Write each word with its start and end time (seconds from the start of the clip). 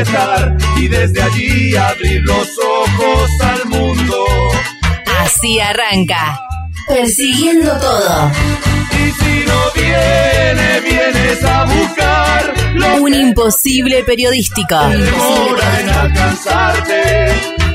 estar 0.00 0.56
y 0.76 0.88
desde 0.88 1.22
allí 1.22 1.76
abrir 1.76 2.22
los 2.22 2.48
ojos 2.58 3.30
al 3.42 3.66
mundo. 3.66 4.24
Así 5.20 5.60
arranca. 5.60 6.40
Persiguiendo 6.88 7.70
todo. 7.78 8.30
Y 8.92 9.10
si 9.12 9.44
no 9.46 9.60
viene, 9.74 10.80
vienes 10.80 11.44
a 11.44 11.64
buscar 11.64 12.54
lo 12.74 12.96
Un 13.02 13.14
imposible 13.14 14.02
periodístico. 14.04 14.76
demora 14.88 15.80
en 15.80 15.88
alcanzarte. 15.88 17.32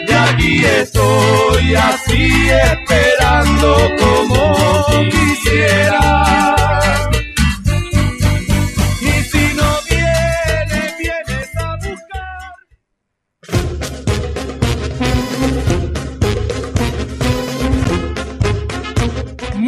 Y 0.08 0.12
aquí 0.14 0.66
estoy 0.66 1.76
así 1.76 2.50
esperando 2.50 3.92
como 4.00 5.10
quisiera. 5.10 6.55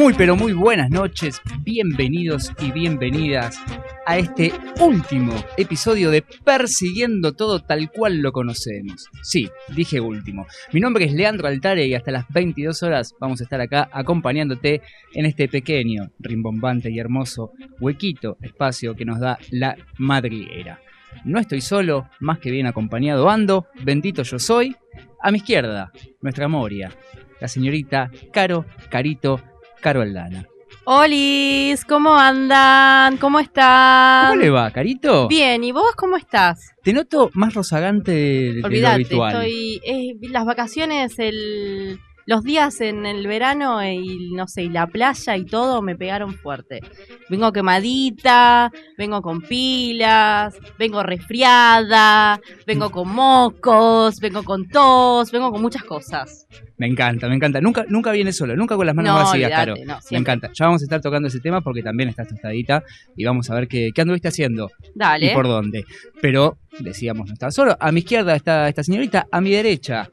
Muy 0.08 0.14
pero 0.14 0.38
muy 0.38 0.54
buenas 0.54 0.90
noches, 0.90 1.42
bienvenidos 1.66 2.54
y 2.62 2.72
bienvenidas 2.72 3.60
a 4.06 4.18
este 4.18 4.54
último 4.80 5.34
episodio 5.58 6.12
de 6.12 6.22
Persiguiendo 6.22 7.34
todo 7.34 7.60
tal 7.60 7.92
cual 7.92 8.22
lo 8.22 8.32
conocemos. 8.32 9.10
Sí, 9.22 9.50
dije 9.76 10.00
último. 10.00 10.48
Mi 10.72 10.80
nombre 10.80 11.04
es 11.04 11.12
Leandro 11.12 11.50
Altare 11.50 11.86
y 11.86 11.94
hasta 11.94 12.14
las 12.14 12.26
22 12.30 12.84
horas 12.84 13.16
vamos 13.20 13.42
a 13.42 13.44
estar 13.44 13.60
acá 13.60 13.90
acompañándote 13.92 14.82
en 15.14 15.26
este 15.26 15.50
pequeño, 15.50 16.10
rimbombante 16.20 16.90
y 16.90 17.00
hermoso 17.00 17.52
huequito, 17.82 18.38
espacio 18.42 18.96
que 18.96 19.04
nos 19.04 19.20
da 19.20 19.38
la 19.52 19.76
madriguera. 19.98 20.80
No 21.26 21.38
estoy 21.38 21.60
solo, 21.60 22.10
más 22.22 22.40
que 22.40 22.50
bien 22.50 22.68
acompañado 22.68 23.30
ando, 23.30 23.68
bendito 23.84 24.24
yo 24.24 24.40
soy. 24.40 24.74
A 25.22 25.32
mi 25.32 25.40
izquierda, 25.40 25.92
nuestra 26.22 26.48
Moria, 26.48 26.94
la 27.42 27.50
señorita 27.50 28.10
Caro 28.32 28.66
Carito 28.90 29.42
Caro 29.88 30.02
Aldana. 30.02 30.46
Olis, 30.84 31.86
¿cómo 31.86 32.14
andan? 32.18 33.16
¿Cómo 33.16 33.40
están? 33.40 34.32
¿Cómo 34.32 34.42
le 34.42 34.50
va, 34.50 34.70
Carito? 34.72 35.30
Bien, 35.30 35.64
¿y 35.64 35.72
vos 35.72 35.94
cómo 35.96 36.18
estás? 36.18 36.74
Te 36.84 36.92
noto 36.92 37.30
más 37.36 37.54
rozagante 37.54 38.12
de, 38.12 38.54
de 38.56 38.60
lo 38.60 38.68
Olvídate, 38.68 38.94
habitual. 38.96 39.34
estoy. 39.34 39.82
eh, 39.86 40.14
las 40.30 40.44
vacaciones, 40.44 41.18
el, 41.20 42.02
los 42.28 42.44
días 42.44 42.82
en 42.82 43.06
el 43.06 43.26
verano 43.26 43.84
y 43.84 44.32
no 44.34 44.48
sé, 44.48 44.64
y 44.64 44.70
la 44.70 44.86
playa 44.86 45.38
y 45.38 45.46
todo 45.46 45.82
me 45.82 45.96
pegaron 45.96 46.34
fuerte. 46.34 46.82
Vengo 47.30 47.54
quemadita, 47.54 48.70
vengo 48.98 49.22
con 49.22 49.42
pilas, 49.42 50.54
vengo 50.78 51.04
resfriada, 51.04 52.40
vengo 52.66 52.92
con 52.92 53.10
mocos, 53.10 54.20
vengo 54.20 54.44
con 54.44 54.68
tos, 54.68 55.32
vengo 55.32 55.52
con 55.52 55.62
muchas 55.62 55.84
cosas. 55.84 56.48
Me 56.76 56.86
encanta, 56.88 57.30
me 57.30 57.36
encanta. 57.36 57.62
Nunca, 57.62 57.86
nunca 57.88 58.12
viene 58.12 58.34
solo, 58.34 58.56
nunca 58.58 58.76
con 58.76 58.86
las 58.86 58.94
manos 58.96 59.14
No, 59.18 59.24
vacías, 59.24 59.50
Caro. 59.50 59.76
no, 59.86 59.98
me 60.12 60.18
encanta. 60.18 60.52
Ya 60.54 60.66
vamos 60.66 60.82
a 60.82 60.86
estar 60.86 61.00
tocando 61.02 61.30
ese 61.30 61.40
tema 61.40 61.62
porque 61.62 61.82
también 61.82 62.10
estás 62.10 62.28
tostadita 62.28 62.84
y 63.16 63.24
vamos 63.24 63.50
a 63.50 63.56
ver 63.56 63.70
qué, 63.70 63.92
qué 63.96 64.02
anduviste 64.02 64.28
haciendo 64.28 64.70
Dale. 64.94 65.28
y 65.28 65.34
por 65.34 65.48
dónde. 65.48 65.86
Pero, 66.22 66.58
decíamos, 66.80 67.28
no 67.28 67.34
está 67.34 67.52
solo. 67.52 67.78
A 67.80 67.92
mi 67.94 68.02
izquierda 68.02 68.36
está 68.36 68.68
esta 68.68 68.84
señorita, 68.84 69.28
a 69.32 69.42
mi 69.42 69.52
derecha, 69.52 70.10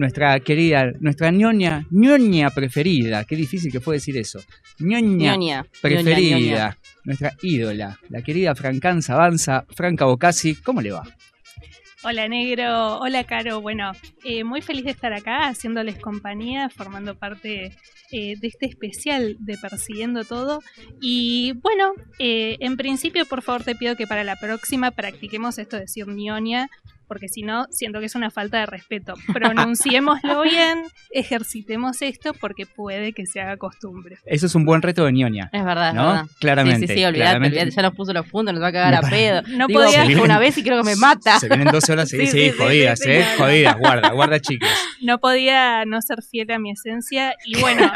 nuestra 0.00 0.40
querida, 0.40 0.92
nuestra 0.98 1.30
ñoña, 1.30 1.86
ñoña 1.90 2.48
preferida. 2.48 3.24
Qué 3.24 3.36
difícil 3.36 3.70
que 3.70 3.80
fue 3.80 3.96
decir 3.96 4.16
eso. 4.16 4.40
ñoña 4.78 5.36
Ñoña, 5.36 5.66
preferida, 5.82 6.38
ñoña, 6.38 6.38
ñoña. 6.38 6.78
nuestra 7.04 7.32
ídola, 7.42 7.98
la 8.08 8.22
querida 8.22 8.54
Francanza 8.54 9.12
Avanza, 9.12 9.66
Franca 9.76 10.06
Bocasi. 10.06 10.54
¿Cómo 10.54 10.80
le 10.80 10.92
va? 10.92 11.02
Hola 12.02 12.28
Negro, 12.28 12.98
hola 12.98 13.24
Caro. 13.24 13.60
Bueno, 13.60 13.92
eh, 14.24 14.42
muy 14.42 14.62
feliz 14.62 14.86
de 14.86 14.90
estar 14.92 15.12
acá 15.12 15.48
haciéndoles 15.48 15.98
compañía, 15.98 16.70
formando 16.70 17.14
parte 17.14 17.76
eh, 18.10 18.36
de 18.40 18.48
este 18.48 18.64
especial 18.64 19.36
de 19.38 19.58
Persiguiendo 19.58 20.24
Todo. 20.24 20.62
Y 21.02 21.52
bueno, 21.60 21.92
eh, 22.18 22.56
en 22.60 22.78
principio 22.78 23.26
por 23.26 23.42
favor 23.42 23.64
te 23.64 23.74
pido 23.74 23.96
que 23.96 24.06
para 24.06 24.24
la 24.24 24.36
próxima 24.36 24.92
practiquemos 24.92 25.58
esto 25.58 25.76
de 25.76 25.82
decir 25.82 26.08
ñoña, 26.08 26.70
porque 27.10 27.28
si 27.28 27.42
no, 27.42 27.66
siento 27.72 27.98
que 27.98 28.06
es 28.06 28.14
una 28.14 28.30
falta 28.30 28.60
de 28.60 28.66
respeto. 28.66 29.14
Pronunciémoslo 29.32 30.42
bien, 30.44 30.84
ejercitemos 31.10 32.02
esto 32.02 32.34
porque 32.34 32.66
puede 32.66 33.12
que 33.12 33.26
se 33.26 33.40
haga 33.40 33.56
costumbre. 33.56 34.18
Eso 34.26 34.46
es 34.46 34.54
un 34.54 34.64
buen 34.64 34.80
reto 34.80 35.04
de 35.04 35.12
ñoña. 35.12 35.50
Es 35.52 35.64
verdad, 35.64 35.88
es 35.88 35.94
¿No? 35.96 36.06
verdad. 36.06 36.26
Claramente. 36.38 36.86
Sí, 36.86 36.92
sí, 36.92 36.98
sí, 37.00 37.04
olvidate, 37.04 37.18
claramente. 37.30 37.58
olvidate, 37.58 37.74
ya 37.76 37.82
nos 37.82 37.94
puso 37.96 38.12
los 38.12 38.26
puntos, 38.28 38.54
nos 38.54 38.62
va 38.62 38.68
a 38.68 38.72
cagar 38.72 38.94
a 38.94 39.00
pedo. 39.10 39.42
No 39.48 39.66
Digo, 39.66 39.80
podía- 39.82 40.04
fue 40.04 40.20
una 40.20 40.38
vez 40.38 40.56
y 40.56 40.62
creo 40.62 40.78
que 40.84 40.90
me 40.90 40.94
mata. 40.94 41.40
Se 41.40 41.48
vienen 41.48 41.66
12 41.72 41.92
horas, 41.92 42.08
sí, 42.08 42.18
sí, 42.18 42.26
Sí, 42.28 42.50
sí, 42.52 42.56
jodidas, 42.56 42.98
sí, 43.00 43.04
sí, 43.06 43.10
¿eh? 43.10 43.26
Jodidas, 43.36 43.76
guarda, 43.76 44.10
guarda, 44.12 44.38
chicos. 44.40 44.68
no 45.02 45.18
podía 45.18 45.84
no 45.86 46.00
ser 46.02 46.22
fiel 46.22 46.48
a 46.52 46.60
mi 46.60 46.70
esencia. 46.70 47.34
Y 47.44 47.58
bueno, 47.60 47.90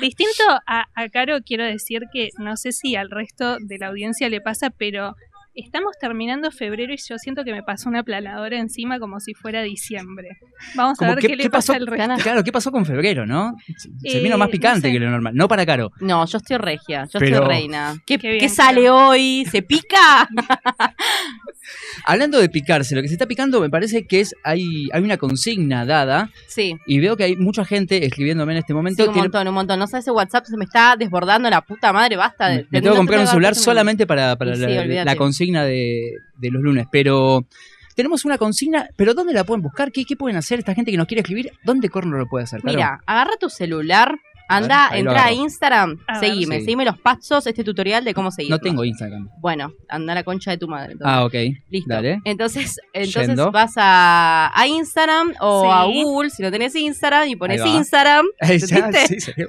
distinto 0.00 0.44
a, 0.66 0.86
a 0.94 1.08
Caro, 1.08 1.38
quiero 1.44 1.64
decir 1.64 2.02
que 2.12 2.28
no 2.38 2.56
sé 2.56 2.70
si 2.72 2.94
al 2.96 3.10
resto 3.10 3.56
de 3.60 3.78
la 3.78 3.88
audiencia 3.88 4.28
le 4.28 4.40
pasa, 4.40 4.70
pero 4.70 5.16
estamos 5.64 5.92
terminando 6.00 6.50
febrero 6.50 6.92
y 6.92 6.96
yo 6.96 7.16
siento 7.18 7.44
que 7.44 7.52
me 7.52 7.62
pasó 7.62 7.88
una 7.88 8.02
planadora 8.02 8.58
encima 8.58 8.98
como 8.98 9.20
si 9.20 9.34
fuera 9.34 9.62
diciembre. 9.62 10.28
Vamos 10.74 11.00
a 11.02 11.08
ver 11.08 11.18
¿qué- 11.18 11.28
qué, 11.28 11.36
le 11.36 11.42
qué 11.44 11.50
pasa 11.50 11.72
pasó? 11.74 11.82
al 11.82 11.86
resto. 11.86 12.14
Claro, 12.22 12.44
¿qué 12.44 12.52
pasó 12.52 12.70
con 12.72 12.84
febrero, 12.86 13.26
no? 13.26 13.54
Se 13.76 14.18
Eh, 14.18 14.22
vino 14.22 14.36
más 14.38 14.48
no 14.48 14.52
picante 14.52 14.88
sé. 14.88 14.92
que 14.92 14.98
lo 15.00 15.10
normal. 15.10 15.34
No 15.34 15.48
para 15.48 15.64
caro. 15.66 15.90
No, 16.00 16.24
yo 16.26 16.38
estoy 16.38 16.56
regia, 16.58 17.04
yo 17.04 17.18
Pero- 17.18 17.36
estoy 17.36 17.48
reina. 17.48 17.94
¿Qué, 18.06 18.18
Qué 18.18 18.28
bien, 18.28 18.40
qué 18.40 18.48
sale 18.48 18.88
hoy? 18.90 19.46
¿Se 19.50 19.62
pica? 19.62 20.28
Hablando 22.04 22.38
de 22.40 22.48
picarse, 22.48 22.94
lo 22.96 23.02
que 23.02 23.08
se 23.08 23.14
está 23.14 23.26
picando 23.26 23.60
me 23.60 23.70
parece 23.70 24.06
que 24.06 24.20
es 24.20 24.34
hay, 24.44 24.88
hay 24.92 25.02
una 25.02 25.16
consigna 25.18 25.84
dada 25.84 26.30
Sí. 26.48 26.76
y 26.86 26.98
veo 26.98 27.16
que 27.16 27.24
hay 27.24 27.36
mucha 27.36 27.64
gente 27.64 28.04
escribiéndome 28.04 28.52
en 28.52 28.58
este 28.58 28.72
Sí, 28.72 28.74
momento. 28.74 29.02
un 29.04 29.12
Tiene- 29.12 29.28
montón, 29.28 29.48
un 29.48 29.54
montón. 29.54 29.78
No 29.78 29.86
sé, 29.86 29.98
ese 29.98 30.10
WhatsApp 30.10 30.46
se 30.46 30.56
me 30.56 30.64
está 30.64 30.96
desbordando 30.98 31.48
la 31.50 31.60
puta 31.60 31.92
madre, 31.92 32.16
basta. 32.16 32.48
de- 32.48 32.66
me 32.70 32.80
tengo 32.80 32.92
que 32.94 32.98
comprar 32.98 33.20
un 33.20 33.26
celular 33.26 33.54
solamente 33.54 34.06
para, 34.06 34.36
para 34.36 34.54
Sí, 34.54 34.62
la, 34.62 34.80
olvídate. 34.82 35.04
la 35.04 35.16
consigna 35.16 35.49
de, 35.58 36.12
los 36.40 36.62
lunes. 36.62 36.86
Pero 36.90 37.46
tenemos 37.94 38.24
una 38.24 38.38
consigna, 38.38 38.88
pero 38.96 39.14
¿dónde 39.14 39.32
la 39.32 39.44
pueden 39.44 39.62
buscar? 39.62 39.92
¿Qué, 39.92 40.04
pueden 40.16 40.36
hacer 40.36 40.58
esta 40.58 40.74
gente 40.74 40.90
que 40.90 40.96
nos 40.96 41.06
quiere 41.06 41.20
escribir? 41.20 41.52
¿Dónde 41.64 41.88
corno 41.88 42.16
lo 42.16 42.26
puede 42.26 42.44
hacer? 42.44 42.64
Mira, 42.64 43.00
agarra 43.06 43.32
tu 43.38 43.50
celular, 43.50 44.16
anda, 44.56 44.90
entra 44.92 45.24
a. 45.26 45.32
Instagram, 45.32 45.98
A 46.06 46.20
ver. 46.20 46.30
seguime, 46.30 46.58
Sí. 46.58 46.64
seguime 46.64 46.84
los 46.84 46.98
pasos, 46.98 47.46
este 47.46 47.64
tutorial 47.64 48.04
de 48.04 48.14
cómo 48.14 48.30
seguir. 48.30 48.50
no 48.50 48.58
tengo 48.58 48.84
Instagram. 48.84 49.28
Bueno, 49.40 49.72
anda 49.88 50.12
a 50.12 50.16
la 50.16 50.22
concha 50.24 50.50
de 50.50 50.58
tu 50.58 50.68
madre. 50.68 50.92
entonces. 50.92 51.14
Ah, 51.16 51.24
ok. 51.24 51.34
Listo. 51.70 51.88
Dale. 51.94 52.20
Entonces, 52.24 52.76
entonces 52.92 53.26
Yendo. 53.28 53.50
vas 53.52 53.72
a, 53.76 54.50
a 54.54 54.66
Instagram 54.66 55.34
o 55.40 55.62
Sí. 55.62 55.68
a 55.72 55.84
Google 55.84 56.30
si 56.30 56.42
no 56.42 56.50
tenés 56.50 56.74
Instagram 56.74 57.28
y 57.28 57.36
pones. 57.36 57.64
Instagram. 57.64 58.26
Ahí 58.40 58.58
ya, 58.58 58.92
sí, 59.06 59.20
salió. 59.20 59.48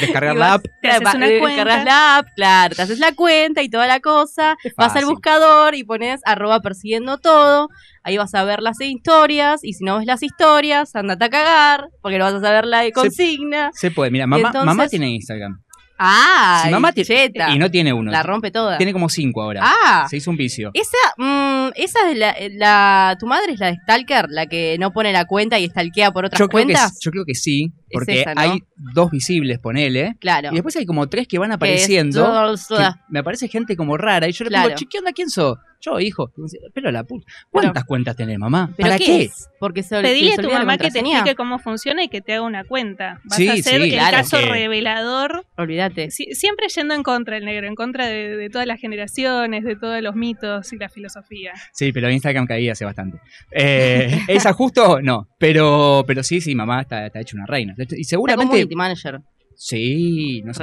Descargar 0.00 0.36
la 0.36 0.54
app. 0.54 0.64
Te 0.82 0.88
haces 0.88 1.06
va- 1.06 1.12
una 1.14 1.26
eh, 1.28 1.38
cuenta. 1.38 1.64
Descargas 1.64 1.84
la 1.84 2.16
app, 2.18 2.28
claro, 2.36 2.74
te 2.74 2.82
haces 2.82 2.98
la 2.98 3.12
cuenta 3.14 3.62
y 3.62 3.68
toda 3.68 3.86
la 3.86 4.00
cosa. 4.00 4.56
Vas 4.76 4.96
al 4.96 5.04
buscador 5.06 5.74
y 5.74 5.84
pones 5.84 6.20
arroba 6.24 6.60
persiguiendo 6.60 7.18
todo. 7.18 7.68
Ahí 8.10 8.16
vas 8.18 8.34
a 8.34 8.42
ver 8.44 8.60
las 8.60 8.80
historias. 8.80 9.60
Y 9.62 9.74
si 9.74 9.84
no 9.84 9.98
ves 9.98 10.06
las 10.06 10.22
historias, 10.22 10.94
andate 10.96 11.24
a 11.26 11.30
cagar. 11.30 11.88
Porque 12.02 12.18
no 12.18 12.24
vas 12.24 12.34
a 12.34 12.40
saber 12.40 12.66
la 12.66 12.80
de 12.80 12.90
consigna. 12.92 13.70
Se 13.72 13.90
puede, 13.92 14.10
mira, 14.10 14.26
mamá, 14.26 14.48
entonces- 14.48 14.66
mamá 14.66 14.88
tiene 14.88 15.10
Instagram. 15.10 15.62
Ah, 16.02 16.62
Si 16.64 16.70
mamá 16.70 16.92
tiene- 16.92 17.06
cheta. 17.06 17.50
Y 17.50 17.58
no 17.58 17.70
tiene 17.70 17.92
uno. 17.92 18.10
La 18.10 18.22
rompe 18.22 18.50
toda. 18.50 18.78
Tiene 18.78 18.92
como 18.94 19.08
cinco 19.10 19.42
ahora. 19.42 19.60
Ah, 19.62 20.06
Se 20.08 20.16
hizo 20.16 20.30
un 20.30 20.36
vicio. 20.38 20.70
esa, 20.72 20.96
mm, 21.18 21.72
esa 21.76 22.10
es 22.10 22.16
la, 22.16 22.34
la. 22.52 23.16
Tu 23.20 23.26
madre 23.26 23.52
es 23.52 23.60
la 23.60 23.66
de 23.66 23.76
Stalker, 23.82 24.26
la 24.30 24.46
que 24.46 24.76
no 24.80 24.92
pone 24.92 25.12
la 25.12 25.26
cuenta 25.26 25.58
y 25.58 25.68
stalkea 25.68 26.10
por 26.10 26.24
otras 26.24 26.38
Yo 26.38 26.48
creo, 26.48 26.66
que, 26.66 26.72
cuentas. 26.72 26.98
yo 27.02 27.10
creo 27.10 27.24
que 27.26 27.34
sí, 27.34 27.72
Es 27.90 27.98
porque 27.98 28.20
esa, 28.20 28.34
¿no? 28.34 28.40
hay 28.40 28.62
dos 28.94 29.10
visibles, 29.10 29.58
ponele. 29.58 30.16
Claro. 30.20 30.48
Y 30.50 30.54
después 30.54 30.74
hay 30.76 30.86
como 30.86 31.08
tres 31.08 31.26
que 31.28 31.38
van 31.38 31.48
Que 31.50 31.52
es 31.52 31.56
apareciendo. 31.56 32.56
que 32.68 32.84
me 33.10 33.18
aparece 33.18 33.48
gente 33.48 33.76
como 33.76 33.96
rara. 33.96 34.28
Y 34.28 34.32
yo 34.32 34.44
le 34.44 34.50
Claro. 34.50 34.68
digo, 34.68 34.78
che, 34.78 34.86
¿qué 34.90 34.98
onda? 34.98 35.12
¿Quién 35.12 35.28
sos? 35.30 35.58
Yo, 35.82 35.98
hijo. 35.98 36.30
Pero 36.74 36.90
la 36.92 37.04
puta. 37.04 37.26
¿Cuántas 37.50 37.84
cuentas 37.84 38.14
tenés, 38.14 38.38
mamá? 38.38 38.70
¿Pero 38.76 38.86
¿Para 38.90 38.98
qué? 38.98 39.04
qué? 39.04 39.22
es? 39.22 39.48
Porque 39.58 39.82
se 39.82 39.98
Pedile 40.02 40.34
a 40.34 40.36
tu 40.36 40.50
mamá 40.50 40.76
que 40.76 40.90
te 40.90 40.98
explique 40.98 41.34
cómo 41.34 41.58
funciona 41.58 42.04
y 42.04 42.08
que 42.08 42.20
te 42.20 42.34
haga 42.34 42.42
una 42.42 42.64
cuenta. 42.64 43.20
Vas 43.24 43.36
Sí, 43.38 43.48
a 43.48 43.54
ser 43.56 43.80
sí, 43.80 43.88
el 43.88 43.90
claro 43.90 44.18
caso 44.18 44.38
que- 44.38 44.46
revelador 44.46 45.46
Olvídate. 45.56 46.10
Siempre 46.10 46.66
yendo 46.68 46.92
en 46.94 47.02
contra 47.02 47.38
el 47.38 47.46
negro, 47.46 47.66
en 47.66 47.74
contra 47.74 48.06
de, 48.06 48.36
de 48.36 48.50
todas 48.50 48.66
las 48.66 48.78
generaciones, 48.78 49.64
de 49.64 49.74
todos 49.76 50.02
los 50.02 50.14
mitos 50.14 50.70
y 50.72 50.76
la 50.76 50.88
filosofía. 50.90 51.52
Sí, 51.72 51.92
pero 51.92 52.10
Instagram 52.10 52.46
caí 52.46 52.68
hace 52.68 52.84
bastante. 52.84 53.18
Eh, 53.50 54.20
¿Esa 54.28 54.52
justo? 54.52 55.00
No. 55.00 55.28
Pero, 55.38 56.04
pero 56.06 56.22
sí, 56.22 56.40
sí, 56.42 56.54
mamá 56.54 56.82
está, 56.82 57.06
está 57.06 57.20
hecha 57.20 57.36
una 57.36 57.46
reina. 57.46 57.74
Y 57.90 58.04
seguramente. 58.04 58.48
community 58.50 58.74
manager. 58.76 59.20
Sí, 59.54 60.40
no. 60.42 60.54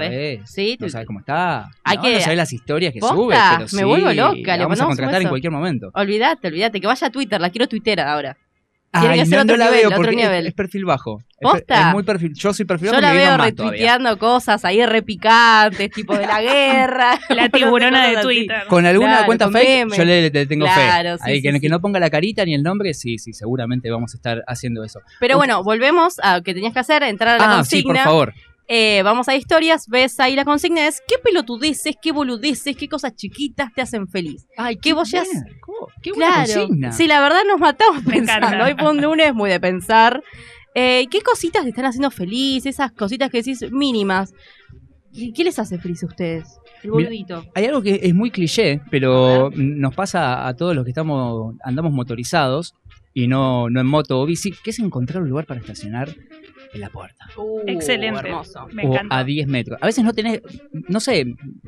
Sí, 0.46 0.78
No 0.80 0.90
sabés 0.90 1.06
cómo 1.06 1.20
está. 1.20 1.70
Hay 1.84 1.98
no, 1.98 2.04
que- 2.04 2.14
no 2.16 2.20
sabés 2.20 2.38
las 2.38 2.52
historias 2.52 2.92
que 2.94 3.00
¿Posta? 3.00 3.16
sube. 3.16 3.36
Pero 3.36 3.60
Me 3.62 3.68
sí, 3.70 3.84
vuelvo 3.84 4.12
loca, 4.14 4.58
la 4.58 4.64
vamos 4.64 4.82
a 4.82 4.86
contratar 4.86 5.22
en 5.22 5.28
cualquier 5.30 5.52
momento. 5.52 5.92
Olvídate, 5.94 6.48
olvídate, 6.48 6.82
que 6.82 6.88
vaya 6.88 7.08
a 7.08 7.10
Twitter, 7.12 7.40
la 7.40 7.50
quiero 7.52 7.68
tuitera 7.68 8.12
ahora. 8.12 8.36
Tiene 9.00 9.14
Ay, 9.16 9.20
que 9.22 9.26
ser 9.26 9.38
no, 9.38 9.44
otro 9.44 9.58
no 9.58 9.58
la 9.58 9.66
nivel, 9.66 9.80
veo 9.80 9.88
otro 9.90 9.98
porque 9.98 10.12
es- 10.12 10.18
nivel. 10.28 10.48
Es, 10.48 10.54
perfil 10.54 10.86
bajo. 10.86 11.20
¿Posta? 11.40 11.88
es 11.90 11.94
muy 11.94 12.04
perfil. 12.04 12.34
Yo 12.34 12.52
soy 12.54 12.66
perfil 12.66 12.88
Yo 12.88 12.92
bajo. 12.94 13.02
la 13.02 13.12
me 13.12 13.18
veo 13.18 13.38
retuiteando 13.38 14.18
cosas 14.18 14.66
ahí 14.66 14.84
repicantes, 14.86 15.92
tipo 15.92 16.18
de 16.18 16.26
la 16.26 16.42
guerra. 16.42 17.20
La 17.30 17.50
tiburona 17.50 18.08
de. 18.08 18.18
Twitter. 18.22 18.64
Con 18.68 18.86
alguna 18.86 19.12
Claro, 19.12 19.26
cuenta 19.28 19.46
con 19.46 19.54
fake, 19.54 19.68
memes. 19.86 19.98
yo 19.98 20.06
le, 20.06 20.30
le 20.30 20.46
tengo 20.46 20.66
Claro, 20.66 21.18
fe. 21.18 21.24
sí, 21.24 21.30
Ahí, 21.30 21.36
sí, 21.38 21.42
que, 21.44 21.52
sí. 21.54 21.60
que 21.60 21.70
no 21.70 21.80
ponga 21.80 22.00
la 22.00 22.10
carita 22.10 22.44
ni 22.46 22.54
el 22.56 22.64
nombre, 22.64 22.94
sí, 22.94 23.18
sí, 23.20 23.34
seguramente 23.34 23.90
vamos 23.92 24.14
a 24.14 24.18
estar 24.18 24.44
haciendo 24.48 24.84
eso. 24.84 25.00
Pero 25.20 25.36
Uf. 25.36 25.40
bueno, 25.40 25.64
volvemos 25.64 26.20
a 26.24 26.38
lo 26.38 26.44
que 26.44 26.54
tenías 26.54 26.74
que 26.74 26.80
hacer, 26.80 27.04
entrar 27.04 27.36
a 27.36 27.38
la 27.48 27.60
ah, 27.60 27.64
sí, 27.64 27.82
por 27.84 27.92
consigna. 27.94 28.04
favor. 28.04 28.34
Eh, 28.70 29.02
vamos 29.04 29.30
a 29.30 29.36
historias, 29.36 29.88
ves 29.88 30.20
ahí 30.20 30.36
la 30.36 30.44
consigna, 30.44 30.88
es 30.88 31.02
qué 31.08 31.16
pelotudeces, 31.24 31.96
qué 32.02 32.12
boludeces, 32.12 32.76
qué 32.76 32.90
cosas 32.90 33.16
chiquitas 33.16 33.72
te 33.74 33.82
hacen 33.82 34.08
feliz. 34.10 34.46
Ay, 34.58 34.76
¿Qué 34.76 34.94
ya- 35.06 35.24
Qué 36.02 36.12
buena 36.12 36.36
consigna. 36.46 36.92
Sí, 36.92 37.08
la 37.08 37.22
verdad 37.22 37.42
nos 37.48 37.60
matamos 37.60 38.04
pensando. 38.04 38.66
Hoy 38.66 38.76
fue 38.78 38.92
un 38.92 39.02
lunes 39.02 39.34
muy 39.34 39.50
de 39.50 39.60
pensar. 39.60 40.22
Eh, 40.76 41.08
¿Qué 41.10 41.22
cositas 41.22 41.64
te 41.64 41.70
están 41.70 41.86
haciendo 41.86 42.12
feliz? 42.12 42.66
Esas 42.66 42.92
cositas 42.92 43.32
que 43.32 43.38
decís 43.38 43.66
mínimas. 43.72 44.34
¿Y 45.14 45.32
¿Qué 45.34 45.44
les 45.46 45.58
hace 45.58 45.80
feliz 45.80 46.04
a 46.04 46.08
ustedes? 46.08 46.60
El 46.84 46.92
boludito. 46.92 47.46
Hay 47.56 47.66
algo 47.66 47.82
que 47.82 48.00
es 48.04 48.14
muy 48.14 48.30
cliché, 48.32 48.82
pero 48.92 49.50
nos 49.56 49.96
pasa 49.96 50.46
a 50.48 50.54
todos 50.56 50.76
los 50.76 50.84
que 50.84 50.92
estamos 50.92 51.56
andamos 51.64 51.92
motorizados 51.94 52.76
y 53.14 53.28
no, 53.28 53.70
no 53.70 53.80
en 53.80 53.88
moto 53.88 54.20
o 54.20 54.26
bici, 54.28 54.52
que 54.52 54.70
es 54.70 54.80
encontrar 54.80 55.24
un 55.24 55.30
lugar 55.30 55.46
para 55.48 55.60
estacionar 55.60 56.14
en 56.78 56.82
la 56.82 56.90
puerta. 56.90 57.26
Uh, 57.38 57.62
Excelente. 57.68 58.20
Hermoso. 58.30 58.68
Me 58.72 58.84
o 58.86 58.94
encanta. 58.94 59.18
a 59.20 59.24
10 59.24 59.48
metros. 59.48 59.78
A 59.82 59.86
veces 59.86 60.04
no 60.04 60.14
tenés, 60.14 60.42
no 60.88 61.00
sé, 61.00 61.26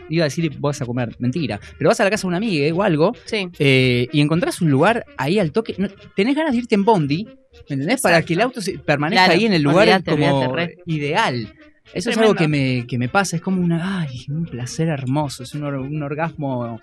iba 0.10 0.24
a 0.24 0.28
decir 0.28 0.52
vas 0.60 0.82
a 0.82 0.86
comer, 0.86 1.16
mentira, 1.20 1.60
pero 1.78 1.90
vas 1.90 2.00
a 2.00 2.04
la 2.06 2.10
casa 2.10 2.22
de 2.24 2.28
una 2.30 2.38
amiga 2.38 2.66
eh, 2.66 2.72
o 2.72 2.82
algo 2.84 3.14
Sí. 3.26 3.50
eh, 3.60 4.08
y 4.12 4.22
encontrás 4.22 4.62
un 4.62 4.70
lugar 4.72 5.06
ahí 5.18 5.38
al 5.40 5.52
toque. 5.52 5.76
no- 5.78 5.90
tenés 6.16 6.36
ganas 6.36 6.54
de 6.54 6.60
irte 6.60 6.76
en 6.76 6.86
bondi, 6.86 7.26
¿me 7.70 7.74
entendés? 7.76 8.02
Para 8.02 8.22
que 8.22 8.34
el 8.34 8.42
auto 8.42 8.62
se- 8.62 8.80
permanezca 8.80 9.26
Claro, 9.26 9.40
ahí 9.40 9.46
en 9.46 9.54
el 9.54 9.62
lugar 9.62 10.04
como 10.04 10.56
ideal. 10.86 11.54
Eso 11.94 12.12
es 12.12 12.18
algo 12.20 12.36
que 12.36 12.48
me, 12.48 12.86
que 12.88 12.98
me 13.00 13.10
pasa, 13.10 13.36
es 13.36 13.42
como 13.42 13.62
una, 13.62 14.02
ay, 14.02 14.26
un 14.30 14.46
placer 14.46 14.90
hermoso, 14.90 15.42
es 15.44 15.56
un, 15.56 15.64
or- 15.64 15.80
un 15.80 16.04
orgasmo 16.04 16.80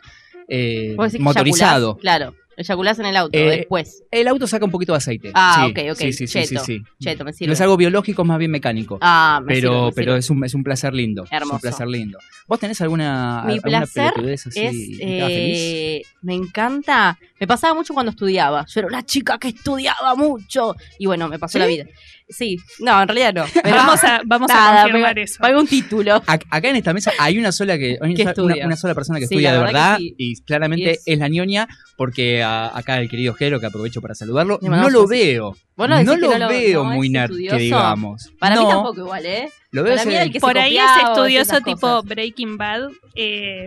eh, 0.48 0.96
motorizado. 1.20 1.90
eyaculás, 1.92 2.00
Claro, 2.00 2.34
eyaculás 2.56 2.98
en 2.98 3.06
el 3.06 3.16
auto 3.16 3.36
Eh, 3.38 3.50
después. 3.58 4.02
El 4.10 4.28
auto 4.28 4.46
saca 4.46 4.64
un 4.64 4.70
poquito 4.70 4.92
de 4.92 4.98
aceite. 4.98 5.30
Ah, 5.34 5.64
sí, 5.66 5.70
ok, 5.72 5.92
ok. 5.92 5.98
Sí, 5.98 6.12
sí, 6.12 6.26
sí, 6.26 6.42
sí, 6.42 6.48
Cheto, 6.48 6.64
sí. 6.64 6.82
Cheto, 7.00 7.24
me 7.24 7.32
sirve. 7.32 7.48
No 7.48 7.52
es 7.52 7.60
algo 7.60 7.76
biológico, 7.76 8.22
es 8.22 8.28
más 8.28 8.38
bien 8.38 8.50
mecánico. 8.50 8.98
Ah, 9.00 9.40
me 9.44 9.54
pero 9.54 9.70
sirve, 9.70 9.84
me 9.86 9.92
pero 9.92 10.06
sirve. 10.12 10.18
es 10.18 10.30
un, 10.30 10.44
es 10.44 10.54
un 10.54 10.64
placer 10.64 10.94
lindo. 10.94 11.24
Es 11.24 11.32
Hermoso. 11.32 11.54
un 11.54 11.60
placer 11.60 11.86
lindo. 11.88 12.18
¿Vos 12.48 12.58
tenés 12.60 12.80
alguna, 12.80 13.42
Mi 13.46 13.52
alguna 13.54 13.60
placer 13.80 14.12
pelotudez 14.14 14.46
así 14.46 14.60
es 14.60 14.70
feliz? 14.70 14.98
eh, 15.02 16.02
me 16.22 16.34
encanta 16.34 17.18
me 17.38 17.46
pasaba 17.46 17.74
mucho 17.74 17.92
cuando 17.92 18.10
estudiaba 18.10 18.64
yo 18.66 18.80
era 18.80 18.86
una 18.88 19.04
chica 19.04 19.36
que 19.38 19.48
estudiaba 19.48 20.14
mucho 20.14 20.74
y 20.98 21.06
bueno 21.06 21.28
me 21.28 21.38
pasó 21.38 21.58
la 21.58 21.66
vida 21.66 21.84
sí 22.28 22.56
no 22.80 23.00
en 23.02 23.08
realidad 23.08 23.34
no 23.34 23.44
pero 23.62 23.76
Vamos 23.76 24.02
a, 24.04 24.20
vamos 24.24 24.48
nada, 24.48 24.80
a 24.80 24.82
confirmar 24.84 25.18
eso. 25.18 25.36
pagué 25.40 25.56
un 25.56 25.66
título 25.66 26.22
Ac- 26.26 26.44
Acá 26.50 26.68
en 26.70 26.76
esta 26.76 26.92
mesa 26.92 27.12
hay 27.18 27.38
una 27.38 27.52
sola 27.52 27.78
que 27.78 27.98
hay 28.00 28.14
una, 28.14 28.30
estudia. 28.30 28.56
una- 28.56 28.66
una 28.66 28.76
sola 28.76 28.94
persona 28.94 29.18
que 29.20 29.26
Sí, 29.26 29.34
estudia 29.34 29.52
de 29.52 29.58
verdad 29.58 29.72
verdad 29.72 29.96
que 29.98 30.02
sí. 30.04 30.14
y 30.18 30.42
claramente 30.42 30.84
Y 30.84 30.88
es... 30.88 31.02
es- 31.06 31.18
la 31.18 31.28
ñoña 31.28 31.68
porque 31.96 32.42
a- 32.42 32.76
acá 32.76 32.98
el 33.00 33.08
querido 33.08 33.32
Jero 33.34 33.60
que 33.60 33.66
aprovecho 33.66 34.00
para 34.02 34.14
saludarlo 34.14 34.58
no 34.62 34.90
lo 34.90 35.06
veo 35.06 35.56
Vos 35.76 35.88
no 35.88 36.02
lo, 36.02 36.30
que 36.30 36.38
no 36.38 36.48
veo 36.48 36.84
no, 36.84 36.90
muy 36.90 37.08
nerd 37.10 37.36
que 37.36 37.56
digamos 37.58 38.30
para 38.40 38.56
no, 38.56 38.62
mí 38.62 38.68
tampoco 38.68 39.00
igual 39.00 39.26
eh 39.26 39.48
lo 39.70 39.82
veo 39.84 39.94
para 39.94 40.04
mí 40.06 40.14
ese- 40.14 40.22
el 40.24 40.28
que 40.32 40.40
se 40.40 40.46
Por 40.46 40.58
ahí 40.58 40.78
es 40.78 40.84
estudioso 41.04 41.60
tipo. 41.60 42.02
Breaking 42.02 42.56
Bad. 42.56 42.88
eh, 43.14 43.66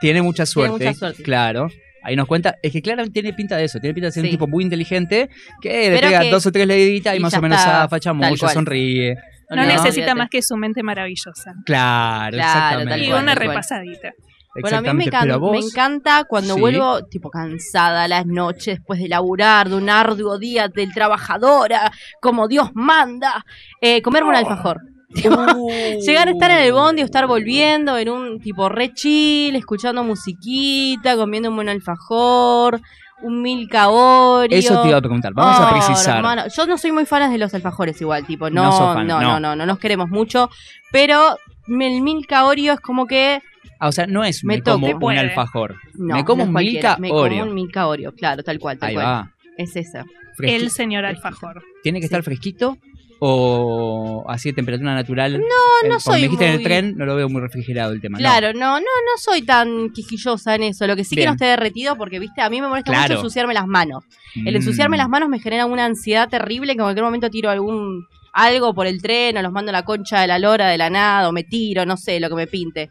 tiene 0.00 0.22
mucha 0.22 0.46
suerte 0.46 0.72
mucha 0.86 0.94
suerte. 0.94 1.22
claro 1.22 1.68
Ahí 2.04 2.16
nos 2.16 2.26
cuenta, 2.26 2.56
es 2.62 2.72
que 2.72 2.82
claramente 2.82 3.12
tiene 3.20 3.32
pinta 3.32 3.56
de 3.56 3.64
eso, 3.64 3.78
tiene 3.78 3.94
pinta 3.94 4.06
de 4.06 4.12
ser 4.12 4.22
Sí. 4.22 4.28
un 4.28 4.32
tipo 4.32 4.46
muy 4.48 4.64
inteligente 4.64 5.28
que 5.60 5.90
le 5.90 5.96
Pero 5.96 6.08
pega 6.08 6.20
que- 6.22 6.30
dos 6.30 6.44
o 6.46 6.52
tres 6.52 6.66
leíditas 6.66 7.14
y, 7.14 7.18
y 7.18 7.20
más 7.20 7.34
o 7.34 7.40
menos 7.42 7.58
chamulla, 8.00 8.36
cual. 8.38 8.52
sonríe. 8.54 9.16
no, 9.50 9.56
No, 9.56 9.66
necesita 9.66 10.14
más 10.14 10.28
que 10.30 10.40
su 10.42 10.56
mente 10.56 10.82
maravillosa. 10.82 11.52
Claro, 11.66 12.36
Claro, 12.36 12.36
exactamente. 12.36 13.04
Y 13.04 13.08
cual, 13.10 13.22
una 13.22 13.34
repasadita. 13.34 14.12
Bueno, 14.60 14.76
a 14.78 14.80
mí 14.82 14.92
me, 14.92 15.06
can- 15.08 15.40
vos, 15.40 15.52
me 15.52 15.58
encanta 15.64 16.24
cuando 16.28 16.54
Sí. 16.56 16.60
vuelvo 16.60 17.04
tipo 17.06 17.30
cansada 17.30 18.04
a 18.04 18.08
las 18.08 18.26
noches 18.26 18.76
después 18.78 19.00
de 19.00 19.08
laburar, 19.08 19.70
de 19.70 19.76
un 19.76 19.88
arduo 19.88 20.38
día 20.38 20.68
del 20.68 20.92
trabajadora, 20.92 21.90
como 22.20 22.48
Dios 22.48 22.70
manda, 22.74 23.44
eh, 23.80 24.02
comerme 24.02 24.28
un 24.30 24.36
alfajor. 24.36 24.78
Llegar 25.14 26.28
a 26.28 26.30
estar 26.30 26.50
en 26.50 26.58
el 26.58 26.72
bondi 26.72 27.02
o 27.02 27.04
estar 27.04 27.26
volviendo 27.26 27.96
en 27.98 28.08
un 28.08 28.40
tipo 28.40 28.68
re 28.68 28.92
chill, 28.92 29.54
escuchando 29.56 30.02
musiquita, 30.04 31.16
comiendo 31.16 31.50
un 31.50 31.56
buen 31.56 31.68
alfajor, 31.68 32.80
un 33.22 33.42
milka 33.42 33.88
Oreo. 33.88 34.58
Eso 34.58 34.82
te 34.82 34.88
iba 34.88 34.98
a 34.98 35.00
preguntar, 35.00 35.32
vamos 35.34 35.60
a 35.60 35.70
precisar. 35.70 36.16
hermano, 36.16 36.42
Yo 36.54 36.66
no 36.66 36.76
soy 36.78 36.92
muy 36.92 37.06
fan 37.06 37.30
de 37.30 37.38
los 37.38 37.54
alfajores 37.54 38.00
igual, 38.00 38.26
tipo, 38.26 38.50
no, 38.50 38.64
No 38.64 38.70
no, 38.70 38.94
fan, 38.94 39.06
no, 39.06 39.20
no. 39.20 39.40
no, 39.40 39.56
no, 39.56 39.66
nos 39.66 39.78
queremos 39.78 40.08
mucho, 40.08 40.50
pero 40.90 41.36
el 41.68 42.02
milka 42.02 42.44
Oreo 42.46 42.74
es 42.74 42.80
como 42.80 43.06
que 43.06 43.40
Ah, 43.78 43.88
o 43.88 43.92
sea, 43.92 44.06
no 44.06 44.22
es 44.22 44.44
Me 44.44 44.56
me, 44.56 44.62
como 44.62 44.86
toque. 44.86 44.94
un 44.94 45.00
Puede. 45.00 45.18
alfajor. 45.18 45.74
no, 45.94 46.14
Me 46.14 46.24
como 46.24 46.44
un 46.44 46.52
Milka 46.52 46.96
me 46.98 47.10
Oreo. 47.10 47.40
como 47.40 47.50
un 47.50 47.54
milka 47.56 47.86
Oreo, 47.88 48.12
claro, 48.12 48.44
tal 48.44 48.60
cual, 48.60 48.78
tal 48.78 48.90
Ahí 48.90 48.94
cual. 48.94 49.06
va. 49.06 49.30
Es 49.56 49.74
esa. 49.74 50.04
Fresqui- 50.38 50.50
El 50.54 50.70
señor 50.70 51.04
alfajor. 51.04 51.62
¿Tiene 51.82 51.98
que 51.98 52.04
sí. 52.04 52.06
estar 52.06 52.22
fresquito? 52.22 52.78
¿O 53.24 54.24
así 54.28 54.48
de 54.50 54.54
temperatura 54.54 54.94
natural? 54.94 55.38
No, 55.38 55.88
no 55.88 56.00
soy 56.00 56.16
Me 56.16 56.22
dijiste 56.22 56.46
en 56.46 56.52
el 56.54 56.62
tren, 56.62 56.96
no 56.96 57.06
lo 57.06 57.14
veo 57.14 57.28
muy 57.28 57.40
refrigerado 57.40 57.92
el 57.92 58.00
tema. 58.00 58.18
Claro, 58.18 58.52
no, 58.52 58.80
no, 58.80 58.80
no 58.80 59.16
soy 59.18 59.42
tan 59.42 59.90
quisquillosa 59.90 60.56
en 60.56 60.64
eso. 60.64 60.86
Lo 60.88 60.96
que 60.96 61.04
sí 61.04 61.14
que 61.14 61.24
no 61.26 61.32
esté 61.32 61.44
derretido, 61.44 61.96
porque 61.96 62.18
viste, 62.18 62.40
a 62.42 62.50
mí 62.50 62.60
me 62.60 62.66
molesta 62.68 62.90
Claro. 62.90 63.02
mucho 63.14 63.20
ensuciarme 63.20 63.54
las 63.54 63.66
manos. 63.68 64.04
El 64.44 64.56
ensuciarme 64.56 64.96
Mm. 64.96 64.98
las 65.00 65.08
manos 65.08 65.28
me 65.28 65.38
genera 65.38 65.66
una 65.66 65.84
ansiedad 65.84 66.28
terrible 66.28 66.72
que 66.74 66.78
en 66.80 66.84
cualquier 66.84 67.04
momento 67.04 67.30
tiro 67.30 67.48
algún 67.48 68.06
algo 68.34 68.72
por 68.74 68.86
el 68.86 69.02
tren 69.02 69.36
o 69.36 69.42
los 69.42 69.52
mando 69.52 69.68
a 69.68 69.72
la 69.74 69.82
concha 69.84 70.20
de 70.22 70.26
la 70.26 70.38
lora 70.38 70.66
de 70.68 70.78
la 70.78 70.88
nada 70.88 71.28
o 71.28 71.32
me 71.32 71.44
tiro, 71.44 71.84
no 71.84 71.98
sé, 71.98 72.18
lo 72.18 72.30
que 72.30 72.34
me 72.34 72.46
pinte. 72.46 72.90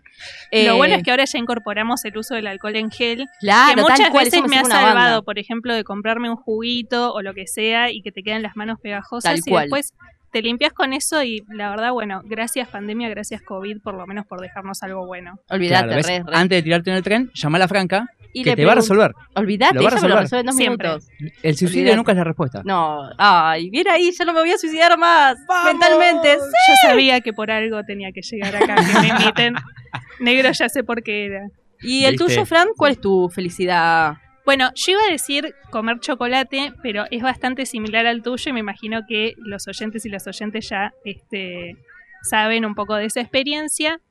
Eh, 0.52 0.68
Lo 0.68 0.78
bueno 0.78 0.94
es 0.94 1.02
que 1.04 1.10
ahora 1.10 1.26
ya 1.26 1.40
incorporamos 1.40 2.06
el 2.06 2.16
uso 2.16 2.36
del 2.36 2.46
alcohol 2.46 2.76
en 2.76 2.92
gel, 2.92 3.26
claro, 3.40 3.70
que 3.76 3.82
tal 3.82 3.92
muchas 3.92 4.10
cual, 4.12 4.26
veces 4.26 4.42
me 4.48 4.58
ha 4.60 4.62
banda. 4.62 4.76
salvado, 4.80 5.24
por 5.24 5.40
ejemplo, 5.40 5.74
de 5.74 5.84
comprarme 5.84 6.30
un 6.30 6.36
juguito 6.36 7.12
o 7.12 7.24
lo 7.24 7.34
que 7.34 7.48
sea 7.48 7.90
y 7.92 8.04
que 8.04 8.12
te 8.12 8.22
quedan 8.22 8.44
las 8.44 8.56
manos 8.56 8.78
pegajosas 8.80 9.32
Tal 9.32 9.40
y 9.44 9.50
cual. 9.50 9.64
después 9.64 9.94
te 10.32 10.42
limpias 10.42 10.74
con 10.74 10.94
eso 10.94 11.22
y 11.24 11.44
la 11.50 11.70
verdad, 11.70 11.92
bueno, 11.92 12.22
gracias 12.26 12.68
pandemia, 12.70 13.10
gracias 13.10 13.42
COVID, 13.42 13.82
por 13.82 13.94
lo 13.96 14.08
menos 14.08 14.26
por 14.26 14.40
dejarnos 14.42 14.82
algo 14.84 15.06
bueno. 15.06 15.40
Olvídate, 15.50 15.88
Claro, 15.88 15.96
¿ves? 15.98 16.08
re, 16.08 16.24
re. 16.26 16.36
Antes 16.38 16.58
de 16.60 16.64
tirarte 16.64 16.90
en 16.90 16.96
el 16.98 17.04
tren, 17.04 17.32
llama 17.34 17.58
a 17.58 17.60
la 17.60 17.68
Franca, 17.68 18.08
Y 18.34 18.44
que 18.44 18.56
te 18.56 18.64
va 18.66 18.72
a 18.72 18.76
resolver. 18.76 19.14
Olvídate, 19.36 19.76
Lo 19.76 19.84
va 19.84 19.90
a 19.90 19.92
ella 19.92 20.02
me 20.02 20.08
lo 20.10 20.16
resolver. 20.16 20.22
resuelve 20.24 20.40
en 20.42 20.46
dos 20.46 20.56
Siempre. 20.56 20.88
minutos. 20.88 21.10
El 21.44 21.58
suicidio 21.58 21.96
nunca 21.98 22.12
es 22.14 22.18
la 22.18 22.24
respuesta. 22.24 22.62
No, 22.64 23.10
ay, 23.18 23.70
viene 23.70 23.90
ahí, 23.92 24.12
ya 24.18 24.24
no 24.26 24.32
me 24.34 24.40
voy 24.40 24.52
a 24.52 24.58
suicidar 24.58 24.98
más. 24.98 25.38
Mentalmente. 25.66 26.38
Yo 26.38 26.74
sabía 26.90 27.20
que 27.22 27.34
por 27.34 27.52
algo 27.52 27.84
tenía 27.84 28.12
que 28.14 28.22
llegar 28.22 28.56
acá, 28.56 28.76
que 28.76 29.00
me 29.02 29.08
inviten. 29.10 29.56
Negro 30.22 30.50
ya 30.52 30.70
sé 30.70 30.84
por 30.84 31.04
qué 31.04 31.26
era. 31.26 31.48
¿Y 31.82 32.06
el 32.06 32.12
¿Viste? 32.12 32.26
tuyo, 32.26 32.46
Fran? 32.46 32.70
¿Cuál 32.78 32.92
es 32.94 33.02
tu 33.02 33.28
felicidad? 33.30 34.14
Bueno, 34.52 34.70
yo 34.76 34.92
iba 34.92 35.02
a 35.08 35.12
decir 35.14 35.56
comer 35.70 36.02
chocolate, 36.02 36.74
pero 36.84 37.06
es 37.10 37.24
bastante 37.24 37.66
similar 37.66 38.06
al 38.06 38.22
tuyo 38.22 38.50
y 38.50 38.52
me 38.52 38.60
imagino 38.60 39.04
que 39.08 39.34
los 39.38 39.66
oyentes 39.70 40.06
y 40.06 40.10
las 40.10 40.28
oyentes 40.28 40.68
ya 40.68 40.94
este, 41.06 41.78
saben 42.22 42.66
un 42.66 42.76
poco 42.76 42.96
de 42.96 43.06
esa 43.06 43.22
experiencia. 43.22 44.02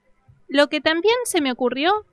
Lo 0.49 0.69
que 0.69 0.81
también 0.81 1.15
se 1.25 1.43
me 1.43 1.53
ocurrió 1.53 2.07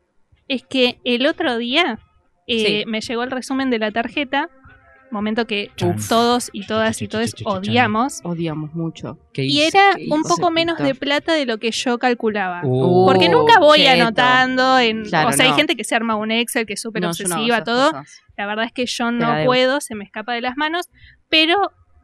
es 0.50 0.66
que 0.66 1.00
el 1.06 1.26
otro 1.26 1.58
día 1.58 2.00
eh, 2.48 2.82
Sí. 2.82 2.84
me 2.86 3.00
llegó 3.00 3.24
el 3.24 3.32
resumen 3.32 3.70
de 3.70 3.80
la 3.80 3.92
tarjeta, 3.92 4.50
momento 5.12 5.46
que 5.48 5.72
todos 6.10 6.50
y 6.54 6.66
todas 6.68 7.02
y 7.02 7.08
todos 7.08 7.34
odiamos, 7.46 8.20
Odiamos 8.24 8.74
mucho. 8.74 9.18
¿Qué 9.34 9.44
y 9.46 9.62
era 9.62 9.92
¿Qué 9.96 10.08
un 10.10 10.24
poco 10.24 10.52
menos 10.52 10.78
de 10.78 10.96
plata 10.96 11.34
de 11.34 11.46
lo 11.46 11.58
que 11.58 11.72
yo 11.72 11.98
calculaba. 11.98 12.62
Uh, 12.64 13.06
Porque 13.06 13.30
nunca 13.30 13.60
voy 13.60 13.80
cheto. 13.80 13.92
anotando 14.02 14.80
en, 14.80 15.04
Claro, 15.06 15.30
o 15.30 15.32
sea, 15.34 15.46
hay 15.46 15.54
gente 15.54 15.76
que 15.76 15.84
se 15.84 15.96
arma 15.96 16.16
un 16.16 16.32
Excel 16.32 16.66
que 16.66 16.74
es 16.74 16.82
súper 16.82 17.02
No, 17.02 17.08
no 17.08 17.12
obsesiva, 17.12 17.64
todo. 17.64 17.92
cosas. 17.92 18.22
La 18.38 18.46
verdad 18.46 18.66
es 18.66 18.72
que 18.72 18.86
yo 18.86 19.12
no 19.12 19.46
puedo, 19.46 19.82
se 19.82 19.96
me 19.96 20.04
escapa 20.04 20.34
de 20.34 20.42
las 20.42 20.58
manos, 20.58 20.90
pero 21.30 21.56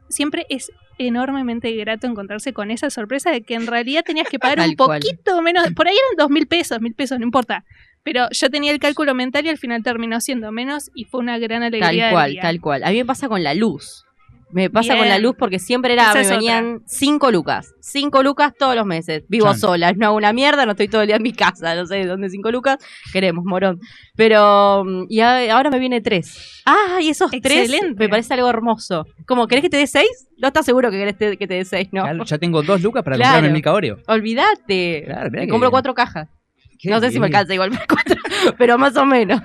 siempre 0.08 0.46
es 0.48 0.70
enormemente 0.98 1.72
grato 1.72 2.06
encontrarse 2.06 2.52
con 2.52 2.70
esa 2.70 2.88
sorpresa 2.90 3.30
de 3.30 3.42
que 3.42 3.54
en 3.54 3.66
realidad 3.66 4.02
tenías 4.04 4.28
que 4.28 4.38
pagar 4.38 4.60
un 4.68 4.74
cual. 4.74 5.00
poquito 5.00 5.42
menos, 5.42 5.72
por 5.74 5.88
ahí 5.88 5.94
eran 5.94 6.16
dos 6.16 6.30
mil 6.30 6.46
pesos, 6.46 6.80
mil 6.80 6.94
pesos, 6.94 7.18
no 7.18 7.24
importa. 7.24 7.64
Pero 8.04 8.28
yo 8.30 8.50
tenía 8.50 8.70
el 8.70 8.78
cálculo 8.78 9.14
mental 9.14 9.46
y 9.46 9.48
al 9.48 9.58
final 9.58 9.82
terminó 9.82 10.20
siendo 10.20 10.52
menos 10.52 10.90
y 10.94 11.04
fue 11.06 11.20
una 11.20 11.38
gran 11.38 11.62
alegría. 11.62 11.88
Tal 11.88 11.96
del 11.96 12.10
cual, 12.12 12.30
día. 12.32 12.42
tal 12.42 12.60
cual. 12.60 12.84
A 12.84 12.90
mí 12.90 12.98
me 12.98 13.04
pasa 13.06 13.28
con 13.28 13.42
la 13.42 13.54
luz. 13.54 14.04
Me 14.52 14.70
pasa 14.70 14.96
con 14.96 15.08
la 15.08 15.18
luz 15.18 15.34
porque 15.36 15.58
siempre 15.58 15.94
era, 15.94 16.12
Esa 16.12 16.20
me 16.20 16.28
venían 16.36 16.82
cinco 16.86 17.32
lucas. 17.32 17.72
Cinco 17.80 18.22
lucas 18.22 18.52
todos 18.56 18.76
los 18.76 18.86
meses. 18.86 19.24
Vivo 19.28 19.46
Chan. 19.46 19.58
sola, 19.58 19.92
no 19.94 20.06
hago 20.06 20.16
una 20.16 20.32
mierda, 20.32 20.64
no 20.64 20.72
estoy 20.72 20.86
todo 20.86 21.00
el 21.00 21.08
día 21.08 21.16
en 21.16 21.24
mi 21.24 21.32
casa, 21.32 21.74
no 21.74 21.86
sé 21.86 21.96
de 21.96 22.06
dónde 22.06 22.30
cinco 22.30 22.52
lucas. 22.52 22.76
Queremos, 23.12 23.42
morón. 23.44 23.80
Pero, 24.14 24.84
mm, 24.84 25.06
y 25.08 25.18
a- 25.20 25.56
ahora 25.56 25.70
me 25.70 25.80
viene 25.80 26.00
tres. 26.02 26.62
Ah, 26.66 26.98
y 27.00 27.08
esos 27.08 27.32
tres 27.42 27.68
me 27.96 28.08
parece 28.08 28.34
algo 28.34 28.48
hermoso. 28.48 29.06
Como, 29.26 29.48
¿querés 29.48 29.62
que 29.62 29.70
te 29.70 29.76
dé 29.78 29.88
seis? 29.88 30.28
No 30.38 30.46
estás 30.48 30.64
seguro 30.66 30.88
que 30.92 30.98
querés 30.98 31.18
te- 31.18 31.36
que 31.36 31.48
te 31.48 31.54
dé 31.54 31.64
seis, 31.64 31.88
¿no? 31.90 32.02
Claro, 32.02 32.24
ya 32.24 32.38
tengo 32.38 32.62
dos 32.62 32.80
lucas 32.80 33.02
para 33.02 33.16
Claro. 33.16 33.28
comprarme 33.30 33.48
el 33.48 33.52
Milka 33.54 33.72
Oreo. 33.72 33.96
Olvídate. 34.06 35.02
Claro, 35.06 35.30
Me 35.32 35.40
que 35.46 35.48
compro 35.48 35.70
cuatro 35.72 35.94
cajas. 35.94 36.28
Qué 36.78 36.90
no 36.90 37.00
sé 37.00 37.10
si 37.10 37.18
me 37.18 37.26
alcanza 37.26 37.54
igual 37.54 37.70
para 37.72 37.86
cuatro, 37.86 38.16
pero 38.58 38.78
más 38.78 38.96
o 38.96 39.04
menos. 39.04 39.40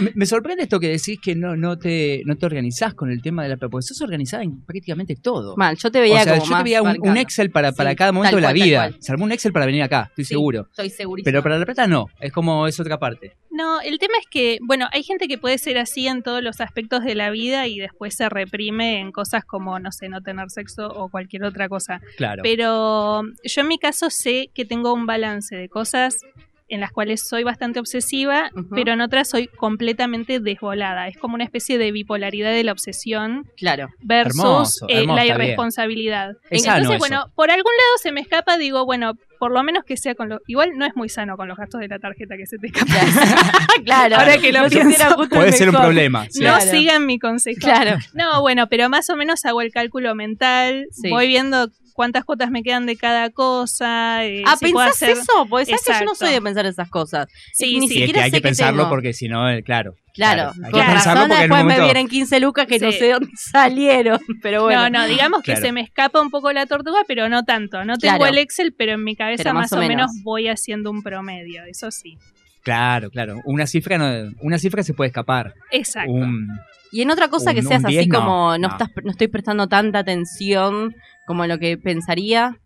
Me, 0.00 0.12
me 0.14 0.26
sorprende 0.26 0.64
esto 0.64 0.80
que 0.80 0.88
decís 0.88 1.18
que 1.22 1.34
no, 1.34 1.56
no, 1.56 1.78
te, 1.78 2.22
no 2.26 2.36
te 2.36 2.46
organizás 2.46 2.94
con 2.94 3.10
el 3.10 3.22
tema 3.22 3.42
de 3.42 3.50
la 3.50 3.56
porque 3.56 3.82
sos 3.86 4.00
organizada 4.00 4.42
en 4.42 4.62
prácticamente 4.64 5.16
todo. 5.16 5.56
Mal, 5.56 5.76
yo 5.76 5.90
te 5.90 6.00
veía 6.00 6.20
o 6.20 6.24
sea, 6.24 6.32
como 6.34 6.44
yo 6.44 6.50
más 6.50 6.60
te 6.60 6.64
veía 6.64 6.82
un. 6.82 7.16
Excel 7.16 7.50
para, 7.50 7.72
para 7.72 7.90
Sí, 7.90 7.96
cada 7.96 8.12
momento 8.12 8.36
de 8.36 8.42
la 8.42 8.48
cual, 8.48 8.54
vida. 8.54 8.90
Se 9.00 9.12
armó 9.12 9.24
un 9.24 9.32
Excel 9.32 9.52
para 9.52 9.66
venir 9.66 9.82
acá, 9.82 10.06
estoy 10.08 10.24
Sí, 10.24 10.30
seguro. 10.30 10.66
Estoy 10.70 10.90
segurísima. 10.90 11.24
Pero 11.24 11.42
para 11.42 11.58
La 11.58 11.64
Plata 11.64 11.86
no, 11.86 12.06
es 12.20 12.32
como 12.32 12.66
es 12.66 12.78
otra 12.80 12.98
parte. 12.98 13.36
No, 13.60 13.78
el 13.82 13.98
tema 13.98 14.14
es 14.18 14.26
que, 14.26 14.58
bueno, 14.62 14.88
hay 14.90 15.02
gente 15.02 15.28
que 15.28 15.36
puede 15.36 15.58
ser 15.58 15.76
así 15.76 16.06
en 16.06 16.22
todos 16.22 16.42
los 16.42 16.62
aspectos 16.62 17.04
de 17.04 17.14
la 17.14 17.28
vida 17.28 17.66
y 17.66 17.78
después 17.78 18.14
se 18.14 18.26
reprime 18.30 19.00
en 19.00 19.12
cosas 19.12 19.44
como, 19.44 19.78
no 19.78 19.92
sé, 19.92 20.08
no 20.08 20.22
tener 20.22 20.48
sexo 20.48 20.88
o 20.88 21.10
cualquier 21.10 21.44
otra 21.44 21.68
cosa. 21.68 22.00
Claro. 22.16 22.42
Pero 22.42 23.22
yo 23.44 23.60
en 23.60 23.68
mi 23.68 23.78
caso 23.78 24.08
sé 24.08 24.48
que 24.54 24.64
tengo 24.64 24.94
un 24.94 25.04
balance 25.04 25.54
de 25.54 25.68
cosas 25.68 26.24
en 26.70 26.80
las 26.80 26.92
cuales 26.92 27.20
soy 27.28 27.42
bastante 27.44 27.80
obsesiva, 27.80 28.50
pero 28.74 28.92
en 28.92 29.00
otras 29.00 29.28
soy 29.28 29.48
completamente 29.48 30.40
desvolada. 30.40 31.08
Es 31.08 31.18
como 31.18 31.34
una 31.34 31.44
especie 31.44 31.76
de 31.78 31.90
bipolaridad 31.92 32.52
de 32.52 32.64
la 32.64 32.72
obsesión 32.72 33.46
Claro. 33.56 33.88
versus 34.00 34.38
Hermoso, 34.40 34.86
eh, 34.88 35.00
hermoso, 35.00 35.16
la 35.16 35.26
irresponsabilidad. 35.26 36.30
Es 36.50 36.64
Entonces, 36.64 36.64
sano 36.64 36.90
eso. 36.92 36.98
bueno, 36.98 37.24
por 37.34 37.50
algún 37.50 37.72
lado 37.72 37.98
se 38.02 38.12
me 38.12 38.20
escapa, 38.20 38.56
digo, 38.56 38.84
bueno, 38.86 39.14
por 39.38 39.52
lo 39.52 39.62
menos 39.62 39.84
que 39.84 39.96
sea 39.96 40.14
con 40.14 40.28
los... 40.28 40.40
Igual 40.46 40.72
no 40.76 40.84
es 40.86 40.94
muy 40.96 41.08
sano 41.08 41.36
con 41.36 41.48
los 41.48 41.56
gastos 41.56 41.80
de 41.80 41.88
la 41.88 41.98
tarjeta 41.98 42.36
que 42.36 42.46
se 42.46 42.58
te 42.58 42.66
escapa. 42.68 42.86
claro. 43.84 44.16
Ahora 44.16 44.38
que 44.38 44.52
lo 44.52 44.62
No 44.62 44.68
pienso, 44.68 45.16
Puede 45.30 45.52
ser 45.52 45.68
un 45.68 45.72
mejor. 45.74 45.86
problema. 45.86 46.26
sí. 46.30 46.40
No 46.44 46.54
Claro. 46.56 46.70
sigan 46.70 47.06
mi 47.06 47.18
consejo. 47.18 47.60
Claro. 47.60 47.98
No, 48.14 48.40
bueno, 48.42 48.66
pero 48.68 48.88
más 48.88 49.08
o 49.10 49.16
menos 49.16 49.44
hago 49.46 49.62
el 49.62 49.72
cálculo 49.72 50.14
mental, 50.14 50.86
Sí. 50.90 51.08
voy 51.10 51.26
viendo 51.28 51.68
cuántas 52.00 52.24
cuotas 52.24 52.50
me 52.50 52.62
quedan 52.62 52.86
de 52.86 52.96
cada 52.96 53.28
cosa. 53.28 54.24
eh, 54.24 54.42
Ah, 54.46 54.56
si 54.56 54.64
¿pensás 54.72 54.90
hacer- 54.92 55.10
eso? 55.10 55.46
Porque 55.50 55.66
sabes 55.66 55.82
que 55.84 55.92
yo 55.92 56.04
no 56.06 56.14
soy 56.14 56.32
de 56.32 56.40
pensar 56.40 56.64
esas 56.64 56.88
cosas. 56.88 57.28
Sí, 57.52 57.78
Ni 57.78 57.88
sí. 57.88 57.94
Sí, 57.94 58.00
es 58.02 58.06
siquiera 58.06 58.20
que 58.20 58.24
hay 58.24 58.30
sé 58.30 58.36
que 58.38 58.42
pensarlo 58.42 58.78
tengo. 58.84 58.88
porque 58.88 59.12
si 59.12 59.28
no, 59.28 59.50
eh, 59.50 59.62
claro. 59.62 59.96
Claro, 60.14 60.48
hay 60.48 60.54
que 60.54 60.60
con 60.62 60.70
Claro. 60.72 60.92
pensarlo 60.94 61.22
razón 61.28 61.38
después 61.40 61.64
me 61.66 61.80
vienen 61.84 62.08
15 62.08 62.40
lucas 62.40 62.66
que 62.66 62.78
no 62.78 62.90
sé 62.90 63.10
dónde 63.12 63.30
salieron, 63.36 64.18
pero 64.42 64.62
bueno. 64.62 64.88
No, 64.88 65.00
no, 65.00 65.06
digamos 65.06 65.40
que 65.42 65.52
Claro. 65.52 65.60
se 65.66 65.72
me 65.72 65.82
escapa 65.82 66.20
un 66.22 66.30
poco 66.30 66.50
la 66.52 66.64
tortuga, 66.64 67.00
pero 67.06 67.28
no 67.28 67.44
tanto. 67.44 67.84
No 67.84 67.98
tengo 67.98 68.16
Claro. 68.16 68.32
el 68.32 68.38
Excel, 68.38 68.72
pero 68.76 68.92
en 68.94 69.04
mi 69.04 69.14
cabeza 69.14 69.42
Pero 69.44 69.54
más, 69.54 69.64
más 69.70 69.72
o 69.72 69.76
o 69.76 69.80
menos. 69.80 69.96
menos. 70.10 70.22
voy 70.24 70.48
haciendo 70.48 70.90
un 70.90 71.02
promedio, 71.02 71.64
eso 71.64 71.90
sí. 71.90 72.16
Claro, 72.62 73.10
claro. 73.10 73.40
Una 73.44 73.66
cifra 73.66 73.98
no, 73.98 74.32
una 74.40 74.58
cifra 74.58 74.82
se 74.82 74.94
puede 74.94 75.08
escapar. 75.08 75.54
Exacto. 75.70 76.10
Un, 76.12 76.48
Y 76.92 77.02
en 77.02 77.10
otra 77.10 77.28
cosa 77.28 77.54
que 77.54 77.62
seas 77.62 77.84
así 77.84 77.92
10 77.94 78.08
no, 78.08 78.18
como 78.18 78.58
no, 78.58 78.58
no. 78.58 78.68
estás 78.68 78.88
no 79.04 79.12
estoy 79.12 79.28
prestando 79.28 79.68
tanta 79.68 80.00
atención 80.00 80.94
como 81.30 81.46
lo 81.46 81.60
que 81.60 81.78
pensaría. 81.78 82.56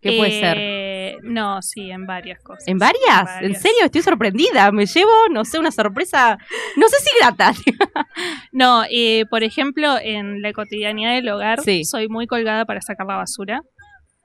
¿Qué 0.00 0.16
puede 0.16 0.40
ser? 0.40 0.56
Eh, 0.58 1.16
No, 1.22 1.60
sí, 1.60 1.90
en 1.90 2.06
varias 2.06 2.38
cosas. 2.42 2.66
¿En 2.66 2.78
varias? 2.78 3.42
¿En 3.42 3.54
serio? 3.54 3.84
Estoy 3.84 4.00
sorprendida. 4.00 4.72
Me 4.72 4.86
llevo, 4.86 5.10
no 5.30 5.44
sé, 5.44 5.58
una 5.58 5.70
sorpresa, 5.70 6.38
no 6.76 6.88
sé 6.88 6.96
si 7.00 7.10
grata. 7.20 7.52
No, 8.52 8.84
eh, 8.90 9.24
por 9.28 9.42
ejemplo, 9.42 9.96
en 10.00 10.40
la 10.40 10.52
cotidianidad 10.54 11.12
del 11.14 11.28
hogar 11.28 11.60
Sí. 11.60 11.84
soy 11.84 12.08
muy 12.08 12.26
colgada 12.26 12.64
para 12.64 12.80
sacar 12.80 13.06
la 13.06 13.16
basura. 13.16 13.60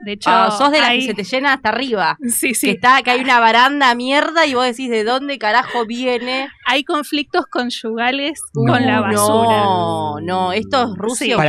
De 0.05 0.13
hecho, 0.13 0.29
Ah, 0.31 0.51
sos 0.57 0.71
de 0.71 0.79
hay- 0.79 0.99
que 1.01 1.05
se 1.07 1.13
te 1.13 1.23
llena 1.25 1.51
hasta 1.53 1.69
arriba. 1.69 2.17
Sí, 2.29 2.49
Que 2.49 2.55
sí. 2.55 2.69
está, 2.69 3.01
que 3.01 3.11
hay 3.11 3.19
una 3.21 3.39
baranda 3.41 3.93
mierda 3.95 4.45
y 4.45 4.53
vos 4.53 4.63
decís 4.65 4.89
de 4.89 5.03
dónde 5.03 5.37
carajo 5.37 5.85
viene. 5.85 6.47
Hay 6.65 6.85
conflictos 6.85 7.45
conyugales 7.51 8.39
No. 8.53 8.71
con 8.73 8.85
la 8.85 9.01
basura. 9.01 9.57
No, 9.63 10.15
no, 10.21 10.53
esto 10.53 10.83
es 10.83 10.89
Rusia, 10.97 11.35
Sí. 11.35 11.41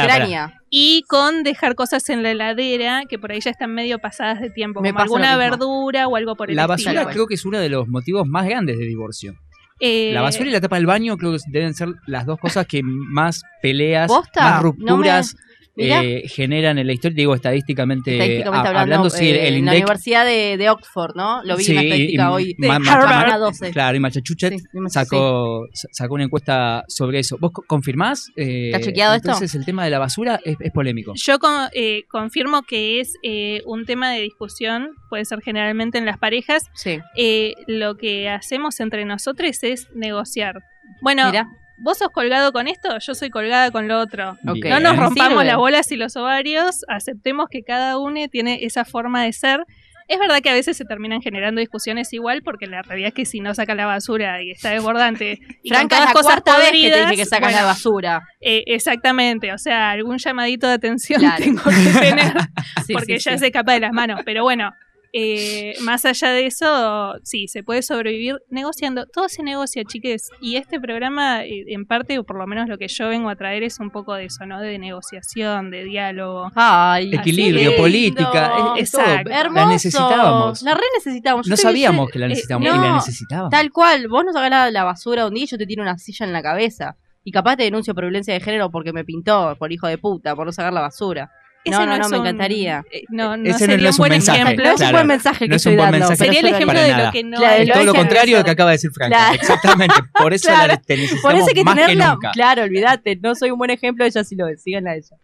Y 0.70 1.02
con 1.08 1.42
dejar 1.42 1.74
cosas 1.74 2.08
en 2.10 2.22
la 2.22 2.30
heladera 2.30 3.02
que 3.08 3.18
por 3.18 3.32
ahí 3.32 3.40
ya 3.40 3.50
están 3.50 3.74
medio 3.74 3.98
pasadas 3.98 4.40
de 4.40 4.50
tiempo, 4.50 4.80
Me 4.80 4.90
como 4.90 5.02
alguna 5.02 5.36
verdura 5.36 6.06
o 6.06 6.14
algo 6.16 6.36
por 6.36 6.48
el 6.48 6.56
la 6.56 6.62
estilo. 6.62 6.68
basura 6.92 7.04
Tal 7.04 7.12
creo 7.12 7.26
que 7.26 7.34
es 7.34 7.44
uno 7.44 7.58
de 7.58 7.68
los 7.68 7.88
motivos 7.88 8.26
más 8.26 8.46
grandes 8.46 8.78
de 8.78 8.84
divorcio. 8.86 9.34
Eh, 9.80 10.12
La 10.14 10.20
basura 10.22 10.48
y 10.48 10.52
la 10.52 10.60
tapa 10.60 10.76
del 10.76 10.86
baño 10.86 11.16
creo 11.16 11.32
que 11.32 11.38
deben 11.48 11.74
ser 11.74 11.88
las 12.06 12.24
dos 12.26 12.38
cosas 12.38 12.66
que 12.66 12.82
más 12.84 13.42
peleas, 13.62 14.08
¿Posta? 14.08 14.42
más 14.42 14.56
No 14.56 14.62
rupturas. 14.62 15.36
Eh, 15.82 16.28
generan 16.28 16.78
en 16.78 16.86
la 16.86 16.92
historia. 16.92 17.16
Digo, 17.16 17.34
estadísticamente, 17.34 18.12
Estadísticamente 18.12 18.68
a- 18.68 18.80
hablando, 18.80 19.10
sí, 19.10 19.28
eh, 19.28 19.48
el 19.48 19.54
en 19.56 19.64
la 19.66 19.72
Universidad 19.72 20.24
de, 20.24 20.56
de 20.56 20.70
Oxford, 20.70 21.14
¿no? 21.16 21.42
Lo 21.44 21.56
vi 21.56 21.64
Sí, 21.64 21.70
en 21.72 21.76
la 21.76 21.82
estadística 21.82 22.22
y 22.22 22.26
hoy. 22.26 22.54
Ma- 22.58 22.78
Ma- 22.78 22.92
Harvard. 22.92 23.28
Ma- 23.30 23.38
12. 23.38 23.70
Claro, 23.70 23.96
y 23.96 24.00
Massachusetts 24.00 24.62
Sí, 24.62 24.78
sacó, 24.88 25.66
sa- 25.72 25.88
sacó 25.92 26.14
una 26.14 26.24
encuesta 26.24 26.84
sobre 26.88 27.18
eso. 27.20 27.36
¿Vos 27.40 27.52
co- 27.52 27.64
confirmás? 27.66 28.28
Eh, 28.36 28.70
¿Está 28.72 28.80
chequeado 28.80 29.14
esto? 29.14 29.28
Entonces 29.28 29.54
el 29.54 29.64
tema 29.64 29.84
de 29.84 29.90
la 29.90 29.98
basura 29.98 30.40
es, 30.44 30.56
es 30.60 30.72
polémico. 30.72 31.12
Yo 31.16 31.38
con- 31.38 31.68
eh, 31.74 32.02
confirmo 32.08 32.62
que 32.62 33.00
es 33.00 33.14
eh, 33.22 33.62
un 33.66 33.86
tema 33.86 34.10
de 34.12 34.20
discusión, 34.22 34.90
puede 35.08 35.24
ser 35.24 35.40
generalmente 35.42 35.98
en 35.98 36.06
las 36.06 36.18
parejas. 36.18 36.64
Sí. 36.74 36.98
Eh, 37.16 37.54
lo 37.66 37.96
que 37.96 38.28
hacemos 38.28 38.80
entre 38.80 39.04
nosotros 39.04 39.62
es 39.62 39.88
negociar. 39.94 40.56
Bueno, 41.02 41.26
Mirá. 41.26 41.46
Vos 41.82 41.98
sos 41.98 42.08
colgado 42.12 42.52
con 42.52 42.68
esto, 42.68 42.98
yo 43.00 43.14
soy 43.14 43.30
colgada 43.30 43.70
con 43.70 43.88
lo 43.88 43.98
otro. 43.98 44.36
No 44.42 44.54
nos 44.54 44.92
Sirve. 44.92 44.96
rompamos 44.96 45.44
las 45.44 45.56
bolas 45.56 45.90
y 45.92 45.96
los 45.96 46.16
ovarios, 46.16 46.84
aceptemos 46.88 47.46
que 47.50 47.62
cada 47.62 47.98
uno 47.98 48.20
tiene 48.30 48.58
esa 48.62 48.84
forma 48.84 49.22
de 49.24 49.32
ser. 49.32 49.60
Es 50.08 50.18
verdad 50.18 50.40
que 50.42 50.50
a 50.50 50.54
veces 50.54 50.76
se 50.76 50.84
terminan 50.84 51.20
generando 51.22 51.60
discusiones 51.60 52.12
igual, 52.12 52.42
porque 52.44 52.66
la 52.66 52.82
realidad 52.82 53.08
es 53.10 53.14
que 53.14 53.24
si 53.24 53.38
no 53.38 53.54
saca 53.54 53.76
la 53.76 53.86
basura 53.86 54.42
y 54.42 54.50
está 54.50 54.70
desbordante 54.70 55.38
y 55.62 55.68
con 55.70 55.76
Franca, 55.78 55.98
es 55.98 56.04
la 56.06 56.12
cosas 56.12 56.32
cuarta 56.42 56.58
vez 56.58 56.72
que 56.72 56.90
te 56.90 57.00
dije 57.02 57.16
que 57.16 57.24
sacas 57.26 57.52
bueno, 57.52 57.58
la 57.58 57.64
basura. 57.64 58.20
eh, 58.40 58.64
exactamente, 58.66 59.52
o 59.52 59.58
sea, 59.58 59.90
algún 59.90 60.18
llamadito 60.18 60.66
de 60.66 60.72
atención 60.74 61.20
Claro. 61.20 61.36
tengo 61.44 61.62
que 61.62 62.00
tener 62.00 62.32
Sí, 62.86 62.92
porque 62.92 63.18
sí, 63.20 63.24
ya 63.30 63.32
sí. 63.34 63.38
se 63.38 63.46
escapa 63.46 63.72
de 63.72 63.80
las 63.80 63.92
manos. 63.92 64.22
Pero 64.24 64.42
bueno, 64.42 64.72
eh, 65.12 65.74
más 65.82 66.04
allá 66.04 66.30
de 66.30 66.46
eso, 66.46 67.14
sí, 67.24 67.48
se 67.48 67.62
puede 67.62 67.82
sobrevivir 67.82 68.38
negociando. 68.48 69.06
Todo 69.06 69.28
se 69.28 69.42
negocia, 69.42 69.84
chiques. 69.84 70.30
Y 70.40 70.56
este 70.56 70.80
programa, 70.80 71.44
eh, 71.44 71.64
en 71.68 71.86
parte, 71.86 72.18
o 72.18 72.24
por 72.24 72.36
lo 72.36 72.46
menos 72.46 72.68
lo 72.68 72.78
que 72.78 72.88
yo 72.88 73.08
vengo 73.08 73.28
a 73.28 73.36
traer, 73.36 73.62
es 73.62 73.80
un 73.80 73.90
poco 73.90 74.14
de 74.14 74.26
eso, 74.26 74.46
¿no? 74.46 74.60
De 74.60 74.78
negociación, 74.78 75.70
de 75.70 75.84
diálogo. 75.84 76.50
Ay, 76.54 77.10
Equilibrio, 77.12 77.76
política, 77.76 78.74
es, 78.76 78.84
es 78.84 78.90
todo. 78.92 79.02
Exacto. 79.02 79.30
Hermoso. 79.30 79.60
La 79.60 79.66
necesitábamos. 79.66 80.62
La 80.62 80.74
re 80.74 80.84
necesitábamos. 80.96 81.46
Yo 81.46 81.50
No 81.50 81.56
sabíamos 81.56 82.10
que 82.10 82.18
la 82.18 82.26
eh, 82.26 82.28
necesitábamos. 82.30 82.68
no, 82.68 82.76
y 82.76 82.86
la 82.88 82.94
necesitábamos. 82.94 83.50
Tal 83.50 83.70
cual, 83.72 84.08
vos 84.08 84.24
no 84.24 84.32
sacás 84.32 84.50
la, 84.50 84.70
la 84.70 84.84
basura 84.84 85.26
un 85.26 85.34
día 85.34 85.44
y 85.44 85.46
yo 85.46 85.58
te 85.58 85.66
tiro 85.66 85.82
una 85.82 85.98
silla 85.98 86.26
en 86.26 86.32
la 86.32 86.42
cabeza. 86.42 86.96
Y 87.22 87.32
capaz 87.32 87.56
te 87.56 87.64
denuncio 87.64 87.94
por 87.94 88.04
violencia 88.04 88.32
de 88.32 88.40
género 88.40 88.70
porque 88.70 88.92
me 88.92 89.04
pintó, 89.04 89.54
por 89.58 89.72
hijo 89.72 89.86
de 89.86 89.98
puta, 89.98 90.34
por 90.34 90.46
no 90.46 90.52
sacar 90.52 90.72
la 90.72 90.80
basura. 90.80 91.30
Ese 91.62 91.76
no, 91.76 91.84
no, 91.98 92.08
me 92.08 92.18
un- 92.18 92.26
encantaría. 92.26 92.84
eh, 92.90 93.02
no, 93.10 93.36
no 93.36 93.42
Ese 93.42 93.50
no- 93.52 93.58
sería 93.58 93.76
no 93.76 93.88
es 93.90 93.90
un 93.90 93.92
un 93.92 93.98
buen 93.98 94.10
mensaje, 94.12 94.40
ejemplo. 94.42 94.64
No 94.64 94.70
es 94.70 94.72
un 94.72 94.78
Claro. 94.78 94.96
buen 94.96 95.06
mensaje 95.06 95.38
que 95.44 95.48
No 95.48 95.54
es 95.56 95.60
estoy 95.60 95.72
un 95.72 95.76
buen 95.76 95.90
dando. 95.90 96.08
mensaje. 96.08 96.24
Sería 96.24 96.40
el 96.40 96.54
ejemplo 96.54 96.80
de 96.80 97.04
lo 97.04 97.12
que 97.12 97.24
no 97.24 97.36
Claro, 97.36 97.56
Es 97.62 97.68
lo 97.68 97.74
todo 97.74 97.84
lo 97.84 97.92
que 97.92 97.98
contrario 97.98 98.36
de 98.36 98.40
lo 98.40 98.44
que 98.46 98.50
acaba 98.50 98.70
de 98.70 98.74
decir 98.76 98.90
Franca. 98.92 99.16
Claro. 99.16 99.34
Exactamente. 99.34 99.94
Por 100.18 100.32
eso 100.32 100.48
Claro. 100.48 100.66
la 100.68 100.76
te 100.80 100.94
Por 100.94 100.98
necesitamos 101.02 101.38
eso 101.40 101.46
hay 101.48 101.54
que 101.54 101.64
más 101.64 101.74
que 101.74 101.80
tenerla. 101.82 102.12
nunca. 102.14 102.30
claro, 102.32 102.62
olvídate, 102.62 103.16
no 103.22 103.34
soy 103.34 103.50
un 103.50 103.58
buen 103.58 103.70
ejemplo, 103.70 104.04
ella 104.06 104.24
sí 104.24 104.36
lo 104.36 104.48
es, 104.48 104.62
síganla 104.62 104.92
a 104.92 104.96
ella. 104.96 105.16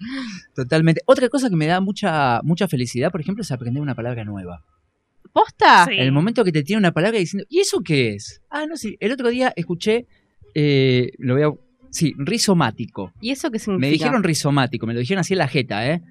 Totalmente. 0.54 1.00
Otra 1.06 1.28
cosa 1.30 1.48
que 1.48 1.56
me 1.56 1.66
da 1.66 1.80
mucha, 1.80 2.40
mucha 2.42 2.68
felicidad, 2.68 3.10
por 3.10 3.20
ejemplo, 3.22 3.42
es 3.42 3.50
aprender 3.50 3.82
una 3.82 3.94
palabra 3.94 4.24
nueva. 4.24 4.62
¿Posta? 5.32 5.86
Sí. 5.86 5.94
En 5.94 6.00
el 6.04 6.12
momento 6.12 6.44
que 6.44 6.52
te 6.52 6.62
tiene 6.62 6.78
una 6.80 6.92
palabra 6.92 7.18
diciendo, 7.18 7.46
¿y 7.48 7.60
eso 7.60 7.80
qué 7.84 8.14
es? 8.14 8.40
Ah, 8.50 8.66
no 8.66 8.76
sé. 8.76 8.96
El 9.00 9.12
otro 9.12 9.28
día 9.30 9.52
escuché, 9.56 10.06
eh, 10.54 11.12
lo 11.18 11.34
voy 11.34 11.42
a. 11.44 11.50
Sí, 11.90 12.14
rizomático. 12.18 13.12
¿Y 13.22 13.30
eso 13.30 13.50
qué 13.50 13.58
significa? 13.58 13.86
Me 13.86 13.90
dijeron 13.90 14.22
rizomático, 14.22 14.86
me 14.86 14.92
lo 14.92 15.00
dijeron 15.00 15.20
así 15.20 15.32
en 15.34 15.38
la 15.38 15.48
jeta, 15.48 15.86
¿eh? 15.90 16.02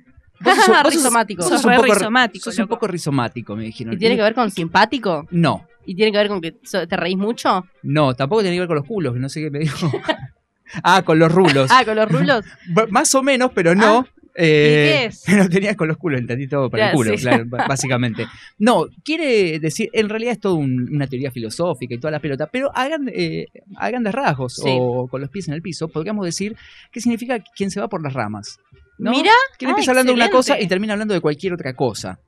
Vos 0.42 0.56
sos- 0.56 0.68
vos 0.68 0.78
sos- 0.84 0.94
Rizomático. 0.94 1.42
sos 1.44 1.52
Sos 1.62 1.66
un 1.66 1.76
poco, 1.76 1.94
rizomático, 1.94 2.44
sos 2.46 2.58
un 2.58 2.62
loco. 2.64 2.76
poco 2.76 2.88
rizomático, 2.88 3.56
me 3.56 3.64
dijeron. 3.66 3.94
¿Y 3.94 3.98
tiene 3.98 4.16
que 4.16 4.22
ver 4.22 4.34
con 4.34 4.52
simpático? 4.52 5.28
No, 5.32 5.66
¿Y 5.86 5.96
tiene 5.96 6.12
que 6.12 6.18
ver 6.18 6.28
con 6.28 6.42
que 6.42 6.52
te 6.52 6.98
reís 6.98 7.18
mucho? 7.18 7.66
no, 7.84 8.14
tampoco 8.16 8.42
tiene 8.42 8.56
que 8.56 8.60
ver 8.62 8.68
con 8.68 8.78
los 8.78 8.86
culos, 8.86 9.14
que 9.14 9.20
no 9.20 9.30
sé 9.30 9.42
qué 9.42 9.50
me 9.52 9.60
dijo. 9.60 9.90
ah, 10.84 11.04
con 11.04 11.20
los 11.20 11.32
rulos. 11.32 11.70
Ah, 11.72 11.86
con 11.86 11.96
los 11.96 12.12
rulos. 12.12 12.44
Más 12.90 13.14
o 13.16 13.24
menos, 13.24 13.52
pero 13.54 13.76
no. 13.76 14.08
Eh, 14.38 14.90
qué 14.92 15.06
es? 15.06 15.24
Pero 15.26 15.48
tenías 15.48 15.78
con 15.78 15.88
los 15.88 15.96
culos, 15.96 16.20
entendí 16.20 16.46
todo 16.50 16.70
para 16.70 16.88
el 16.88 16.90
Claro, 16.92 16.98
culo, 16.98 17.18
sí. 17.18 17.22
claro, 17.24 17.46
básicamente. 17.48 18.26
No, 18.60 18.88
quiere 19.02 19.60
decir, 19.62 19.90
en 19.94 20.10
realidad 20.10 20.34
es 20.34 20.42
todo 20.42 20.56
un- 20.56 20.90
una 20.94 21.08
teoría 21.08 21.32
filosófica 21.32 21.94
y 21.96 22.00
toda 22.00 22.12
la 22.12 22.20
pelota, 22.20 22.48
pero 22.52 22.70
a, 22.76 22.86
gran- 22.86 23.10
eh, 23.14 23.48
a 23.78 23.88
grandes 23.90 24.14
rasgos 24.14 24.56
Sí. 24.56 24.64
o 24.78 25.08
con 25.08 25.22
los 25.22 25.30
pies 25.30 25.48
en 25.48 25.54
el 25.54 25.62
piso, 25.62 25.88
podríamos 25.88 26.26
decir 26.26 26.58
que 26.92 27.00
significa 27.00 27.40
quien 27.56 27.72
se 27.72 27.80
va 27.80 27.88
por 27.88 28.04
las 28.04 28.12
ramas. 28.12 28.60
¿No? 28.98 29.12
Mira, 29.12 29.32
Quien 29.58 29.70
Ah, 29.70 29.72
empieza 29.72 29.92
hablando 29.92 30.12
de 30.12 30.16
una 30.16 30.30
cosa 30.30 30.60
y 30.60 30.68
termina 30.68 30.94
hablando 30.94 31.14
de 31.14 31.22
cualquier 31.22 31.54
otra 31.54 31.74
cosa. 31.76 32.20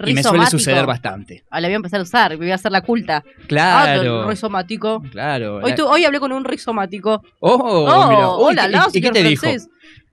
Y 0.00 0.12
me 0.12 0.22
suele 0.22 0.38
rizomático. 0.38 0.50
suceder 0.58 0.86
bastante. 0.86 1.44
Ah, 1.50 1.60
la 1.60 1.68
voy 1.68 1.72
a 1.72 1.76
empezar 1.76 1.98
a 2.00 2.02
usar, 2.02 2.36
voy 2.36 2.50
a 2.50 2.56
hacer 2.56 2.70
la 2.70 2.82
culta. 2.82 3.24
Ah, 3.26 3.42
Claro. 3.48 4.28
rizomático. 4.28 5.02
claro. 5.10 5.60
Hoy, 5.62 5.74
tu- 5.74 5.86
hoy 5.86 6.04
hablé 6.04 6.20
con 6.20 6.30
un 6.32 6.44
rizomático. 6.44 7.22
Oh, 7.40 7.54
Oh, 7.54 8.08
mira. 8.08 8.28
Uy, 8.32 8.44
hola, 8.44 8.68
¿y- 8.68 8.70
la, 8.72 8.86
¿y, 8.92 9.00
qué 9.00 9.10
te 9.10 9.22
dijo? 9.22 9.40
francés. 9.40 9.68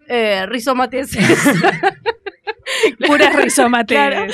Eh, 0.07 0.45
rizomates. 0.47 1.11
Puras 3.07 3.35
rizomates. 3.35 3.95
Claro. 3.95 4.27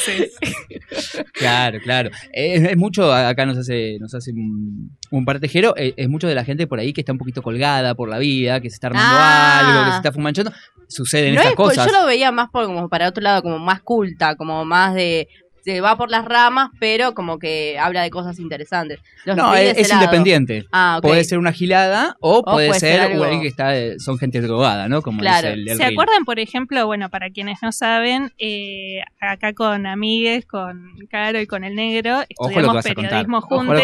Claro, 1.34 1.80
claro. 1.84 2.10
Es, 2.34 2.64
es 2.64 2.78
mucho, 2.78 3.12
acá 3.14 3.46
nos 3.46 3.58
hace, 3.58 3.98
nos 4.00 4.14
hace 4.14 4.32
un, 4.32 4.98
un 5.10 5.26
partejero, 5.26 5.76
es, 5.76 5.94
es 5.98 6.10
mucho 6.10 6.28
de 6.28 6.36
la 6.36 6.44
gente 6.44 6.68
por 6.68 6.80
ahí 6.80 6.94
que 6.94 7.02
está 7.02 7.12
un 7.12 7.18
poquito 7.18 7.42
colgada 7.42 7.96
por 7.96 8.10
la 8.10 8.18
vida, 8.20 8.60
que 8.62 8.70
se 8.70 8.76
está 8.76 8.88
armando 8.88 9.10
Ah. 9.14 9.60
algo, 9.70 9.86
que 9.86 9.92
se 9.92 9.98
está 9.98 10.12
fumanchando. 10.12 10.52
Suceden 10.88 11.36
no 11.36 11.40
estas 11.42 11.52
es, 11.52 11.58
cosas. 11.58 11.88
yo 11.92 12.00
lo 12.00 12.06
veía 12.06 12.32
más 12.32 12.50
por, 12.50 12.66
como 12.66 12.90
para 12.90 13.08
otro 13.08 13.24
lado, 13.24 13.42
como 13.42 13.60
más 13.60 13.82
culta, 13.82 14.36
como 14.36 14.66
más 14.66 14.94
de 14.94 15.28
se 15.64 15.80
va 15.82 15.96
por 15.98 16.10
las 16.10 16.26
ramas, 16.26 16.70
pero 16.80 17.14
como 17.14 17.38
que 17.40 17.78
habla 17.80 18.02
de 18.02 18.10
cosas 18.10 18.40
interesantes. 18.40 19.00
Los 19.26 19.38
No, 19.38 19.54
es, 19.56 19.92
independiente. 19.92 20.66
Ah, 20.72 20.96
ok. 20.98 21.04
Puede 21.08 21.24
ser 21.24 21.38
una 21.38 21.52
gilada 21.52 22.16
o, 22.20 22.42
puede, 22.44 22.68
puede 22.70 22.80
ser 22.80 22.94
ser, 23.00 23.12
algo- 23.12 23.24
alguien 23.24 23.42
que 23.42 23.48
está, 23.48 23.72
son 24.00 24.18
gente 24.18 24.42
drogada, 24.42 24.90
¿no? 24.90 25.02
Como 25.02 25.20
Claro. 25.20 25.50
dice 25.50 25.54
el, 25.54 25.68
el 25.70 25.78
¿Se 25.78 25.84
reel. 25.84 25.94
acuerdan, 25.94 26.26
por 26.26 26.40
ejemplo, 26.40 26.86
bueno, 26.86 27.10
para 27.10 27.30
quienes 27.30 27.60
no 27.62 27.72
saben, 27.72 28.32
eh, 28.40 29.02
acá 29.20 29.54
con 29.54 29.86
amigues, 29.86 30.46
con 30.46 30.96
Caro 31.10 31.40
y 31.40 31.48
con 31.48 31.64
el 31.64 31.76
negro, 31.76 32.22
estudiamos 32.28 32.84
periodismo 32.84 33.42
juntos. 33.42 33.80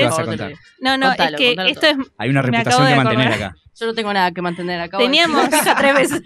No, 0.79 0.97
no, 0.97 1.07
Contalo, 1.09 1.37
es 1.37 1.41
que 1.41 1.47
contalo 1.49 1.69
esto 1.69 1.85
es 1.87 1.97
Hay 2.17 2.29
una 2.29 2.41
reputación 2.41 2.83
que 2.85 2.89
de 2.89 2.95
mantener 2.95 3.31
acá. 3.33 3.55
Yo 3.79 3.85
no 3.85 3.93
tengo 3.93 4.11
nada 4.11 4.31
que 4.31 4.41
mantener 4.41 4.81
acá. 4.81 4.97
Teníamos- 4.97 5.49
tres 5.77 5.93
veces. 5.93 6.21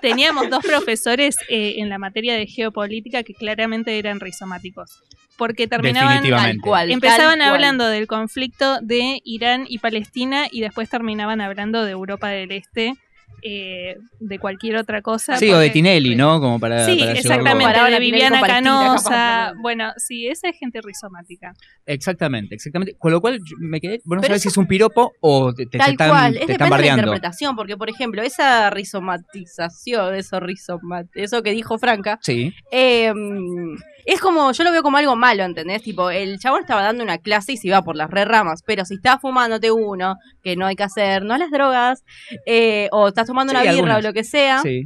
teníamos 0.00 0.50
dos 0.50 0.64
profesores 0.64 1.36
eh, 1.48 1.74
en 1.78 1.88
la 1.88 1.98
materia 1.98 2.34
de 2.34 2.46
geopolítica 2.46 3.22
que 3.22 3.34
claramente 3.34 3.98
eran 3.98 4.18
Porque 5.36 5.66
terminaban. 5.66 6.22
Tal 6.22 6.60
cual. 6.60 6.90
empezaban 6.90 7.38
tal 7.38 7.48
cual. 7.48 7.54
hablando 7.54 7.88
del 7.88 8.06
conflicto 8.06 8.80
de 8.80 9.20
Irán 9.24 9.64
y 9.68 9.78
Palestina 9.78 10.46
y 10.50 10.60
después 10.60 10.88
terminaban 10.90 11.40
hablando 11.40 11.84
de 11.84 11.92
Europa 11.92 12.28
del 12.28 12.52
Este, 12.52 12.94
eh, 13.42 13.96
de 14.18 14.38
cualquier 14.38 14.76
otra 14.76 15.00
cosa. 15.02 15.36
Sí, 15.36 15.50
o 15.50 15.58
de 15.58 15.70
Tinelli, 15.70 16.14
¿no? 16.14 16.40
Como 16.40 16.60
para, 16.60 16.84
Sí, 16.84 16.92
para 16.98 17.12
llevarlo- 17.12 17.18
exactamente, 17.18 17.64
Comparaban 17.64 17.92
de 17.92 17.98
Viviana 18.00 18.40
Canosa. 18.42 19.52
¿no? 19.54 19.62
Bueno, 19.62 19.92
sí, 19.96 20.26
esa 20.28 20.48
es 20.48 20.58
gente 20.58 20.80
rizomática. 20.82 21.52
Exactamente, 21.86 22.54
exactamente. 22.54 22.94
Con 22.98 23.12
lo 23.12 23.20
cual 23.20 23.38
me 23.58 23.80
quedé. 23.80 24.00
Vos 24.04 24.16
no 24.18 24.22
sabés 24.22 24.42
si 24.42 24.48
es 24.48 24.56
un 24.56 24.66
piropo 24.66 25.12
o 25.20 25.52
te, 25.54 25.66
te 25.66 25.78
Tal 25.78 25.92
están, 25.92 26.10
cual, 26.10 26.32
te 26.34 26.38
es 26.44 26.50
están 26.50 26.68
depende 26.68 26.76
de 26.76 26.88
la 26.88 26.94
interpretación, 27.02 27.56
porque 27.56 27.76
por 27.76 27.88
ejemplo, 27.88 28.22
esa 28.22 28.70
rizomatización, 28.70 30.14
eso 30.14 30.40
rizomat, 30.40 31.06
eso 31.14 31.42
que 31.42 31.52
dijo 31.52 31.78
Franca, 31.78 32.18
Sí. 32.22 32.52
eh, 32.72 33.12
es 34.06 34.20
como, 34.20 34.50
yo 34.52 34.64
lo 34.64 34.72
veo 34.72 34.82
como 34.82 34.96
algo 34.96 35.14
malo, 35.14 35.44
¿entendés? 35.44 35.82
Tipo, 35.82 36.10
el 36.10 36.38
chabón 36.38 36.62
estaba 36.62 36.82
dando 36.82 37.04
una 37.04 37.18
clase 37.18 37.52
y 37.52 37.56
se 37.56 37.68
iba 37.68 37.82
por 37.82 37.96
las 37.96 38.10
re 38.10 38.24
ramas, 38.24 38.62
pero 38.66 38.84
si 38.84 38.94
estás 38.94 39.20
fumándote 39.20 39.70
uno, 39.70 40.16
que 40.42 40.56
no 40.56 40.66
hay 40.66 40.74
que 40.74 40.82
hacer, 40.84 41.22
no 41.24 41.36
las 41.36 41.50
drogas, 41.50 42.02
eh, 42.46 42.88
o 42.92 43.12
estás 43.20 43.28
tomando 43.28 43.52
Sí, 43.52 43.56
una 43.56 43.62
birra 43.62 43.74
algunas. 43.76 43.98
o 43.98 44.00
lo 44.08 44.12
que 44.12 44.24
sea, 44.24 44.58
Sí. 44.62 44.84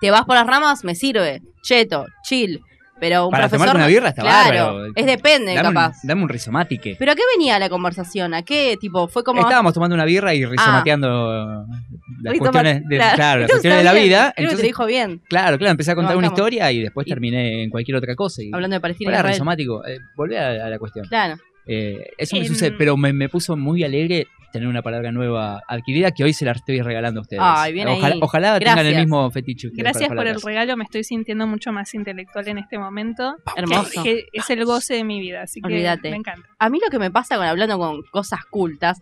te 0.00 0.10
vas 0.10 0.24
por 0.24 0.34
las 0.36 0.46
ramas, 0.46 0.84
me 0.84 0.94
sirve, 0.94 1.40
cheto, 1.62 2.06
chill, 2.22 2.60
pero 2.98 3.26
un 3.26 3.30
Para 3.30 3.44
profesor... 3.48 3.66
tomarte 3.66 3.76
una 3.78 3.86
birra 3.88 4.08
está 4.08 4.22
claro, 4.22 4.66
bárbaro. 4.74 4.92
es 4.94 5.04
depende, 5.06 5.54
Dame 5.54 5.68
un, 5.68 5.74
capaz. 5.74 5.96
dame 6.02 6.22
un 6.22 6.28
rizomatique. 6.30 6.96
¿Pero 6.98 7.12
a 7.12 7.14
qué 7.14 7.22
venía 7.36 7.58
la 7.58 7.68
conversación? 7.68 8.32
¿A 8.32 8.42
qué, 8.42 8.76
tipo, 8.80 9.06
fue 9.08 9.22
como... 9.22 9.42
Estábamos 9.42 9.74
tomando 9.74 9.94
una 9.94 10.06
birra 10.06 10.32
y 10.32 10.44
rizomateando 10.46 11.66
las 12.22 12.32
Rizoma- 12.32 12.38
cuestiones 12.38 12.82
de, 12.88 12.96
claro. 12.96 13.16
claro, 13.16 13.40
las 13.42 13.50
Entonces 13.50 13.50
cuestiones 13.50 13.76
de 13.76 13.82
está 13.84 13.92
la 13.92 14.00
vida. 14.00 14.18
Creo 14.18 14.30
que 14.30 14.34
te 14.36 14.42
Entonces, 14.42 14.66
dijo 14.66 14.86
bien, 14.86 15.20
claro, 15.28 15.58
claro, 15.58 15.70
empecé 15.72 15.90
a 15.90 15.94
contar 15.94 16.16
una 16.16 16.28
historia 16.28 16.72
y 16.72 16.80
después 16.82 17.06
Y- 17.06 17.10
terminé 17.10 17.64
en 17.64 17.70
cualquier 17.70 17.96
otra 17.98 18.14
cosa. 18.14 18.42
Y, 18.42 18.50
hablando 18.52 18.74
de 18.76 18.80
Palestina 18.80 19.10
Israel. 19.12 19.28
rizomático, 19.32 19.82
eh, 19.86 19.98
a, 20.38 20.66
a 20.66 20.70
la 20.70 20.78
cuestión. 20.78 21.06
Claro. 21.08 21.36
Eh, 21.66 21.98
eso 22.16 22.36
me 22.36 22.42
En- 22.42 22.48
sucede, 22.48 22.72
pero 22.78 22.96
me, 22.96 23.12
me 23.12 23.28
puso 23.28 23.56
muy 23.56 23.82
alegre 23.84 24.26
tener 24.52 24.68
una 24.68 24.82
palabra 24.82 25.12
nueva 25.12 25.62
adquirida 25.68 26.10
que 26.10 26.24
hoy 26.24 26.32
se 26.32 26.44
la 26.44 26.52
estoy 26.52 26.80
regalando 26.80 27.20
a 27.20 27.22
ustedes. 27.22 27.42
Ay, 27.44 27.72
bien 27.72 27.88
ojalá, 27.88 28.14
ahí. 28.14 28.20
ojalá 28.22 28.58
tengan 28.58 28.86
el 28.86 28.96
mismo 28.96 29.30
fetiche. 29.30 29.70
Gracias 29.72 30.08
por 30.08 30.26
el 30.26 30.40
regalo, 30.40 30.76
me 30.76 30.84
estoy 30.84 31.04
sintiendo 31.04 31.46
mucho 31.46 31.72
más 31.72 31.92
intelectual 31.94 32.48
en 32.48 32.58
este 32.58 32.78
momento. 32.78 33.36
Hermoso. 33.56 34.02
Que, 34.02 34.14
que 34.14 34.24
es 34.32 34.50
el 34.50 34.64
goce 34.64 34.94
de 34.94 35.04
mi 35.04 35.20
vida, 35.20 35.42
así 35.42 35.60
que 35.60 35.66
Olvídate. 35.66 36.10
me 36.10 36.16
encanta. 36.16 36.48
A 36.58 36.68
mí 36.68 36.78
lo 36.82 36.90
que 36.90 36.98
me 36.98 37.10
pasa 37.10 37.36
con 37.36 37.46
hablando 37.46 37.78
con 37.78 38.02
cosas 38.10 38.40
cultas, 38.50 38.98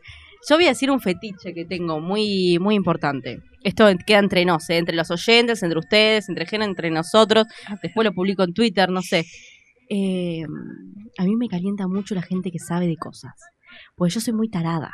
yo 0.48 0.56
voy 0.56 0.66
a 0.66 0.70
decir 0.70 0.90
un 0.90 1.00
fetiche 1.00 1.54
que 1.54 1.64
tengo 1.64 2.00
muy, 2.00 2.58
muy 2.60 2.74
importante. 2.74 3.40
Esto 3.62 3.86
queda 4.06 4.18
entre 4.18 4.44
nos, 4.44 4.68
¿eh? 4.68 4.76
entre 4.76 4.94
los 4.94 5.10
oyentes, 5.10 5.62
entre 5.62 5.78
ustedes, 5.78 6.28
entre 6.28 6.44
gente, 6.46 6.66
entre 6.66 6.90
nosotros. 6.90 7.46
Después 7.82 8.04
lo 8.04 8.12
publico 8.12 8.42
en 8.42 8.52
Twitter, 8.52 8.90
no 8.90 9.00
sé. 9.00 9.24
Eh, 9.88 10.42
a 11.18 11.24
mí 11.24 11.36
me 11.36 11.48
calienta 11.48 11.86
mucho 11.88 12.14
la 12.14 12.22
gente 12.22 12.50
que 12.50 12.58
sabe 12.58 12.86
de 12.86 12.96
cosas. 12.96 13.32
Pues 13.96 14.12
yo 14.12 14.20
soy 14.20 14.34
muy 14.34 14.50
tarada. 14.50 14.92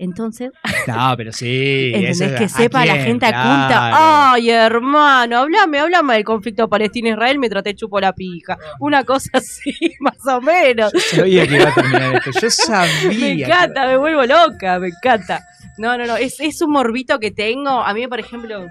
Entonces, 0.00 0.52
No, 0.86 1.14
pero 1.16 1.32
sí. 1.32 1.90
¿entendés? 1.94 2.20
eso- 2.20 2.36
que 2.38 2.44
¿a 2.44 2.48
sepa 2.48 2.86
la 2.86 2.94
gente 2.96 3.26
Claro. 3.26 3.48
oculta. 3.50 4.32
Ay, 4.32 4.50
hermano, 4.50 5.38
hablame, 5.38 5.80
hablame 5.80 6.14
del 6.14 6.24
conflicto 6.24 6.68
Palestina-Israel 6.68 7.38
mientras 7.40 7.64
te 7.64 7.74
chupo 7.74 7.98
la 8.00 8.12
pija. 8.12 8.56
Una 8.78 9.02
cosa 9.04 9.30
así, 9.34 9.72
más 10.00 10.24
o 10.28 10.40
menos. 10.40 10.92
Yo 10.92 11.00
sabía 11.00 11.46
que 11.48 11.56
iba 11.56 11.68
a 11.70 11.74
terminar 11.74 12.14
esto. 12.14 12.30
Yo 12.40 12.50
sabía. 12.50 13.08
Me 13.08 13.16
que- 13.16 13.42
encanta, 13.44 13.86
me 13.86 13.96
vuelvo 13.96 14.24
loca, 14.24 14.78
me 14.78 14.88
encanta. 14.88 15.44
No, 15.78 15.98
no, 15.98 16.06
no, 16.06 16.16
es, 16.16 16.38
es 16.40 16.60
un 16.62 16.70
morbito 16.70 17.18
que 17.18 17.30
tengo. 17.32 17.70
A 17.82 17.92
mí, 17.92 18.06
por 18.06 18.20
ejemplo, 18.20 18.66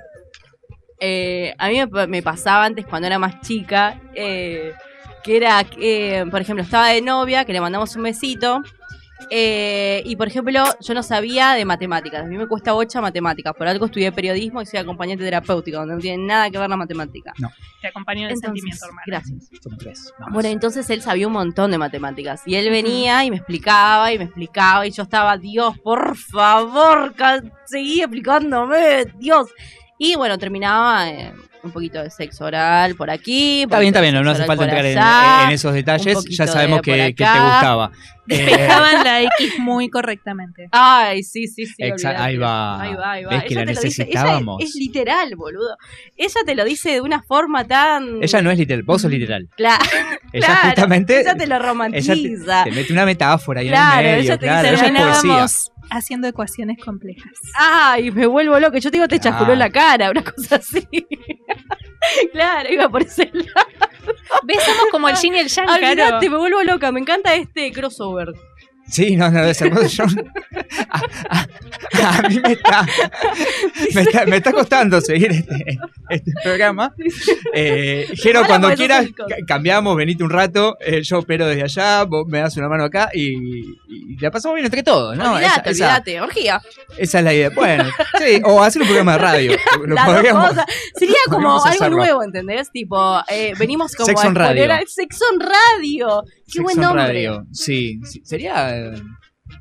eh, 1.00 1.54
a 1.58 1.67
mí 1.69 1.82
me, 1.91 2.08
me 2.08 2.21
pasaba 2.23 2.65
antes 2.65 2.86
cuando 2.86 3.08
era 3.08 3.19
más 3.19 3.41
chica, 3.41 4.00
eh, 4.15 4.71
que 5.23 5.38
era, 5.38 5.65
eh, 5.80 6.26
por 6.32 6.41
ejemplo, 6.41 6.63
estaba 6.63 6.88
de 6.89 7.02
novia, 7.02 7.43
que 7.45 7.54
le 7.54 7.62
mandamos 7.62 7.95
un 7.97 8.04
besito. 8.04 8.62
Eh, 9.30 10.01
y 10.06 10.15
por 10.15 10.27
ejemplo, 10.27 10.63
yo 10.80 10.93
no 10.93 11.03
sabía 11.03 11.53
de 11.53 11.65
matemáticas. 11.65 12.23
A 12.23 12.25
mí 12.25 12.38
me 12.38 12.47
cuesta 12.47 12.73
bocha 12.73 13.01
matemáticas. 13.01 13.53
Por 13.56 13.67
algo 13.67 13.86
estudié 13.86 14.12
periodismo 14.12 14.62
y 14.62 14.65
soy 14.65 14.80
acompañante 14.80 15.23
terapéutico, 15.23 15.77
donde 15.77 15.95
no 15.95 15.99
tiene 15.99 16.25
nada 16.25 16.49
que 16.49 16.58
ver 16.58 16.69
la 16.69 16.77
matemática. 16.77 17.34
Te 17.82 17.88
acompaño 17.88 18.21
en 18.21 18.25
el 18.27 18.32
Entonces, 18.34 18.47
sentimiento, 18.62 18.86
hermano. 18.86 19.03
gracias. 19.06 19.49
Somos 19.62 19.80
tres. 19.80 20.13
vamos. 20.19 20.34
Bueno, 20.34 20.49
entonces 20.49 20.89
él 20.89 21.01
sabía 21.01 21.27
un 21.27 21.34
montón 21.34 21.71
de 21.71 21.77
matemáticas. 21.77 22.41
Y 22.45 22.56
él 22.56 22.69
venía 22.69 23.23
y 23.25 23.30
me 23.32 23.38
explicaba 23.38 24.12
y 24.13 24.17
me 24.17 24.25
explicaba. 24.25 24.86
Y 24.88 24.91
yo 24.91 25.03
estaba, 25.03 25.38
Dios, 25.38 25.77
por 25.80 26.15
favor, 26.15 27.13
seguí 27.65 28.01
explicándome, 28.01 29.06
Dios. 29.17 29.49
Y 29.97 30.15
bueno, 30.15 30.38
terminaba 30.38 31.10
eh, 31.10 31.34
un 31.67 31.73
poquito 31.73 32.01
de 32.01 32.10
sexo 32.10 32.45
oral 32.45 32.95
por 32.95 33.10
aquí. 33.10 33.63
Está 33.63 33.80
bien, 33.80 33.89
está 33.93 34.01
bien, 34.01 34.15
no 34.21 34.32
hace 34.32 34.45
falta 34.45 34.63
entrar 34.63 34.86
en, 34.86 34.97
en 35.47 35.51
esos 35.53 35.73
detalles, 35.73 36.25
ya 36.30 36.47
sabemos 36.47 36.82
de 36.82 36.82
que, 36.82 37.15
que 37.15 37.23
te 37.23 37.39
gustaba. 37.39 37.91
Eh, 38.30 38.43
Despejaban 38.43 39.06
la 39.06 39.21
X 39.21 39.53
muy 39.60 39.89
correctamente. 39.89 40.67
Ay, 40.73 41.23
sí, 41.23 41.47
sí, 41.47 41.65
sí. 41.65 41.75
Ahí 41.82 42.36
va. 42.36 42.82
Ahí 42.82 42.93
va, 42.93 43.12
ahí 43.13 43.23
va. 43.23 43.30
¿Ves 43.30 43.43
que 43.45 43.56
la 43.56 43.62
dice- 43.63 43.71
ella 43.71 43.88
necesitábamos? 43.88 44.62
es 44.62 44.75
literal, 44.75 45.34
boludo. 45.38 45.77
Ella 46.17 46.41
te 46.45 46.53
lo 46.53 46.65
dice 46.65 46.91
de 46.91 46.99
una 46.99 47.21
forma 47.23 47.63
tan. 47.63 48.21
ella 48.21 48.41
no 48.41 48.51
es 48.51 48.58
literal, 48.58 48.84
vos 48.84 49.01
sos 49.01 49.12
literal. 49.12 49.47
Claro, 49.56 49.82
Ella 50.34 50.45
claro, 50.45 50.62
justamente 50.65 51.21
Ella 51.21 51.36
te 51.38 51.47
lo 51.47 51.56
ella 51.56 51.65
romantiza. 51.67 52.63
te, 52.65 52.69
te 52.69 52.75
mete 52.75 52.91
una 52.91 53.06
metáfora 53.06 53.62
ahí 53.62 53.69
Claro, 53.69 53.99
en 54.01 54.06
el 54.08 54.12
medio. 54.17 54.23
ella 54.25 54.38
te 54.38 54.45
claro, 54.45 54.71
dice, 54.71 54.86
ella 54.88 54.97
es 54.97 55.21
poesía. 55.21 55.73
Haciendo 55.89 56.28
ecuaciones 56.28 56.78
complejas. 56.84 57.32
Ay, 57.56 58.12
me 58.12 58.26
vuelvo 58.28 58.60
loco. 58.60 58.78
Yo 58.78 58.91
te 58.91 58.97
digo, 58.97 59.08
te 59.08 59.19
Claro. 59.19 59.36
chasculó 59.38 59.54
en 59.54 59.60
la 59.60 59.69
cara, 59.69 60.12
una 60.12 60.23
cosa 60.23 60.56
así. 60.58 60.88
claro, 62.32 62.71
iba 62.71 62.89
por 62.89 63.04
ese 63.04 63.30
lado. 63.34 63.67
¿Ves? 64.43 64.63
Somos 64.63 64.86
como 64.91 65.10
el 65.10 65.15
yin 65.15 65.36
y 65.36 65.39
el 65.39 65.47
yang, 65.47 65.65
Caro. 65.67 65.86
Olvídate, 65.88 66.30
me 66.30 66.38
vuelvo 66.38 66.63
loca. 66.63 66.91
Me 66.91 67.00
encanta 67.00 67.36
este 67.36 67.71
crossover. 67.71 68.30
Sí, 68.89 69.15
no, 69.15 69.30
no. 69.30 69.52
Yo- 69.52 70.06
a, 70.89 71.02
a- 71.30 71.47
a 72.17 72.30
mí 72.30 72.39
me 72.43 72.54
está, 72.54 72.86
me 73.93 74.02
está, 74.02 74.26
me 74.26 74.38
está 74.38 74.52
costando 74.54 75.02
seguir 75.02 75.32
este, 75.32 75.78
este 76.10 76.32
programa. 76.43 76.93
Eh, 77.54 78.08
Jero, 78.15 78.43
cuando 78.45 78.73
quieras, 78.73 79.08
cambiamos, 79.47 79.95
venite 79.95 80.23
un 80.23 80.30
rato. 80.30 80.78
eh, 80.80 81.02
yo 81.04 81.19
opero 81.19 81.47
desde 81.47 81.63
allá, 81.63 82.04
vos 82.04 82.26
me 82.28 82.39
das 82.39 82.56
una 82.58 82.69
mano 82.69 82.86
acá 82.86 83.10
y, 83.13 83.34
y 83.89 84.17
la 84.19 84.32
pasamos 84.32 84.56
bien 84.56 84.65
entre 84.65 84.84
todos, 84.84 85.17
¿no? 85.17 85.34
olvídate, 85.34 85.71
esa. 85.71 86.02
Orgía. 86.23 86.62
esa 86.97 87.19
es 87.19 87.23
la 87.26 87.34
idea. 87.34 87.50
Bueno, 87.50 87.86
sí, 88.17 88.41
o 88.45 88.62
hacer 88.63 88.82
un 88.82 88.88
programa 88.88 89.13
de 89.13 89.17
radio. 89.17 89.52
Lo 89.86 89.95
podríamos-. 89.95 90.56
Sería 90.95 91.15
como 91.30 91.54
algo 91.54 91.65
hacerlo. 91.65 91.97
nuevo, 91.97 92.23
¿entendés? 92.23 92.71
Tipo, 92.71 93.19
eh, 93.30 93.54
venimos 93.60 93.93
como 93.95 94.08
Sexo 94.08 94.23
a 94.23 94.28
en 94.28 94.36
radio. 94.36 94.67
Sexo 94.88 95.23
en 95.34 95.39
radio. 95.41 96.23
Qué 96.45 96.54
Sexo 96.54 96.63
buen 96.63 96.78
en 96.78 96.82
nombre. 96.84 97.04
radio. 97.04 97.45
Sí, 97.52 98.00
sí, 98.06 98.21
sería 98.23 98.76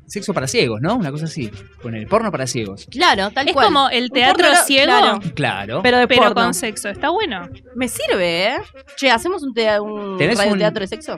sexo 0.05 0.33
para 0.33 0.47
ciegos, 0.47 0.81
¿no? 0.81 0.95
Una 0.95 1.11
cosa 1.11 1.25
así. 1.25 1.49
Con 1.81 1.95
el 1.95 2.07
porno 2.07 2.31
para 2.31 2.45
ciegos. 2.47 2.87
Claro, 2.91 3.31
tal 3.31 3.47
Es 3.47 3.53
cual. 3.53 3.67
como 3.67 3.89
el 3.89 4.09
teatro 4.11 4.47
porno- 4.49 4.63
ciego, 4.65 4.85
claro, 4.91 5.19
Claro. 5.35 5.79
pero 5.81 5.97
de 5.99 6.07
pero 6.07 6.21
porno. 6.23 6.35
con 6.35 6.53
sexo. 6.53 6.89
Está 6.89 7.09
bueno. 7.09 7.47
Me 7.75 7.87
sirve, 7.87 8.47
¿eh? 8.47 8.57
Che, 8.97 9.09
¿hacemos 9.11 9.43
un, 9.43 9.53
te- 9.53 9.79
un 9.79 10.17
¿Tenés 10.17 10.37
un- 10.37 10.43
radioteatro 10.43 10.81
de 10.81 10.87
sexo? 10.87 11.17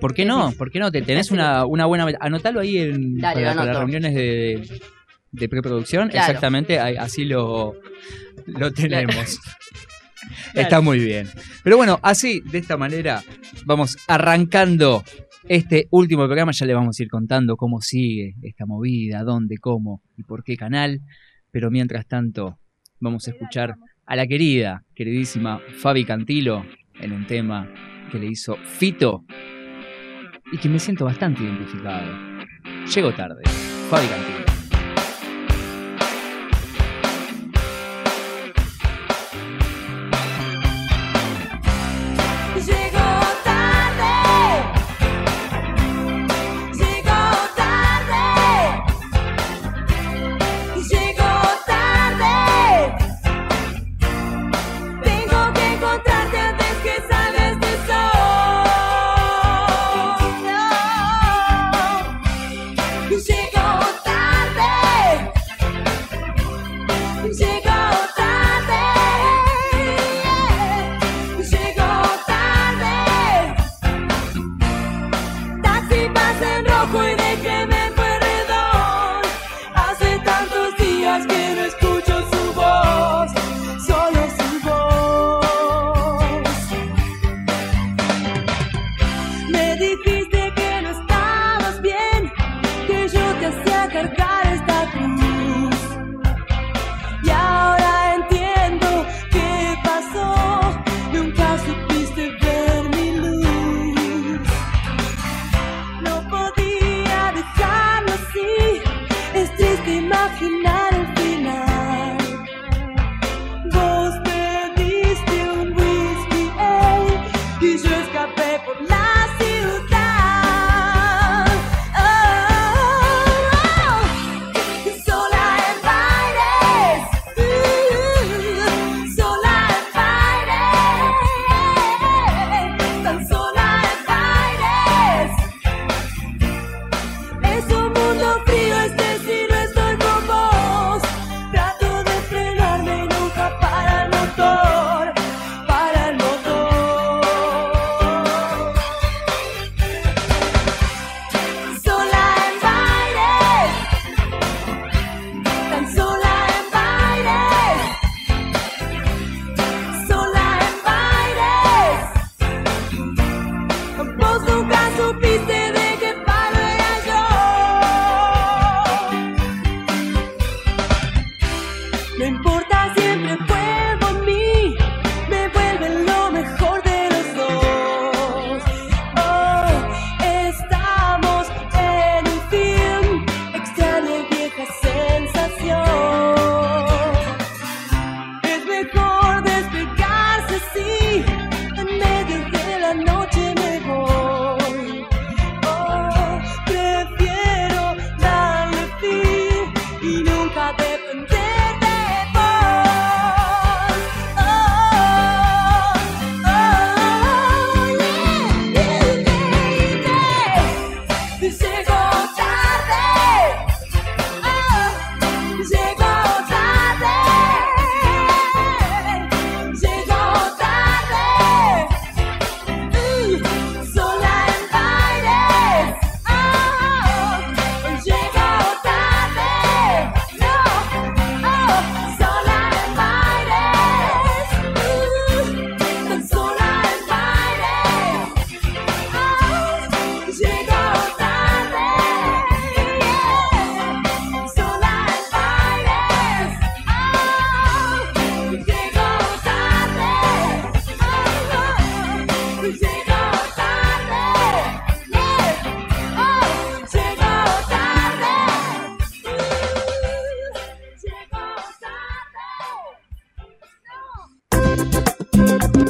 ¿Por 0.00 0.14
qué 0.14 0.24
no? 0.24 0.52
¿Por 0.56 0.70
qué 0.70 0.78
no? 0.78 0.90
Te 0.92 1.02
tenés 1.02 1.30
una, 1.30 1.66
una 1.66 1.86
buena. 1.86 2.06
meta- 2.06 2.18
Anotalo 2.20 2.60
ahí 2.60 2.78
en, 2.78 3.18
Dale, 3.18 3.34
para, 3.42 3.50
lo 3.54 3.58
para 3.60 3.72
las 3.72 3.78
reuniones 3.80 4.14
de, 4.14 4.80
de 5.32 5.48
preproducción. 5.48 6.08
Claro. 6.08 6.26
Exactamente, 6.26 6.78
así 6.78 7.24
lo, 7.24 7.74
lo 8.46 8.72
tenemos. 8.72 9.14
Claro. 9.14 9.58
Está 10.54 10.80
muy 10.80 10.98
bien. 10.98 11.28
Pero 11.64 11.76
bueno, 11.76 11.98
así, 12.02 12.40
de 12.40 12.58
esta 12.58 12.76
manera, 12.76 13.22
vamos 13.64 13.96
arrancando 14.06 15.02
este 15.48 15.86
último 15.90 16.24
programa. 16.24 16.52
Ya 16.52 16.66
le 16.66 16.74
vamos 16.74 16.98
a 16.98 17.02
ir 17.02 17.08
contando 17.08 17.56
cómo 17.56 17.80
sigue 17.80 18.34
esta 18.42 18.66
movida, 18.66 19.22
dónde, 19.22 19.58
cómo 19.58 20.02
y 20.16 20.22
por 20.22 20.42
qué 20.44 20.56
canal. 20.56 21.00
Pero 21.50 21.70
mientras 21.70 22.06
tanto, 22.06 22.58
vamos 23.00 23.26
a 23.26 23.30
escuchar 23.32 23.74
a 24.06 24.16
la 24.16 24.26
querida, 24.26 24.84
queridísima 24.94 25.60
Fabi 25.78 26.04
Cantilo 26.04 26.64
en 27.00 27.12
un 27.12 27.26
tema 27.26 27.68
que 28.10 28.18
le 28.18 28.26
hizo 28.26 28.56
Fito 28.56 29.24
y 30.52 30.58
que 30.58 30.68
me 30.68 30.78
siento 30.78 31.04
bastante 31.04 31.42
identificado. 31.42 32.12
Llego 32.94 33.12
tarde. 33.14 33.42
Fabi 33.88 34.06
Cantilo. 34.06 34.41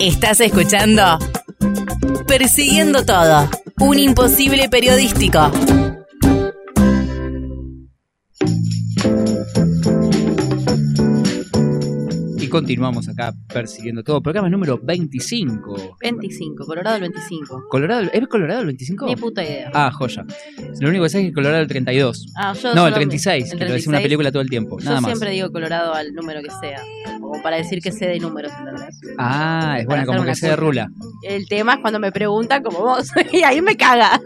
Estás 0.03 0.41
escuchando 0.41 1.17
Persiguiendo 2.27 3.07
Todo, 3.07 3.49
un 3.79 4.01
imposible 4.01 4.69
periodístico. 4.69 5.49
Y 12.37 12.49
continuamos 12.49 13.09
acá 13.09 13.33
persiguiendo 13.47 14.03
todo. 14.03 14.21
Programa 14.21 14.49
número 14.51 14.77
25. 14.83 15.99
25, 16.01 16.67
Colorado 16.67 16.97
el 16.97 17.03
25. 17.03 17.63
¿Colorado? 17.71 18.11
¿Es 18.13 18.27
Colorado 18.27 18.59
el 18.59 18.67
25? 18.67 19.07
Ni 19.07 19.15
puta 19.15 19.45
idea. 19.45 19.71
Ah, 19.73 19.93
joya. 19.93 20.27
Lo 20.81 20.89
único 20.89 21.05
que 21.05 21.11
sé 21.11 21.21
es 21.21 21.27
que 21.27 21.33
Colorado 21.33 21.61
el 21.63 21.69
32. 21.69 22.27
Ah, 22.37 22.53
yo 22.55 22.75
No, 22.75 22.87
el 22.87 22.93
solo- 22.93 22.95
36, 22.95 23.53
el 23.53 23.59
que 23.59 23.65
lo 23.67 23.73
decía 23.73 23.91
una 23.91 23.99
36. 23.99 24.03
película 24.03 24.33
todo 24.33 24.43
el 24.43 24.49
tiempo. 24.51 24.79
Yo 24.79 24.85
Nada 24.87 25.01
más. 25.01 25.11
siempre 25.11 25.31
digo 25.31 25.51
Colorado 25.53 25.95
al 25.95 26.13
número 26.15 26.41
que 26.43 26.51
sea. 26.61 26.81
Como 27.21 27.43
para 27.43 27.57
decir 27.57 27.81
que 27.81 27.93
sé 27.93 28.07
de 28.07 28.19
números, 28.19 28.53
¿entendés? 28.59 29.01
Ah, 29.19 29.77
es 29.81 29.87
buena, 29.87 30.05
como 30.07 30.25
que 30.25 30.35
se 30.35 30.49
de 30.49 30.57
rula. 30.57 30.89
El 31.23 31.47
tema 31.49 31.75
es 31.75 31.81
cuando 31.81 31.99
me 32.01 32.11
preguntan 32.13 32.63
como 32.63 32.81
vos. 32.81 33.11
Y 33.33 33.43
ahí 33.43 33.61
me 33.63 33.77
caga. 33.77 34.21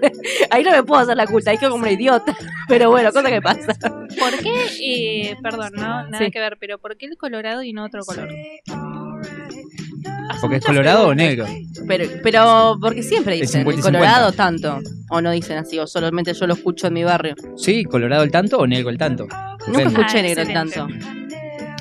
Ahí 0.50 0.62
no 0.64 0.70
me 0.70 0.82
puedo 0.82 1.02
hacer 1.02 1.16
la 1.16 1.26
culpa. 1.26 1.50
Ahí 1.50 1.58
quedo 1.58 1.70
como 1.70 1.82
una 1.82 1.92
idiota. 1.92 2.36
Pero 2.68 2.90
bueno, 2.90 3.12
cosa 3.12 3.28
que 3.30 3.40
pasa. 3.42 3.74
¿Por 3.78 4.38
qué, 4.42 5.30
eh, 5.30 5.36
perdón, 5.42 5.72
no, 5.74 6.08
nada 6.08 6.18
Sí. 6.18 6.30
que 6.30 6.40
ver, 6.40 6.56
pero 6.58 6.78
¿por 6.78 6.96
qué 6.96 7.06
el 7.06 7.16
colorado 7.16 7.62
y 7.62 7.72
no 7.72 7.84
otro 7.84 8.02
color? 8.04 8.28
Porque 10.40 10.56
es 10.56 10.64
colorado 10.64 11.08
o 11.08 11.14
negro. 11.14 11.46
Pero, 11.86 12.04
pero 12.22 12.76
porque 12.80 13.02
siempre 13.02 13.34
El 13.34 13.40
dicen 13.42 13.60
50 13.62 13.80
y 13.80 13.82
Colorado 13.82 14.30
50. 14.32 14.36
tanto. 14.36 14.90
O 15.10 15.20
no 15.20 15.30
dicen 15.30 15.56
así, 15.58 15.78
o 15.78 15.86
solamente 15.86 16.34
yo 16.34 16.46
lo 16.46 16.54
escucho 16.54 16.88
en 16.88 16.94
mi 16.94 17.04
barrio. 17.04 17.34
Sí, 17.56 17.84
colorado 17.84 18.22
el 18.24 18.30
tanto 18.30 18.58
o 18.58 18.66
negro 18.66 18.90
el 18.90 18.98
tanto. 18.98 19.24
Nunca 19.24 19.78
Depende. 19.80 20.00
escuché 20.00 20.18
Ah, 20.18 20.22
negro 20.22 20.42
el 20.42 20.48
excelente. 20.50 20.74
tanto. 20.76 20.94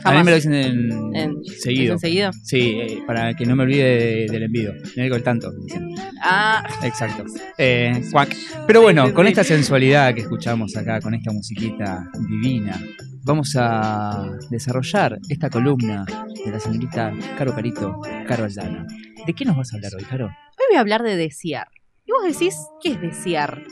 A 0.07 0.11
mí 0.11 0.23
me 0.23 0.29
lo 0.29 0.35
dicen 0.35 0.53
en, 0.53 1.15
En- 1.15 1.43
seguido. 1.45 1.95
¿Es 1.95 2.03
enseguido? 2.03 2.31
Sí, 2.43 2.77
eh, 2.79 2.99
para 3.07 3.33
que 3.33 3.43
no 3.47 3.55
me 3.55 3.63
olvide 3.63 3.83
de- 3.83 4.27
del 4.31 4.43
envío. 4.43 4.71
Negro 4.95 5.15
el 5.15 5.23
tanto. 5.23 5.51
dicen. 5.65 5.95
Ah, 6.21 6.63
Exacto. 6.83 7.23
Eh, 7.57 8.03
cuac. 8.11 8.35
Pero 8.67 8.81
bueno, 8.83 9.11
con 9.15 9.25
esta 9.25 9.43
sensualidad 9.43 10.13
que 10.13 10.21
escuchamos 10.21 10.75
acá, 10.77 11.01
con 11.01 11.15
esta 11.15 11.31
musiquita 11.31 12.07
divina, 12.29 12.79
vamos 13.25 13.55
a 13.57 14.37
desarrollar 14.51 15.19
esta 15.29 15.49
columna 15.49 16.05
de 16.45 16.51
la 16.51 16.59
señorita 16.59 17.11
Caro 17.37 17.55
Carito, 17.55 17.99
Caro 18.27 18.43
Aldana. 18.43 18.85
¿De 19.25 19.33
qué 19.33 19.45
nos 19.45 19.57
vas 19.57 19.73
a 19.73 19.77
hablar 19.77 19.93
hoy, 19.95 20.03
Caro? 20.03 20.25
hoy 20.27 20.65
voy 20.69 20.77
a 20.77 20.79
hablar 20.79 21.01
de 21.01 21.17
desear. 21.17 21.67
Y 22.05 22.11
vos 22.11 22.23
decís, 22.23 22.55
¿qué 22.83 22.91
es 22.91 23.01
desear? 23.01 23.63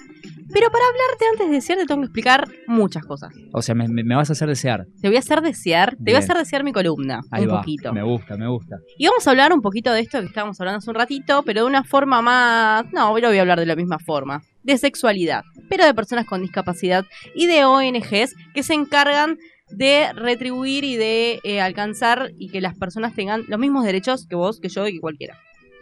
Pero 0.53 0.69
para 0.69 0.85
hablarte 0.85 1.25
antes 1.31 1.47
de 1.47 1.53
desear 1.55 1.79
te 1.79 1.85
tengo 1.85 2.01
que 2.01 2.05
explicar 2.05 2.47
muchas 2.67 3.03
cosas. 3.05 3.33
O 3.51 3.61
sea, 3.61 3.73
me, 3.73 4.15
vas 4.15 4.29
a 4.29 4.33
hacer 4.33 4.47
desear. 4.47 4.85
Te 5.01 5.07
voy 5.07 5.15
a 5.15 5.19
hacer 5.19 5.41
desear, 5.41 5.95
te 5.95 6.11
voy 6.11 6.15
a 6.15 6.19
hacer 6.19 6.37
desear 6.37 6.63
mi 6.63 6.71
columna, 6.71 7.21
Ahí 7.31 7.43
un 7.43 7.53
va. 7.53 7.59
poquito. 7.61 7.91
Me 7.91 8.03
gusta, 8.03 8.37
me 8.37 8.47
gusta. 8.47 8.77
Y 8.97 9.07
vamos 9.07 9.25
a 9.25 9.31
hablar 9.31 9.51
un 9.51 9.61
poquito 9.61 9.91
de 9.91 10.01
esto 10.01 10.19
que 10.19 10.27
estábamos 10.27 10.59
hablando 10.61 10.77
hace 10.77 10.89
un 10.89 10.95
ratito, 10.95 11.43
pero 11.43 11.61
de 11.61 11.67
una 11.67 11.83
forma 11.83 12.21
más... 12.21 12.85
No, 12.93 13.11
hoy 13.11 13.21
no 13.21 13.29
voy 13.29 13.37
a 13.37 13.41
hablar 13.41 13.59
de 13.59 13.65
la 13.65 13.75
misma 13.75 13.97
forma. 13.97 14.43
De 14.61 14.77
sexualidad, 14.77 15.43
pero 15.69 15.85
de 15.85 15.93
personas 15.93 16.25
con 16.25 16.41
discapacidad 16.41 17.05
y 17.35 17.47
de 17.47 17.65
ONGs 17.65 18.35
que 18.53 18.63
se 18.63 18.73
encargan 18.73 19.37
de 19.69 20.13
retribuir 20.13 20.83
y 20.83 20.97
de 20.97 21.39
eh, 21.43 21.61
alcanzar 21.61 22.31
y 22.37 22.49
que 22.49 22.61
las 22.61 22.77
personas 22.77 23.15
tengan 23.15 23.43
los 23.47 23.59
mismos 23.59 23.83
derechos 23.83 24.27
que 24.27 24.35
vos, 24.35 24.59
que 24.59 24.69
yo 24.69 24.87
y 24.87 24.93
que 24.93 24.99
cualquiera. 24.99 25.39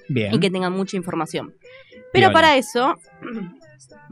Bien. 0.07 0.33
Y 0.33 0.39
que 0.39 0.49
tengan 0.49 0.73
mucha 0.73 0.97
información. 0.97 1.53
Pero 2.13 2.31
para 2.31 2.57
eso, 2.57 2.95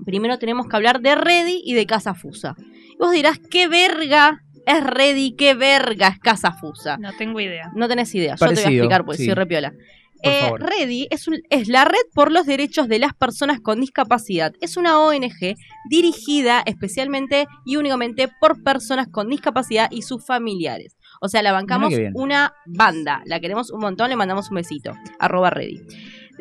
primero 0.06 0.38
tenemos 0.40 0.68
que 0.68 0.76
hablar 0.76 1.02
de 1.02 1.16
Ready 1.16 1.62
y 1.64 1.74
de 1.74 1.86
Casa 1.86 2.14
Fusa. 2.14 2.56
Y 2.92 2.98
vos 2.98 3.12
dirás, 3.12 3.40
¿qué 3.40 3.68
verga 3.68 4.44
es 4.66 4.84
Ready? 4.84 5.36
¿Qué 5.36 5.54
verga 5.54 6.10
es 6.10 6.20
Casa 6.20 6.52
Fusa? 6.52 6.98
No 6.98 7.12
tengo 7.18 7.40
idea. 7.40 7.72
No 7.76 7.88
tenés 7.88 8.14
idea, 8.16 8.36
yo 8.36 8.48
te 8.48 8.54
voy 8.56 8.64
a 8.64 8.68
explicar 8.68 9.06
porque 9.06 9.18
sí. 9.20 9.26
soy 9.26 9.34
repiola. 9.36 9.74
Eh. 10.22 10.52
Ready 10.58 11.08
es, 11.12 11.30
un- 11.30 11.42
es 11.50 11.70
la 11.70 11.86
red 11.86 11.96
por 12.14 12.30
los 12.30 12.46
derechos 12.46 12.90
de 12.90 13.00
las 13.00 13.14
personas 13.14 13.62
con 13.62 13.80
discapacidad. 13.80 14.52
Es 14.60 14.76
una 14.76 15.00
ONG 15.00 15.56
dirigida 15.90 16.62
especialmente 16.66 17.48
y 17.66 17.78
únicamente 17.78 18.30
por 18.42 18.62
personas 18.62 19.08
con 19.08 19.30
discapacidad 19.30 19.88
y 19.92 20.02
sus 20.02 20.26
familiares. 20.26 20.98
O 21.22 21.30
sea, 21.30 21.42
la 21.42 21.54
bancamos 21.54 21.94
una 22.16 22.54
banda. 22.66 23.22
La 23.26 23.40
queremos 23.40 23.72
un 23.72 23.80
montón, 23.80 24.10
le 24.10 24.18
mandamos 24.18 24.50
un 24.50 24.56
besito. 24.56 24.94
Arroba 25.20 25.50
Ready. 25.52 25.82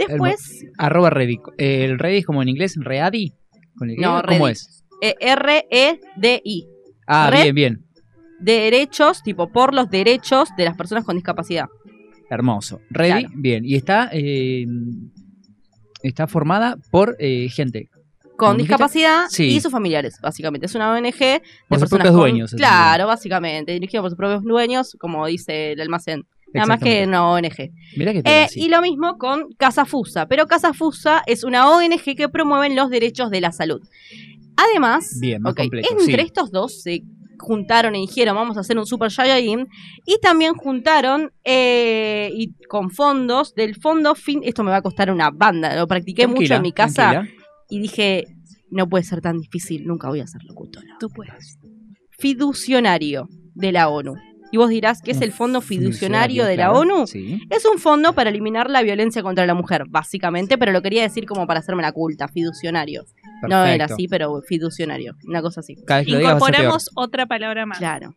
Después, 0.07 0.65
Arroba 0.79 1.11
Ready. 1.11 1.39
Eh, 1.59 1.85
¿El 1.85 1.99
Ready 1.99 2.19
es 2.19 2.27
como 2.27 2.41
en 2.43 2.49
inglés? 2.49 2.75
¿Ready? 2.79 3.33
¿Con 3.77 3.91
el 3.91 3.97
No, 3.97 4.23
¿Cómo 4.27 4.49
es? 4.49 4.85
eh, 5.03 5.15
R-E-D-I. 5.21 6.67
Ah, 7.07 7.31
Red- 7.31 7.43
bien, 7.43 7.55
bien. 7.55 7.85
Derechos, 8.41 9.23
tipo 9.23 9.51
por 9.51 9.75
los 9.75 9.91
derechos 9.91 10.49
de 10.57 10.65
las 10.65 10.77
personas 10.77 11.05
con 11.05 11.17
discapacidad. 11.17 11.67
Hermoso. 12.31 12.81
Ready, 12.91 13.23
Claro. 13.25 13.35
bien. 13.37 13.65
Y 13.65 13.75
está, 13.75 14.09
eh, 14.13 14.65
está 16.03 16.27
formada 16.27 16.77
por 16.91 17.17
eh, 17.19 17.49
gente. 17.51 17.89
con 18.37 18.57
discapacidad 18.57 19.25
Sí. 19.31 19.47
y 19.47 19.61
sus 19.61 19.73
familiares, 19.73 20.21
básicamente. 20.23 20.67
Es 20.67 20.75
una 20.77 20.93
ONG 20.93 21.03
de 21.19 21.43
Por 21.69 21.81
sus 21.81 21.89
personas 21.89 21.89
propios 21.89 22.11
con- 22.13 22.21
dueños, 22.21 22.53
Claro, 22.53 23.09
básicamente, 23.09 23.73
dirigida 23.73 24.01
por 24.01 24.11
sus 24.11 24.17
propios 24.17 24.45
dueños, 24.45 24.97
como 25.01 25.27
dice 25.27 25.73
el 25.73 25.81
almacén. 25.81 26.23
Nada 26.55 26.67
más 26.67 26.81
que 26.81 27.05
una 27.05 27.29
ONG. 27.29 27.71
Mirá 27.97 28.13
que 28.13 28.23
Eh, 28.25 28.47
y 28.55 28.69
lo 28.69 28.81
mismo 28.81 29.19
con 29.19 29.53
Casa 29.59 29.85
Fusa, 29.85 30.27
pero 30.27 30.47
Casa 30.47 30.73
Fusa 30.73 31.23
es 31.27 31.45
una 31.45 31.71
ONG 31.71 32.17
que 32.17 32.29
promueve 32.29 32.75
los 32.75 32.91
derechos 32.91 33.31
de 33.31 33.41
la 33.41 33.53
salud. 33.53 33.81
Además, 34.57 35.19
Bien, 35.21 35.43
más 35.43 35.53
ok, 35.53 35.59
completo, 35.61 35.89
entre 35.91 36.23
sí. 36.23 36.27
estos 36.27 36.51
dos 36.51 36.83
se 36.83 37.03
juntaron 37.39 37.95
y 37.95 38.01
dijeron 38.07 38.35
vamos 38.35 38.57
a 38.57 38.61
hacer 38.61 38.77
un 38.77 38.85
Super 38.87 39.13
Saiyajin 39.13 39.69
y 40.05 40.19
también 40.21 40.55
juntaron 40.55 41.31
eh, 41.45 42.31
y 42.35 42.53
con 42.69 42.91
fondos 42.91 43.55
del 43.55 43.77
fondo 43.77 44.17
fin 44.17 44.41
esto 44.43 44.65
me 44.65 44.73
va 44.73 44.79
a 44.79 44.83
costar 44.83 45.13
una 45.13 45.31
banda 45.31 45.77
lo 45.77 45.87
practiqué 45.87 46.27
mucho 46.27 46.55
en 46.55 46.63
mi 46.63 46.73
casa 46.73 47.11
tranquila. 47.11 47.35
y 47.71 47.79
dije, 47.81 48.25
no 48.71 48.89
puede 48.89 49.05
ser 49.05 49.21
tan 49.21 49.39
difícil, 49.39 49.87
nunca 49.87 50.09
voy 50.09 50.19
a 50.19 50.27
ser 50.27 50.43
locutora. 50.45 50.97
Tú 50.99 51.09
puedes. 51.11 51.59
Fiducionario 52.19 53.29
de 53.55 53.73
la 53.73 53.89
ONU. 53.89 54.15
Y 54.51 54.57
vos 54.57 54.71
dirás, 54.71 55.03
¿qué 55.03 55.11
es 55.11 55.21
el 55.21 55.33
Fondo 55.33 55.61
Fiducionario 55.61 56.45
de 56.45 56.57
la 56.57 56.67
claro. 56.67 56.81
ONU? 56.81 57.07
Sí. 57.07 57.41
Es 57.51 57.65
un 57.67 57.79
fondo 57.79 58.15
para 58.15 58.31
eliminar 58.31 58.71
la 58.71 58.83
violencia 58.83 59.23
contra 59.23 59.47
la 59.47 59.55
mujer, 59.55 59.85
básicamente, 59.89 60.57
pero 60.57 60.73
lo 60.73 60.83
quería 60.83 61.03
decir 61.03 61.27
como 61.27 61.47
para 61.47 61.61
hacerme 61.61 61.83
la 61.83 61.93
culta, 61.93 62.29
fiducionario. 62.29 63.05
No 63.49 63.65
era 63.65 63.85
así, 63.87 64.09
pero 64.09 64.41
fiducionario, 64.43 65.17
una 65.27 65.43
cosa 65.43 65.61
así. 65.61 65.77
Que. 65.87 66.05
Incorporamos 66.07 66.91
otra 66.95 67.27
palabra 67.27 67.67
más. 67.67 67.79
Claro. 67.79 68.17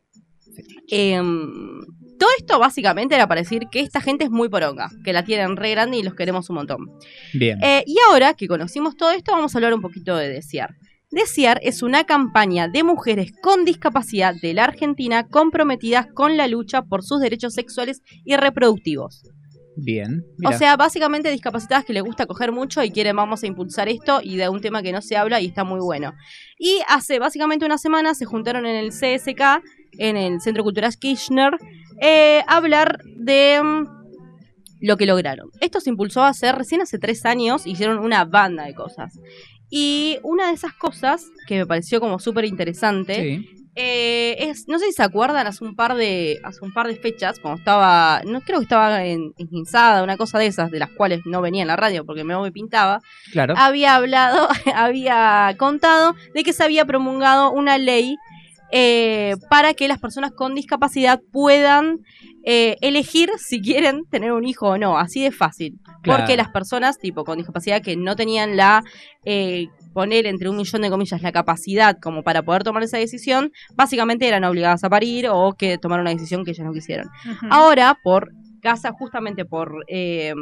Em, 0.87 1.81
todo 2.19 2.29
esto 2.37 2.59
básicamente 2.59 3.15
era 3.15 3.27
para 3.27 3.41
decir 3.41 3.67
que 3.71 3.79
esta 3.79 4.01
gente 4.01 4.25
es 4.25 4.29
muy 4.29 4.49
poronga, 4.49 4.89
que 5.03 5.13
la 5.13 5.23
tienen 5.23 5.55
re 5.55 5.71
grande 5.71 5.97
y 5.97 6.03
los 6.03 6.15
queremos 6.15 6.49
un 6.49 6.57
montón. 6.57 6.91
Bien. 7.33 7.57
Eh, 7.63 7.83
y 7.87 7.95
ahora 8.09 8.33
que 8.35 8.47
conocimos 8.47 8.95
todo 8.95 9.11
esto, 9.11 9.31
vamos 9.31 9.53
a 9.53 9.57
hablar 9.57 9.73
un 9.73 9.81
poquito 9.81 10.15
de 10.15 10.29
Desear. 10.29 10.75
Desear 11.11 11.59
es 11.61 11.83
una 11.83 12.05
campaña 12.05 12.69
de 12.69 12.83
mujeres 12.83 13.33
con 13.41 13.65
discapacidad 13.65 14.33
de 14.41 14.53
la 14.53 14.63
Argentina 14.63 15.27
comprometidas 15.27 16.07
con 16.13 16.37
la 16.37 16.47
lucha 16.47 16.83
por 16.83 17.03
sus 17.03 17.19
derechos 17.19 17.53
sexuales 17.53 18.01
y 18.23 18.37
reproductivos. 18.37 19.23
Bien. 19.75 20.23
O 20.45 20.53
sea, 20.53 20.77
básicamente 20.77 21.29
discapacitadas 21.29 21.83
que 21.83 21.93
les 21.93 22.03
gusta 22.03 22.25
coger 22.25 22.51
mucho 22.51 22.83
y 22.83 22.91
quieren 22.91 23.15
vamos 23.15 23.43
a 23.43 23.47
impulsar 23.47 23.89
esto 23.89 24.19
y 24.23 24.37
de 24.37 24.47
un 24.47 24.61
tema 24.61 24.81
que 24.81 24.91
no 24.91 25.01
se 25.01 25.17
habla 25.17 25.41
y 25.41 25.47
está 25.47 25.65
muy 25.65 25.79
bueno. 25.81 26.13
Y 26.57 26.79
hace 26.87 27.19
básicamente 27.19 27.65
una 27.65 27.77
semana 27.77 28.13
se 28.13 28.25
juntaron 28.25 28.65
en 28.65 28.75
el 28.75 28.91
CSK, 28.91 29.63
en 29.97 30.15
el 30.17 30.39
Centro 30.39 30.63
Cultural 30.63 30.95
Kirchner, 30.97 31.57
eh, 32.01 32.41
a 32.47 32.55
hablar 32.57 32.99
de 33.17 33.61
mm, 33.61 34.01
lo 34.81 34.97
que 34.97 35.05
lograron. 35.05 35.49
Esto 35.61 35.79
se 35.79 35.89
impulsó 35.89 36.21
a 36.21 36.29
hacer 36.29 36.55
recién 36.55 36.81
hace 36.81 36.99
tres 36.99 37.25
años, 37.25 37.65
hicieron 37.65 37.99
una 37.99 38.25
banda 38.25 38.65
de 38.65 38.73
cosas. 38.73 39.13
Y 39.71 40.19
una 40.21 40.47
de 40.49 40.53
esas 40.53 40.73
cosas 40.73 41.25
que 41.47 41.55
me 41.57 41.65
pareció 41.65 41.99
como 42.01 42.19
súper 42.19 42.43
interesante 42.45 43.15
Sí. 43.15 43.49
eh, 43.75 44.35
es, 44.49 44.67
no 44.67 44.77
sé 44.79 44.87
si 44.87 44.91
se 44.91 45.01
acuerdan, 45.03 45.47
hace 45.47 45.63
un 45.63 45.75
par 45.77 45.95
de, 45.95 46.39
hace 46.43 46.59
un 46.65 46.73
par 46.73 46.87
de 46.87 46.95
fechas, 46.97 47.39
cuando 47.39 47.57
estaba, 47.57 48.21
no 48.25 48.41
creo 48.41 48.59
que 48.59 48.63
estaba 48.65 49.05
en, 49.05 49.33
en 49.37 49.47
una 50.03 50.17
cosa 50.17 50.37
de 50.39 50.47
esas, 50.47 50.71
de 50.71 50.79
las 50.79 50.89
cuales 50.89 51.21
no 51.25 51.41
venía 51.41 51.61
en 51.61 51.69
la 51.69 51.77
radio 51.77 52.05
porque 52.05 52.25
me 52.25 52.37
me 52.37 52.51
pintaba, 52.51 52.99
Claro. 53.31 53.53
había 53.57 53.95
hablado, 53.95 54.49
había 54.75 55.55
contado 55.57 56.15
de 56.35 56.43
que 56.43 56.51
se 56.51 56.63
había 56.65 56.83
promulgado 56.85 57.51
una 57.53 57.77
ley 57.77 58.17
eh, 58.71 59.35
para 59.49 59.73
que 59.73 59.87
las 59.87 59.99
personas 59.99 60.31
con 60.31 60.55
discapacidad 60.55 61.19
puedan 61.31 61.99
eh, 62.43 62.77
elegir 62.81 63.29
si 63.37 63.61
quieren 63.61 64.05
tener 64.09 64.31
un 64.31 64.45
hijo 64.45 64.69
o 64.69 64.77
no, 64.77 64.97
así 64.97 65.21
de 65.23 65.31
fácil. 65.31 65.79
Claro. 66.01 66.19
Porque 66.21 66.37
las 66.37 66.49
personas 66.49 66.97
tipo 66.97 67.23
con 67.23 67.37
discapacidad 67.37 67.81
que 67.81 67.95
no 67.95 68.15
tenían 68.15 68.57
la 68.57 68.83
eh, 69.25 69.67
poner 69.93 70.25
entre 70.25 70.49
un 70.49 70.57
millón 70.57 70.81
de 70.81 70.89
comillas 70.89 71.21
la 71.21 71.31
capacidad 71.31 71.97
como 72.01 72.23
para 72.23 72.41
poder 72.43 72.63
tomar 72.63 72.81
esa 72.83 72.97
decisión, 72.97 73.51
básicamente 73.75 74.27
eran 74.27 74.43
obligadas 74.43 74.83
a 74.83 74.89
parir 74.89 75.27
o 75.29 75.53
que 75.53 75.77
tomar 75.77 75.99
una 75.99 76.09
decisión 76.11 76.43
que 76.45 76.51
ellas 76.51 76.65
no 76.65 76.73
quisieron. 76.73 77.07
Ahora, 77.49 77.97
por 78.03 78.31
casa, 78.61 78.91
justamente 78.91 79.43
por, 79.43 79.83
eh, 79.87 80.33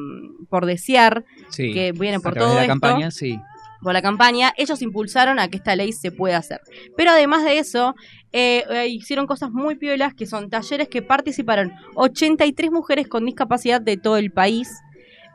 por 0.50 0.65
desear 0.65 1.24
Sí. 1.50 1.74
que 1.74 1.94
viene 1.94 2.18
A 2.18 2.20
por 2.20 2.36
todo 2.36 2.50
de 2.50 2.56
la 2.56 2.62
esto, 2.63 2.72
campaña, 2.74 3.12
sí. 3.12 3.39
Por 3.82 3.94
la 3.94 4.02
campaña, 4.02 4.54
ellos 4.58 4.82
impulsaron 4.82 5.39
a 5.39 5.48
que 5.48 5.58
esta 5.58 5.76
ley 5.76 5.94
se 5.94 6.12
pueda 6.12 6.38
hacer. 6.38 6.62
Pero 6.98 7.12
además 7.12 7.44
de 7.44 7.60
eso, 7.60 7.96
eh, 8.32 8.63
eh, 8.70 8.88
hicieron 8.88 9.26
cosas 9.26 9.52
muy 9.52 9.76
piolas, 9.76 10.13
que 10.13 10.26
son 10.26 10.50
talleres 10.50 10.88
que 10.88 11.02
participaron 11.02 11.74
83 11.96 12.72
mujeres 12.72 13.08
con 13.08 13.26
discapacidad 13.26 13.82
de 13.82 13.98
todo 13.98 14.18
el 14.18 14.32
país. 14.32 14.70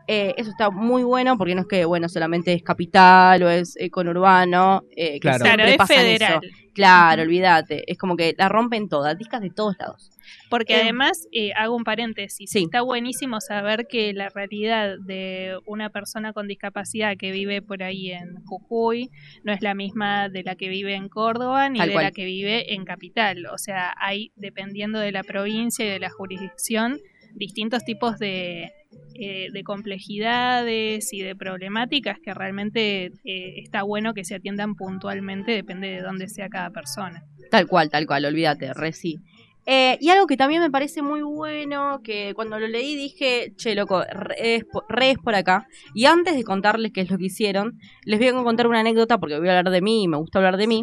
Eh, 0.06 0.34
eso 0.36 0.50
está 0.50 0.70
muy 0.70 1.02
bueno 1.02 1.38
porque 1.38 1.54
no 1.54 1.62
es 1.62 1.66
que, 1.66 1.84
bueno, 1.86 2.08
solamente 2.08 2.52
es 2.52 2.62
capital 2.62 3.42
o 3.42 3.48
es 3.50 3.74
eh, 3.78 3.88
conurbano. 3.90 4.82
eh, 4.96 5.14
que 5.14 5.20
Claro. 5.20 5.44
siempre 5.44 5.74
Claro, 5.76 5.82
es 5.84 5.88
federal. 5.88 6.40
eso. 6.44 6.54
Claro, 6.74 7.22
olvídate. 7.22 7.90
Es 7.90 7.96
como 7.98 8.16
que 8.16 8.34
la 8.36 8.48
rompen 8.48 8.88
todas, 8.88 9.16
discas 9.16 9.40
de 9.40 9.50
todos 9.50 9.76
lados. 9.78 10.10
Porque 10.50 10.74
Eh, 10.74 10.80
además, 10.82 11.26
eh, 11.32 11.52
hago 11.56 11.76
un 11.76 11.84
paréntesis, 11.84 12.50
sí. 12.50 12.64
está 12.64 12.80
buenísimo 12.82 13.40
saber 13.40 13.86
que 13.88 14.12
la 14.12 14.28
realidad 14.28 14.96
de 15.06 15.56
una 15.66 15.90
persona 15.90 16.32
con 16.32 16.48
discapacidad 16.48 17.16
que 17.16 17.30
vive 17.30 17.62
por 17.62 17.82
ahí 17.82 18.10
en 18.10 18.34
Jujuy 18.44 19.10
no 19.44 19.52
es 19.52 19.62
la 19.62 19.74
misma 19.74 20.28
de 20.28 20.42
la 20.42 20.56
que 20.56 20.68
vive 20.68 20.94
en 20.94 21.08
Córdoba 21.08 21.68
ni 21.68 21.78
Tal 21.78 21.88
de 21.88 21.92
cual. 21.94 22.04
la 22.06 22.10
que 22.10 22.24
vive 22.24 22.74
en 22.74 22.84
Capital. 22.84 23.46
O 23.46 23.58
sea, 23.58 23.94
hay, 23.98 24.32
dependiendo 24.36 24.98
de 24.98 25.12
la 25.12 25.22
provincia 25.22 25.84
y 25.84 25.88
de 25.88 26.00
la 26.00 26.10
jurisdicción, 26.10 26.98
distintos 27.36 27.84
tipos 27.84 28.18
de, 28.18 28.72
eh, 29.14 29.48
de 29.52 29.62
complejidades 29.62 31.12
y 31.12 31.22
de 31.22 31.34
problemáticas 31.36 32.18
que 32.22 32.34
realmente 32.34 33.06
eh, 33.24 33.54
está 33.62 33.82
bueno 33.82 34.14
que 34.14 34.24
se 34.24 34.34
atiendan 34.34 34.74
puntualmente, 34.74 35.52
depende 35.52 35.88
de 35.88 36.00
dónde 36.02 36.28
sea 36.28 36.48
cada 36.48 36.70
persona. 36.70 37.22
Tal 37.50 37.66
cual, 37.66 37.90
tal 37.90 38.06
cual, 38.06 38.24
olvídate, 38.24 38.72
re 38.74 38.92
sí. 38.92 39.18
Eh, 39.66 39.96
y 39.98 40.10
algo 40.10 40.26
que 40.26 40.36
también 40.36 40.60
me 40.60 40.70
parece 40.70 41.00
muy 41.00 41.22
bueno, 41.22 42.00
que 42.04 42.34
cuando 42.34 42.58
lo 42.58 42.68
leí 42.68 42.96
dije, 42.96 43.52
che, 43.56 43.74
loco, 43.74 44.02
re 44.12 44.56
es, 44.56 44.64
po- 44.70 44.84
re 44.90 45.12
es 45.12 45.18
por 45.18 45.34
acá. 45.34 45.66
Y 45.94 46.04
antes 46.04 46.36
de 46.36 46.44
contarles 46.44 46.92
qué 46.92 47.00
es 47.00 47.10
lo 47.10 47.16
que 47.16 47.26
hicieron, 47.26 47.78
les 48.04 48.18
voy 48.18 48.28
a 48.28 48.32
contar 48.34 48.66
una 48.66 48.80
anécdota 48.80 49.16
porque 49.16 49.38
voy 49.38 49.48
a 49.48 49.56
hablar 49.58 49.72
de 49.72 49.80
mí 49.80 50.02
y 50.02 50.08
me 50.08 50.18
gusta 50.18 50.38
hablar 50.38 50.58
de 50.58 50.66
mí. 50.66 50.82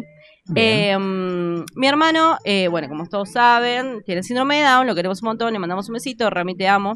Eh, 0.56 0.98
mi 0.98 1.86
hermano, 1.86 2.36
eh, 2.44 2.66
bueno, 2.66 2.88
como 2.88 3.06
todos 3.06 3.30
saben, 3.30 4.02
tiene 4.04 4.24
síndrome 4.24 4.56
de 4.56 4.62
Down, 4.64 4.88
lo 4.88 4.96
queremos 4.96 5.22
un 5.22 5.26
montón, 5.28 5.52
le 5.52 5.60
mandamos 5.60 5.88
un 5.88 5.92
besito, 5.94 6.28
Rami 6.30 6.56
te 6.56 6.66
amo. 6.66 6.94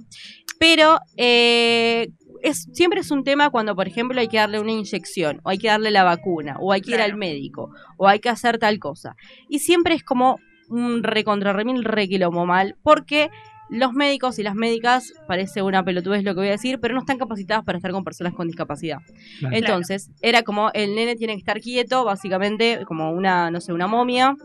Pero 0.59 0.99
eh, 1.17 2.09
es, 2.43 2.69
siempre 2.73 3.01
es 3.01 3.11
un 3.11 3.25
tema 3.25 3.51
cuando, 3.51 3.75
por 3.75 3.87
ejemplo, 3.87 4.21
hay 4.21 4.29
que 4.29 4.39
darle 4.39 4.61
una 4.61 4.73
inyección, 4.73 5.41
o 5.45 5.51
hay 5.51 5.59
que 5.59 5.69
darle 5.69 5.91
la 5.91 6.05
vacuna, 6.05 6.57
o 6.61 6.73
hay 6.73 6.81
que 6.81 6.93
ir 6.93 7.01
al 7.01 7.17
médico, 7.17 7.71
o 7.97 8.09
hay 8.09 8.21
que 8.21 8.29
hacer 8.29 8.59
tal 8.59 8.79
cosa. 8.79 9.17
Y 9.49 9.61
siempre 9.61 9.95
es 9.95 10.03
como 10.03 10.39
un 10.69 11.03
recontra 11.03 11.53
remil 11.53 11.85
requilombo 11.85 12.47
mal, 12.47 12.77
porque 12.83 13.31
los 13.69 13.93
médicos 13.93 14.39
y 14.39 14.43
las 14.43 14.55
médicas, 14.55 15.13
parece 15.27 15.63
una 15.63 15.85
pelotudez 15.85 16.23
lo 16.23 16.35
que 16.35 16.41
voy 16.41 16.49
a 16.49 16.53
decir, 16.53 16.79
pero 16.81 16.95
no 16.95 17.01
están 17.01 17.19
capacitados 17.19 17.65
para 17.65 17.79
estar 17.79 17.91
con 17.91 18.05
personas 18.05 18.35
con 18.35 18.47
discapacidad. 18.47 18.99
Claro. 19.41 19.57
Entonces, 19.57 20.11
era 20.23 20.43
como 20.43 20.71
el 20.73 20.95
nene 20.95 21.17
tiene 21.17 21.35
que 21.35 21.41
estar 21.41 21.61
quieto, 21.61 22.05
básicamente, 22.05 22.85
como 22.87 23.11
una, 23.11 23.51
no 23.51 23.61
sé, 23.61 23.73
una 23.73 23.87
momia. 23.87 24.37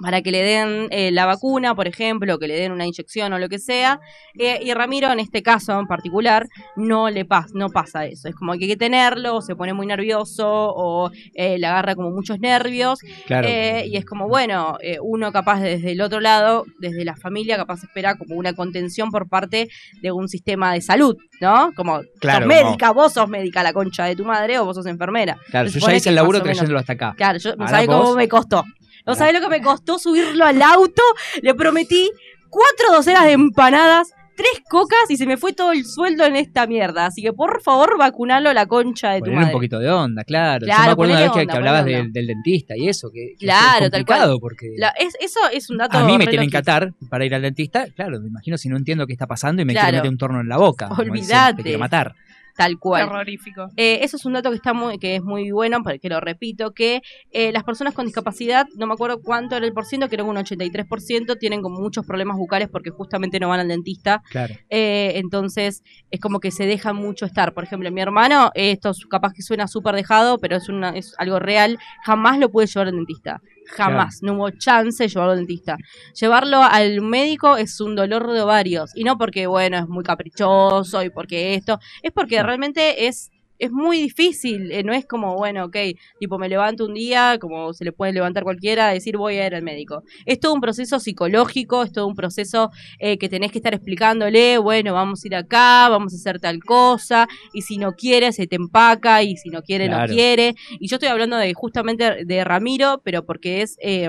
Para 0.00 0.22
que 0.22 0.30
le 0.30 0.42
den 0.42 0.88
eh, 0.90 1.10
la 1.10 1.26
vacuna, 1.26 1.74
por 1.74 1.86
ejemplo, 1.86 2.38
que 2.38 2.48
le 2.48 2.54
den 2.54 2.72
una 2.72 2.86
inyección 2.86 3.32
o 3.32 3.38
lo 3.38 3.48
que 3.48 3.58
sea. 3.58 4.00
Eh, 4.38 4.60
y 4.62 4.72
Ramiro, 4.74 5.10
en 5.12 5.20
este 5.20 5.42
caso 5.42 5.78
en 5.78 5.86
particular, 5.86 6.46
no 6.76 7.10
le 7.10 7.24
pasa, 7.24 7.48
no 7.54 7.68
pasa 7.68 8.06
eso. 8.06 8.28
Es 8.28 8.34
como 8.34 8.52
que 8.52 8.64
hay 8.64 8.68
que 8.68 8.76
tenerlo, 8.76 9.36
o 9.36 9.42
se 9.42 9.54
pone 9.54 9.72
muy 9.72 9.86
nervioso, 9.86 10.46
o 10.48 11.10
eh, 11.34 11.58
le 11.58 11.66
agarra 11.66 11.94
como 11.94 12.10
muchos 12.10 12.40
nervios. 12.40 13.00
Claro. 13.26 13.48
Eh, 13.48 13.84
y 13.86 13.96
es 13.96 14.04
como, 14.04 14.28
bueno, 14.28 14.76
eh, 14.80 14.98
uno 15.02 15.32
capaz 15.32 15.60
desde 15.60 15.92
el 15.92 16.00
otro 16.00 16.20
lado, 16.20 16.64
desde 16.78 17.04
la 17.04 17.16
familia, 17.16 17.56
capaz 17.56 17.82
espera 17.82 18.16
como 18.16 18.36
una 18.36 18.54
contención 18.54 19.10
por 19.10 19.28
parte 19.28 19.68
de 20.00 20.12
un 20.12 20.28
sistema 20.28 20.72
de 20.72 20.80
salud, 20.80 21.16
¿no? 21.40 21.70
Como, 21.76 22.00
Claro, 22.20 22.46
sos 22.46 22.48
médica, 22.48 22.90
vos 22.92 23.12
sos 23.12 23.28
médica, 23.28 23.62
la 23.62 23.72
concha 23.72 24.04
de 24.04 24.16
tu 24.16 24.24
madre, 24.24 24.58
o 24.58 24.64
vos 24.64 24.76
sos 24.76 24.86
enfermera. 24.86 25.38
Claro, 25.50 25.68
yo 25.68 25.80
ya 25.80 25.94
hice 25.94 26.08
el 26.08 26.14
laburo 26.14 26.38
o 26.38 26.42
trayéndolo 26.42 26.78
hasta 26.78 26.94
acá. 26.94 27.14
Claro, 27.16 27.38
yo 27.38 27.52
sabés 27.66 27.86
cómo 27.86 28.14
me 28.14 28.28
costó. 28.28 28.64
No 29.06 29.12
Ahora- 29.12 29.18
sabés 29.18 29.34
lo 29.34 29.40
que 29.40 29.48
me 29.48 29.62
costó 29.62 29.98
subirlo 29.98 30.44
al 30.44 30.60
auto. 30.62 31.02
Le 31.42 31.54
prometí 31.54 32.10
cuatro 32.50 32.94
docenas 32.96 33.24
de 33.24 33.32
empanadas, 33.32 34.12
tres 34.36 34.62
cocas 34.70 35.10
y 35.10 35.16
se 35.16 35.26
me 35.26 35.36
fue 35.36 35.52
todo 35.52 35.72
el 35.72 35.84
sueldo 35.84 36.24
en 36.24 36.36
esta 36.36 36.66
mierda. 36.66 37.06
Así 37.06 37.20
que 37.22 37.32
por 37.32 37.60
favor, 37.62 37.98
vacunalo 37.98 38.48
a 38.50 38.54
la 38.54 38.66
concha 38.66 39.10
de 39.10 39.18
tu 39.18 39.24
Ponerle 39.26 39.36
madre. 39.40 39.52
un 39.54 39.58
poquito 39.58 39.78
de 39.78 39.90
onda, 39.90 40.24
claro. 40.24 40.60
Yo 40.60 40.66
Claro, 40.66 40.82
me 40.84 40.90
acuerdo 40.92 41.12
una 41.14 41.22
vez 41.22 41.32
que, 41.32 41.52
hablabas 41.56 41.84
del, 41.84 42.12
del 42.12 42.26
dentista 42.28 42.74
y 42.76 42.88
eso, 42.88 43.10
que, 43.12 43.34
que 43.38 43.44
Claro, 43.46 43.84
es 43.86 43.90
tal 43.90 44.00
complicado 44.00 44.38
porque 44.40 44.70
La- 44.76 44.88
es- 44.98 45.16
eso 45.20 45.40
es 45.52 45.68
un 45.68 45.78
dato. 45.78 45.98
a 45.98 46.04
mí 46.04 46.16
me 46.16 46.24
re 46.24 46.30
tienen 46.30 46.50
que 46.50 46.56
atar 46.56 46.92
para 47.10 47.24
ir 47.24 47.34
al 47.34 47.42
dentista. 47.42 47.86
Claro, 47.94 48.20
me 48.20 48.28
imagino 48.28 48.56
si 48.56 48.68
no 48.68 48.76
entiendo 48.76 49.06
qué 49.06 49.12
está 49.12 49.26
pasando 49.26 49.62
y 49.62 49.64
me 49.64 49.72
Claro. 49.74 49.86
quiere 49.86 49.98
meter 49.98 50.10
un 50.10 50.18
torno 50.18 50.40
en 50.40 50.48
la 50.48 50.56
boca. 50.58 50.88
como 50.88 51.02
dicen, 51.02 51.12
Olvídate. 51.36 51.56
Te 51.56 51.62
quiero 51.64 51.78
matar. 51.78 52.14
Tal 52.56 52.78
cual. 52.78 53.08
Terrorífico. 53.08 53.68
Eh, 53.76 54.00
eso 54.02 54.16
es 54.16 54.24
un 54.26 54.34
dato 54.34 54.50
que 54.50 54.56
está 54.56 54.72
muy, 54.72 54.98
que 54.98 55.16
es 55.16 55.22
muy 55.22 55.50
bueno, 55.50 55.82
porque 55.82 56.08
lo 56.08 56.20
repito, 56.20 56.72
que 56.72 57.00
eh, 57.30 57.50
las 57.52 57.64
personas 57.64 57.94
con 57.94 58.04
discapacidad, 58.06 58.66
no 58.76 58.86
me 58.86 58.94
acuerdo 58.94 59.20
cuánto 59.22 59.56
era 59.56 59.64
el 59.66 59.72
por 59.72 59.86
ciento, 59.86 60.08
creo 60.08 60.24
que 60.24 60.30
un 60.30 60.36
83% 60.36 61.38
tienen 61.38 61.62
como 61.62 61.80
muchos 61.80 62.04
problemas 62.06 62.36
bucales 62.36 62.68
porque 62.68 62.90
justamente 62.90 63.40
no 63.40 63.48
van 63.48 63.60
al 63.60 63.68
dentista. 63.68 64.22
Claro. 64.30 64.54
Eh, 64.70 65.12
entonces 65.16 65.82
es 66.10 66.20
como 66.20 66.40
que 66.40 66.50
se 66.50 66.66
deja 66.66 66.92
mucho 66.92 67.24
estar. 67.26 67.54
Por 67.54 67.64
ejemplo, 67.64 67.90
mi 67.90 68.00
hermano, 68.00 68.50
eh, 68.54 68.72
esto 68.72 68.90
es- 68.90 69.06
capaz 69.06 69.32
que 69.32 69.42
suena 69.42 69.66
súper 69.66 69.94
dejado, 69.94 70.38
pero 70.38 70.56
es, 70.56 70.68
una, 70.68 70.90
es 70.90 71.14
algo 71.18 71.38
real, 71.38 71.78
jamás 72.04 72.38
lo 72.38 72.50
pude 72.50 72.66
llevar 72.66 72.88
al 72.88 72.94
dentista. 72.96 73.40
Jamás, 73.76 74.22
no 74.22 74.34
hubo 74.34 74.50
chance 74.50 75.02
de 75.02 75.08
llevarlo 75.08 75.32
al 75.32 75.38
dentista. 75.38 75.76
Llevarlo 76.20 76.62
al 76.62 77.00
médico 77.00 77.56
es 77.56 77.80
un 77.80 77.96
dolor 77.96 78.30
de 78.30 78.42
ovarios. 78.42 78.90
Y 78.94 79.04
no 79.04 79.16
porque, 79.18 79.46
bueno, 79.46 79.78
es 79.78 79.88
muy 79.88 80.04
caprichoso 80.04 81.02
y 81.02 81.10
porque 81.10 81.54
esto, 81.54 81.78
es 82.02 82.12
porque 82.12 82.42
realmente 82.42 83.06
es 83.06 83.31
es 83.62 83.70
muy 83.70 83.96
difícil, 84.02 84.72
eh, 84.72 84.82
no 84.82 84.92
es 84.92 85.06
como, 85.06 85.36
bueno, 85.36 85.66
ok, 85.66 85.76
tipo 86.18 86.38
me 86.38 86.48
levanto 86.48 86.84
un 86.84 86.94
día, 86.94 87.38
como 87.40 87.72
se 87.72 87.84
le 87.84 87.92
puede 87.92 88.12
levantar 88.12 88.42
cualquiera, 88.42 88.88
decir 88.88 89.16
voy 89.16 89.36
a 89.38 89.46
ir 89.46 89.54
al 89.54 89.62
médico. 89.62 90.02
Es 90.26 90.40
todo 90.40 90.52
un 90.52 90.60
proceso 90.60 90.98
psicológico, 90.98 91.82
es 91.84 91.92
todo 91.92 92.06
un 92.06 92.14
proceso 92.16 92.70
eh, 92.98 93.18
que 93.18 93.28
tenés 93.28 93.52
que 93.52 93.58
estar 93.58 93.72
explicándole, 93.72 94.58
bueno, 94.58 94.92
vamos 94.94 95.22
a 95.22 95.26
ir 95.28 95.34
acá, 95.36 95.88
vamos 95.88 96.12
a 96.12 96.16
hacer 96.16 96.40
tal 96.40 96.58
cosa, 96.64 97.28
y 97.52 97.62
si 97.62 97.78
no 97.78 97.92
quiere, 97.92 98.32
se 98.32 98.46
te 98.46 98.56
empaca, 98.56 99.22
y 99.22 99.36
si 99.36 99.48
no 99.50 99.62
quiere, 99.62 99.86
Claro. 99.86 100.08
no 100.08 100.12
quiere. 100.14 100.54
Y 100.80 100.88
yo 100.88 100.96
estoy 100.96 101.08
hablando 101.08 101.36
de 101.36 101.54
justamente 101.54 102.24
de 102.24 102.44
Ramiro, 102.44 103.00
pero 103.04 103.24
porque 103.24 103.62
es... 103.62 103.76
eh, 103.80 104.08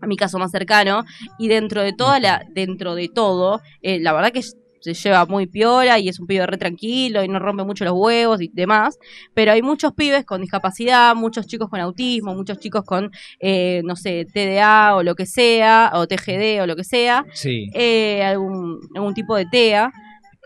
a 0.00 0.06
mi 0.06 0.16
caso 0.16 0.38
más 0.38 0.50
cercano 0.50 1.04
y 1.38 1.48
dentro 1.48 1.80
de 1.82 1.92
toda 1.92 2.18
la 2.20 2.44
dentro 2.52 2.94
de 2.94 3.08
todo 3.08 3.60
eh, 3.80 4.00
la 4.00 4.12
verdad 4.12 4.32
que 4.32 4.42
se 4.84 4.92
lleva 4.94 5.24
muy 5.24 5.46
piola 5.46 5.98
y 5.98 6.08
es 6.10 6.20
un 6.20 6.26
pibe 6.26 6.46
re 6.46 6.58
tranquilo 6.58 7.24
y 7.24 7.28
no 7.28 7.38
rompe 7.38 7.64
mucho 7.64 7.84
los 7.86 7.94
huevos 7.96 8.40
y 8.42 8.48
demás, 8.52 8.98
pero 9.32 9.52
hay 9.52 9.62
muchos 9.62 9.94
pibes 9.94 10.24
con 10.26 10.42
discapacidad, 10.42 11.14
muchos 11.14 11.46
chicos 11.46 11.70
con 11.70 11.80
autismo, 11.80 12.34
muchos 12.34 12.58
chicos 12.58 12.84
con, 12.84 13.10
eh, 13.40 13.80
no 13.84 13.96
sé, 13.96 14.26
TDA 14.30 14.94
o 14.96 15.02
lo 15.02 15.14
que 15.14 15.24
sea, 15.26 15.90
o 15.94 16.06
TGD 16.06 16.60
o 16.62 16.66
lo 16.66 16.76
que 16.76 16.84
sea, 16.84 17.24
Sí. 17.32 17.70
eh, 17.74 18.22
algún, 18.22 18.80
algún 18.94 19.14
tipo 19.14 19.34
de 19.36 19.46
TEA, 19.46 19.90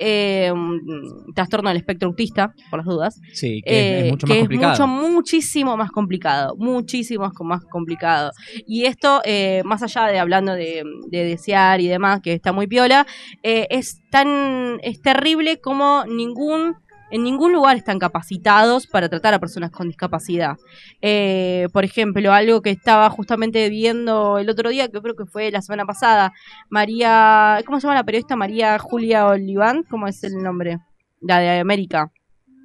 eh, 0.01 0.51
un 0.53 1.33
trastorno 1.35 1.69
del 1.71 1.79
espectro 1.79 2.09
autista, 2.09 2.53
por 2.71 2.79
las 2.79 2.87
dudas, 2.87 3.21
Sí, 3.33 3.63
que 3.65 3.81
es- 3.81 3.87
eh, 3.87 4.07
es 4.07 4.11
mucho 4.13 4.27
que 4.27 4.33
más 4.35 4.41
complicado. 4.41 4.87
mucho, 4.87 4.87
muchísimo 5.13 5.77
más 5.77 5.91
complicado, 5.91 6.55
muchísimo 6.57 7.25
más- 7.25 7.33
más 7.41 7.65
complicado. 7.65 8.31
Y 8.67 8.85
esto, 8.85 9.21
eh, 9.25 9.63
más 9.65 9.83
allá 9.83 10.07
de 10.07 10.19
hablando 10.19 10.53
de, 10.55 10.83
de 11.11 11.25
desear 11.25 11.81
y 11.81 11.89
demás, 11.89 12.21
que 12.23 12.33
está 12.35 12.53
muy 12.53 12.67
piola, 12.67 13.07
eh, 13.43 13.67
es 13.71 14.01
tan, 14.11 14.79
es 14.83 15.01
terrible 15.03 15.61
como 15.61 16.05
ningún, 16.07 16.77
en 17.11 17.23
ningún 17.23 17.53
lugar 17.53 17.77
están 17.77 17.99
capacitados 17.99 18.87
para 18.87 19.09
tratar 19.09 19.35
a 19.35 19.38
personas 19.38 19.71
con 19.71 19.88
discapacidad. 19.88 20.57
Eh, 21.01 21.68
por 21.73 21.85
ejemplo, 21.85 22.33
algo 22.33 22.61
que 22.62 22.71
estaba 22.71 23.09
justamente 23.11 23.68
viendo 23.71 24.38
el 24.38 24.49
otro 24.51 24.71
día, 24.71 24.88
que 24.88 25.01
creo 25.01 25.14
que 25.16 25.25
fue 25.27 25.51
la 25.51 25.62
semana 25.62 25.85
pasada, 25.87 26.33
María, 26.71 27.61
¿cómo 27.66 27.81
se 27.81 27.87
llama 27.87 27.94
la 27.97 28.05
periodista? 28.05 28.37
María 28.37 28.79
Julia 28.79 29.27
Oliván, 29.27 29.85
¿cómo 29.88 30.07
es 30.07 30.23
el 30.25 30.42
nombre? 30.42 30.79
La 31.21 31.38
de 31.40 31.59
América. 31.61 32.11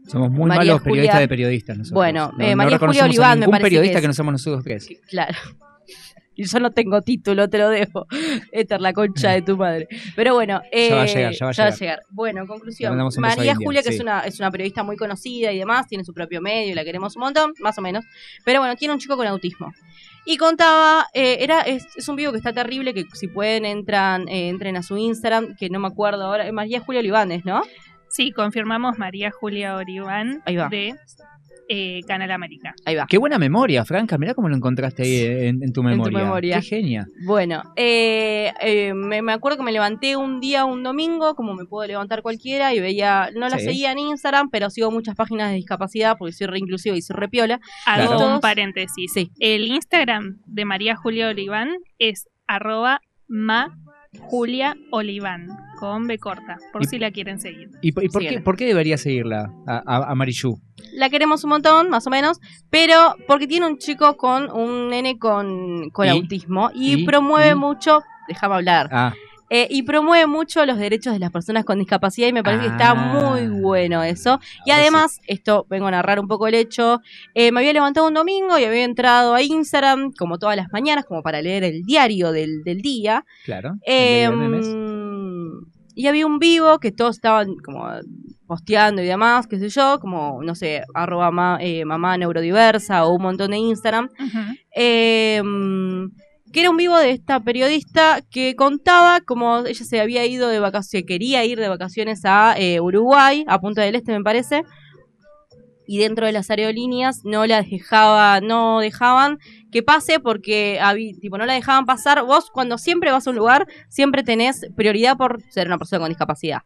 Somos 0.08 0.30
muy 0.30 0.50
María 0.50 0.74
malos 0.74 0.82
periodistas 0.84 1.20
de 1.22 1.28
periodistas 1.30 1.78
nosotros. 1.78 1.96
Bueno, 1.96 2.32
No- 2.38 2.44
eh, 2.44 2.56
María 2.56 2.78
Julia 2.78 3.06
Oliván 3.06 3.40
me 3.40 3.46
parece 3.48 3.60
que 3.64 3.64
periodista 3.70 3.98
es. 4.00 4.02
que 4.02 4.08
no 4.08 4.14
somos 4.14 4.32
nosotros 4.34 4.64
tres. 4.64 4.90
Claro. 5.10 5.38
Y 6.36 6.46
yo 6.46 6.60
no 6.60 6.72
tengo 6.72 7.02
título, 7.02 7.50
te 7.50 7.58
lo 7.58 7.70
dejo. 7.70 8.08
Éter, 8.52 8.82
la 8.82 8.94
concha 8.94 9.32
de 9.32 9.42
tu 9.42 9.58
madre. 9.58 9.88
Pero 10.16 10.34
bueno, 10.34 10.62
eh, 10.72 10.90
Ya 10.90 10.96
va 10.96 11.02
a 11.04 11.06
llegar, 11.06 11.34
ya 11.34 11.46
va 11.46 11.70
a 11.70 11.76
llegar. 11.76 12.04
Bueno, 12.10 12.48
conclusión, 12.48 12.98
María 13.18 13.56
Julia, 13.56 13.82
que 13.82 13.90
sí. 13.90 13.96
es, 13.96 14.02
una, 14.02 14.22
es 14.22 14.40
una 14.40 14.52
periodista 14.52 14.84
muy 14.84 14.98
conocida 14.98 15.52
y 15.52 15.60
demás, 15.60 15.88
tiene 15.88 16.04
su 16.04 16.14
propio 16.14 16.42
medio 16.42 16.72
y 16.72 16.76
la 16.76 16.84
queremos 16.84 17.16
un 17.16 17.22
montón, 17.22 17.54
más 17.60 17.78
o 17.78 17.82
menos. 17.82 18.04
Pero 18.44 18.60
bueno, 18.60 18.76
tiene 18.76 18.94
un 18.94 19.00
chico 19.00 19.16
con 19.16 19.28
autismo. 19.28 19.72
Y 20.26 20.38
contaba, 20.38 21.08
eh, 21.14 21.38
era 21.42 21.62
es, 21.62 21.86
es 21.98 22.08
un 22.08 22.16
vivo 22.16 22.32
que 22.32 22.38
está 22.38 22.54
terrible, 22.54 22.94
que 22.94 23.06
si 23.14 23.28
pueden 23.28 23.66
entran 23.66 24.28
eh, 24.30 24.48
entren 24.48 24.78
a 24.78 24.84
su 24.84 24.98
Instagram, 24.98 25.56
que 25.58 25.70
no 25.70 25.80
me 25.80 25.88
acuerdo 25.88 26.24
ahora, 26.24 26.50
María 26.54 26.80
Julia 26.80 27.02
Olivanes, 27.02 27.44
¿no? 27.44 27.62
Sí, 28.08 28.32
confirmamos 28.32 28.98
María 28.98 29.32
Julia 29.32 29.76
Oribán 29.76 30.42
Ahí 30.46 30.56
va. 30.56 30.70
de 30.70 30.96
eh, 31.70 32.02
Canal 32.08 32.30
América. 32.32 32.74
Ahí 32.86 32.96
va. 32.96 33.06
Qué 33.08 33.18
buena 33.18 33.40
memoria, 33.40 33.86
Franca. 33.86 34.18
Mirá 34.18 34.34
cómo 34.34 34.50
lo 34.50 34.56
encontraste 34.56 35.04
ahí 35.04 35.48
en, 35.48 35.64
en 35.64 35.74
tu 35.74 35.82
memoria. 35.84 36.18
memoria. 36.20 36.56
Qué 36.60 36.62
genia. 36.68 37.08
Bueno, 37.26 37.64
eh, 37.76 38.52
eh, 38.62 38.94
me, 38.94 39.22
me 39.22 39.32
acuerdo 39.34 39.58
que 39.58 39.64
me 39.64 39.72
levanté 39.72 40.16
un 40.18 40.40
día, 40.40 40.66
un 40.66 40.84
domingo, 40.84 41.36
como 41.36 41.54
me 41.56 41.66
puedo 41.66 41.88
levantar 41.88 42.22
cualquiera, 42.22 42.74
y 42.74 42.80
veía, 42.80 43.30
no 43.36 43.48
la 43.50 43.58
Sí. 43.60 43.66
seguía 43.66 43.92
en 43.92 44.00
Instagram, 44.00 44.50
pero 44.50 44.70
sigo 44.70 44.92
muchas 44.92 45.16
páginas 45.16 45.50
de 45.50 45.56
discapacidad 45.56 46.18
porque 46.18 46.34
soy 46.34 46.48
re 46.48 46.60
inclusiva 46.60 46.96
y 46.96 47.02
soy 47.02 47.16
re 47.18 47.30
piola. 47.30 47.60
Hago 47.86 48.18
Claro. 48.18 48.36
un 48.36 48.40
paréntesis. 48.42 49.12
Sí. 49.14 49.32
El 49.40 49.66
Instagram 49.68 50.40
de 50.46 50.66
María 50.66 50.96
Julia 50.96 51.30
Oliván 51.30 51.70
es 52.00 52.28
arroba 52.48 53.00
ma 53.28 53.68
Julia 54.20 54.76
Oliván, 54.92 55.48
con 55.80 56.08
B 56.08 56.18
corta, 56.18 56.58
por 56.72 56.84
Y- 56.84 56.86
si 56.86 57.00
la 57.00 57.12
quieren 57.12 57.40
seguir. 57.40 57.70
¿Y, 57.82 57.92
por- 57.92 58.04
y 58.04 58.10
por, 58.10 58.22
qué, 58.22 58.28
Síguela. 58.30 58.44
por 58.44 58.58
qué 58.58 58.66
debería 58.66 58.98
seguirla 58.98 59.52
a, 59.68 59.84
a, 59.86 60.12
a 60.12 60.16
Marichu? 60.16 60.60
La 60.94 61.10
queremos 61.10 61.44
un 61.44 61.52
montón, 61.52 61.90
más 61.90 62.06
o 62.08 62.10
menos, 62.10 62.40
pero 62.70 63.16
porque 63.28 63.48
tiene 63.48 63.66
un 63.68 63.78
chico 63.78 64.16
con 64.18 64.52
un 64.52 64.90
nene 64.90 65.18
con, 65.18 65.90
con 65.92 66.06
¿Y? 66.08 66.10
autismo 66.10 66.70
y, 66.74 67.02
¿Y? 67.02 67.06
promueve 67.06 67.52
¿Y? 67.52 67.56
mucho, 67.56 68.02
déjame 68.28 68.56
hablar, 68.56 68.90
Ah, 68.92 69.14
eh, 69.56 69.68
y 69.70 69.84
promueve 69.84 70.26
mucho 70.26 70.66
los 70.66 70.78
derechos 70.80 71.14
de 71.14 71.20
las 71.20 71.32
personas 71.32 71.64
con 71.64 71.78
discapacidad 71.78 72.28
y 72.28 72.34
me 72.34 72.44
parece 72.44 72.64
que 72.64 72.72
está 72.72 72.92
Ah. 72.92 72.96
muy 72.96 73.48
bueno 73.62 74.02
eso. 74.02 74.40
Y 74.66 74.72
además, 74.72 75.20
esto 75.28 75.66
vengo 75.70 75.86
a 75.88 75.92
narrar 75.92 76.20
un 76.20 76.28
poco 76.28 76.48
el 76.48 76.56
hecho, 76.56 77.02
eh, 77.36 77.52
me 77.52 77.60
había 77.60 77.74
levantado 77.74 78.08
un 78.08 78.16
domingo 78.16 78.58
y 78.58 78.64
había 78.64 78.84
entrado 78.84 79.36
a 79.36 79.42
Instagram 79.44 80.12
como 80.18 80.40
todas 80.40 80.56
las 80.58 80.72
mañanas, 80.72 81.06
como 81.06 81.22
para 81.22 81.42
leer 81.42 81.64
el 81.64 81.84
diario 81.84 82.32
del, 82.32 82.64
del 82.64 82.82
día. 82.82 83.26
claro. 83.46 83.76
Em, 83.86 85.62
y 85.96 86.08
había 86.08 86.26
un 86.26 86.40
vivo 86.40 86.80
que 86.80 86.92
todos 86.92 87.18
estaban 87.18 87.56
como 87.64 87.88
posteando 88.48 89.02
y 89.04 89.06
demás, 89.06 89.46
qué 89.48 89.60
sé 89.60 89.70
yo, 89.70 90.00
como, 90.00 90.42
no 90.42 90.56
sé, 90.56 90.82
arroba 90.96 91.30
ma- 91.30 91.60
eh, 91.62 91.86
mamá 91.86 92.18
neurodiversa 92.18 93.06
o 93.06 93.14
un 93.16 93.22
montón 93.22 93.52
de 93.52 93.58
Instagram. 93.58 94.10
Em, 94.72 96.10
que 96.54 96.62
era 96.62 96.70
un 96.70 96.78
vivo 96.78 96.98
de 96.98 97.10
esta 97.10 97.40
periodista 97.40 98.22
que 98.30 98.56
contaba 98.56 99.22
como 99.22 99.66
ella 99.66 99.86
se 99.86 100.00
había 100.00 100.26
ido 100.26 100.48
de 100.50 100.60
vacaciones, 100.60 101.08
quería 101.08 101.44
ir 101.44 101.60
de 101.60 101.68
vacaciones 101.68 102.22
a 102.26 102.54
eh, 102.58 102.80
Uruguay, 102.80 103.44
a 103.48 103.60
Punta 103.60 103.82
del 103.82 103.96
Este 103.96 104.12
me 104.12 104.24
parece, 104.24 104.64
y 105.88 105.98
dentro 105.98 106.28
de 106.28 106.32
las 106.32 106.52
aerolíneas 106.52 107.26
no 107.26 107.46
la 107.48 107.64
dejaba, 107.64 108.40
no 108.40 108.80
dejaban 108.80 109.40
que 109.72 109.82
pase 109.82 110.20
porque 110.20 110.80
tipo 111.20 111.38
no 111.38 111.46
la 111.46 111.54
dejaban 111.54 111.86
pasar. 111.86 112.24
Vos 112.24 112.50
cuando 112.52 112.78
siempre 112.78 113.12
vas 113.12 113.28
a 113.28 113.32
un 113.32 113.36
lugar 113.36 113.68
siempre 113.90 114.24
tenés 114.24 114.68
prioridad 114.76 115.18
por 115.18 115.42
ser 115.50 115.68
una 115.68 115.80
persona 115.80 116.02
con 116.02 116.10
discapacidad. 116.10 116.60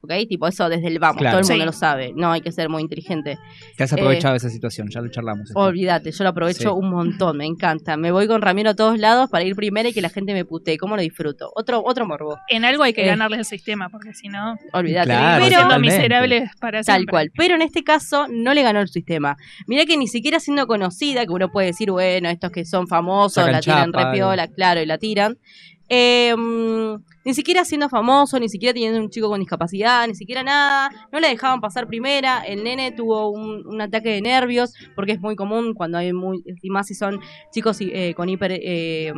¿Ok? 0.00 0.12
Tipo, 0.28 0.46
eso 0.46 0.68
desde 0.68 0.86
el 0.86 0.98
vamos, 1.00 1.18
Claro. 1.20 1.38
todo 1.38 1.40
el 1.40 1.46
mundo 1.58 1.62
Sí. 1.64 1.66
lo 1.66 1.72
sabe. 1.72 2.12
No 2.14 2.30
hay 2.30 2.40
que 2.40 2.52
ser 2.52 2.68
muy 2.68 2.82
inteligente. 2.82 3.36
Te 3.76 3.82
has 3.84 3.92
aprovechado 3.92 4.34
de 4.34 4.38
esa 4.38 4.48
situación, 4.48 4.88
ya 4.90 5.00
lo 5.00 5.08
charlamos. 5.08 5.50
Olvídate, 5.54 6.12
yo 6.12 6.22
lo 6.24 6.30
aprovecho 6.30 6.60
Sí. 6.60 6.66
un 6.68 6.90
montón, 6.90 7.36
me 7.36 7.46
encanta. 7.46 7.96
Me 7.96 8.12
voy 8.12 8.28
con 8.28 8.40
Ramiro 8.40 8.70
a 8.70 8.74
todos 8.74 8.98
lados 8.98 9.28
para 9.28 9.42
ir 9.44 9.56
primero 9.56 9.88
y 9.88 9.92
que 9.92 10.00
la 10.00 10.08
gente 10.08 10.34
me 10.34 10.44
putee. 10.44 10.78
¿Cómo 10.78 10.94
lo 10.94 11.02
disfruto? 11.02 11.50
Otro, 11.54 11.82
otro 11.84 12.06
morbo. 12.06 12.38
En 12.48 12.64
algo 12.64 12.84
hay 12.84 12.92
que 12.92 13.02
Eh. 13.02 13.06
ganarle 13.08 13.38
al 13.38 13.44
sistema, 13.44 13.88
porque 13.88 14.14
si 14.14 14.28
no, 14.28 14.56
Olvídate. 14.72 15.06
Claro, 15.08 15.44
pero, 15.48 15.80
miserables 15.80 16.50
para 16.60 16.82
Tal 16.82 16.94
siempre. 16.98 17.10
cual. 17.10 17.30
Pero 17.36 17.56
en 17.56 17.62
este 17.62 17.82
caso 17.82 18.26
no 18.30 18.54
le 18.54 18.62
ganó 18.62 18.80
el 18.80 18.88
sistema. 18.88 19.36
Mirá 19.66 19.84
que 19.84 19.96
ni 19.96 20.06
siquiera 20.06 20.38
siendo 20.38 20.66
conocida, 20.68 21.26
que 21.26 21.32
uno 21.32 21.50
puede 21.50 21.68
decir, 21.68 21.90
bueno, 21.90 22.28
estos 22.28 22.52
que 22.52 22.64
son 22.64 22.86
famosos, 22.86 23.34
Sacan 23.34 23.52
la 23.52 23.60
tiran 23.60 23.92
chapa, 23.92 24.10
re 24.12 24.16
piola, 24.16 24.46
claro, 24.48 24.80
y 24.80 24.86
la 24.86 24.98
tiran. 24.98 25.38
Eh, 25.88 26.34
ni 27.28 27.34
siquiera 27.34 27.62
siendo 27.66 27.90
famoso, 27.90 28.40
ni 28.40 28.48
siquiera 28.48 28.72
teniendo 28.72 28.98
un 29.00 29.10
chico 29.10 29.28
con 29.28 29.38
discapacidad, 29.38 30.08
ni 30.08 30.14
siquiera 30.14 30.42
nada. 30.42 30.90
No 31.12 31.20
le 31.20 31.28
dejaban 31.28 31.60
pasar 31.60 31.86
primera. 31.86 32.40
El 32.40 32.64
nene 32.64 32.90
tuvo 32.90 33.28
un, 33.30 33.66
un 33.66 33.80
ataque 33.82 34.08
de 34.08 34.22
nervios, 34.22 34.72
porque 34.96 35.12
es 35.12 35.20
muy 35.20 35.36
común 35.36 35.74
cuando 35.74 35.98
hay 35.98 36.14
muy. 36.14 36.42
Y 36.62 36.70
más 36.70 36.86
si 36.86 36.94
son 36.94 37.20
chicos 37.52 37.76
eh, 37.82 38.14
con 38.16 38.30
hiper. 38.30 38.52
eh, 38.52 39.12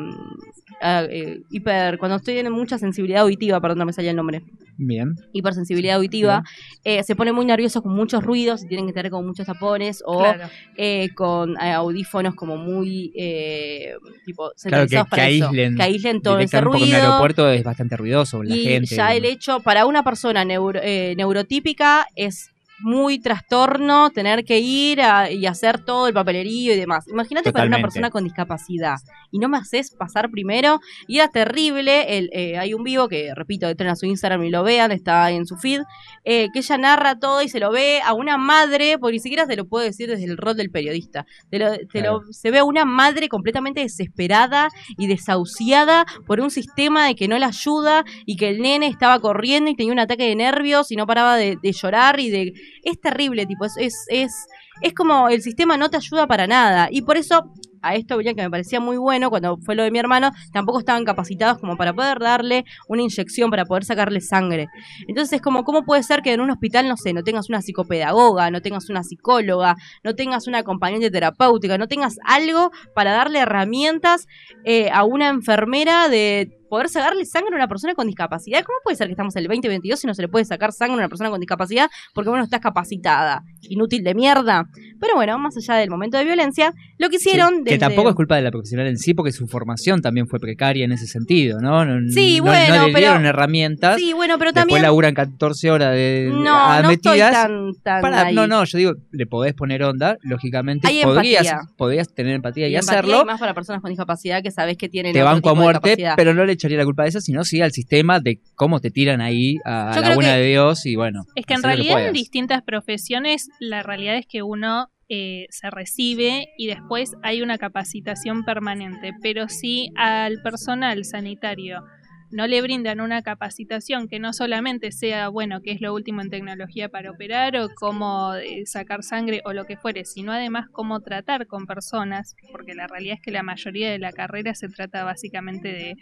eh, 0.82 1.40
hiper. 1.50 1.98
Cuando 1.98 2.18
tienen 2.18 2.52
mucha 2.52 2.78
sensibilidad 2.78 3.22
auditiva, 3.22 3.60
perdón, 3.60 3.78
no 3.78 3.86
me 3.86 3.92
salía 3.92 4.10
el 4.10 4.16
nombre 4.16 4.42
Bien. 4.82 5.14
hipersensibilidad 5.34 5.96
auditiva, 5.96 6.42
eh, 6.84 7.02
se 7.02 7.14
pone 7.14 7.32
muy 7.32 7.44
nervioso 7.44 7.82
con 7.82 7.94
muchos 7.94 8.24
ruidos 8.24 8.64
y 8.64 8.66
tienen 8.68 8.86
que 8.86 8.92
tener 8.94 9.10
como 9.10 9.28
muchos 9.28 9.44
tapones 9.46 10.02
o 10.06 10.18
Claro. 10.20 10.44
eh, 10.76 11.08
con 11.14 11.50
eh, 11.60 11.72
audífonos 11.72 12.34
como 12.34 12.56
muy 12.56 13.12
eh, 13.14 13.92
tipo 14.24 14.50
Claro, 14.62 14.86
que, 14.88 14.96
que 14.96 15.04
para 15.04 15.28
eso. 15.28 15.46
aíslen. 15.48 15.76
que 15.76 15.82
aíslen 15.82 16.22
todo 16.22 16.38
ese 16.38 16.60
porque 16.62 16.78
en 16.78 16.82
ruido 16.84 16.96
aeropuerto 16.96 17.50
es 17.50 17.62
bastante 17.62 17.96
ruidoso, 18.00 18.42
la 18.42 18.56
y 18.56 18.64
gente. 18.64 18.94
ya 18.96 19.14
el 19.14 19.24
hecho 19.24 19.60
para 19.60 19.86
una 19.86 20.02
persona 20.02 20.44
neuro- 20.44 20.80
eh, 20.82 21.14
neurotípica 21.16 22.06
es 22.16 22.49
muy 22.82 23.18
trastorno 23.20 24.10
tener 24.10 24.44
que 24.44 24.58
ir 24.60 25.00
a- 25.02 25.30
y 25.30 25.46
hacer 25.46 25.84
todo 25.84 26.08
el 26.08 26.14
papelerío 26.14 26.74
y 26.74 26.76
demás. 26.76 27.06
Imagínate 27.08 27.52
para 27.52 27.66
una 27.66 27.76
persona 27.82 28.10
con 28.10 28.24
discapacidad 28.24 28.96
y 29.30 29.38
no 29.38 29.48
me 29.48 29.58
haces 29.58 29.90
pasar 29.90 30.30
primero 30.30 30.80
y 31.06 31.16
era 31.18 31.28
terrible. 31.28 32.16
El, 32.18 32.30
eh, 32.32 32.58
hay 32.58 32.74
un 32.74 32.82
vivo 32.84 33.08
que, 33.08 33.32
repito, 33.34 33.68
entren 33.68 33.90
a 33.90 33.96
su 33.96 34.06
Instagram 34.06 34.44
y 34.44 34.50
lo 34.50 34.62
vean, 34.62 34.92
está 34.92 35.30
en 35.30 35.46
su 35.46 35.56
feed, 35.56 35.82
eh, 36.24 36.48
que 36.52 36.60
ella 36.60 36.78
narra 36.78 37.18
todo 37.18 37.42
y 37.42 37.48
se 37.48 37.60
lo 37.60 37.70
ve 37.70 38.00
a 38.04 38.12
una 38.14 38.36
madre, 38.36 38.98
porque 38.98 39.14
ni 39.14 39.20
siquiera 39.20 39.46
se 39.46 39.56
lo 39.56 39.66
puedo 39.66 39.84
decir 39.84 40.08
desde 40.08 40.24
el 40.24 40.36
rol 40.36 40.56
del 40.56 40.70
periodista. 40.70 41.26
Te 41.50 41.58
lo- 41.58 41.70
Claro. 41.88 42.22
lo- 42.26 42.32
se 42.32 42.50
ve 42.50 42.58
a 42.58 42.64
una 42.64 42.84
madre 42.84 43.28
completamente 43.28 43.80
desesperada 43.80 44.68
y 44.98 45.06
desahuciada 45.06 46.04
por 46.26 46.40
un 46.40 46.50
sistema 46.50 47.06
de 47.06 47.14
que 47.14 47.28
no 47.28 47.38
la 47.38 47.46
ayuda 47.48 48.04
y 48.26 48.36
que 48.36 48.48
el 48.48 48.60
nene 48.62 48.86
estaba 48.86 49.18
corriendo 49.20 49.70
y 49.70 49.76
tenía 49.76 49.92
un 49.92 49.98
ataque 49.98 50.24
de 50.24 50.34
nervios 50.36 50.90
y 50.90 50.96
no 50.96 51.06
paraba 51.06 51.36
de, 51.36 51.56
de 51.62 51.72
llorar 51.72 52.20
y 52.20 52.30
de... 52.30 52.52
Es 52.82 53.00
terrible, 53.00 53.46
tipo, 53.46 53.64
es, 53.64 53.74
es, 53.78 53.94
es, 54.08 54.32
es 54.80 54.94
como 54.94 55.28
el 55.28 55.42
sistema 55.42 55.76
no 55.76 55.90
te 55.90 55.96
ayuda 55.96 56.26
para 56.26 56.46
nada. 56.46 56.88
Y 56.90 57.02
por 57.02 57.16
eso, 57.16 57.52
a 57.82 57.94
esto 57.94 58.18
que 58.18 58.34
me 58.34 58.50
parecía 58.50 58.80
muy 58.80 58.96
bueno 58.96 59.30
cuando 59.30 59.56
fue 59.58 59.74
lo 59.74 59.82
de 59.82 59.90
mi 59.90 59.98
hermano, 59.98 60.30
tampoco 60.52 60.78
estaban 60.78 61.04
capacitados 61.04 61.58
como 61.58 61.76
para 61.76 61.92
poder 61.92 62.18
darle 62.18 62.64
una 62.88 63.02
inyección, 63.02 63.50
para 63.50 63.64
poder 63.64 63.84
sacarle 63.84 64.20
sangre. 64.20 64.68
Entonces 65.08 65.34
es 65.34 65.42
como, 65.42 65.64
¿cómo 65.64 65.84
puede 65.84 66.02
ser 66.02 66.22
que 66.22 66.32
en 66.32 66.40
un 66.40 66.50
hospital, 66.50 66.88
no 66.88 66.96
sé, 66.96 67.12
no 67.12 67.22
tengas 67.22 67.48
una 67.48 67.62
psicopedagoga, 67.62 68.50
no 68.50 68.60
tengas 68.60 68.88
una 68.90 69.02
psicóloga, 69.02 69.76
no 70.04 70.14
tengas 70.14 70.46
una 70.46 70.58
acompañante 70.58 71.10
terapéutica, 71.10 71.78
no 71.78 71.88
tengas 71.88 72.16
algo 72.24 72.70
para 72.94 73.12
darle 73.12 73.40
herramientas 73.40 74.26
eh, 74.64 74.90
a 74.92 75.04
una 75.04 75.28
enfermera 75.28 76.08
de 76.08 76.59
poder 76.70 76.88
sacarle 76.88 77.26
sangre 77.26 77.50
a 77.52 77.56
una 77.56 77.68
persona 77.68 77.94
con 77.94 78.06
discapacidad? 78.06 78.62
¿Cómo 78.64 78.78
puede 78.82 78.96
ser 78.96 79.08
que 79.08 79.12
estamos 79.12 79.36
en 79.36 79.42
el 79.42 79.48
2022 79.48 80.04
y 80.04 80.06
no 80.06 80.14
se 80.14 80.22
le 80.22 80.28
puede 80.28 80.46
sacar 80.46 80.72
sangre 80.72 80.94
a 80.94 80.98
una 80.98 81.08
persona 81.08 81.28
con 81.28 81.40
discapacidad 81.40 81.90
porque 82.14 82.30
bueno, 82.30 82.44
estás 82.44 82.60
capacitada? 82.60 83.42
Inútil 83.62 84.02
de 84.02 84.14
mierda. 84.14 84.66
Pero 85.00 85.14
bueno, 85.16 85.38
más 85.38 85.56
allá 85.56 85.74
del 85.80 85.90
momento 85.90 86.16
de 86.18 86.24
violencia, 86.24 86.72
lo 86.98 87.08
que 87.10 87.18
Sí, 87.18 87.28
hicieron... 87.30 87.64
Que 87.64 87.72
desde- 87.72 87.78
tampoco 87.78 88.08
es 88.10 88.14
culpa 88.14 88.36
de 88.36 88.42
la 88.42 88.50
profesional 88.50 88.86
en 88.86 88.96
sí, 88.98 89.12
porque 89.14 89.32
su 89.32 89.46
formación 89.48 90.00
también 90.02 90.26
fue 90.28 90.38
precaria 90.40 90.84
en 90.84 90.92
ese 90.92 91.06
sentido, 91.06 91.58
¿no? 91.60 91.84
No, 91.84 92.10
Sí, 92.10 92.38
no- 92.38 92.44
bueno, 92.44 92.76
no 92.76 92.86
le 92.86 92.92
pero- 92.92 92.98
dieron 93.06 93.26
herramientas. 93.26 93.98
Sí, 93.98 94.12
bueno, 94.12 94.38
pero 94.38 94.50
Después 94.52 94.62
también... 94.66 94.82
laburan 94.82 95.14
14 95.14 95.70
horas 95.70 95.94
de, 95.94 96.28
No, 96.32 96.82
no 96.82 96.90
estoy 96.90 97.12
metidas. 97.18 97.32
tan, 97.32 97.72
tan 97.82 98.00
Para- 98.02 98.26
ahí. 98.26 98.34
no, 98.34 98.46
no, 98.46 98.64
yo 98.64 98.78
digo, 98.78 98.92
le 99.10 99.26
podés 99.26 99.54
poner 99.54 99.82
onda, 99.82 100.16
lógicamente. 100.22 100.86
Hay 100.86 101.02
podrías, 101.02 101.46
empatía. 101.46 101.68
podrías 101.76 102.08
tener 102.14 102.34
empatía 102.34 102.68
y, 102.68 102.72
Y 102.72 102.76
empatía 102.76 102.98
hacerlo. 103.00 103.22
y 103.22 103.24
más 103.26 103.40
para 103.40 103.54
personas 103.54 103.80
con 103.82 103.88
discapacidad 103.90 104.42
que 104.42 104.50
sabes 104.50 104.76
que 104.76 104.88
tienen 104.88 105.12
Te 105.12 105.22
banco 105.22 105.50
a 105.50 105.54
muerte, 105.54 105.96
pero 106.16 106.34
no 106.34 106.44
le 106.44 106.52
echaría 106.60 106.78
la 106.78 106.84
culpa 106.84 107.04
a 107.04 107.06
esa, 107.06 107.20
sino 107.20 107.44
sí 107.44 107.60
al 107.60 107.72
sistema 107.72 108.20
de 108.20 108.40
cómo 108.54 108.80
te 108.80 108.90
tiran 108.90 109.20
ahí 109.20 109.56
a, 109.64 109.92
a 109.92 110.00
la 110.00 110.14
buena 110.14 110.36
de 110.36 110.46
Dios 110.46 110.86
y 110.86 110.96
bueno. 110.96 111.24
Es 111.34 111.46
que 111.46 111.54
en 111.54 111.62
realidad 111.62 112.06
en 112.06 112.12
distintas 112.12 112.62
profesiones 112.62 113.48
la 113.58 113.82
realidad 113.82 114.16
es 114.16 114.26
que 114.26 114.42
uno 114.42 114.90
eh, 115.12 115.46
se 115.50 115.70
recibe 115.70 116.46
y 116.56 116.68
después 116.68 117.16
hay 117.24 117.42
una 117.42 117.58
capacitación 117.58 118.44
permanente, 118.44 119.12
pero 119.20 119.48
si 119.48 119.90
al 119.96 120.40
personal 120.40 121.04
sanitario 121.04 121.82
no 122.30 122.46
le 122.46 122.62
brindan 122.62 123.00
una 123.00 123.22
capacitación 123.22 124.06
que 124.06 124.20
no 124.20 124.32
solamente 124.32 124.92
sea, 124.92 125.28
bueno, 125.28 125.62
que 125.62 125.72
es 125.72 125.80
lo 125.80 125.92
último 125.94 126.20
en 126.20 126.30
tecnología 126.30 126.88
para 126.88 127.10
operar 127.10 127.56
o 127.56 127.68
cómo 127.74 128.34
eh, 128.34 128.66
sacar 128.66 129.02
sangre 129.02 129.42
o 129.44 129.52
lo 129.52 129.64
que 129.64 129.76
fuere, 129.76 130.04
sino 130.04 130.30
además 130.30 130.68
cómo 130.70 131.00
tratar 131.00 131.48
con 131.48 131.66
personas, 131.66 132.36
porque 132.52 132.74
la 132.74 132.86
realidad 132.86 133.16
es 133.16 133.22
que 133.22 133.32
la 133.32 133.42
mayoría 133.42 133.90
de 133.90 133.98
la 133.98 134.12
carrera 134.12 134.54
se 134.54 134.68
trata 134.68 135.02
básicamente 135.02 135.72
de, 135.72 135.96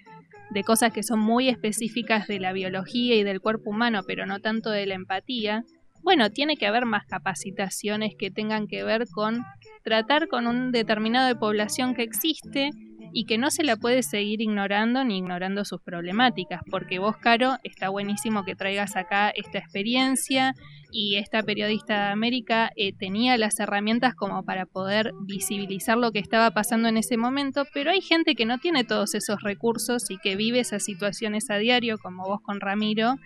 de 0.51 0.65
cosas 0.65 0.93
que 0.93 1.03
son 1.03 1.21
muy 1.21 1.49
específicas 1.49 2.27
de 2.27 2.41
la 2.41 2.53
biología 2.53 3.17
y 3.17 3.23
del 3.23 3.41
cuerpo 3.41 3.71
humano, 3.71 4.03
pero 4.07 4.27
no 4.27 4.41
tanto 4.41 4.71
de 4.71 4.87
la 4.87 4.95
empatía. 4.95 5.65
Bueno, 6.03 6.31
tiene 6.31 6.57
que 6.57 6.67
haber 6.67 6.87
más 6.87 7.07
capacitaciones 7.07 8.15
que 8.19 8.31
tengan 8.31 8.67
que 8.67 8.85
ver 8.85 9.07
con 9.13 9.45
tratar 9.85 10.29
con 10.29 10.47
un 10.47 10.73
determinado 10.73 11.27
de 11.27 11.37
población 11.37 11.95
que 11.95 12.03
existe 12.03 12.71
y 13.13 13.25
que 13.25 13.39
no 13.39 13.51
se 13.51 13.65
la 13.65 13.77
puede 13.77 14.03
seguir 14.03 14.41
ignorando 14.41 15.05
ni 15.05 15.19
ignorando 15.19 15.65
sus 15.65 15.81
problemáticas, 15.81 16.63
porque 16.71 16.99
vos, 16.99 17.17
Caro, 17.17 17.57
está 17.65 17.89
buenísimo 17.89 18.45
que 18.45 18.55
traigas 18.55 18.97
acá 18.97 19.31
esta 19.31 19.59
experiencia 19.59 20.55
y 20.91 21.17
esta 21.17 21.43
periodista 21.43 22.07
de 22.07 22.13
América 22.13 22.71
eh, 22.77 22.93
tenía 22.93 23.37
las 23.37 23.61
herramientas 23.61 24.15
como 24.15 24.43
para 24.45 24.67
poder 24.67 25.13
visibilizar 25.21 25.99
lo 25.99 26.13
que 26.13 26.19
estaba 26.19 26.51
pasando 26.53 26.89
en 26.89 26.97
ese 26.97 27.17
momento, 27.17 27.65
pero 27.75 27.91
hay 27.91 28.01
gente 28.01 28.35
que 28.35 28.47
no 28.47 28.59
tiene 28.59 28.85
todos 28.85 29.15
esos 29.15 29.43
recursos 29.43 30.11
y 30.11 30.19
que 30.19 30.37
vive 30.37 30.61
esas 30.61 30.85
situaciones 30.85 31.51
a 31.51 31.59
diario, 31.59 31.99
como 31.99 32.25
vos 32.25 32.41
con 32.41 32.61
Ramiro, 32.61 33.17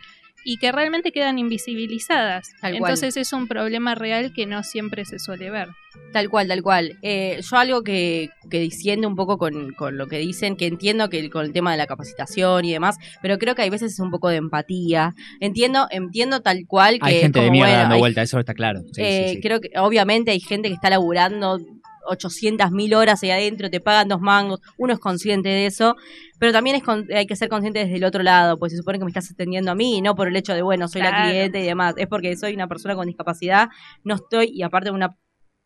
y 0.45 0.57
que 0.59 0.73
realmente 0.73 1.13
quedan 1.13 1.39
invisibilizadas. 1.39 2.51
Tal 2.61 2.79
cual. 2.79 2.91
Entonces 2.93 3.17
es 3.17 3.33
un 3.33 3.49
problema 3.49 3.95
real 3.95 4.33
que 4.35 4.47
no 4.47 4.63
siempre 4.63 5.05
se 5.05 5.19
suele 5.19 5.51
ver. 5.51 5.69
Tal 6.13 6.31
cual, 6.31 6.49
tal 6.49 6.63
cual. 6.63 6.99
Eh, 7.03 7.41
yo 7.43 7.57
algo 7.59 7.83
que, 7.83 8.31
que 8.51 8.61
diciendo 8.61 9.07
un 9.09 9.15
poco 9.15 9.37
con, 9.37 9.73
con 9.75 9.99
lo 9.99 10.07
que 10.07 10.19
dicen, 10.19 10.57
que 10.57 10.67
entiendo 10.67 11.11
que 11.11 11.29
con 11.29 11.45
el 11.45 11.53
tema 11.53 11.73
de 11.73 11.77
la 11.79 11.87
capacitación 11.87 12.65
y 12.65 12.73
demás, 12.73 12.97
pero 13.21 13.39
creo 13.39 13.55
que 13.55 13.63
hay 13.63 13.71
veces 13.71 13.93
es 13.93 14.01
un 14.01 14.11
poco 14.11 14.29
de 14.31 14.37
empatía. 14.37 15.15
Entiendo, 15.41 15.87
entiendo 15.91 16.41
tal 16.41 16.65
cual 16.67 16.99
que 16.99 17.09
Hay 17.11 17.21
gente 17.21 17.41
de 17.41 17.51
mierda 17.51 17.69
bueno, 17.69 17.81
dando 17.81 17.95
hay- 17.97 18.01
vuelta, 18.01 18.23
eso 18.23 18.39
está 18.39 18.55
claro. 18.55 18.81
Sí, 18.93 19.03
eh, 19.03 19.25
sí, 19.29 19.35
sí. 19.37 19.41
Creo 19.43 19.61
que 19.61 19.71
obviamente 19.79 20.31
hay 20.31 20.41
gente 20.41 20.69
que 20.69 20.75
está 20.75 20.89
laburando 20.89 21.59
800.000 22.07 22.95
horas 22.95 23.23
ahí 23.23 23.31
adentro, 23.31 23.71
te 23.71 23.81
pagan 23.81 24.09
dos 24.09 24.21
mangos, 24.21 24.61
uno 24.79 24.93
es 24.93 24.99
consciente 24.99 25.49
de 25.49 25.67
eso, 25.67 25.97
pero 26.39 26.53
también 26.53 26.77
es 26.77 26.83
con- 26.83 27.07
hay 27.15 27.27
que 27.27 27.37
ser 27.37 27.49
consciente 27.49 27.81
desde 27.81 27.97
el 27.97 28.05
otro 28.05 28.23
lado, 28.23 28.59
pues 28.59 28.73
se 28.73 28.79
supone 28.79 28.99
que 28.99 29.05
me 29.05 29.11
estás 29.11 29.31
atendiendo 29.31 29.71
a 29.71 29.75
mí, 29.75 30.01
no 30.03 30.15
por 30.15 30.29
el 30.29 30.37
hecho 30.37 30.55
de, 30.55 30.63
bueno, 30.63 30.89
soy 30.89 31.03
la 31.03 31.11
cliente 31.31 31.61
y 31.61 31.65
demás, 31.67 31.95
es 31.97 32.07
porque 32.07 32.37
soy 32.37 32.55
una 32.55 32.67
persona 32.69 32.95
con 32.95 33.07
discapacidad, 33.07 33.69
no 34.05 34.15
estoy, 34.17 34.51
y 34.53 34.63
aparte 34.63 34.91
una, 34.91 35.17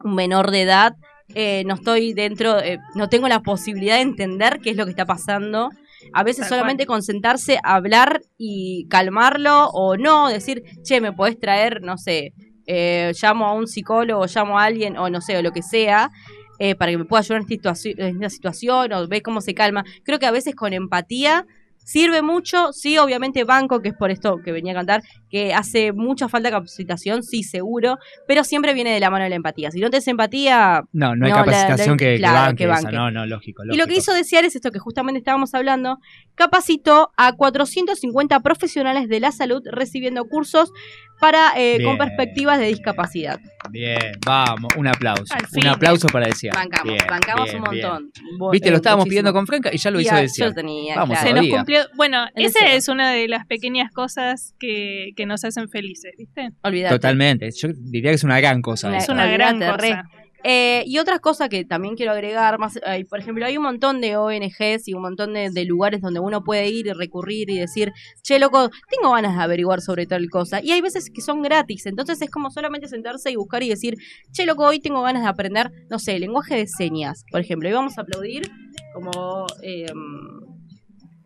un 0.00 0.14
menor 0.14 0.50
de 0.50 0.62
edad, 0.62 0.94
eh, 1.34 1.64
no 1.66 1.74
estoy 1.74 2.12
dentro, 2.12 2.60
eh, 2.60 2.78
no 2.94 3.08
tengo 3.08 3.26
la 3.28 3.40
posibilidad 3.40 3.96
de 3.96 4.02
entender 4.02 4.60
qué 4.62 4.70
es 4.70 4.76
lo 4.76 4.84
que 4.84 4.90
está 4.90 5.06
pasando. 5.06 5.70
A 6.12 6.22
veces 6.22 6.44
solamente 6.50 6.86
concentrarse, 6.86 7.58
hablar 7.64 8.20
y 8.38 8.86
calmarlo 8.88 9.68
o 9.70 9.96
no, 9.96 10.28
decir, 10.28 10.62
che, 10.84 11.00
me 11.00 11.12
podés 11.12 11.40
traer, 11.40 11.80
no 11.82 11.96
sé, 11.98 12.32
eh, 12.66 13.12
llamo 13.20 13.46
a 13.46 13.52
un 13.52 13.66
psicólogo, 13.66 14.26
llamo 14.26 14.58
a 14.58 14.64
alguien 14.64 14.96
o 14.98 15.08
no 15.10 15.20
sé, 15.20 15.36
o 15.36 15.42
lo 15.42 15.52
que 15.52 15.62
sea, 15.62 16.10
eh, 16.58 16.74
para 16.74 16.90
que 16.92 16.98
me 16.98 17.04
pueda 17.04 17.20
ayudar 17.20 17.42
en 17.42 17.52
esta, 17.52 17.70
situa- 17.74 17.94
en 18.08 18.16
esta 18.16 18.30
situación 18.30 18.92
o 18.92 19.08
ve 19.08 19.22
cómo 19.22 19.40
se 19.40 19.54
calma. 19.54 19.84
Creo 20.04 20.18
que 20.18 20.26
a 20.26 20.30
veces 20.30 20.54
con 20.54 20.72
empatía 20.72 21.46
sirve 21.86 22.20
mucho, 22.20 22.72
sí, 22.72 22.98
obviamente 22.98 23.44
banco, 23.44 23.80
que 23.80 23.90
es 23.90 23.94
por 23.94 24.10
esto 24.10 24.40
que 24.44 24.50
venía 24.50 24.72
a 24.72 24.74
cantar, 24.74 25.02
que 25.30 25.54
hace 25.54 25.92
mucha 25.92 26.28
falta 26.28 26.50
capacitación, 26.50 27.22
sí, 27.22 27.44
seguro, 27.44 27.98
pero 28.26 28.42
siempre 28.42 28.74
viene 28.74 28.90
de 28.92 28.98
la 28.98 29.08
mano 29.08 29.22
de 29.22 29.30
la 29.30 29.36
empatía. 29.36 29.70
Si 29.70 29.78
no 29.80 29.88
tenés 29.88 30.08
empatía, 30.08 30.82
No, 30.92 31.14
no 31.14 31.26
hay 31.26 31.32
no, 31.32 31.38
capacitación 31.38 31.90
la- 31.90 31.96
que, 31.96 32.04
que 32.14 32.18
claro, 32.18 32.34
banque 32.48 32.64
que 32.64 32.64
esa, 32.72 32.82
banque. 32.82 32.96
no, 32.96 33.10
no, 33.12 33.26
lógico, 33.26 33.62
y 33.70 33.76
lo 33.76 33.86
que 33.86 33.94
hizo 33.94 34.12
Desear 34.12 34.44
es 34.44 34.56
esto 34.56 34.72
que 34.72 34.80
justamente 34.80 35.18
estábamos 35.18 35.54
hablando, 35.54 35.98
capacitó 36.34 37.10
a 37.16 37.32
450 37.34 38.40
profesionales 38.40 39.08
de 39.08 39.20
la 39.20 39.30
salud 39.32 39.62
recibiendo 39.70 40.24
cursos 40.26 40.70
para 41.18 41.52
eh, 41.56 41.82
con 41.82 41.96
perspectivas 41.96 42.58
de 42.58 42.66
discapacidad. 42.66 43.40
Bien, 43.70 43.98
vamos, 44.26 44.70
un 44.76 44.86
aplauso. 44.86 45.34
Un 45.56 45.66
aplauso 45.66 46.08
para 46.08 46.26
decir. 46.26 46.50
Bancamos, 46.52 46.94
bancamos 47.08 47.54
un 47.54 47.60
montón. 47.62 48.12
Viste, 48.52 48.70
lo 48.70 48.76
estábamos 48.76 49.04
muchísimo. 49.06 49.10
pidiendo 49.10 49.32
con 49.32 49.46
Franca 49.46 49.70
y 49.72 49.78
ya 49.78 49.90
lo 49.90 49.98
Y 49.98 50.02
hizo 50.02 50.14
decir. 50.14 50.44
Yo 50.44 50.48
lo 50.50 50.54
tenía, 50.54 50.94
Vamos 50.96 51.18
claro. 51.18 51.34
Se 51.36 51.42
nos 51.42 51.48
cumplió 51.56 51.75
Bueno, 51.96 52.26
El 52.34 52.46
esa 52.46 52.60
deseo. 52.64 52.78
es 52.78 52.88
una 52.88 53.12
de 53.12 53.28
las 53.28 53.46
pequeñas 53.46 53.90
cosas 53.92 54.54
que, 54.58 55.10
que 55.16 55.26
nos 55.26 55.44
hacen 55.44 55.68
felices, 55.68 56.12
¿viste? 56.18 56.50
Olvídate. 56.62 56.94
Totalmente. 56.94 57.50
Yo 57.50 57.68
diría 57.74 58.10
que 58.10 58.16
es 58.16 58.24
una 58.24 58.38
gran 58.40 58.62
cosa. 58.62 58.96
Es 58.96 59.08
una 59.08 59.26
gran 59.26 59.60
re. 59.60 59.66
cosa. 59.66 60.04
Eh, 60.48 60.84
y 60.86 60.98
otra 60.98 61.18
cosa 61.18 61.48
que 61.48 61.64
también 61.64 61.96
quiero 61.96 62.12
agregar, 62.12 62.56
más, 62.60 62.78
por 63.10 63.18
ejemplo, 63.18 63.44
hay 63.44 63.56
un 63.56 63.64
montón 63.64 64.00
de 64.00 64.16
ONGs 64.16 64.86
y 64.86 64.94
un 64.94 65.02
montón 65.02 65.32
de, 65.32 65.50
de 65.50 65.64
lugares 65.64 66.00
donde 66.00 66.20
uno 66.20 66.44
puede 66.44 66.68
ir 66.68 66.86
y 66.86 66.92
recurrir 66.92 67.50
y 67.50 67.58
decir, 67.58 67.92
che, 68.22 68.38
loco, 68.38 68.70
tengo 68.88 69.12
ganas 69.12 69.36
de 69.36 69.42
averiguar 69.42 69.80
sobre 69.80 70.06
tal 70.06 70.28
cosa. 70.30 70.60
Y 70.62 70.70
hay 70.70 70.80
veces 70.80 71.10
que 71.12 71.20
son 71.20 71.42
gratis, 71.42 71.86
entonces 71.86 72.22
es 72.22 72.30
como 72.30 72.50
solamente 72.50 72.86
sentarse 72.86 73.32
y 73.32 73.34
buscar 73.34 73.64
y 73.64 73.70
decir, 73.70 73.96
che, 74.30 74.46
loco, 74.46 74.64
hoy 74.64 74.78
tengo 74.78 75.02
ganas 75.02 75.22
de 75.24 75.28
aprender, 75.30 75.72
no 75.90 75.98
sé, 75.98 76.16
lenguaje 76.20 76.54
de 76.54 76.68
señas, 76.68 77.24
por 77.32 77.40
ejemplo. 77.40 77.68
Y 77.68 77.72
vamos 77.72 77.98
a 77.98 78.02
aplaudir 78.02 78.48
como... 78.94 79.46
eh, 79.64 79.86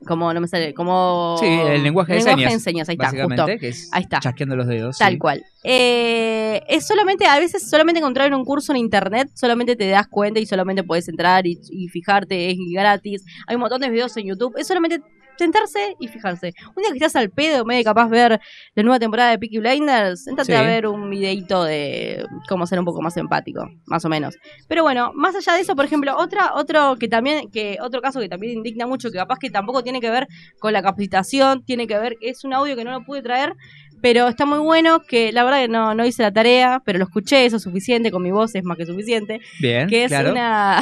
como 0.07 0.33
no 0.33 0.41
me 0.41 0.49
sale, 0.49 0.75
como 0.75 1.37
Sí, 1.39 1.47
el 1.47 1.83
lenguaje 1.83 2.15
de 2.15 2.21
señas, 2.61 2.89
ahí 2.89 2.97
está, 3.01 3.11
justo. 3.11 3.47
Que 3.47 3.69
es 3.69 3.89
Ahí 3.93 4.03
está. 4.03 4.21
chasqueando 4.21 4.57
los 4.57 4.67
dedos. 4.67 4.99
Tal 4.99 5.15
sí. 5.15 5.19
cual. 5.19 5.45
Eh, 5.63 6.63
es 6.69 6.87
solamente, 6.87 7.27
a 7.27 7.39
veces 7.39 7.69
solamente 7.69 7.99
encontrar 8.01 8.33
un 8.35 8.45
curso 8.45 8.73
en 8.73 8.79
internet, 8.79 9.29
solamente 9.35 9.77
te 9.77 9.89
das 9.89 10.09
cuenta 10.09 10.41
y 10.41 10.47
solamente 10.47 10.83
puedes 10.83 11.09
entrar 11.09 11.47
y, 11.47 11.59
y 11.71 11.89
fijarte, 11.89 12.51
es 12.51 12.57
gratis. 12.73 13.25
Hay 13.47 13.57
un 13.57 13.61
montón 13.61 13.81
de 13.81 13.91
videos 13.91 14.17
en 14.17 14.27
YouTube, 14.27 14.55
es 14.57 14.67
solamente 14.67 15.01
sentarse 15.39 15.97
y 15.99 16.09
fijarse. 16.09 16.53
Un 16.77 16.83
día 16.83 16.91
que 16.91 16.99
estás 16.99 17.17
al 17.17 17.31
pedo, 17.31 17.65
medio 17.65 17.83
capaz 17.83 18.09
ver 18.11 18.39
la 18.75 18.83
nueva 18.83 18.99
temporada 18.99 19.31
de 19.31 19.39
Peaky 19.39 19.59
Blinders, 19.59 20.25
sentate 20.25 20.53
Sí. 20.53 20.53
a 20.53 20.61
ver 20.63 20.87
un 20.87 21.09
videito 21.09 21.65
de 21.65 22.27
cómo 22.47 22.67
ser 22.67 22.79
un 22.79 22.85
poco 22.85 23.01
más 23.01 23.17
empático, 23.17 23.67
más 23.87 24.05
o 24.05 24.11
menos. 24.11 24.35
Pero 24.69 24.83
bueno, 24.83 25.13
más 25.15 25.35
allá 25.35 25.55
de 25.55 25.61
eso, 25.63 25.75
por 25.75 25.87
ejemplo, 25.87 26.15
otra, 26.19 26.53
otro 26.55 26.97
que 26.99 27.09
también, 27.09 27.51
que 27.51 27.79
otro 27.81 28.03
caso 28.03 28.21
que 28.21 28.29
también 28.29 28.59
indigna 28.59 28.87
mucho, 28.87 29.11
que 29.11 29.17
capaz 29.17 29.39
que 29.39 29.49
tampoco 29.49 29.83
tiene 29.83 30.01
que 30.03 30.11
ver 30.11 30.27
con 30.59 30.75
la 30.75 30.83
capacitación, 30.83 31.65
tiene 31.65 31.87
que 31.87 31.99
ver, 31.99 32.17
es 32.21 32.45
un 32.45 32.53
audio 32.53 32.77
que 32.77 32.85
no 32.85 32.91
lo 32.91 33.03
pude 33.07 33.23
traer, 33.23 33.55
pero 34.03 34.29
está 34.29 34.47
muy 34.47 34.59
bueno, 34.59 35.01
que 35.01 35.33
la 35.33 35.45
verdad 35.45 35.61
que 35.61 35.69
no, 35.69 35.95
no 35.95 36.05
hice 36.07 36.23
la 36.23 36.33
tarea, 36.33 36.83
pero 36.85 36.99
lo 36.99 37.05
escuché, 37.05 37.45
eso 37.45 37.57
es 37.57 37.63
suficiente, 37.63 38.11
con 38.11 38.23
mi 38.23 38.31
voz 38.31 38.55
es 38.55 38.65
más 38.65 38.77
que 38.77 38.87
suficiente, 38.87 39.41
Bien, 39.61 39.89
que 39.89 40.05
es 40.05 40.09
claro. 40.09 40.33
una 40.33 40.81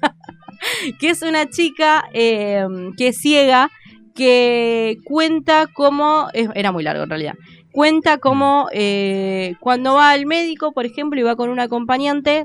que 1.00 1.10
es 1.10 1.22
una 1.22 1.48
chica 1.48 2.04
eh, 2.12 2.66
que 2.96 3.08
es 3.08 3.18
ciega, 3.18 3.70
que 4.14 4.96
cuenta 5.04 5.66
cómo, 5.72 6.28
era 6.32 6.72
muy 6.72 6.82
largo 6.82 7.04
en 7.04 7.10
realidad, 7.10 7.34
cuenta 7.72 8.18
cómo 8.18 8.68
eh, 8.72 9.54
cuando 9.60 9.94
va 9.94 10.10
al 10.10 10.26
médico, 10.26 10.72
por 10.72 10.86
ejemplo, 10.86 11.20
y 11.20 11.22
va 11.22 11.36
con 11.36 11.50
un 11.50 11.60
acompañante, 11.60 12.44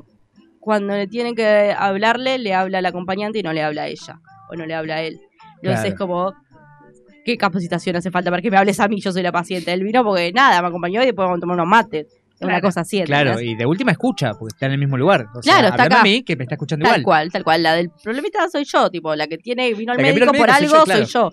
cuando 0.60 0.94
le 0.96 1.08
tienen 1.08 1.36
que 1.36 1.74
hablarle, 1.78 2.38
le 2.38 2.54
habla 2.54 2.78
al 2.78 2.86
acompañante 2.86 3.40
y 3.40 3.44
no 3.44 3.52
le 3.54 3.64
habla 3.64 3.84
a 3.84 3.88
ella, 3.88 4.20
o 4.50 4.56
no 4.56 4.66
le 4.66 4.74
habla 4.76 4.96
a 4.96 5.02
él. 5.02 5.20
Entonces 5.62 5.82
Claro. 5.82 5.90
es 5.90 5.96
como, 5.96 6.34
¿qué 7.26 7.38
capacitación 7.38 7.96
hace 7.96 8.12
falta 8.12 8.30
para 8.30 8.42
que 8.42 8.52
me 8.52 8.58
hables 8.58 8.80
a 8.80 8.88
mí? 8.88 9.00
Yo 9.02 9.12
soy 9.12 9.24
la 9.24 9.32
paciente. 9.32 9.72
Él 9.74 9.84
vino 9.84 10.04
porque 10.04 10.32
nada, 10.34 10.62
me 10.62 10.68
acompañó 10.68 11.02
y 11.02 11.06
después 11.06 11.26
vamos 11.26 11.38
a 11.38 11.42
tomar 11.42 11.56
unos 11.56 11.68
mates. 11.68 12.08
Una 12.42 12.54
Claro. 12.56 12.68
cosa 12.68 12.82
así. 12.82 13.02
Claro, 13.04 13.40
y 13.40 13.56
de 13.56 13.66
última 13.66 13.92
escucha, 13.92 14.34
porque 14.34 14.54
está 14.54 14.66
en 14.66 14.74
el 14.74 14.78
mismo 14.80 14.98
lugar. 14.98 15.28
O 15.34 15.42
sea, 15.42 15.54
Claro, 15.54 15.68
está 15.70 15.84
acá. 15.84 16.02
a 16.02 16.04
mí, 16.04 16.24
que 16.24 16.36
me 16.36 16.44
está 16.44 16.56
escuchando 16.56 16.84
Tal 16.84 17.00
igual. 17.00 17.04
cual, 17.04 17.32
tal 17.32 17.44
cual. 17.46 17.64
La 17.64 17.74
del 17.76 17.90
problemita 18.04 18.50
soy 18.50 18.66
yo, 18.66 18.90
tipo, 18.90 19.16
la 19.16 19.28
que 19.28 19.38
tiene 19.38 19.74
vino 19.74 19.94
al 19.94 19.98
que 19.98 20.04
vino 20.04 20.14
médico 20.14 20.32
al 20.32 20.38
por 20.38 20.48
médico 20.48 20.58
soy 20.58 20.66
algo 20.66 20.78
yo, 20.80 20.84
claro. 20.86 21.06
soy 21.06 21.14
yo. 21.14 21.32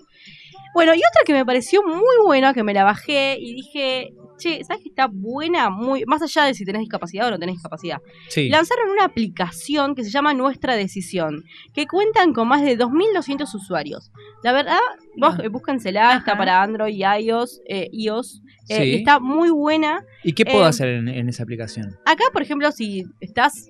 Bueno, 0.73 0.93
y 0.93 0.99
otra 0.99 1.21
que 1.25 1.33
me 1.33 1.45
pareció 1.45 1.83
muy 1.83 2.15
buena, 2.25 2.53
que 2.53 2.63
me 2.63 2.73
la 2.73 2.85
bajé 2.85 3.35
y 3.37 3.55
dije, 3.55 4.13
che, 4.41 4.63
¿sabes 4.63 4.81
que 4.83 4.89
está 4.89 5.07
buena? 5.07 5.69
Muy, 5.69 6.03
más 6.05 6.21
allá 6.21 6.45
de 6.45 6.53
si 6.53 6.65
tenés 6.65 6.79
discapacidad 6.81 7.27
o 7.27 7.31
no 7.31 7.39
tenés 7.39 7.55
discapacidad. 7.55 7.99
Sí. 8.29 8.49
Lanzaron 8.49 8.89
una 8.89 9.05
aplicación 9.05 9.95
que 9.95 10.03
se 10.03 10.09
llama 10.09 10.33
Nuestra 10.33 10.75
Decisión, 10.75 11.43
que 11.73 11.85
cuentan 11.87 12.33
con 12.33 12.47
más 12.47 12.61
de 12.63 12.77
2.200 12.77 13.53
usuarios. 13.55 14.11
La 14.43 14.51
verdad, 14.53 14.79
vos, 15.17 15.35
Ah. 15.37 15.41
eh, 15.43 15.47
búsquensela, 15.49 16.15
está 16.17 16.37
para 16.37 16.61
Android 16.63 16.95
y 16.95 17.03
iOS, 17.03 17.61
eh, 17.67 17.89
iOS 17.91 18.41
eh, 18.69 18.75
Sí. 18.77 18.83
y 18.83 18.95
está 18.95 19.19
muy 19.19 19.49
buena. 19.49 20.03
¿Y 20.23 20.33
qué 20.33 20.45
puedo 20.45 20.63
eh, 20.65 20.69
hacer 20.69 20.89
en, 20.89 21.07
en 21.07 21.29
esa 21.29 21.43
aplicación? 21.43 21.97
Acá, 22.05 22.23
por 22.33 22.41
ejemplo, 22.41 22.71
si 22.71 23.03
estás 23.19 23.69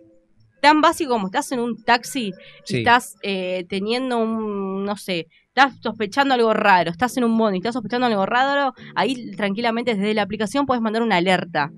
tan 0.62 0.80
básico 0.80 1.12
como 1.14 1.26
estás 1.28 1.52
en 1.54 1.60
un 1.60 1.84
taxi 1.84 2.28
y 2.28 2.34
Sí. 2.66 2.78
estás 2.80 3.16
eh, 3.24 3.66
teniendo 3.68 4.20
un, 4.20 4.84
no 4.86 4.96
sé, 4.96 5.28
estás 5.54 5.74
sospechando 5.82 6.34
algo 6.34 6.54
raro, 6.54 6.92
estás 6.92 7.16
en 7.18 7.26
un 7.26 7.38
bono 7.38 7.56
y 7.56 7.58
estás 7.60 7.74
sospechando 7.74 8.08
algo 8.08 8.26
raro, 8.26 8.74
ahí 8.96 9.32
tranquilamente 9.36 9.96
desde 9.96 10.14
la 10.14 10.22
aplicación 10.22 10.66
puedes 10.66 10.82
mandar 10.82 11.02
una 11.04 11.18
alerta. 11.18 11.72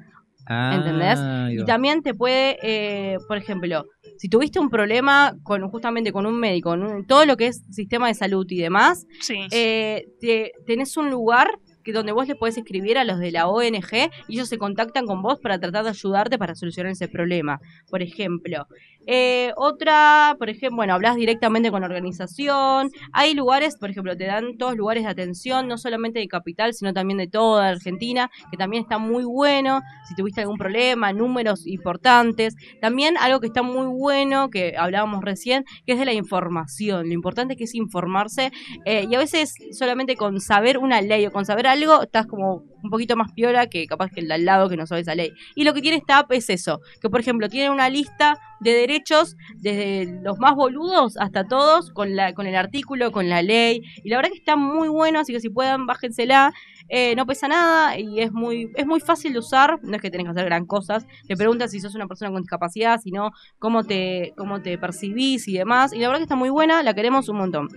Ah, 0.45 0.73
¿entendés? 0.75 1.19
Y 1.61 1.65
también 1.65 2.03
te 2.03 2.13
puede, 2.13 2.57
eh, 2.61 3.17
por 3.29 3.37
ejemplo, 3.37 3.85
si 4.17 4.27
tuviste 4.27 4.59
un 4.59 4.69
problema 4.69 5.33
con 5.41 5.67
justamente 5.69 6.11
con 6.11 6.25
un 6.25 6.37
médico, 6.37 6.71
con 6.71 6.83
un- 6.83 7.07
todo 7.07 7.25
lo 7.25 7.37
que 7.37 7.47
es 7.47 7.63
sistema 7.71 8.07
de 8.09 8.13
salud 8.13 8.45
y 8.49 8.59
demás, 8.59 9.05
Sí. 9.21 9.39
eh, 9.51 10.05
te- 10.19 10.51
tenés 10.67 10.97
un 10.97 11.09
lugar 11.09 11.49
que 11.85 11.93
donde 11.93 12.11
vos 12.11 12.27
le 12.27 12.35
podés 12.35 12.57
escribir 12.57 12.97
a 12.97 13.03
los 13.05 13.19
de 13.19 13.31
la 13.31 13.47
ONG 13.47 14.09
y 14.27 14.35
ellos 14.35 14.47
se 14.49 14.57
contactan 14.57 15.05
con 15.05 15.21
vos 15.21 15.39
para 15.41 15.59
tratar 15.59 15.83
de 15.83 15.89
ayudarte 15.89 16.37
para 16.37 16.55
solucionar 16.55 16.91
ese 16.91 17.07
problema. 17.07 17.59
Por 17.89 18.01
ejemplo, 18.01 18.67
Eh, 19.05 19.51
otra, 19.55 20.35
por 20.39 20.49
ejemplo, 20.49 20.77
bueno, 20.77 20.93
hablas 20.93 21.15
directamente 21.15 21.71
con 21.71 21.83
organización. 21.83 22.89
Hay 23.11 23.33
lugares, 23.33 23.77
por 23.77 23.89
ejemplo, 23.89 24.15
te 24.15 24.25
dan 24.25 24.57
todos 24.57 24.75
lugares 24.75 25.03
de 25.03 25.09
atención, 25.09 25.67
no 25.67 25.77
solamente 25.77 26.19
de 26.19 26.27
Capital, 26.27 26.73
sino 26.73 26.93
también 26.93 27.17
de 27.17 27.27
toda 27.27 27.69
Argentina, 27.69 28.29
que 28.51 28.57
también 28.57 28.83
está 28.83 28.97
muy 28.97 29.23
bueno. 29.23 29.81
Si 30.07 30.15
tuviste 30.15 30.41
algún 30.41 30.57
problema, 30.57 31.13
números 31.13 31.67
importantes. 31.67 32.55
También 32.81 33.15
algo 33.19 33.39
que 33.39 33.47
está 33.47 33.61
muy 33.63 33.87
bueno, 33.87 34.49
que 34.49 34.75
hablábamos 34.77 35.23
recién, 35.23 35.65
que 35.85 35.93
es 35.93 35.99
de 35.99 36.05
la 36.05 36.13
información. 36.13 37.07
Lo 37.07 37.13
importante 37.13 37.55
que 37.55 37.65
es 37.65 37.75
informarse. 37.75 38.51
eh, 38.85 39.05
y 39.09 39.15
a 39.15 39.19
veces 39.19 39.53
solamente 39.71 40.15
con 40.15 40.39
saber 40.39 40.77
una 40.77 41.01
ley 41.01 41.25
o 41.25 41.31
con 41.31 41.45
saber 41.45 41.67
algo, 41.67 42.03
estás 42.03 42.25
como 42.27 42.63
un 42.83 42.89
poquito 42.89 43.15
más 43.15 43.31
piola 43.31 43.67
que 43.67 43.87
capaz 43.87 44.09
que 44.11 44.19
el 44.19 44.27
de 44.27 44.33
al 44.35 44.45
lado 44.45 44.69
que 44.69 44.77
no 44.77 44.85
sabe 44.85 45.01
esa 45.01 45.15
ley. 45.15 45.31
Y 45.55 45.63
lo 45.63 45.73
que 45.73 45.81
tiene 45.81 45.97
esta 45.97 46.19
app 46.19 46.31
es 46.31 46.49
eso, 46.49 46.81
que 47.01 47.09
por 47.09 47.19
ejemplo 47.19 47.49
tiene 47.49 47.69
una 47.69 47.89
lista 47.89 48.39
de 48.59 48.73
derechos 48.73 49.35
desde 49.55 50.19
los 50.21 50.39
más 50.39 50.55
boludos 50.55 51.17
hasta 51.17 51.45
todos 51.45 51.91
con 51.91 52.15
la 52.15 52.33
con 52.33 52.47
el 52.47 52.55
artículo, 52.55 53.11
con 53.11 53.29
la 53.29 53.41
ley 53.41 53.81
y 54.03 54.09
la 54.09 54.17
verdad 54.17 54.31
que 54.31 54.37
está 54.37 54.55
muy 54.55 54.87
bueno, 54.87 55.19
así 55.19 55.33
que 55.33 55.39
si 55.39 55.49
puedan 55.49 55.85
bájensela. 55.85 56.53
Eh, 56.95 57.15
no 57.15 57.25
pesa 57.25 57.47
nada 57.47 57.97
y 57.97 58.19
es 58.19 58.31
muy 58.31 58.69
es 58.75 58.85
muy 58.85 58.99
fácil 58.99 59.33
de 59.33 59.39
usar, 59.39 59.79
no 59.81 59.95
es 59.95 59.99
que 59.99 60.11
tenés 60.11 60.25
que 60.25 60.31
hacer 60.31 60.45
gran 60.45 60.67
cosas. 60.67 61.07
Te 61.27 61.35
preguntan 61.35 61.67
si 61.67 61.79
sos 61.79 61.95
una 61.95 62.05
persona 62.05 62.29
con 62.29 62.43
discapacidad, 62.43 62.99
sino 63.03 63.31
cómo 63.57 63.83
te 63.83 64.33
cómo 64.37 64.61
te 64.61 64.77
percibís 64.77 65.47
y 65.47 65.53
demás 65.53 65.91
y 65.91 65.97
la 65.97 66.09
verdad 66.09 66.19
que 66.19 66.25
está 66.25 66.35
muy 66.35 66.51
buena, 66.51 66.83
la 66.83 66.93
queremos 66.93 67.29
un 67.29 67.37
montón. 67.37 67.67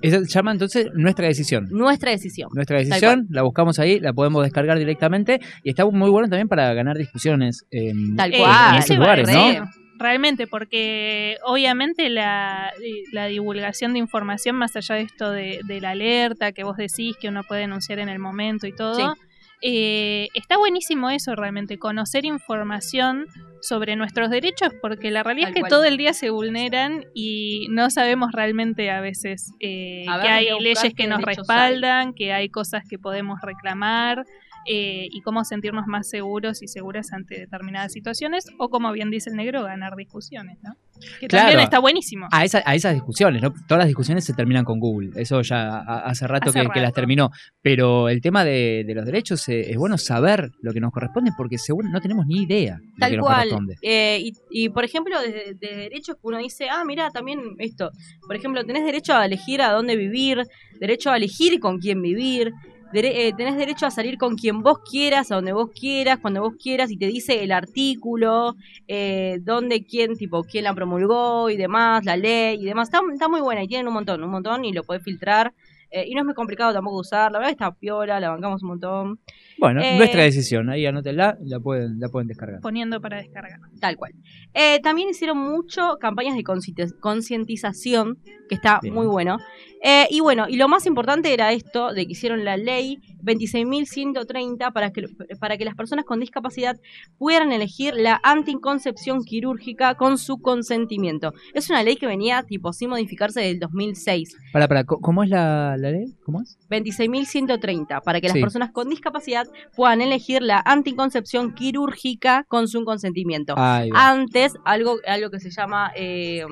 Esa 0.00 0.18
se 0.18 0.28
llama 0.28 0.52
entonces 0.52 0.88
nuestra 0.94 1.26
decisión. 1.26 1.68
Nuestra 1.70 2.10
decisión. 2.10 2.48
Nuestra 2.54 2.78
decisión, 2.78 3.26
la 3.28 3.42
buscamos 3.42 3.78
ahí, 3.78 4.00
la 4.00 4.14
podemos 4.14 4.42
descargar 4.42 4.78
directamente 4.78 5.40
y 5.62 5.68
está 5.68 5.84
muy 5.84 6.08
bueno 6.08 6.30
también 6.30 6.48
para 6.48 6.72
ganar 6.72 6.96
discusiones 6.96 7.66
en, 7.70 8.16
Tal 8.16 8.30
cual. 8.30 8.70
en 8.70 8.78
eso 8.78 8.94
esos 8.94 8.96
lugares, 8.96 9.28
¿no? 9.28 9.83
Realmente, 9.98 10.46
porque 10.46 11.36
obviamente 11.44 12.08
la, 12.10 12.72
la 13.12 13.26
divulgación 13.26 13.92
de 13.92 14.00
información, 14.00 14.56
más 14.56 14.74
allá 14.76 14.96
de 14.96 15.02
esto 15.02 15.30
de, 15.30 15.60
de 15.66 15.80
la 15.80 15.90
alerta 15.90 16.52
que 16.52 16.64
vos 16.64 16.76
decís 16.76 17.16
que 17.20 17.28
uno 17.28 17.42
puede 17.44 17.62
denunciar 17.62 17.98
en 18.00 18.08
el 18.08 18.18
momento 18.18 18.66
y 18.66 18.74
todo, 18.74 19.14
Sí. 19.14 19.20
eh, 19.62 20.28
está 20.34 20.56
buenísimo 20.58 21.10
eso 21.10 21.34
realmente, 21.36 21.78
conocer 21.78 22.24
información 22.24 23.26
sobre 23.62 23.96
nuestros 23.96 24.28
derechos, 24.30 24.70
porque 24.82 25.10
la 25.10 25.22
realidad 25.22 25.46
Tal 25.46 25.52
es 25.52 25.54
que 25.54 25.60
cual. 25.60 25.70
todo 25.70 25.84
el 25.84 25.96
día 25.96 26.12
se 26.12 26.28
vulneran 26.28 27.06
y 27.14 27.66
no 27.70 27.88
sabemos 27.88 28.32
realmente 28.32 28.90
a 28.90 29.00
veces 29.00 29.54
eh, 29.60 30.04
A 30.08 30.18
ver, 30.18 30.26
que 30.26 30.32
hay 30.32 30.48
leyes 30.60 30.92
que 30.94 31.06
nos 31.06 31.22
respaldan, 31.22 32.12
que 32.14 32.32
hay 32.34 32.50
cosas 32.50 32.82
que 32.86 32.98
podemos 32.98 33.40
reclamar 33.40 34.26
eh, 34.66 35.06
y 35.10 35.20
cómo 35.22 35.44
sentirnos 35.44 35.86
más 35.86 36.08
seguros 36.08 36.62
y 36.62 36.68
seguras 36.68 37.12
ante 37.12 37.40
determinadas 37.40 37.92
situaciones 37.92 38.46
o 38.58 38.68
como 38.68 38.92
bien 38.92 39.10
dice 39.10 39.30
el 39.30 39.36
negro, 39.36 39.62
ganar 39.64 39.96
discusiones, 39.96 40.58
¿no? 40.62 40.74
Que 41.20 41.26
Claro. 41.26 41.46
también 41.48 41.60
está 41.64 41.78
buenísimo. 41.80 42.28
A, 42.30 42.44
esa- 42.44 42.62
a 42.64 42.74
esas 42.74 42.94
discusiones, 42.94 43.42
¿no? 43.42 43.52
Todas 43.66 43.78
las 43.80 43.86
discusiones 43.88 44.24
se 44.24 44.32
terminan 44.32 44.64
con 44.64 44.78
Google. 44.78 45.10
Eso 45.16 45.42
ya 45.42 45.78
hace 45.80 46.26
rato, 46.26 46.50
Hace 46.50 46.62
que, 46.62 46.68
que 46.68 46.80
las 46.80 46.92
terminó. 46.92 47.30
Pero 47.62 48.08
el 48.08 48.20
tema 48.20 48.44
de, 48.44 48.84
de 48.86 48.94
los 48.94 49.04
derechos 49.04 49.48
eh, 49.48 49.70
es 49.70 49.76
bueno 49.76 49.98
saber 49.98 50.50
lo 50.62 50.72
que 50.72 50.80
nos 50.80 50.92
corresponde 50.92 51.32
porque 51.36 51.58
seguro 51.58 51.88
no 51.90 52.00
tenemos 52.00 52.26
ni 52.26 52.42
idea 52.44 52.76
de 52.76 52.84
lo 52.86 52.98
Tal 52.98 53.10
que 53.10 53.16
nos 53.16 53.26
cual. 53.26 53.36
corresponde. 53.38 53.76
Eh, 53.82 54.18
y, 54.22 54.32
y, 54.50 54.68
por 54.68 54.84
ejemplo, 54.84 55.20
de, 55.20 55.54
de 55.58 55.76
derechos 55.76 56.14
que 56.16 56.20
uno 56.22 56.38
dice, 56.38 56.68
ah, 56.70 56.84
mira, 56.86 57.10
también 57.10 57.40
esto. 57.58 57.90
Por 58.26 58.36
ejemplo, 58.36 58.64
tenés 58.64 58.84
derecho 58.84 59.14
a 59.14 59.26
elegir 59.26 59.60
a 59.62 59.72
dónde 59.72 59.96
vivir, 59.96 60.42
derecho 60.80 61.10
a 61.10 61.16
elegir 61.16 61.58
con 61.60 61.78
quién 61.78 62.00
vivir. 62.00 62.52
Dere- 62.94 63.28
eh, 63.28 63.32
tenés 63.36 63.56
derecho 63.56 63.86
a 63.86 63.90
salir 63.90 64.16
con 64.18 64.36
quien 64.36 64.62
vos 64.62 64.78
quieras, 64.90 65.30
a 65.30 65.34
donde 65.36 65.52
vos 65.52 65.70
quieras, 65.78 66.18
cuando 66.20 66.40
vos 66.42 66.54
quieras, 66.62 66.90
y 66.90 66.96
te 66.96 67.06
dice 67.08 67.42
el 67.44 67.52
artículo, 67.52 68.54
eh, 68.88 69.38
dónde, 69.42 69.84
quién, 69.84 70.16
tipo, 70.16 70.44
quién 70.44 70.64
la 70.64 70.74
promulgó 70.74 71.50
y 71.50 71.56
demás, 71.56 72.04
la 72.04 72.16
ley 72.16 72.58
y 72.60 72.64
demás. 72.64 72.88
Está, 72.88 73.00
está 73.12 73.28
muy 73.28 73.40
buena 73.40 73.62
y 73.62 73.68
tienen 73.68 73.88
un 73.88 73.94
montón, 73.94 74.22
un 74.22 74.30
montón, 74.30 74.64
y 74.64 74.72
lo 74.72 74.84
podés 74.84 75.02
filtrar. 75.02 75.52
Eh, 75.90 76.06
y 76.08 76.14
no 76.14 76.20
es 76.22 76.24
muy 76.24 76.34
complicado 76.34 76.72
tampoco 76.72 76.98
usar, 76.98 77.30
la 77.30 77.38
verdad 77.38 77.52
está 77.52 77.72
piola, 77.72 78.18
la 78.18 78.30
bancamos 78.30 78.62
un 78.62 78.68
montón, 78.70 79.20
Bueno, 79.58 79.80
Eh, 79.82 79.96
nuestra 79.96 80.22
decisión. 80.22 80.68
Ahí 80.70 80.84
anótenla, 80.86 81.38
la 81.42 81.60
pueden, 81.60 81.98
la 82.00 82.08
pueden 82.08 82.28
descargar. 82.28 82.60
Poniendo 82.60 83.00
para 83.00 83.18
descargar. 83.18 83.60
tal 83.80 83.96
cual. 83.96 84.12
Eh, 84.54 84.80
también 84.82 85.08
hicieron 85.10 85.36
mucho 85.38 85.96
campañas 86.00 86.34
de 86.36 86.42
concienti- 86.42 86.98
concientización, 87.00 88.18
que 88.48 88.54
está 88.54 88.78
Bien. 88.82 88.94
muy 88.94 89.06
bueno. 89.06 89.38
Eh, 89.82 90.06
y 90.10 90.20
bueno, 90.20 90.46
y 90.48 90.56
lo 90.56 90.66
más 90.68 90.86
importante 90.86 91.32
era 91.34 91.52
esto, 91.52 91.92
de 91.92 92.06
que 92.06 92.12
hicieron 92.12 92.44
la 92.44 92.56
ley 92.56 92.98
26.130 93.22 94.72
para 94.72 94.90
que, 94.90 95.04
para 95.38 95.56
que 95.58 95.64
las 95.64 95.74
personas 95.74 96.04
con 96.06 96.20
discapacidad 96.20 96.76
puedan 97.18 97.52
elegir 97.52 97.94
la 97.94 98.20
anticoncepción 98.22 99.22
quirúrgica 99.24 99.94
con 99.96 100.16
su 100.18 100.38
consentimiento. 100.40 101.32
Es 101.52 101.68
una 101.70 101.82
ley 101.82 101.96
que 101.96 102.06
venía 102.06 102.42
tipo 102.44 102.72
sin 102.72 102.90
modificarse 102.90 103.40
desde 103.40 103.52
el 103.52 103.58
2006. 103.60 104.36
Para, 104.52 104.68
para, 104.68 104.84
¿cómo 104.84 105.22
es 105.22 105.28
la, 105.30 105.76
la 105.78 105.90
ley? 105.90 106.06
¿Cómo 106.24 106.40
es? 106.40 106.56
26.130 106.70 108.00
para 108.02 108.20
que 108.20 108.28
las 108.28 108.34
Sí. 108.34 108.40
personas 108.40 108.70
con 108.72 108.88
discapacidad 108.88 109.43
puedan 109.74 110.00
elegir 110.00 110.42
la 110.42 110.62
anticoncepción 110.64 111.54
quirúrgica 111.54 112.44
con 112.48 112.68
su 112.68 112.84
consentimiento. 112.84 113.54
Antes, 113.94 114.54
algo, 114.64 114.96
algo 115.06 115.30
que 115.30 115.40
se 115.40 115.50
llama... 115.50 115.92
eh, 115.96 116.44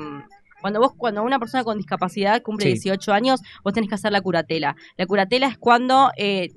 cuando 0.61 0.79
vos, 0.79 0.93
cuando 0.97 1.25
una 1.25 1.41
persona 1.41 1.65
con 1.65 1.77
discapacidad 1.77 2.41
cumple 2.41 2.67
Sí. 2.67 2.73
18 2.75 3.13
años, 3.13 3.41
vos 3.65 3.73
tenés 3.75 3.89
que 3.89 3.97
hacer 3.97 4.13
la 4.13 4.21
curatela. 4.21 4.77
La 4.97 5.07
curatela 5.07 5.49
es 5.49 5.59
cuando 5.59 6.11
eh, 6.17 6.51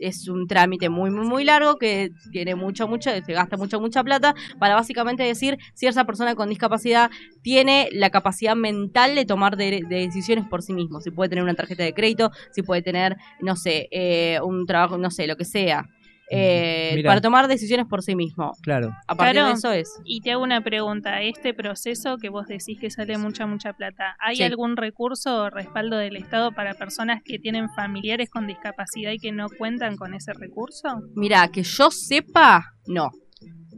es 0.00 0.28
un 0.28 0.46
trámite 0.46 0.88
muy, 0.88 1.10
muy, 1.10 1.26
muy 1.26 1.44
largo 1.44 1.76
que 1.76 2.10
tiene 2.32 2.54
mucho, 2.54 2.88
mucho, 2.88 3.10
se 3.10 3.32
gasta 3.32 3.56
mucho, 3.56 3.80
mucha 3.80 4.02
plata 4.02 4.34
para 4.58 4.74
básicamente 4.74 5.22
decir 5.22 5.58
si 5.74 5.86
esa 5.86 6.04
persona 6.04 6.34
con 6.34 6.48
discapacidad 6.48 7.10
tiene 7.42 7.88
la 7.92 8.10
capacidad 8.10 8.56
mental 8.56 9.14
de 9.14 9.24
tomar 9.24 9.56
de 9.56 9.82
decisiones 9.88 10.46
por 10.46 10.62
sí 10.62 10.72
mismo. 10.72 11.00
Si 11.00 11.10
puede 11.10 11.28
tener 11.28 11.44
una 11.44 11.54
tarjeta 11.54 11.84
de 11.84 11.92
crédito, 11.92 12.30
si 12.52 12.62
puede 12.62 12.82
tener, 12.82 13.16
no 13.40 13.56
sé, 13.56 13.88
eh, 13.90 14.40
un 14.42 14.66
trabajo, 14.66 14.98
no 14.98 15.10
sé, 15.10 15.26
lo 15.26 15.36
que 15.36 15.44
sea. 15.44 15.86
Eh, 16.32 17.02
para 17.04 17.20
tomar 17.20 17.48
decisiones 17.48 17.86
por 17.86 18.02
sí 18.02 18.14
mismo. 18.14 18.52
Claro. 18.62 18.90
A 19.08 19.14
partir 19.16 19.34
Claro. 19.34 19.48
de 19.48 19.54
eso 19.54 19.72
es. 19.72 19.90
Y 20.04 20.20
te 20.20 20.30
hago 20.30 20.42
una 20.44 20.60
pregunta, 20.62 21.20
este 21.22 21.52
proceso 21.54 22.18
que 22.18 22.28
vos 22.28 22.46
decís 22.46 22.78
que 22.80 22.88
sale 22.90 23.18
mucha, 23.18 23.46
mucha 23.46 23.72
plata, 23.72 24.16
¿hay 24.20 24.36
Sí. 24.36 24.42
algún 24.44 24.76
recurso 24.76 25.42
o 25.44 25.50
respaldo 25.50 25.96
del 25.96 26.16
Estado 26.16 26.52
para 26.52 26.74
personas 26.74 27.20
que 27.24 27.38
tienen 27.40 27.68
familiares 27.70 28.30
con 28.30 28.46
discapacidad 28.46 29.10
y 29.10 29.18
que 29.18 29.32
no 29.32 29.48
cuentan 29.58 29.96
con 29.96 30.14
ese 30.14 30.32
recurso? 30.32 31.02
Mira, 31.16 31.48
que 31.48 31.64
yo 31.64 31.90
sepa, 31.90 32.64
no. 32.86 33.10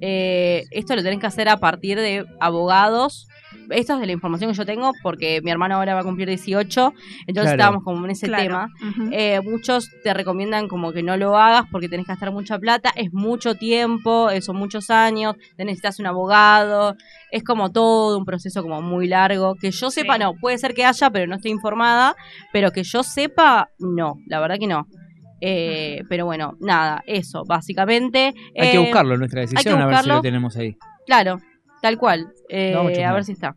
Eh, 0.00 0.64
esto 0.72 0.96
lo 0.96 1.03
tenés 1.03 1.20
que 1.20 1.26
hacer 1.26 1.48
a 1.48 1.57
partir 1.59 1.98
de 1.98 2.24
abogados. 2.40 3.28
Esto 3.72 3.94
es 3.94 4.00
de 4.00 4.06
la 4.06 4.12
información 4.12 4.50
que 4.50 4.56
yo 4.56 4.64
tengo 4.66 4.92
porque 5.02 5.40
mi 5.42 5.50
hermano 5.50 5.76
ahora 5.76 5.94
va 5.94 6.00
a 6.00 6.04
cumplir 6.04 6.28
18, 6.28 6.92
entonces 7.26 7.34
Claro. 7.34 7.50
estábamos 7.50 7.84
como 7.84 8.04
en 8.04 8.10
ese 8.12 8.26
Claro. 8.26 8.42
tema. 8.44 8.68
Eh, 9.10 9.40
muchos 9.42 9.88
te 10.04 10.14
recomiendan 10.14 10.68
como 10.68 10.92
que 10.92 11.02
no 11.02 11.16
lo 11.16 11.36
hagas 11.36 11.64
porque 11.70 11.88
tenés 11.88 12.06
que 12.06 12.12
gastar 12.12 12.32
mucha 12.32 12.58
plata, 12.58 12.90
es 12.96 13.12
mucho 13.12 13.54
tiempo, 13.56 14.30
eh, 14.30 14.40
son 14.42 14.56
muchos 14.56 14.90
años, 14.90 15.34
te 15.56 15.64
necesitas 15.64 15.98
un 15.98 16.06
abogado, 16.06 16.94
es 17.30 17.42
como 17.44 17.72
todo 17.72 18.18
un 18.18 18.24
proceso 18.24 18.62
como 18.62 18.80
muy 18.82 19.08
largo. 19.08 19.54
Que 19.54 19.70
yo 19.70 19.90
sepa, 19.90 20.14
Sí. 20.14 20.20
no, 20.20 20.34
puede 20.34 20.58
ser 20.58 20.74
que 20.74 20.84
haya, 20.84 21.10
pero 21.10 21.26
no 21.26 21.36
estoy 21.36 21.50
informada, 21.50 22.14
pero 22.52 22.70
que 22.70 22.82
yo 22.84 23.02
sepa, 23.02 23.70
no, 23.78 24.14
la 24.26 24.40
verdad 24.40 24.56
que 24.58 24.66
no. 24.66 24.86
Eh, 25.40 26.02
pero 26.08 26.24
bueno, 26.24 26.54
nada, 26.60 27.02
eso, 27.06 27.42
básicamente. 27.44 28.32
Hay 28.58 28.70
que 28.70 28.76
Eh, 28.76 28.78
buscarlo 28.78 29.14
en 29.14 29.18
nuestra 29.20 29.40
decisión, 29.40 29.74
a 29.74 29.86
ver 29.86 29.94
si 29.96 29.98
buscarlo. 29.98 30.14
lo 30.14 30.22
tenemos 30.22 30.56
ahí. 30.56 30.76
Claro, 31.06 31.38
tal 31.83 31.99
cual. 31.99 32.33
Eh, 32.49 33.05
a 33.05 33.12
ver 33.12 33.24
si 33.24 33.33
está. 33.33 33.57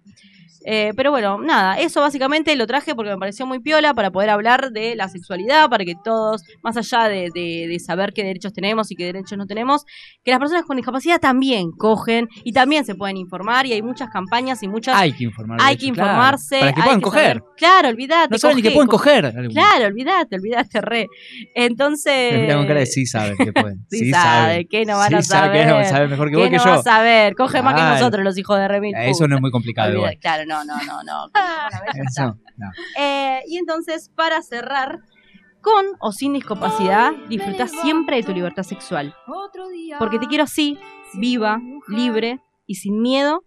Eh, 0.67 0.93
pero 0.97 1.11
bueno, 1.11 1.37
nada, 1.39 1.79
eso 1.79 2.01
básicamente 2.01 2.55
lo 2.55 2.65
traje 2.65 2.95
porque 2.95 3.11
me 3.11 3.17
pareció 3.17 3.45
muy 3.45 3.59
piola 3.59 3.93
para 3.93 4.09
poder 4.11 4.31
hablar 4.31 4.71
de 4.71 4.95
la 4.95 5.07
sexualidad, 5.09 5.69
para 5.69 5.85
que 5.85 5.93
todos, 6.03 6.41
más 6.63 6.75
allá 6.75 7.07
de, 7.07 7.29
de- 7.35 7.67
de 7.69 7.79
saber 7.79 8.13
qué 8.13 8.23
derechos 8.23 8.51
tenemos 8.51 8.89
y 8.91 8.95
qué 8.95 9.05
derechos 9.05 9.37
no 9.37 9.45
tenemos, 9.45 9.85
que 10.23 10.31
las 10.31 10.39
personas 10.39 10.63
con 10.65 10.77
discapacidad 10.77 11.19
también 11.19 11.69
cogen 11.71 12.27
y 12.43 12.51
también 12.51 12.83
se 12.83 12.95
pueden 12.95 13.17
informar 13.17 13.65
y 13.67 13.73
hay 13.73 13.81
muchas 13.83 14.09
campañas 14.09 14.63
y 14.63 14.67
muchas... 14.67 14.95
Hay 14.97 15.13
que 15.13 15.25
informar. 15.25 15.59
hay 15.61 15.77
que 15.77 15.91
claro. 15.91 16.09
informarse. 16.09 16.59
Para 16.59 16.73
que 16.73 16.81
puedan 16.81 16.99
que 16.99 17.03
coger. 17.03 17.27
saber- 17.37 17.43
Claro, 17.57 17.89
olvídate. 17.89 18.27
No 18.31 18.37
saben 18.37 18.57
ni 18.57 18.63
que 18.63 18.71
pueden 18.71 18.87
co- 18.87 18.97
coger. 18.97 19.33
Claro, 19.51 19.85
olvídate, 19.85 20.35
olvídate, 20.35 20.81
re. 20.81 21.07
Entonces... 21.53 22.47
Me 22.47 22.53
con 22.53 22.67
cara 22.67 22.79
de 22.81 22.85
sí 22.85 23.05
saben 23.05 23.35
que 23.37 23.51
pueden. 23.53 23.85
Sí 23.89 24.11
sabe, 24.11 24.67
¿qué 24.67 24.85
no 24.85 24.97
van 24.97 25.09
sí 25.09 25.15
a 25.15 25.21
sabe, 25.21 25.53
que 25.59 25.63
saber? 25.69 25.83
no, 25.85 25.89
sabe 25.89 26.07
mejor 26.07 26.27
que 26.27 26.31
¿Qué 26.31 26.37
vos 26.37 26.49
que 26.49 26.57
no 26.57 26.63
yo. 26.65 26.69
vas 26.71 26.87
a 26.87 27.01
ver? 27.01 27.35
Coge 27.35 27.61
más 27.61 27.73
que 27.75 27.79
Claro. 27.81 27.95
nosotros 27.95 28.23
los 28.23 28.37
hijos 28.37 28.57
de 28.57 28.67
Remil. 28.67 28.93
Eso 28.97 29.27
no 29.27 29.35
es 29.35 29.41
muy 29.41 29.51
complicado. 29.51 30.03
Claro, 30.19 30.43
no, 30.47 30.54
no, 30.63 30.75
no, 30.85 31.03
no. 31.03 31.25
Está. 31.27 31.69
Eso, 31.95 32.39
no. 32.57 32.71
Eh, 32.97 33.41
y 33.47 33.57
entonces, 33.57 34.09
para 34.15 34.41
cerrar, 34.41 35.01
con 35.65 35.85
o 35.99 36.11
sin 36.11 36.33
discapacidad, 36.33 37.11
disfruta 37.27 37.67
siempre 37.67 38.17
de 38.17 38.23
tu 38.23 38.33
libertad 38.33 38.61
sexual. 38.61 39.15
Porque 39.97 40.19
te 40.19 40.27
quiero 40.27 40.43
así, 40.43 40.77
viva, 41.15 41.59
libre 41.87 42.39
y 42.67 42.75
sin 42.75 43.01
miedo 43.01 43.43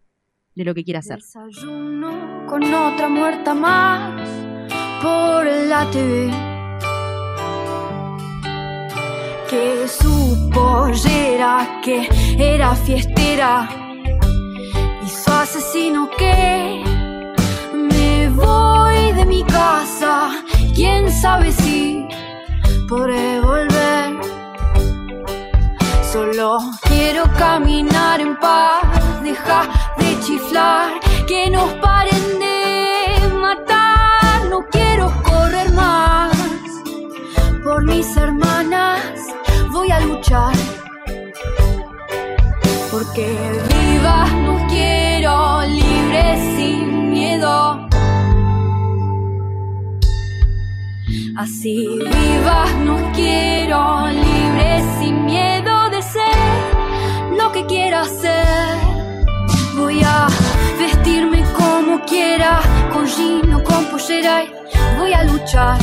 de 0.56 0.64
lo 0.64 0.74
que 0.74 0.82
quieras 0.82 1.06
hacer. 1.06 1.18
Desayuno 1.18 2.44
con 2.48 2.64
otra 2.74 3.08
muerta 3.08 3.54
más 3.54 4.28
por 5.00 5.46
la 5.46 5.88
TV. 5.92 6.32
Que 9.48 9.86
su 9.86 10.50
pollera, 10.52 11.80
que 11.84 12.08
era 12.36 12.74
fiestera, 12.74 13.68
hizo 15.04 15.32
asesino 15.32 16.10
que 16.18 16.87
mi 19.38 19.44
casa. 19.44 20.30
Quién 20.74 21.10
sabe 21.10 21.52
si 21.52 22.06
podré 22.88 23.40
volver. 23.40 24.08
Solo 26.12 26.58
quiero 26.88 27.22
caminar 27.38 28.20
en 28.20 28.34
paz, 28.38 28.82
deja 29.22 29.60
de 29.98 30.20
chiflar, 30.24 30.88
que 31.28 31.50
nos 31.50 31.72
paren 31.74 32.26
de 32.44 32.56
matar. 33.46 34.46
No 34.50 34.58
quiero 34.72 35.06
correr 35.22 35.70
más 35.72 36.32
por 37.62 37.84
mis 37.84 38.16
hermanas, 38.16 39.00
voy 39.70 39.90
a 39.90 40.00
luchar. 40.00 40.54
Porque 42.90 43.26
vivas 43.70 44.32
no 44.46 44.54
quiero, 44.68 45.62
libres 45.62 46.38
sin 46.56 47.10
miedo. 47.10 47.87
Así 51.38 51.86
vivas 51.86 52.74
no 52.84 52.96
quiero, 53.14 54.08
libre 54.08 54.82
sin 54.98 55.24
miedo 55.24 55.88
de 55.88 56.02
ser 56.02 57.36
lo 57.38 57.52
que 57.52 57.64
quiera 57.64 58.04
ser. 58.06 58.76
Voy 59.76 60.02
a 60.02 60.26
vestirme 60.80 61.44
como 61.56 62.04
quiera, 62.06 62.58
con 62.92 63.06
jean 63.06 63.54
o 63.54 63.62
con 63.62 63.84
pollera. 63.84 64.42
y 64.42 64.50
Voy 64.98 65.12
a 65.12 65.22
luchar 65.22 65.78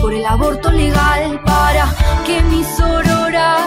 por 0.00 0.12
el 0.12 0.26
aborto 0.26 0.72
legal 0.72 1.40
para 1.44 1.86
que 2.26 2.42
mis 2.42 2.80
auroras 2.80 3.62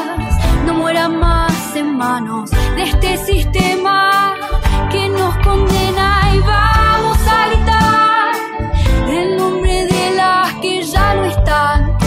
no 0.65 0.73
mueran 0.73 1.17
más 1.17 1.73
en 1.78 1.95
manos 1.95 2.51
de 2.51 2.84
este 2.84 3.15
sistema 3.15 4.36
que 4.91 5.07
nos 5.07 5.38
condena 5.38 6.32
y 6.34 6.39
vamos 6.39 6.74
ya 10.95 11.13
no 11.15 11.25
están. 11.25 12.04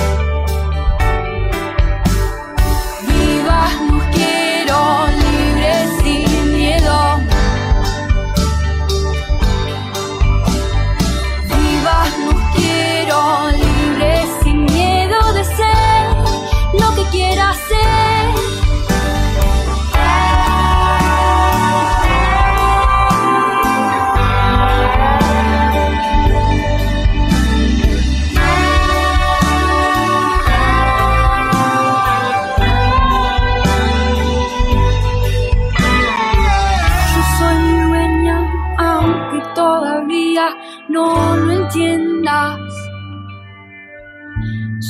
No 40.88 41.36
lo 41.36 41.52
entiendas. 41.52 42.58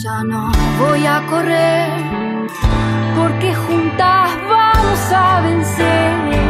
Ya 0.03 0.23
no 0.23 0.53
voy 0.79 1.07
a 1.07 1.27
correr, 1.27 1.91
porque 3.17 3.55
juntas 3.55 4.31
vamos 4.49 5.13
a 5.13 5.41
vencer. 5.41 6.48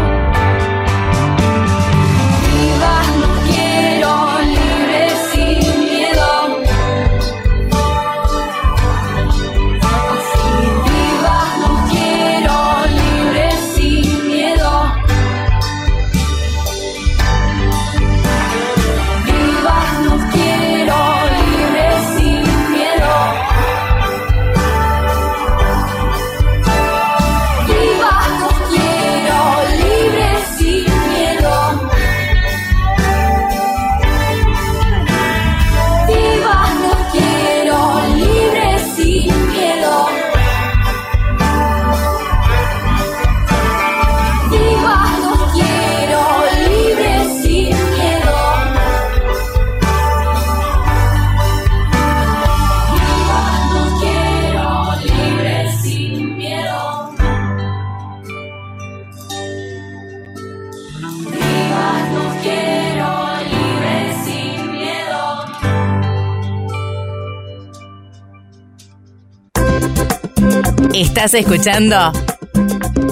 Estás 71.18 71.34
escuchando 71.34 72.12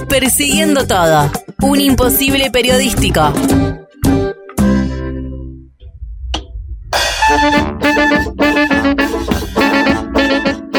Persiguiendo 0.07 0.85
Todo, 0.85 1.31
un 1.61 1.81
imposible 1.81 2.51
periodístico. 2.51 3.33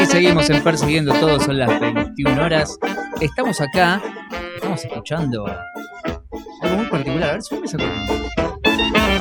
Y 0.01 0.05
seguimos 0.05 0.49
en 0.49 0.63
Persiguiendo 0.63 1.13
Todo, 1.15 1.41
son 1.41 1.59
las 1.59 1.79
21 1.79 2.41
horas. 2.41 2.77
Estamos 3.19 3.59
acá, 3.59 4.01
estamos 4.55 4.83
escuchando 4.85 5.45
algo 6.61 6.77
muy 6.77 6.85
particular. 6.85 7.29
A 7.29 7.33
ver, 7.33 7.41
súbeme 7.43 7.65
esa 7.65 7.77
cortina. 7.77 8.33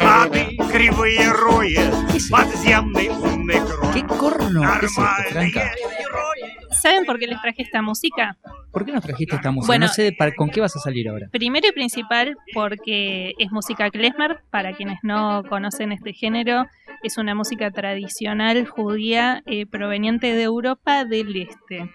Мати 0.03 0.57
кривые 0.71 1.29
рои, 1.33 1.77
подземный 2.31 3.09
умный 3.09 3.61
¿Qué 3.93 4.03
corno 4.07 4.63
es 4.75 4.83
esto, 4.85 5.03
Franca? 5.31 5.73
¿Saben 6.90 7.06
por 7.06 7.20
qué 7.20 7.28
les 7.28 7.42
traje 7.42 7.62
esta 7.64 7.82
música? 7.82 8.38
¿Por 8.72 8.86
qué 8.86 8.92
nos 8.92 9.04
trajiste 9.04 9.36
esta 9.36 9.52
música? 9.52 9.68
Bueno. 9.68 9.86
no 9.88 9.92
sé 9.94 10.14
para- 10.18 10.34
con 10.34 10.50
qué 10.50 10.62
vas 10.62 10.76
a 10.76 10.80
salir 10.80 11.10
ahora. 11.10 11.28
Primero 11.32 11.68
y 11.68 11.72
principal 11.72 12.36
porque 12.54 13.34
es 13.40 13.52
música 13.52 13.90
klezmer, 13.90 14.40
para 14.50 14.74
quienes 14.74 15.00
no 15.04 15.44
conocen 15.50 15.92
este 15.92 16.14
género, 16.14 16.66
es 17.04 17.18
una 17.18 17.36
música 17.36 17.72
tradicional 17.72 18.66
judía 18.68 19.44
eh, 19.46 19.66
proveniente 19.66 20.34
de 20.34 20.44
Europa 20.44 21.06
del 21.06 21.36
Este. 21.36 21.90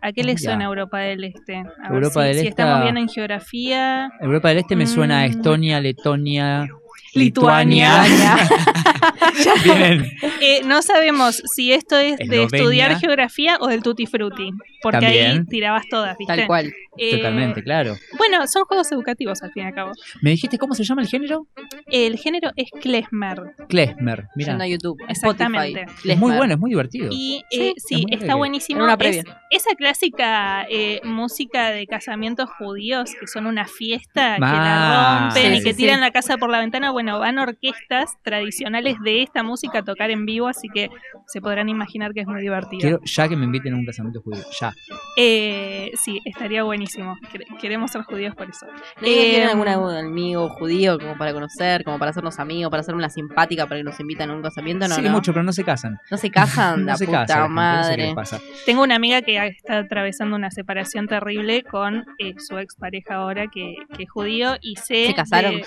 ¿A 0.00 0.12
qué 0.12 0.22
Ya. 0.22 0.36
suena 0.36 0.64
Europa 0.64 0.98
del 0.98 1.22
Este? 1.24 1.56
A 1.58 1.62
ver 1.90 1.94
Europa 2.02 2.22
si, 2.22 2.26
del 2.26 2.34
si 2.34 2.38
Este 2.40 2.48
estamos 2.48 2.80
a- 2.80 2.82
bien 2.82 2.96
en 2.96 3.08
geografía. 3.08 4.10
Europa 4.20 4.48
del 4.48 4.58
Este 4.58 4.74
me 4.76 4.86
suena 4.86 5.20
a 5.22 5.26
Mm. 5.28 5.30
Estonia, 5.30 5.80
Letonia, 5.80 6.66
Lituania. 7.14 8.04
Bien. 9.64 10.10
Eh, 10.40 10.62
no 10.64 10.82
sabemos 10.82 11.42
si 11.54 11.72
esto 11.72 11.96
es 11.98 12.16
de 12.18 12.44
estudiar 12.44 12.98
geografía 12.98 13.56
o 13.60 13.66
del 13.68 13.82
tutti 13.82 14.06
frutti, 14.06 14.50
porque 14.82 15.06
ahí 15.06 15.44
tirabas 15.46 15.84
todas, 15.90 16.16
¿viste? 16.18 16.34
Tal 16.36 16.46
cual. 16.46 16.72
Eh, 16.98 17.16
Totalmente, 17.16 17.62
claro. 17.62 17.96
Bueno, 18.18 18.46
son 18.46 18.64
juegos 18.64 18.90
educativos 18.92 19.42
al 19.42 19.50
fin 19.52 19.62
y 19.64 19.66
al 19.66 19.74
cabo. 19.74 19.92
¿Me 20.20 20.30
dijiste 20.30 20.58
cómo 20.58 20.74
se 20.74 20.84
llama 20.84 21.00
el 21.02 21.08
género? 21.08 21.46
El 21.86 22.18
género 22.18 22.50
es 22.56 22.68
klezmer. 22.82 23.40
Klezmer. 23.68 24.26
Mira, 24.36 24.50
Yendo 24.52 24.64
a 24.64 24.66
YouTube, 24.66 24.98
Exactamente. 25.08 25.80
Spotify. 25.82 26.10
es 26.12 26.18
muy 26.18 26.36
bueno, 26.36 26.52
es 26.54 26.60
muy 26.60 26.70
divertido. 26.70 27.08
Y 27.10 27.42
Sí, 27.50 27.60
eh, 27.60 27.72
sí, 27.78 27.94
está 28.10 28.16
alegre. 28.24 28.34
buenísimo. 28.34 28.82
Una 28.84 28.92
Es- 28.92 28.98
previa. 28.98 29.24
esa 29.50 29.74
clásica 29.74 30.66
eh, 30.68 31.00
música 31.04 31.70
de 31.70 31.86
casamientos 31.86 32.50
judíos, 32.58 33.10
que 33.18 33.26
son 33.26 33.46
una 33.46 33.64
fiesta, 33.66 34.36
que 34.36 34.42
Ah, 34.44 34.88
la 34.90 35.18
rompen 35.34 35.52
sí, 35.52 35.56
y 35.56 35.58
sí, 35.60 35.64
que 35.64 35.70
sí. 35.70 35.76
tiran 35.78 36.00
la 36.00 36.10
casa 36.10 36.36
por 36.36 36.50
la 36.50 36.58
ventana, 36.60 36.90
bueno, 36.90 37.01
van 37.02 37.38
orquestas 37.38 38.16
tradicionales 38.22 38.96
de 39.00 39.22
esta 39.22 39.42
música 39.42 39.78
a 39.78 39.82
tocar 39.82 40.10
en 40.10 40.26
vivo, 40.26 40.48
así 40.48 40.68
que 40.72 40.90
se 41.26 41.40
podrán 41.40 41.68
imaginar 41.68 42.12
que 42.14 42.20
es 42.20 42.26
muy 42.26 42.40
divertido. 42.40 42.80
Quiero 42.80 43.00
ya 43.04 43.28
que 43.28 43.36
me 43.36 43.44
inviten 43.46 43.74
a 43.74 43.76
un 43.76 43.86
casamiento 43.86 44.20
judío. 44.22 44.42
Ya. 44.60 44.72
Eh, 45.16 45.90
sí, 46.02 46.20
estaría 46.24 46.62
buenísimo. 46.62 47.16
Quere- 47.32 47.46
Queremos 47.60 47.90
ser 47.90 48.02
judíos 48.02 48.34
por 48.34 48.48
eso. 48.48 48.66
¿Tienen 49.00 49.48
Eh, 49.48 49.50
algún 49.50 49.68
amigo 49.68 50.48
judío 50.50 50.98
como 50.98 51.16
para 51.16 51.32
conocer, 51.32 51.84
como 51.84 51.98
para 51.98 52.10
hacernos 52.10 52.38
amigos, 52.38 52.70
para 52.70 52.80
hacer 52.80 52.94
una 52.94 53.10
simpática 53.10 53.66
para 53.66 53.78
que 53.80 53.84
nos 53.84 53.98
invitan 54.00 54.30
a 54.30 54.34
un 54.34 54.42
casamiento? 54.42 54.88
No, 54.88 54.94
sí, 54.94 55.02
no. 55.02 55.10
mucho, 55.10 55.32
pero 55.32 55.42
no 55.42 55.52
se 55.52 55.64
casan. 55.64 55.98
No 56.10 56.16
se 56.16 56.30
casan, 56.30 56.80
no 56.80 56.86
la 56.86 56.96
se 56.96 57.06
puta 57.06 57.26
casan. 57.26 57.54
No 57.54 57.84
sé 57.84 57.90
qué 57.96 58.02
madre. 58.02 58.14
pasa. 58.14 58.40
Tengo 58.66 58.82
una 58.82 58.96
amiga 58.96 59.22
que 59.22 59.44
está 59.46 59.78
atravesando 59.78 60.36
una 60.36 60.50
separación 60.50 61.06
terrible 61.08 61.62
con 61.62 62.04
eh, 62.18 62.34
su 62.38 62.58
expareja 62.58 63.16
ahora 63.16 63.46
que, 63.48 63.76
que 63.96 64.04
es 64.04 64.10
judío 64.10 64.56
y 64.60 64.76
sé 64.76 65.06
¿Se 65.08 65.14
casaron? 65.14 65.56
de- 65.56 65.64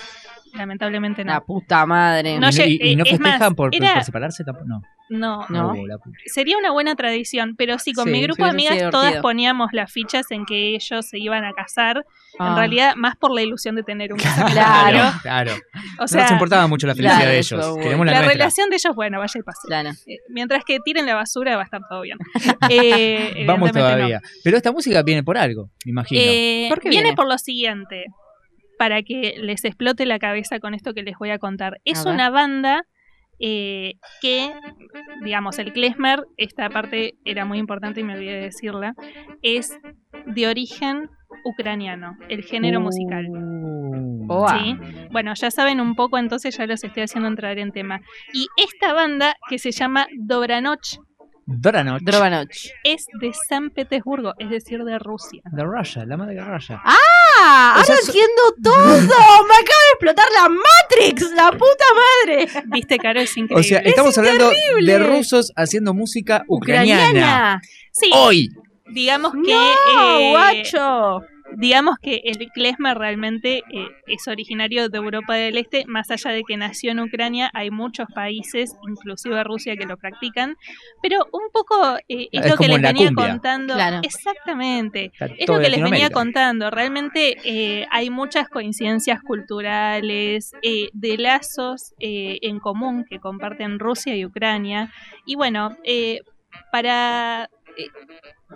lamentablemente 0.56 1.24
no. 1.24 1.32
La 1.32 1.40
puta 1.40 1.84
madre. 1.86 2.38
No, 2.38 2.48
¿Y, 2.50 2.56
no- 2.58 2.64
y- 2.64 2.78
y 2.92 2.96
no 2.96 3.04
es 3.04 3.12
más, 3.20 3.30
festejan 3.32 3.54
por, 3.54 3.74
era- 3.74 3.94
por 3.94 4.04
separarse 4.04 4.44
tampoco? 4.44 4.66
No. 4.66 4.82
No, 5.08 5.46
No. 5.48 5.72
Sería 6.26 6.58
una 6.58 6.72
buena 6.72 6.96
tradición, 6.96 7.54
pero 7.56 7.78
sí, 7.78 7.92
con 7.92 8.06
Sí, 8.06 8.10
mi 8.10 8.22
grupo 8.22 8.42
de 8.42 8.50
amigas 8.50 8.76
todas 8.90 8.90
divertido. 9.06 9.22
poníamos 9.22 9.68
las 9.72 9.92
fichas 9.92 10.28
en 10.32 10.44
que 10.44 10.74
ellos 10.74 11.06
se 11.06 11.18
iban 11.20 11.44
a 11.44 11.52
casar, 11.52 12.04
Ah. 12.40 12.48
en 12.48 12.56
realidad 12.56 12.94
más 12.96 13.14
por 13.14 13.32
la 13.32 13.40
ilusión 13.42 13.76
de 13.76 13.84
tener 13.84 14.12
un 14.12 14.18
casamiento. 14.18 14.52
Claro. 14.60 15.12
Claro. 15.22 15.52
O 16.00 16.08
sea, 16.08 16.18
no 16.18 16.22
nos 16.24 16.32
importaba 16.32 16.66
mucho 16.66 16.88
la 16.88 16.94
felicidad 16.96 17.18
Claro, 17.18 17.30
de 17.30 17.38
eso, 17.38 17.54
ellos. 17.54 17.68
bueno. 17.68 17.82
Queremos 17.84 18.06
la, 18.06 18.22
relación 18.22 18.68
de 18.68 18.76
ellos, 18.76 18.94
bueno, 18.96 19.20
vaya 19.20 19.38
y 19.38 19.42
pase. 19.44 19.60
Claro. 19.68 19.90
Eh, 20.08 20.16
Mientras 20.28 20.64
que 20.64 20.80
tiren 20.80 21.06
la 21.06 21.14
basura 21.14 21.54
va 21.54 21.62
a 21.62 21.64
estar 21.66 21.82
todo 21.88 22.00
bien. 22.00 22.18
Eh, 22.70 23.44
Vamos 23.46 23.72
no. 23.72 23.78
todavía. 23.80 24.20
Pero 24.42 24.56
esta 24.56 24.72
música 24.72 25.02
viene 25.04 25.22
por 25.22 25.38
algo, 25.38 25.70
me 25.84 25.90
imagino. 25.90 26.20
Eh, 26.20 26.66
¿Por 26.68 26.80
qué 26.80 26.88
viene, 26.88 27.04
viene? 27.04 27.16
por 27.16 27.28
lo 27.28 27.38
siguiente, 27.38 28.06
para 28.78 29.02
que 29.02 29.34
les 29.38 29.64
explote 29.64 30.06
la 30.06 30.18
cabeza 30.18 30.60
con 30.60 30.74
esto 30.74 30.94
que 30.94 31.02
les 31.02 31.16
voy 31.18 31.30
a 31.30 31.38
contar. 31.38 31.80
Es 31.84 32.04
una 32.04 32.30
banda 32.30 32.84
eh, 33.38 33.94
que, 34.22 34.52
digamos, 35.22 35.58
el 35.58 35.72
klezmer, 35.72 36.24
esta 36.36 36.70
parte 36.70 37.14
era 37.24 37.44
muy 37.44 37.58
importante 37.58 38.00
y 38.00 38.04
me 38.04 38.14
olvidé 38.14 38.32
de 38.32 38.40
decirla, 38.42 38.94
es 39.42 39.78
de 40.26 40.48
origen 40.48 41.10
ucraniano, 41.44 42.16
el 42.28 42.42
género 42.42 42.80
musical. 42.80 43.26
Uh. 43.28 44.48
¿sí? 44.48 44.76
Bueno, 45.10 45.34
ya 45.34 45.50
saben 45.50 45.80
un 45.80 45.94
poco, 45.94 46.18
entonces 46.18 46.56
ya 46.56 46.66
los 46.66 46.82
estoy 46.82 47.04
haciendo 47.04 47.28
entrar 47.28 47.58
en 47.58 47.72
tema. 47.72 48.00
Y 48.32 48.46
esta 48.56 48.92
banda, 48.92 49.36
que 49.48 49.58
se 49.58 49.70
llama 49.70 50.06
Dobranoch, 50.18 50.98
Doranoch. 51.46 52.00
Drobanoch. 52.02 52.48
es 52.82 53.06
de 53.20 53.32
San 53.48 53.70
Petersburgo, 53.70 54.34
es 54.38 54.50
decir, 54.50 54.82
de 54.82 54.98
Rusia. 54.98 55.40
De 55.44 55.62
Russia, 55.62 56.04
la 56.04 56.16
madre 56.16 56.34
de 56.34 56.44
Russia. 56.44 56.80
¡Ah! 56.84 57.72
¡Ahora 57.74 57.84
sea, 57.84 57.96
so- 57.98 58.06
entiendo 58.06 58.42
todo! 58.62 58.74
¡Me 58.84 59.54
acaba 59.54 59.82
de 59.84 59.92
explotar 59.92 60.26
la 60.42 60.48
Matrix! 60.48 61.30
¡La 61.36 61.52
puta 61.52 61.84
madre! 62.26 62.48
¿Viste, 62.66 62.98
Caro? 62.98 63.20
Es 63.20 63.36
increíble. 63.36 63.60
O 63.60 63.62
sea, 63.62 63.78
estamos 63.78 64.18
hablando 64.18 64.50
de 64.84 64.98
rusos 64.98 65.52
haciendo 65.54 65.94
música 65.94 66.42
ucraniana. 66.48 67.08
¡Ucraniana! 67.10 67.60
Sí, 67.92 68.10
Hoy. 68.14 68.50
digamos 68.90 69.32
que 69.32 69.52
¡No, 69.52 70.18
eh, 70.18 70.30
guacho! 70.30 71.20
Digamos 71.56 71.98
que 72.00 72.22
el 72.24 72.38
klezmer 72.52 72.98
realmente 72.98 73.58
eh, 73.58 73.88
es 74.06 74.26
originario 74.28 74.88
de 74.88 74.98
Europa 74.98 75.34
del 75.34 75.56
Este, 75.56 75.84
más 75.86 76.10
allá 76.10 76.30
de 76.32 76.42
que 76.44 76.56
nació 76.56 76.92
en 76.92 77.00
Ucrania, 77.00 77.50
hay 77.54 77.70
muchos 77.70 78.08
países, 78.14 78.76
inclusive 78.88 79.42
Rusia, 79.44 79.76
que 79.76 79.86
lo 79.86 79.96
practican, 79.96 80.56
pero 81.02 81.24
un 81.32 81.50
poco 81.52 81.96
eh, 82.08 82.28
es, 82.32 82.44
Es 82.44 82.50
lo 82.50 82.56
que 82.56 82.68
les 82.68 82.82
venía 82.82 83.08
cumbia. 83.08 83.28
contando. 83.30 83.74
Claro. 83.74 84.00
Exactamente. 84.02 85.12
Está 85.12 85.26
Es 85.26 85.48
lo 85.48 85.60
que 85.60 85.68
les 85.70 85.82
venía 85.82 86.10
contando. 86.10 86.70
Realmente 86.70 87.36
eh, 87.44 87.86
hay 87.90 88.10
muchas 88.10 88.48
coincidencias 88.48 89.20
culturales, 89.22 90.52
eh, 90.62 90.88
de 90.92 91.18
lazos 91.18 91.94
eh, 92.00 92.38
en 92.42 92.58
común 92.58 93.04
que 93.08 93.20
comparten 93.20 93.78
Rusia 93.78 94.16
y 94.16 94.24
Ucrania. 94.24 94.92
Y 95.24 95.36
bueno, 95.36 95.76
eh, 95.84 96.20
para... 96.72 97.48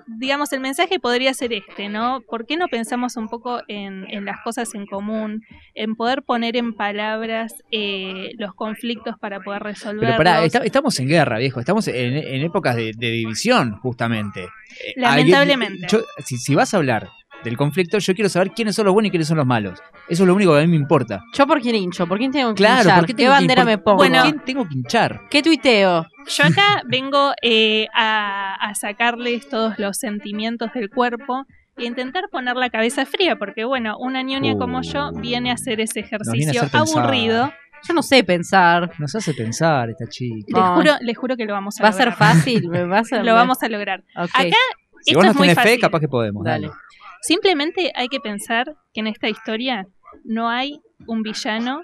digamos, 0.07 0.53
el 0.53 0.61
mensaje 0.61 1.01
podría 1.01 1.35
ser 1.35 1.53
este, 1.53 1.89
¿no? 1.89 2.21
¿Por 2.29 2.47
qué 2.47 2.57
no 2.57 2.69
pensamos 2.69 3.17
un 3.17 3.29
poco 3.29 3.61
en, 3.69 4.05
en 4.11 4.25
las 4.25 4.37
cosas 4.45 4.75
en 4.75 4.87
común, 4.87 5.43
en 5.75 5.97
poder 5.97 6.23
poner 6.23 6.57
en 6.57 6.75
palabras 6.75 7.55
eh, 7.73 8.31
los 8.39 8.55
conflictos 8.55 9.17
para 9.19 9.41
poder 9.41 9.63
resolverlos? 9.63 10.17
Pero 10.17 10.17
pará, 10.19 10.45
esta- 10.45 10.59
estamos 10.65 10.99
en 11.01 11.09
guerra, 11.09 11.39
viejo. 11.39 11.61
Estamos 11.61 11.89
en, 11.89 12.15
en 12.17 12.43
épocas 12.43 12.77
de, 12.77 12.93
de 12.97 13.11
división, 13.11 13.77
justamente. 13.79 14.45
Eh, 14.45 14.93
Lamentablemente. 14.97 15.87
yo- 15.89 16.05
si, 16.25 16.37
si 16.37 16.55
vas 16.55 16.73
a 16.75 16.77
hablar 16.77 17.09
del 17.45 17.57
conflicto, 17.57 17.99
yo 17.99 18.15
quiero 18.15 18.29
saber 18.29 18.51
quiénes 18.53 18.75
son 18.77 18.85
los 18.87 18.95
buenos 18.95 19.09
y 19.09 19.11
quiénes 19.11 19.29
son 19.29 19.37
los 19.39 19.47
malos. 19.47 19.79
Eso 20.09 20.23
es 20.25 20.27
lo 20.27 20.35
único 20.35 20.53
que 20.53 20.59
a 20.59 20.63
mí 20.63 20.69
me 20.69 20.77
importa. 20.77 21.21
¿Yo 21.35 21.47
por 21.47 21.61
quién 21.61 21.75
hincho? 21.77 22.07
¿Por 22.07 22.19
quién 22.19 22.31
tengo 22.33 22.51
que 22.51 22.57
Claro, 22.57 22.83
hinchar? 22.83 22.99
¿por 22.99 23.07
qué, 23.07 23.13
¿Qué 23.15 23.17
tengo 23.23 23.31
que- 23.33 23.39
bandera 23.39 23.63
por- 23.63 23.71
me 23.71 23.79
pongo? 23.79 23.97
¿por 23.99 24.09
Bueno. 24.09 24.23
quién 24.23 24.41
tengo 24.45 24.69
que 24.69 24.75
hinchar? 24.75 25.21
¿Qué 25.31 25.43
tuiteo? 25.43 26.07
Yo 26.27 26.45
acá 26.45 26.83
vengo 26.87 27.33
eh, 27.43 27.87
a, 27.95 28.55
a 28.55 28.75
sacarles 28.75 29.49
todos 29.49 29.79
los 29.79 29.97
sentimientos 29.99 30.71
del 30.75 30.91
cuerpo 30.91 31.45
e 31.77 31.85
intentar 31.85 32.25
poner 32.31 32.57
la 32.57 32.69
cabeza 32.69 33.07
fría, 33.07 33.37
porque 33.37 33.65
bueno, 33.65 33.97
una 33.99 34.23
ñoña 34.23 34.55
Uh. 34.55 34.59
como 34.59 34.83
yo 34.83 35.13
viene 35.13 35.51
a 35.51 35.55
hacer 35.55 35.81
ese 35.81 36.01
ejercicio 36.01 36.63
hacer 36.63 36.79
aburrido. 36.81 37.53
Yo 37.89 37.95
no 37.95 38.03
sé 38.03 38.23
pensar. 38.25 38.91
Nos 38.99 39.15
hace 39.15 39.33
pensar 39.33 39.89
esta 39.89 40.07
chica. 40.07 40.45
Les 40.61 40.69
juro, 40.75 40.93
les 41.01 41.17
juro 41.17 41.35
que 41.39 41.47
lo 41.47 41.55
vamos 41.55 41.81
a 41.81 41.85
¿Va 41.85 41.89
a 41.89 41.93
ser 41.93 42.09
lograr. 42.11 42.35
fácil? 42.35 42.69
¿Me 42.69 42.85
va 42.85 42.99
a 42.99 43.05
ser- 43.05 43.25
Lo 43.25 43.33
vamos 43.35 43.63
a 43.63 43.69
lograr. 43.71 44.05
Acá 44.15 44.29
Si 44.43 45.13
esto 45.13 45.15
vos 45.15 45.25
es 45.25 45.27
nos 45.29 45.37
muy 45.37 45.49
tenés 45.49 45.57
fe, 45.57 45.63
fácil. 45.71 45.81
capaz 45.81 46.01
que 46.01 46.09
podemos. 46.09 46.45
Dale. 46.45 46.67
Dale. 46.67 46.79
Simplemente 47.23 47.93
hay 47.95 48.09
que 48.09 48.21
pensar 48.21 48.75
que 48.93 49.01
en 49.01 49.07
esta 49.07 49.29
historia 49.29 49.87
no 50.25 50.49
hay 50.49 50.81
un 51.07 51.23
villano 51.23 51.83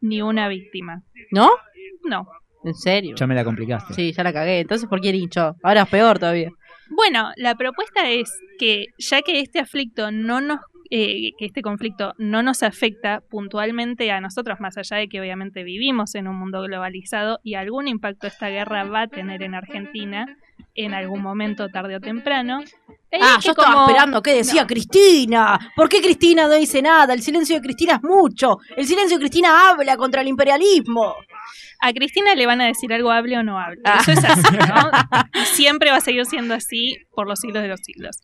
ni 0.00 0.22
una 0.22 0.48
víctima. 0.48 1.02
¿No? 1.30 1.50
No. 2.04 2.26
¿En 2.64 2.74
serio? 2.74 3.14
Ya 3.16 3.26
me 3.26 3.34
la 3.34 3.44
complicaste. 3.44 3.94
Sí, 3.94 4.12
ya 4.12 4.22
la 4.22 4.32
cagué. 4.32 4.60
Entonces, 4.60 4.88
¿por 4.88 5.04
hincho? 5.04 5.54
Ahora 5.62 5.82
es 5.82 5.88
peor 5.88 6.18
todavía. 6.18 6.50
Bueno, 6.90 7.30
la 7.36 7.54
propuesta 7.54 8.10
es 8.10 8.30
que 8.58 8.86
ya 8.98 9.22
que 9.22 9.40
este 9.40 9.60
aflicto 9.60 10.10
no 10.10 10.40
nos 10.40 10.60
eh, 10.90 11.32
que 11.36 11.46
este 11.46 11.62
conflicto 11.62 12.14
no 12.16 12.44
nos 12.44 12.62
afecta 12.62 13.20
puntualmente 13.28 14.10
a 14.12 14.20
nosotros, 14.20 14.60
más 14.60 14.78
allá 14.78 14.98
de 14.98 15.08
que 15.08 15.20
obviamente 15.20 15.64
vivimos 15.64 16.14
en 16.14 16.28
un 16.28 16.36
mundo 16.36 16.62
globalizado 16.62 17.40
y 17.42 17.54
algún 17.54 17.88
impacto 17.88 18.28
esta 18.28 18.50
guerra 18.50 18.84
va 18.84 19.02
a 19.02 19.08
tener 19.08 19.42
en 19.42 19.56
Argentina 19.56 20.26
en 20.76 20.94
algún 20.94 21.22
momento, 21.22 21.68
tarde 21.68 21.96
o 21.96 22.00
temprano. 22.00 22.60
Ah, 23.12 23.38
yo 23.42 23.52
estaba 23.52 23.72
como- 23.72 23.86
esperando 23.86 24.22
qué 24.22 24.34
decía 24.34 24.66
Cristina. 24.66 25.58
¿Por 25.74 25.88
qué 25.88 26.02
Cristina 26.02 26.46
no 26.48 26.54
dice 26.54 26.82
nada? 26.82 27.14
El 27.14 27.22
silencio 27.22 27.56
de 27.56 27.62
Cristina 27.62 27.94
es 27.94 28.02
mucho. 28.02 28.58
El 28.76 28.86
silencio 28.86 29.16
de 29.16 29.22
Cristina 29.22 29.70
habla 29.70 29.96
contra 29.96 30.20
el 30.20 30.28
imperialismo. 30.28 31.14
A 31.80 31.92
Cristina 31.92 32.34
le 32.34 32.46
van 32.46 32.60
a 32.60 32.66
decir 32.66 32.92
algo 32.92 33.10
hable 33.10 33.36
o 33.38 33.42
no 33.42 33.58
hable. 33.58 33.80
Ah. 33.84 33.98
Eso 34.00 34.12
es 34.12 34.24
así, 34.24 34.42
¿no? 34.56 34.90
Y 35.34 35.44
siempre 35.46 35.90
va 35.90 35.96
a 35.96 36.00
seguir 36.00 36.24
siendo 36.26 36.54
así 36.54 36.96
por 37.14 37.26
los 37.28 37.40
siglos 37.40 37.62
de 37.62 37.68
los 37.68 37.80
siglos. 37.80 38.16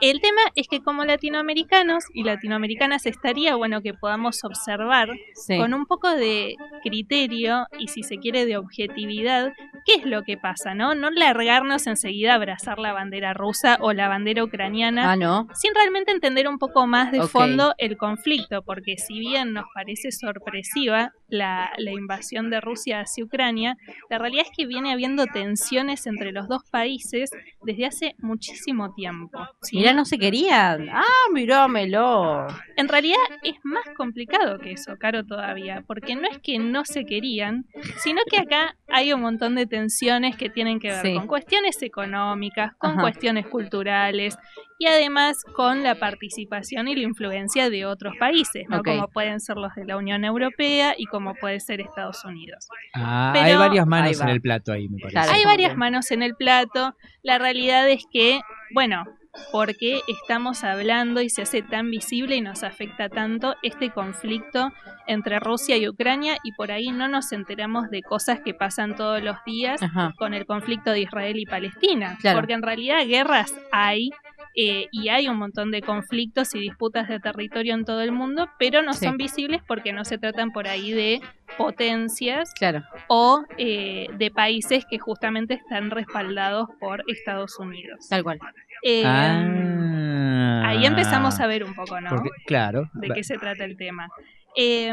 El 0.00 0.20
tema 0.20 0.40
es 0.54 0.68
que 0.68 0.80
como 0.80 1.04
latinoamericanos 1.04 2.04
y 2.14 2.24
latinoamericanas 2.24 3.06
estaría 3.06 3.54
bueno 3.56 3.82
que 3.82 3.94
podamos 3.94 4.42
observar 4.44 5.08
Sí. 5.34 5.58
con 5.58 5.74
un 5.74 5.86
poco 5.86 6.10
de 6.10 6.56
criterio 6.82 7.66
y 7.78 7.88
si 7.88 8.02
se 8.02 8.18
quiere 8.18 8.46
de 8.46 8.56
objetividad 8.56 9.52
qué 9.84 9.94
es 9.96 10.04
lo 10.06 10.22
que 10.22 10.36
pasa, 10.36 10.74
¿no? 10.74 10.94
No 10.94 11.10
largarnos 11.10 11.86
enseguida 11.86 12.32
a 12.32 12.36
abrazar 12.36 12.78
la 12.78 12.92
bandera 12.92 13.34
rusa 13.34 13.78
o 13.80 13.92
la 13.92 14.08
bandera 14.08 14.42
ucraniana 14.44 15.12
Ah, 15.12 15.16
no. 15.16 15.46
sin 15.54 15.74
realmente 15.74 16.10
entender 16.12 16.48
un 16.48 16.58
poco 16.58 16.86
más 16.86 17.12
de 17.12 17.22
fondo 17.22 17.74
el 17.78 17.96
conflicto, 17.96 18.62
porque 18.62 18.96
si 18.98 19.18
bien 19.18 19.52
nos 19.52 19.66
parece 19.74 20.10
sorpresiva 20.12 21.12
la, 21.28 21.70
la 21.78 21.90
invasión 21.92 22.50
de 22.50 22.60
Rusia 22.60 22.95
hacia 23.00 23.24
Ucrania, 23.24 23.76
la 24.10 24.18
realidad 24.18 24.44
es 24.50 24.56
que 24.56 24.66
viene 24.66 24.92
habiendo 24.92 25.26
tensiones 25.26 26.06
entre 26.06 26.32
los 26.32 26.48
dos 26.48 26.62
países 26.70 27.30
desde 27.62 27.86
hace 27.86 28.14
muchísimo 28.18 28.92
tiempo. 28.94 29.38
¿sí? 29.62 29.76
Mirá, 29.78 29.92
no 29.92 30.04
se 30.04 30.18
querían. 30.18 30.88
Ah, 30.90 31.02
mirámelo. 31.32 32.46
En 32.76 32.88
realidad 32.88 33.16
es 33.42 33.54
más 33.64 33.84
complicado 33.96 34.58
que 34.58 34.72
eso, 34.72 34.96
Caro, 34.98 35.24
todavía, 35.24 35.82
porque 35.86 36.14
no 36.16 36.28
es 36.28 36.38
que 36.38 36.58
no 36.58 36.84
se 36.84 37.04
querían, 37.04 37.64
sino 37.98 38.20
que 38.30 38.38
acá 38.38 38.76
hay 38.88 39.12
un 39.12 39.20
montón 39.20 39.54
de 39.54 39.66
tensiones 39.66 40.36
que 40.36 40.48
tienen 40.50 40.78
que 40.78 40.88
ver 40.88 41.02
Sí. 41.02 41.14
con 41.14 41.26
cuestiones 41.26 41.80
económicas, 41.82 42.74
con 42.76 42.92
Ajá. 42.92 43.00
cuestiones 43.02 43.46
culturales 43.46 44.36
y 44.78 44.86
además 44.86 45.42
con 45.54 45.82
la 45.82 45.94
participación 45.94 46.88
y 46.88 46.94
la 46.96 47.02
influencia 47.02 47.70
de 47.70 47.86
otros 47.86 48.14
países, 48.18 48.64
¿no? 48.68 48.82
Como 48.82 49.08
pueden 49.08 49.40
ser 49.40 49.56
los 49.56 49.74
de 49.74 49.84
la 49.86 49.96
Unión 49.96 50.24
Europea 50.24 50.94
y 50.96 51.06
como 51.06 51.34
puede 51.34 51.60
ser 51.60 51.80
Estados 51.80 52.24
Unidos. 52.24 52.68
Ah, 52.94 53.30
Pero- 53.32 53.46
hay 53.46 53.56
varias 53.56 53.86
manos 53.86 54.20
en 54.20 54.28
el 54.28 54.40
plato 54.40 54.72
ahí, 54.72 54.88
me 54.88 54.98
parece. 54.98 55.18
Hay 55.32 55.44
varias 55.44 55.76
manos 55.76 56.10
en 56.10 56.22
el 56.22 56.34
plato. 56.34 56.94
La 57.22 57.38
realidad 57.38 57.88
es 57.88 58.04
que, 58.12 58.40
bueno, 58.74 59.04
¿por 59.52 59.76
qué 59.76 60.00
estamos 60.08 60.64
hablando 60.64 61.20
y 61.20 61.28
se 61.28 61.42
hace 61.42 61.62
tan 61.62 61.90
visible 61.90 62.36
y 62.36 62.40
nos 62.40 62.62
afecta 62.62 63.08
tanto 63.08 63.54
este 63.62 63.90
conflicto 63.90 64.72
entre 65.06 65.40
Rusia 65.40 65.76
y 65.76 65.88
Ucrania? 65.88 66.36
Y 66.42 66.52
por 66.52 66.70
ahí 66.70 66.88
no 66.90 67.06
nos 67.08 67.32
enteramos 67.32 67.90
de 67.90 68.02
cosas 68.02 68.40
que 68.40 68.54
pasan 68.54 68.94
todos 68.96 69.22
los 69.22 69.36
días 69.44 69.82
Ajá. 69.82 70.12
con 70.18 70.32
el 70.34 70.46
conflicto 70.46 70.90
de 70.90 71.00
Israel 71.00 71.38
y 71.38 71.46
Palestina. 71.46 72.16
Claro. 72.20 72.38
Porque 72.38 72.54
en 72.54 72.62
realidad 72.62 73.06
guerras 73.06 73.54
hay. 73.72 74.10
Eh, 74.54 74.86
y 74.92 75.08
hay 75.08 75.28
un 75.28 75.36
montón 75.36 75.70
de 75.70 75.82
conflictos 75.82 76.54
y 76.54 76.60
disputas 76.60 77.08
de 77.08 77.20
territorio 77.20 77.74
en 77.74 77.84
todo 77.84 78.00
el 78.00 78.12
mundo, 78.12 78.48
pero 78.58 78.82
no 78.82 78.92
Sí. 78.94 79.04
son 79.06 79.16
visibles 79.16 79.62
porque 79.66 79.92
no 79.92 80.04
se 80.04 80.18
tratan 80.18 80.50
por 80.52 80.66
ahí 80.66 80.92
de 80.92 81.20
potencias 81.58 82.52
Claro. 82.54 82.82
o 83.08 83.44
eh, 83.58 84.06
de 84.14 84.30
países 84.30 84.84
que 84.88 84.98
justamente 84.98 85.54
están 85.54 85.90
respaldados 85.90 86.68
por 86.80 87.02
Estados 87.08 87.58
Unidos. 87.58 88.06
Tal 88.08 88.22
cual. 88.22 88.38
Eh, 88.82 89.02
Ah. 89.04 90.62
Ahí 90.68 90.84
empezamos 90.84 91.38
a 91.40 91.46
ver 91.46 91.64
un 91.64 91.74
poco, 91.74 92.00
¿no? 92.00 92.10
Porque- 92.10 92.30
claro. 92.46 92.90
De 92.94 93.08
qué 93.10 93.22
se 93.24 93.38
trata 93.38 93.64
el 93.64 93.76
tema. 93.76 94.08
Eh, 94.56 94.92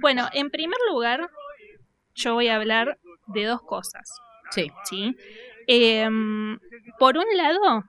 bueno, 0.00 0.28
en 0.32 0.50
primer 0.50 0.78
lugar, 0.90 1.28
yo 2.14 2.34
voy 2.34 2.48
a 2.48 2.56
hablar 2.56 2.98
de 3.26 3.44
dos 3.44 3.60
cosas, 3.62 4.08
Sí. 4.50 4.70
¿sí? 4.84 5.16
Eh, 5.66 6.08
por 6.98 7.16
un 7.18 7.24
lado, 7.36 7.84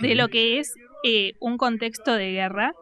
de 0.00 0.14
lo 0.14 0.28
que 0.28 0.58
es 0.58 0.74
eh, 1.04 1.32
un 1.40 1.56
contexto 1.58 2.14
de 2.14 2.32
guerra 2.32 2.72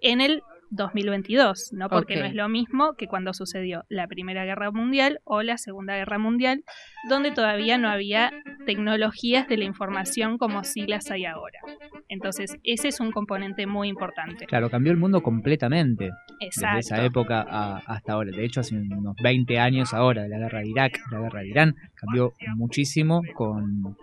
en 0.00 0.20
el 0.20 0.42
2022, 0.70 1.72
¿no? 1.72 1.88
Porque 1.88 2.16
no 2.16 2.24
es 2.24 2.34
lo 2.34 2.48
mismo 2.48 2.94
que 2.94 3.06
cuando 3.06 3.32
sucedió 3.32 3.84
la 3.88 4.08
Primera 4.08 4.44
Guerra 4.44 4.70
Mundial 4.72 5.20
o 5.24 5.42
la 5.42 5.56
Segunda 5.56 5.94
Guerra 5.96 6.18
Mundial, 6.18 6.64
donde 7.08 7.30
todavía 7.30 7.78
no 7.78 7.88
había 7.88 8.32
tecnologías 8.66 9.46
de 9.48 9.56
la 9.56 9.64
información 9.64 10.36
como 10.36 10.64
sí 10.64 10.86
las 10.86 11.10
hay 11.12 11.26
ahora. 11.26 11.60
Entonces, 12.08 12.56
ese 12.64 12.88
es 12.88 12.98
un 13.00 13.12
componente 13.12 13.66
muy 13.66 13.88
importante. 13.88 14.46
Claro, 14.46 14.68
cambió 14.68 14.90
el 14.90 14.98
mundo 14.98 15.22
completamente 15.22 16.04
desde 16.40 16.46
Exacto. 16.46 16.78
esa 16.80 17.04
época 17.04 17.44
a- 17.48 17.78
hasta 17.86 18.14
ahora. 18.14 18.30
De 18.36 18.44
hecho, 18.44 18.60
hace 18.60 18.74
unos 18.76 19.14
20 19.22 19.58
años 19.58 19.94
ahora 19.94 20.22
de 20.22 20.28
la 20.28 20.38
guerra 20.38 20.60
de 20.60 20.68
Irak, 20.68 21.00
la 21.12 21.20
guerra 21.20 21.40
de 21.40 21.48
Irán, 21.48 21.76
cambió 21.94 22.32
muchísimo 22.56 23.22
con 23.34 23.96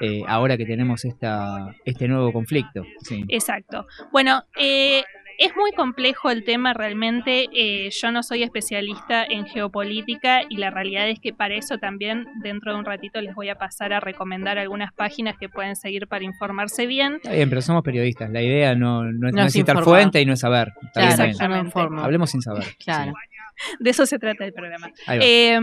eh, 0.00 0.22
ahora 0.26 0.56
que 0.56 0.64
tenemos 0.66 1.04
esta 1.04 1.74
este 1.84 2.08
nuevo 2.08 2.32
conflicto. 2.32 2.82
Sí. 3.02 3.24
Exacto. 3.28 3.86
Bueno, 4.12 4.42
eh, 4.58 5.02
es 5.36 5.54
muy 5.56 5.72
complejo 5.72 6.30
el 6.30 6.44
tema 6.44 6.74
realmente. 6.74 7.48
eh, 7.52 7.90
yo 7.90 8.12
no 8.12 8.22
soy 8.22 8.44
especialista 8.44 9.24
en 9.24 9.46
geopolítica 9.46 10.42
y 10.48 10.58
la 10.58 10.70
realidad 10.70 11.08
es 11.08 11.18
que 11.18 11.32
para 11.32 11.54
eso 11.56 11.78
también 11.78 12.26
dentro 12.42 12.72
de 12.72 12.78
un 12.78 12.84
ratito 12.84 13.20
les 13.20 13.34
voy 13.34 13.48
a 13.48 13.56
pasar 13.56 13.92
a 13.92 13.98
recomendar 14.00 14.58
algunas 14.58 14.92
páginas 14.92 15.36
que 15.38 15.48
pueden 15.48 15.74
seguir 15.74 16.06
para 16.06 16.22
informarse 16.24 16.86
bien. 16.86 17.14
Está 17.16 17.32
bien, 17.32 17.48
pero 17.48 17.62
somos 17.62 17.82
periodistas. 17.82 18.30
La 18.30 18.42
idea 18.42 18.74
no, 18.76 19.02
no, 19.02 19.08
es- 19.10 19.14
No 19.18 19.30
no 19.32 19.40
es 19.42 19.46
es 19.48 19.52
citar 19.54 19.82
fuente 19.82 20.20
y 20.20 20.26
no 20.26 20.34
es 20.34 20.40
saber. 20.40 20.72
Está 20.82 21.32
Claro, 21.32 21.56
informo. 21.58 22.02
Hablemos 22.02 22.30
sin 22.30 22.40
saber. 22.40 22.64
Claro. 22.84 23.12
Sí. 23.12 23.33
De 23.80 23.90
eso 23.90 24.06
se 24.06 24.18
trata 24.18 24.44
el 24.44 24.52
programa. 24.52 24.90
Eh, 25.08 25.58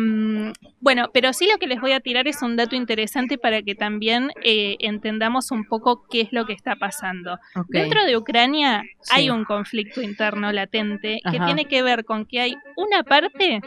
bueno, 0.80 1.10
pero 1.14 1.34
sí 1.34 1.48
lo 1.52 1.58
que 1.58 1.68
les 1.68 1.82
voy 1.82 1.92
a 1.92 2.00
tirar 2.00 2.28
es 2.28 2.42
un 2.42 2.56
dato 2.56 2.76
interesante 2.76 3.38
para 3.38 3.62
que 3.62 3.76
también 3.76 4.32
eh, 4.44 4.78
entendamos 4.80 5.52
un 5.52 5.66
poco 5.66 6.06
qué 6.10 6.22
es 6.22 6.32
lo 6.32 6.46
que 6.46 6.54
está 6.54 6.76
pasando. 6.76 7.38
Dentro 7.70 8.06
de 8.06 8.18
Ucrania 8.18 8.84
Sí. 9.02 9.14
hay 9.16 9.30
un 9.30 9.46
conflicto 9.46 10.02
interno 10.02 10.52
latente 10.52 11.20
que 11.30 11.40
tiene 11.40 11.66
que 11.66 11.82
ver 11.84 12.06
con 12.06 12.26
que 12.26 12.40
hay 12.40 12.56
una 12.78 13.04
parte 13.04 13.62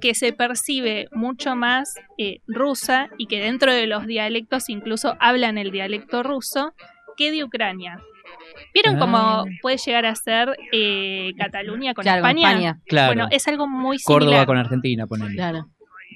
que 0.00 0.14
se 0.14 0.32
percibe 0.32 1.08
mucho 1.12 1.56
más 1.56 1.94
eh, 2.18 2.40
rusa 2.46 3.10
y 3.18 3.26
que 3.26 3.40
dentro 3.40 3.72
de 3.72 3.86
los 3.86 4.06
dialectos 4.06 4.68
incluso 4.68 5.16
hablan 5.20 5.58
el 5.58 5.70
dialecto 5.70 6.22
ruso 6.22 6.72
que 7.16 7.30
de 7.30 7.44
Ucrania. 7.44 8.00
¿Vieron 8.74 8.96
Ah. 8.96 8.98
cómo 8.98 9.44
puede 9.62 9.76
llegar 9.78 10.06
a 10.06 10.14
ser 10.14 10.56
eh, 10.72 11.32
Cataluña 11.36 11.94
con 11.94 12.02
Claro, 12.02 12.22
con 12.22 12.30
España? 12.30 12.48
España. 12.50 12.80
Claro. 12.86 13.08
Bueno, 13.14 13.28
es 13.30 13.46
algo 13.48 13.66
muy 13.66 13.98
similar. 13.98 14.20
Córdoba 14.26 14.46
con 14.46 14.56
Argentina, 14.58 15.06
ponele. 15.06 15.34
Claro. 15.34 15.66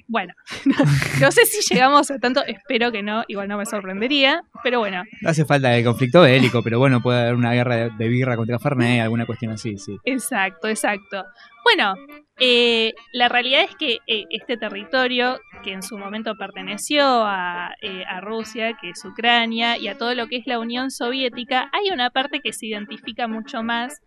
Bueno, 0.07 0.33
no 1.21 1.31
sé 1.31 1.45
si 1.45 1.73
llegamos 1.73 2.11
a 2.11 2.19
tanto, 2.19 2.43
espero 2.45 2.91
que 2.91 3.03
no, 3.03 3.23
igual 3.27 3.47
no 3.47 3.57
me 3.57 3.65
sorprendería, 3.65 4.43
pero 4.63 4.79
bueno, 4.79 5.03
No 5.21 5.29
hace 5.29 5.45
falta 5.45 5.75
el 5.75 5.83
conflicto 5.83 6.21
bélico, 6.21 6.61
pero 6.61 6.79
bueno, 6.79 7.01
puede 7.01 7.21
haber 7.21 7.35
una 7.35 7.53
guerra 7.53 7.75
de, 7.75 7.89
de 7.97 8.07
birra 8.07 8.35
contra 8.35 8.59
Fernet, 8.59 9.01
alguna 9.01 9.25
cuestión 9.25 9.51
así, 9.51 9.77
sí. 9.77 9.97
exacto, 10.05 10.67
exacto. 10.67 11.23
Bueno, 11.63 11.95
eh, 12.39 12.93
la 13.13 13.29
realidad 13.29 13.63
es 13.63 13.75
que 13.75 13.99
eh, 14.05 14.25
este 14.29 14.57
territorio, 14.57 15.39
que 15.63 15.71
en 15.71 15.81
su 15.81 15.97
momento 15.97 16.35
perteneció 16.37 17.05
a, 17.05 17.73
eh, 17.81 18.03
a 18.05 18.19
Rusia, 18.19 18.77
que 18.81 18.89
es 18.89 19.05
Ucrania, 19.05 19.77
y 19.77 19.87
a 19.87 19.97
todo 19.97 20.13
lo 20.13 20.27
que 20.27 20.37
es 20.37 20.47
la 20.47 20.59
Unión 20.59 20.91
Soviética, 20.91 21.69
hay 21.71 21.91
una 21.91 22.09
parte 22.09 22.41
que 22.41 22.51
se 22.51 22.65
identifica 22.65 23.27
mucho 23.27 23.63
más 23.63 24.01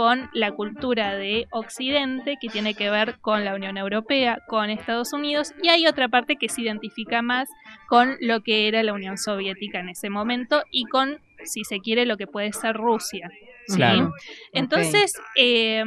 con 0.00 0.30
la 0.32 0.52
cultura 0.52 1.14
de 1.14 1.46
Occidente, 1.50 2.38
que 2.40 2.48
tiene 2.48 2.72
que 2.72 2.88
ver 2.88 3.18
con 3.20 3.44
la 3.44 3.54
Unión 3.54 3.76
Europea, 3.76 4.38
con 4.48 4.70
Estados 4.70 5.12
Unidos, 5.12 5.52
y 5.62 5.68
hay 5.68 5.86
otra 5.86 6.08
parte 6.08 6.36
que 6.36 6.48
se 6.48 6.62
identifica 6.62 7.20
más 7.20 7.50
con 7.86 8.16
lo 8.18 8.40
que 8.40 8.66
era 8.66 8.82
la 8.82 8.94
Unión 8.94 9.18
Soviética 9.18 9.80
en 9.80 9.90
ese 9.90 10.08
momento 10.08 10.62
y 10.70 10.84
con, 10.84 11.18
si 11.44 11.64
se 11.64 11.80
quiere, 11.80 12.06
lo 12.06 12.16
que 12.16 12.26
puede 12.26 12.50
ser 12.54 12.76
Rusia. 12.76 13.30
¿sí? 13.66 13.76
Claro. 13.76 14.14
Entonces, 14.54 15.12
eh, 15.36 15.84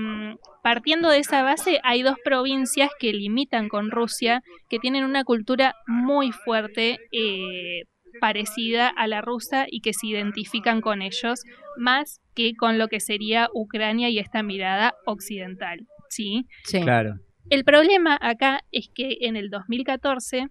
partiendo 0.61 1.09
de 1.09 1.18
esa 1.18 1.41
base, 1.41 1.80
hay 1.82 2.03
dos 2.03 2.18
provincias 2.24 2.91
que 2.99 3.14
limitan 3.14 3.68
con 3.68 3.89
Rusia, 3.89 4.43
que 4.70 4.78
tienen 4.78 5.05
una 5.05 5.24
cultura 5.24 5.74
muy 5.88 6.32
fuerte, 6.32 6.99
eh, 7.11 7.86
parecida 8.20 8.88
a 8.88 9.07
la 9.07 9.22
rusa 9.22 9.66
y 9.70 9.82
que 9.82 9.93
se 9.93 10.07
identifican 10.07 10.82
con 10.82 11.01
ellos, 11.01 11.41
más 11.78 12.22
que 12.36 12.55
con 12.55 12.78
lo 12.78 12.88
que 12.88 12.99
sería 12.99 13.49
Ucrania 13.53 14.09
y 14.09 14.20
esta 14.20 14.43
mirada 14.43 14.95
occidental. 15.05 15.88
¿sí? 16.14 16.45
Sí. 16.64 16.82
Claro. 16.82 17.20
El 17.49 17.64
problema 17.66 18.18
acá 18.22 18.61
es 18.72 18.89
que 18.93 19.18
en 19.22 19.36
el 19.36 19.49
2014 19.49 20.47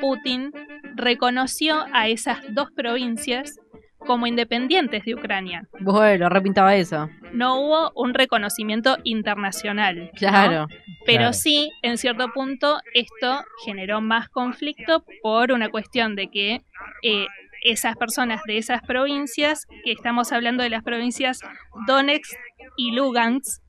Putin 0.00 0.52
reconoció 0.96 1.84
a 1.92 2.08
esas 2.08 2.38
dos 2.54 2.70
provincias 2.74 3.58
como 4.06 4.26
independientes 4.26 5.04
de 5.04 5.14
Ucrania. 5.14 5.66
Bueno, 5.80 6.28
repintaba 6.28 6.76
eso. 6.76 7.08
No 7.32 7.60
hubo 7.60 7.92
un 7.96 8.14
reconocimiento 8.14 8.96
internacional. 9.04 10.04
¿no? 10.06 10.10
Claro. 10.14 10.66
Pero 11.06 11.18
Claro. 11.18 11.32
sí, 11.32 11.70
en 11.82 11.98
cierto 11.98 12.28
punto, 12.32 12.78
esto 12.94 13.44
generó 13.64 14.00
más 14.00 14.28
conflicto 14.28 15.04
por 15.22 15.52
una 15.52 15.68
cuestión 15.68 16.16
de 16.16 16.28
que 16.30 16.62
eh, 17.02 17.26
esas 17.62 17.96
personas 17.96 18.42
de 18.46 18.58
esas 18.58 18.82
provincias, 18.82 19.66
que 19.84 19.92
estamos 19.92 20.32
hablando 20.32 20.62
de 20.62 20.70
las 20.70 20.82
provincias 20.82 21.40
Donetsk 21.86 22.36
y 22.76 22.92
Lugansk, 22.92 23.62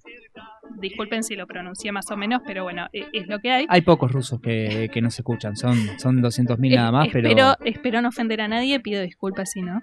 disculpen 0.80 1.24
si 1.24 1.36
lo 1.36 1.48
pronuncié 1.48 1.92
más 1.92 2.10
o 2.12 2.18
menos, 2.18 2.42
pero 2.46 2.64
bueno, 2.64 2.88
e- 2.92 3.08
es 3.14 3.28
lo 3.28 3.40
que 3.40 3.52
hay. 3.52 3.66
Hay 3.70 3.82
pocos 3.82 4.12
rusos 4.12 4.42
que, 4.42 4.90
que 4.92 5.02
no 5.02 5.10
se 5.12 5.22
escuchan, 5.22 5.56
son, 5.56 5.78
son 6.00 6.22
200.000 6.22 6.76
nada 6.76 6.92
más, 6.92 7.08
Eh, 7.08 7.10
pero... 7.14 7.28
espero, 7.30 7.56
espero 7.66 8.02
no 8.02 8.10
ofender 8.10 8.42
a 8.42 8.48
nadie, 8.48 8.80
pido 8.80 9.02
disculpas 9.02 9.52
si 9.52 9.62
no. 9.62 9.82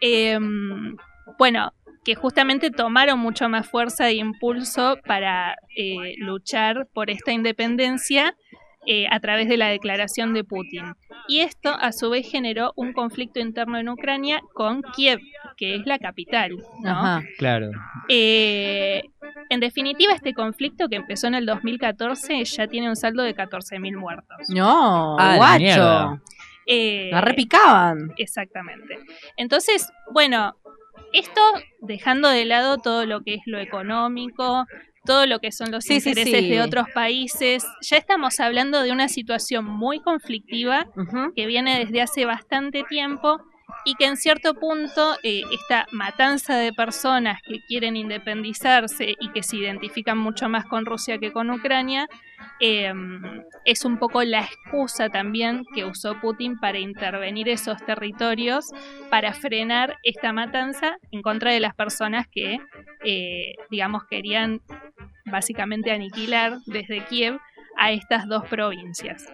Em, 0.00 0.96
bueno, 1.38 1.72
que 2.04 2.14
justamente 2.14 2.70
tomaron 2.70 3.18
mucho 3.18 3.48
más 3.48 3.68
fuerza 3.68 4.08
e 4.08 4.14
impulso 4.14 4.96
para 5.06 5.56
eh, 5.76 6.14
luchar 6.18 6.86
por 6.94 7.10
esta 7.10 7.32
independencia 7.32 8.34
eh, 8.86 9.06
a 9.10 9.20
través 9.20 9.48
de 9.48 9.58
la 9.58 9.68
declaración 9.68 10.32
de 10.32 10.44
Putin. 10.44 10.94
Y 11.26 11.40
esto 11.40 11.74
a 11.78 11.92
su 11.92 12.08
vez 12.08 12.26
generó 12.30 12.72
un 12.76 12.94
conflicto 12.94 13.38
interno 13.40 13.76
en 13.78 13.90
Ucrania 13.90 14.40
con 14.54 14.80
Kiev, 14.96 15.20
que 15.58 15.74
es 15.74 15.84
la 15.84 15.98
capital. 15.98 16.52
¿no? 16.82 16.90
Ajá. 16.90 17.22
Claro. 17.36 17.70
Eh, 18.08 19.02
en 19.50 19.60
definitiva, 19.60 20.14
este 20.14 20.32
conflicto 20.32 20.88
que 20.88 20.96
empezó 20.96 21.26
en 21.26 21.34
el 21.34 21.44
2014 21.44 22.42
ya 22.44 22.66
tiene 22.68 22.88
un 22.88 22.96
saldo 22.96 23.22
de 23.24 23.34
14.000 23.34 23.96
muertos. 23.98 24.48
No, 24.48 25.18
Ah, 25.18 25.36
guacho. 25.36 26.22
Eh, 26.68 27.08
La 27.10 27.20
repicaban. 27.22 28.12
Exactamente. 28.18 28.98
Entonces, 29.36 29.90
bueno, 30.12 30.54
esto 31.12 31.40
dejando 31.80 32.28
de 32.28 32.44
lado 32.44 32.76
todo 32.78 33.06
lo 33.06 33.22
que 33.22 33.34
es 33.34 33.40
lo 33.46 33.58
económico, 33.58 34.66
todo 35.06 35.24
lo 35.26 35.38
que 35.38 35.50
son 35.52 35.70
los 35.70 35.84
Sí, 35.84 35.94
intereses 35.94 36.40
sí. 36.40 36.50
de 36.50 36.60
otros 36.60 36.86
países, 36.94 37.64
ya 37.80 37.96
estamos 37.96 38.38
hablando 38.40 38.82
de 38.82 38.92
una 38.92 39.08
situación 39.08 39.64
muy 39.64 40.00
conflictiva 40.00 40.86
que 41.34 41.46
viene 41.46 41.78
desde 41.78 42.02
hace 42.02 42.26
bastante 42.26 42.84
tiempo 42.84 43.40
y 43.84 43.94
que 43.94 44.06
en 44.06 44.16
cierto 44.16 44.54
punto 44.54 45.16
eh, 45.22 45.42
esta 45.52 45.86
matanza 45.92 46.56
de 46.56 46.72
personas 46.72 47.40
que 47.42 47.60
quieren 47.60 47.96
independizarse 47.96 49.14
y 49.18 49.30
que 49.30 49.42
se 49.42 49.56
identifican 49.56 50.18
mucho 50.18 50.48
más 50.48 50.64
con 50.66 50.86
Rusia 50.86 51.18
que 51.18 51.32
con 51.32 51.50
Ucrania 51.50 52.08
eh, 52.60 52.92
es 53.64 53.84
un 53.84 53.98
poco 53.98 54.22
la 54.24 54.40
excusa 54.40 55.08
también 55.08 55.64
que 55.74 55.84
usó 55.84 56.20
Putin 56.20 56.58
para 56.58 56.78
intervenir 56.78 57.48
esos 57.48 57.84
territorios 57.84 58.66
para 59.10 59.32
frenar 59.32 59.96
esta 60.02 60.32
matanza 60.32 60.96
en 61.10 61.22
contra 61.22 61.52
de 61.52 61.60
las 61.60 61.74
personas 61.74 62.26
que 62.28 62.58
eh, 63.04 63.54
digamos 63.70 64.04
querían 64.04 64.60
básicamente 65.26 65.92
aniquilar 65.92 66.58
desde 66.66 67.04
Kiev 67.04 67.38
a 67.76 67.92
estas 67.92 68.26
dos 68.28 68.44
provincias. 68.48 69.26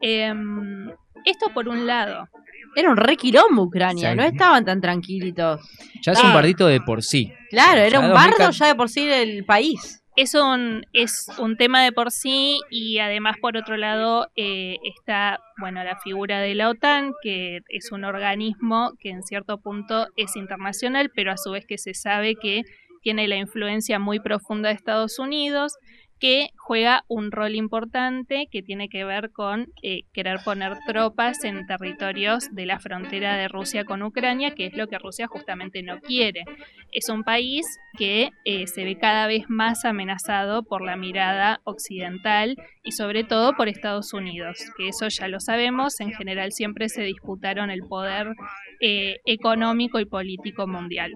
Em, 0.00 0.90
esto 1.24 1.52
por 1.54 1.68
un 1.68 1.86
lado. 1.86 2.28
Era 2.76 2.90
un 2.90 2.96
re 2.96 3.16
quilombo 3.16 3.62
Ucrania, 3.64 4.10
Sí. 4.10 4.16
no 4.16 4.22
estaban 4.24 4.64
tan 4.64 4.80
tranquilitos. 4.80 5.60
Ya 6.02 6.12
es 6.12 6.22
un 6.22 6.32
bardito 6.34 6.66
de 6.66 6.80
por 6.80 7.02
sí. 7.02 7.32
Claro, 7.50 7.76
Ya 7.78 7.86
era 7.86 8.00
un 8.00 8.08
2014 8.10 8.38
bardo 8.40 8.52
ya 8.52 8.66
de 8.66 8.74
por 8.74 8.88
sí 8.88 9.06
del 9.06 9.44
país. 9.44 10.00
Es 10.16 10.34
un, 10.34 10.86
es 10.92 11.26
un 11.38 11.56
tema 11.56 11.82
de 11.82 11.90
por 11.90 12.12
sí 12.12 12.60
y 12.70 12.98
además 12.98 13.36
por 13.40 13.56
otro 13.56 13.76
lado 13.76 14.28
eh, 14.36 14.76
está 14.84 15.40
bueno 15.58 15.82
la 15.82 15.98
figura 15.98 16.38
de 16.38 16.54
la 16.54 16.68
OTAN 16.70 17.14
que 17.20 17.62
es 17.68 17.90
un 17.90 18.04
organismo 18.04 18.92
que 19.00 19.10
en 19.10 19.24
cierto 19.24 19.58
punto 19.60 20.06
es 20.16 20.36
internacional 20.36 21.10
pero 21.16 21.32
a 21.32 21.36
su 21.36 21.50
vez 21.50 21.66
que 21.66 21.78
se 21.78 21.94
sabe 21.94 22.36
que 22.36 22.62
tiene 23.02 23.26
la 23.26 23.34
influencia 23.36 23.98
muy 23.98 24.20
profunda 24.20 24.68
de 24.68 24.76
Estados 24.76 25.18
Unidos 25.18 25.72
que 26.18 26.50
juega 26.56 27.04
un 27.08 27.30
rol 27.30 27.54
importante 27.54 28.48
que 28.50 28.62
tiene 28.62 28.88
que 28.88 29.04
ver 29.04 29.30
con 29.30 29.72
eh, 29.82 30.02
querer 30.12 30.40
poner 30.44 30.76
tropas 30.86 31.44
en 31.44 31.66
territorios 31.66 32.54
de 32.54 32.66
la 32.66 32.78
frontera 32.78 33.36
de 33.36 33.48
Rusia 33.48 33.84
con 33.84 34.02
Ucrania, 34.02 34.54
que 34.54 34.66
es 34.66 34.74
lo 34.74 34.86
que 34.86 34.98
Rusia 34.98 35.26
justamente 35.26 35.82
no 35.82 36.00
quiere. 36.00 36.44
Es 36.92 37.08
un 37.08 37.24
país 37.24 37.66
que 37.98 38.30
eh, 38.44 38.66
se 38.66 38.84
ve 38.84 38.96
cada 38.96 39.26
vez 39.26 39.44
más 39.48 39.84
amenazado 39.84 40.62
por 40.62 40.82
la 40.82 40.96
mirada 40.96 41.60
occidental 41.64 42.56
y 42.82 42.92
sobre 42.92 43.24
todo 43.24 43.54
por 43.54 43.68
Estados 43.68 44.12
Unidos, 44.12 44.58
que 44.76 44.88
eso 44.88 45.08
ya 45.08 45.28
lo 45.28 45.40
sabemos, 45.40 46.00
en 46.00 46.12
general 46.12 46.52
siempre 46.52 46.88
se 46.88 47.02
disputaron 47.02 47.70
el 47.70 47.82
poder 47.82 48.34
eh, 48.80 49.20
económico 49.24 50.00
y 50.00 50.04
político 50.04 50.66
mundial. 50.66 51.12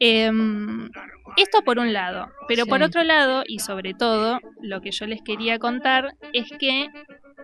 Em, 0.00 0.88
esto 1.36 1.62
por 1.62 1.78
un 1.78 1.92
lado, 1.92 2.30
pero 2.48 2.64
Sí. 2.64 2.70
por 2.70 2.82
otro 2.82 3.02
lado, 3.04 3.42
y 3.46 3.58
sobre 3.60 3.94
todo, 3.94 4.40
lo 4.60 4.80
que 4.80 4.90
yo 4.90 5.06
les 5.06 5.22
quería 5.22 5.58
contar 5.58 6.14
es 6.32 6.50
que 6.58 6.88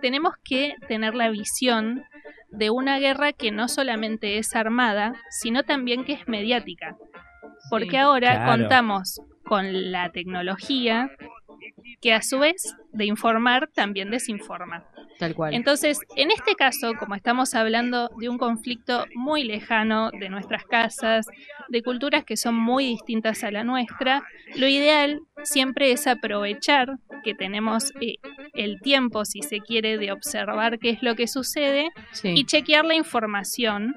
tenemos 0.01 0.33
que 0.43 0.75
tener 0.87 1.15
la 1.15 1.29
visión 1.29 2.03
de 2.49 2.69
una 2.69 2.99
guerra 2.99 3.33
que 3.33 3.51
no 3.51 3.67
solamente 3.67 4.37
es 4.37 4.55
armada, 4.55 5.13
sino 5.29 5.63
también 5.63 6.05
que 6.05 6.13
es 6.13 6.27
mediática. 6.27 6.95
Porque 7.69 7.91
Sí. 7.91 7.97
ahora 7.97 8.35
Claro. 8.35 8.51
contamos 8.61 9.21
con 9.45 9.91
la 9.91 10.09
tecnología 10.11 11.09
que 12.01 12.13
a 12.13 12.21
su 12.21 12.39
vez 12.39 12.75
de 12.93 13.05
informar 13.05 13.69
también 13.73 14.09
desinforma. 14.11 14.85
Tal 15.17 15.33
cual. 15.33 15.53
Entonces, 15.53 15.99
en 16.17 16.29
este 16.31 16.55
caso, 16.55 16.93
como 16.99 17.15
estamos 17.15 17.55
hablando 17.55 18.09
de 18.19 18.27
un 18.29 18.37
conflicto 18.37 19.05
muy 19.15 19.43
lejano 19.43 20.11
de 20.11 20.29
nuestras 20.29 20.65
casas, 20.65 21.25
de 21.69 21.81
culturas 21.83 22.25
que 22.25 22.35
son 22.37 22.55
muy 22.55 22.85
distintas 22.85 23.43
a 23.43 23.51
la 23.51 23.63
nuestra, 23.63 24.23
lo 24.55 24.67
ideal 24.67 25.21
siempre 25.43 25.91
es 25.91 26.05
aprovechar 26.07 26.97
que 27.23 27.33
tenemos 27.33 27.93
eh, 28.01 28.15
el 28.53 28.81
tiempo, 28.81 29.25
si 29.25 29.41
se 29.41 29.59
quiere, 29.61 29.97
de 29.97 30.11
observar 30.11 30.79
qué 30.79 30.89
es 30.89 31.01
lo 31.01 31.15
que 31.15 31.27
sucede 31.27 31.89
Sí. 32.11 32.33
y 32.35 32.45
chequear 32.45 32.85
la 32.85 32.95
información 32.95 33.95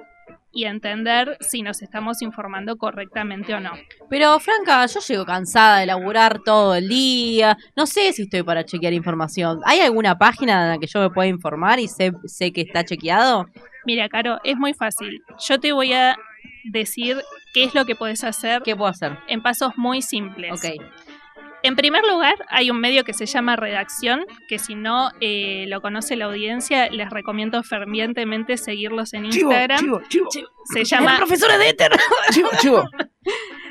y 0.58 0.64
entender 0.64 1.36
si 1.40 1.62
nos 1.62 1.82
estamos 1.82 2.20
informando 2.20 2.76
correctamente 2.76 3.54
o 3.54 3.60
no. 3.60 3.70
Pero, 4.10 4.36
Franca, 4.40 4.84
yo 4.86 4.98
llego 4.98 5.24
cansada 5.24 5.78
de 5.78 5.86
laburar 5.86 6.40
todo 6.44 6.74
el 6.74 6.88
día. 6.88 7.56
No 7.76 7.86
sé 7.86 8.12
si 8.12 8.22
estoy 8.22 8.42
para 8.42 8.64
chequear 8.64 8.92
información. 8.92 9.60
¿Hay 9.64 9.78
alguna 9.78 10.18
página 10.18 10.64
en 10.64 10.68
la 10.70 10.78
que 10.78 10.88
yo 10.88 10.98
me 11.00 11.10
pueda 11.10 11.28
informar 11.28 11.78
y 11.78 11.86
sé, 11.86 12.12
sé 12.24 12.52
que 12.52 12.62
está 12.62 12.84
chequeado? 12.84 13.46
Mira, 13.86 14.08
Caro, 14.08 14.40
es 14.42 14.56
muy 14.56 14.74
fácil. 14.74 15.22
Yo 15.48 15.60
te 15.60 15.70
voy 15.70 15.92
a 15.92 16.16
decir 16.64 17.18
qué 17.54 17.62
es 17.62 17.74
lo 17.76 17.84
que 17.84 17.94
puedes 17.94 18.24
hacer 18.24 18.62
¿Qué 18.62 18.74
puedo 18.74 18.90
hacer? 18.90 19.16
en 19.28 19.40
pasos 19.42 19.74
muy 19.76 20.02
simples. 20.02 20.52
Ok. 20.52 20.82
En 21.62 21.74
primer 21.74 22.04
lugar, 22.04 22.34
hay 22.48 22.70
un 22.70 22.80
medio 22.80 23.02
que 23.04 23.12
se 23.12 23.26
llama 23.26 23.56
Redacción, 23.56 24.24
que 24.48 24.58
si 24.60 24.74
no 24.76 25.10
eh, 25.20 25.64
lo 25.68 25.80
conoce 25.80 26.14
la 26.16 26.26
audiencia, 26.26 26.88
les 26.90 27.10
recomiendo 27.10 27.62
fervientemente 27.64 28.56
seguirlos 28.56 29.12
en 29.12 29.26
Instagram. 29.26 30.00
Se 30.72 30.84
llama, 30.84 31.16
profesora 31.16 31.58
de 31.58 31.70
Ether! 31.70 31.90
Chivo, 32.30 32.48
chivo. 32.60 32.84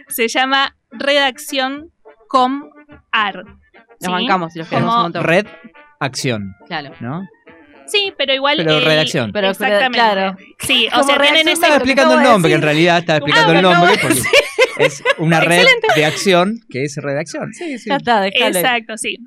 se 0.09 0.27
llama 0.27 0.75
Redacción 0.91 1.91
Com 2.27 2.69
Ar. 3.11 3.43
Nos 4.01 4.11
bancamos 4.11 4.55
y 4.55 4.59
los 4.59 4.67
queremos 4.67 4.89
Como- 4.89 4.97
un 4.97 5.03
montón. 5.05 5.23
Red, 5.23 5.47
acción, 5.99 6.55
Claro. 6.67 6.91
¿no? 6.99 7.25
Sí, 7.87 8.13
pero 8.17 8.33
igual. 8.33 8.57
Pero 8.57 8.79
el- 8.79 8.85
redacción. 8.85 9.31
Pero, 9.31 9.53
pero, 9.57 9.65
Exactamente. 9.75 9.97
claro. 9.97 10.37
Sí, 10.59 10.89
o 10.93 11.03
sea, 11.03 11.17
tienen 11.21 11.43
ese. 11.47 11.53
Estaba 11.53 11.75
explicando 11.75 12.15
el 12.15 12.23
nombre, 12.23 12.49
que 12.49 12.55
en 12.55 12.61
realidad 12.61 12.97
estaba 12.97 13.17
explicando 13.17 13.53
Ah, 13.53 13.55
el 13.55 13.61
nombre 13.61 13.97
porque 14.01 14.17
es 14.79 15.03
una 15.17 15.39
red 15.41 15.65
de 15.95 16.05
acción 16.05 16.59
que 16.69 16.83
es 16.83 16.95
redacción. 16.97 17.53
Sí, 17.53 17.77
sí. 17.77 17.89
Ya 17.89 17.97
está, 17.97 18.21
déjale. 18.21 18.59
Exacto, 18.59 18.97
sí. 18.97 19.17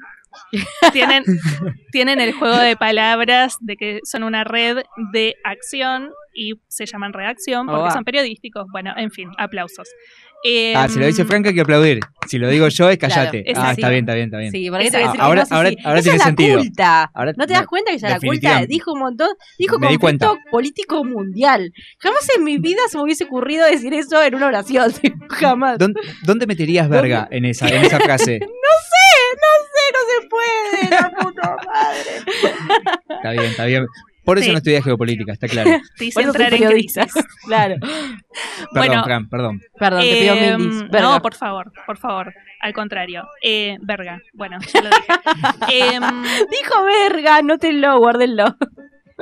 tienen, 0.92 1.24
tienen 1.90 2.20
el 2.20 2.32
juego 2.32 2.57
de 2.57 2.76
palabras 2.76 3.57
de 3.61 3.76
que 3.76 3.98
son 4.05 4.22
una 4.22 4.44
red 4.44 4.78
de 5.12 5.34
acción 5.44 6.11
y 6.32 6.53
se 6.68 6.86
llaman 6.86 7.12
redacción 7.12 7.66
porque 7.66 7.80
Oh, 7.80 7.84
va. 7.84 7.90
son 7.90 8.05
periodísticos. 8.05 8.66
Bueno, 8.70 8.92
en 8.96 9.11
fin, 9.11 9.28
aplausos. 9.38 9.88
Eh, 10.43 10.72
Ah, 10.74 10.88
si 10.88 10.99
lo 10.99 11.07
dice 11.07 11.24
Franca 11.26 11.51
hay 11.51 11.55
que 11.55 11.61
aplaudir. 11.61 12.01
Si 12.26 12.38
lo 12.38 12.49
digo 12.49 12.66
yo 12.68 12.88
es 12.88 12.97
callate. 12.99 13.43
es 13.51 13.59
ah, 13.59 13.72
está 13.72 13.88
bien, 13.91 14.05
está 14.05 14.14
bien, 14.14 14.26
está 14.26 14.38
bien. 14.38 14.53
Sí, 14.53 14.70
porque 14.70 14.86
Esa- 14.86 14.93
te 14.93 14.99
voy 14.99 15.05
a 15.05 15.07
decir 15.09 15.20
que 15.20 15.24
ahora- 15.26 15.41
no 15.43 15.47
sé 15.47 15.55
ahora- 15.55 15.70
ahora 15.84 16.03
tiene 16.03 16.16
es 16.16 16.22
sentido. 16.22 16.59
culta. 16.59 17.11
Ahora- 17.12 17.32
¿No 17.36 17.47
te 17.47 17.53
das 17.53 17.62
no, 17.62 17.68
cuenta 17.68 17.91
que 17.91 17.97
es 17.97 18.03
la 18.03 18.18
culta? 18.20 18.66
Dijo 18.66 18.93
un 18.93 18.99
montón. 19.01 19.28
Dijo 19.59 19.78
Me 19.78 19.88
di 19.88 19.97
conflicto 19.99 20.28
cuenta. 20.28 20.51
político 20.51 21.05
mundial. 21.05 21.72
Jamás 21.99 22.26
en 22.36 22.45
mi 22.45 22.59
vida 22.59 22.80
se 22.88 22.97
me 22.97 23.05
hubiese 23.05 23.24
ocurrido 23.24 23.66
decir 23.66 23.93
eso 23.93 24.22
en 24.22 24.34
una 24.34 24.47
oración. 24.47 24.93
Jamás. 25.28 25.78
¿Dónde, 25.78 26.01
dónde 26.22 26.47
meterías 26.47 26.88
verga 26.88 27.28
en 27.30 27.45
esa, 27.45 27.68
en 27.68 27.84
esa 27.84 27.99
frase? 28.01 28.41
No 29.93 29.99
se 30.22 30.28
puede, 30.28 30.91
la 30.91 31.11
puta 31.11 31.57
madre. 31.66 32.11
Está 33.16 33.30
bien, 33.32 33.45
está 33.45 33.64
bien. 33.66 33.86
Por 34.24 34.38
eso 34.38 34.46
Sí. 34.46 34.52
no 34.52 34.58
estudié 34.58 34.82
geopolítica, 34.82 35.32
está 35.32 35.48
claro. 35.48 35.70
te 35.96 36.04
hice 36.06 36.20
entrar 36.22 36.52
en 36.54 36.64
crisis. 36.70 37.04
Claro. 37.46 37.76
Perdón, 37.80 38.68
Bueno, 38.74 39.04
Fran, 39.04 39.28
perdón. 39.28 39.60
Perdón, 39.78 40.00
te 40.02 40.20
pido 40.20 40.34
Eh, 40.34 40.58
mil 40.58 40.88
no, 40.90 41.20
por 41.22 41.34
favor, 41.34 41.72
por 41.86 41.96
favor. 41.98 42.32
Al 42.60 42.72
contrario. 42.74 43.24
Eh, 43.42 43.76
verga. 43.80 44.20
Bueno, 44.34 44.58
ya 44.72 44.82
lo 44.82 44.90
dije. 44.90 45.06
Em, 45.94 46.02
Dijo 46.02 46.84
verga, 46.84 47.36
anótenlo, 47.36 47.98
guárdenlo. 47.98 48.56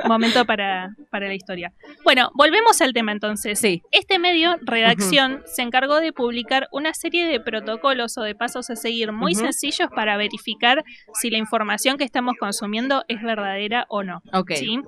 Momento 0.07 0.45
para, 0.45 0.95
para 1.11 1.29
la 1.29 1.35
historia. 1.35 1.73
Bueno, 2.05 2.31
volvemos 2.35 2.81
al 2.81 2.93
tema 2.93 3.13
entonces. 3.13 3.59
Sí. 3.59 3.83
Este 3.91 4.19
medio, 4.19 4.57
Redacción, 4.63 5.43
se 5.47 5.63
encargó 5.63 6.01
de 6.01 6.13
publicar 6.13 6.69
una 6.73 6.95
serie 6.95 7.27
de 7.27 7.41
protocolos 7.41 8.19
o 8.19 8.23
de 8.23 8.35
pasos 8.35 8.71
a 8.71 8.77
seguir 8.77 9.13
muy 9.13 9.35
sencillos 9.35 9.89
para 9.95 10.17
verificar 10.17 10.85
si 11.15 11.31
la 11.31 11.39
información 11.39 11.99
que 11.99 12.05
estamos 12.05 12.35
consumiendo 12.39 13.05
es 13.09 13.23
verdadera 13.23 13.87
o 13.89 14.03
no. 14.03 14.23
Ok. 14.33 14.53
¿sí? 14.55 14.81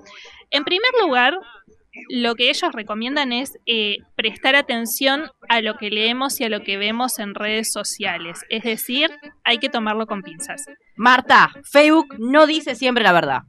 En 0.49 0.63
primer 0.63 0.91
lugar, 1.01 1.37
lo 2.09 2.35
que 2.35 2.49
ellos 2.49 2.71
recomiendan 2.71 3.33
es 3.33 3.57
eh, 3.65 3.97
prestar 4.15 4.55
atención 4.55 5.29
a 5.49 5.61
lo 5.61 5.75
que 5.75 5.89
leemos 5.89 6.39
y 6.39 6.45
a 6.45 6.49
lo 6.49 6.61
que 6.61 6.77
vemos 6.77 7.19
en 7.19 7.35
redes 7.35 7.71
sociales. 7.71 8.45
Es 8.49 8.63
decir, 8.63 9.09
hay 9.43 9.57
que 9.57 9.69
tomarlo 9.69 10.07
con 10.07 10.21
pinzas. 10.21 10.65
Marta, 10.95 11.51
Facebook 11.69 12.15
no 12.19 12.47
dice 12.47 12.75
siempre 12.75 13.03
la 13.03 13.11
verdad. 13.11 13.41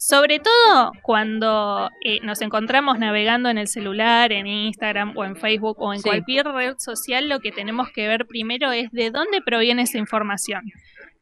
Sobre 0.00 0.38
todo 0.38 0.92
cuando 1.02 1.90
eh, 2.04 2.20
nos 2.22 2.40
encontramos 2.40 3.00
navegando 3.00 3.48
en 3.48 3.58
el 3.58 3.66
celular, 3.66 4.30
en 4.32 4.46
Instagram 4.46 5.16
o 5.16 5.24
en 5.24 5.34
Facebook 5.34 5.76
o 5.80 5.92
en 5.92 5.98
Sí. 5.98 6.08
cualquier 6.08 6.46
red 6.46 6.76
social, 6.78 7.28
lo 7.28 7.40
que 7.40 7.50
tenemos 7.50 7.88
que 7.90 8.06
ver 8.06 8.26
primero 8.26 8.70
es 8.70 8.92
de 8.92 9.10
dónde 9.10 9.42
proviene 9.42 9.82
esa 9.82 9.98
información. 9.98 10.62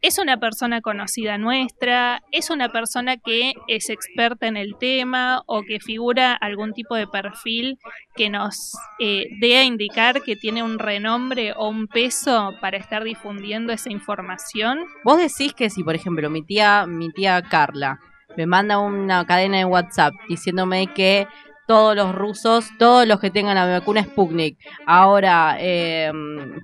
¿Es 0.03 0.19
una 0.19 0.39
persona 0.39 0.83
conocida 0.83 1.39
nuestra? 1.39 2.23
¿Es 2.31 2.51
una 2.51 2.69
persona 2.69 3.17
que 3.17 3.55
es 3.67 3.89
experta 3.89 4.47
en 4.47 4.59
el 4.59 4.77
tema 4.79 5.43
o 5.47 5.63
que 5.63 5.81
figura 5.81 6.35
algún 6.35 6.75
tipo 6.75 6.95
de 6.97 7.07
perfil 7.07 7.79
que 8.15 8.29
nos 8.29 8.73
eh, 9.01 9.25
dé 9.41 9.57
a 9.57 9.65
indicar 9.65 10.23
que 10.23 10.37
tiene 10.37 10.63
un 10.63 10.79
renombre 10.79 11.55
o 11.57 11.71
un 11.71 11.87
peso 11.89 12.53
para 12.61 12.77
estar 12.77 13.05
difundiendo 13.05 13.73
esa 13.73 13.91
información? 13.91 14.81
Vos 15.03 15.17
decís 15.19 15.55
que 15.55 15.71
si, 15.71 15.83
por 15.83 15.95
ejemplo, 15.95 16.29
mi 16.29 16.43
tía, 16.45 16.85
mi 16.87 17.11
tía 17.11 17.41
Carla 17.41 17.99
me 18.37 18.47
manda 18.47 18.79
una 18.79 19.25
cadena 19.25 19.59
de 19.59 19.65
WhatsApp 19.65 20.15
diciéndome 20.29 20.89
que 20.95 21.27
todos 21.67 21.97
los 21.97 22.15
rusos, 22.15 22.71
todos 22.79 23.07
los 23.07 23.21
que 23.21 23.31
tengan 23.31 23.57
la 23.57 23.67
vacuna 23.67 24.03
Sputnik, 24.05 24.59
ahora 24.87 25.57
eh, 25.59 26.13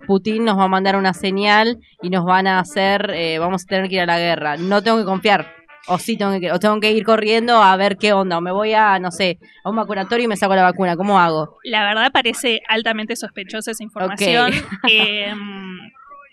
Putin 0.06 0.44
nos 0.44 0.58
va 0.58 0.64
a 0.64 0.68
mandar 0.68 0.96
una 0.96 1.12
señal 1.12 1.78
y 2.00 2.10
nos 2.10 2.24
van 2.24 2.46
a 2.46 2.60
hacer, 2.60 3.10
eh, 3.14 3.38
vamos 3.38 3.64
a 3.64 3.66
tener 3.66 3.88
que 3.88 3.96
ir 3.96 4.02
a 4.02 4.06
la 4.06 4.18
guerra. 4.18 4.56
No 4.56 4.82
tengo 4.82 4.98
que 4.98 5.04
confiar. 5.04 5.54
O 5.88 5.98
sí 5.98 6.16
tengo 6.16 6.38
que, 6.38 6.52
o 6.52 6.60
tengo 6.60 6.78
que 6.78 6.92
ir 6.92 7.04
corriendo 7.04 7.60
a 7.60 7.76
ver 7.76 7.96
qué 7.96 8.12
onda. 8.12 8.38
O 8.38 8.40
me 8.40 8.52
voy 8.52 8.72
a, 8.72 9.00
no 9.00 9.10
sé, 9.10 9.40
a 9.64 9.70
un 9.70 9.74
vacunatorio 9.74 10.26
y 10.26 10.28
me 10.28 10.36
saco 10.36 10.54
la 10.54 10.62
vacuna. 10.62 10.96
¿Cómo 10.96 11.18
hago? 11.18 11.58
La 11.64 11.82
verdad 11.82 12.12
parece 12.12 12.60
altamente 12.68 13.16
sospechosa 13.16 13.72
esa 13.72 13.82
información. 13.82 14.52
Eh, 14.88 15.32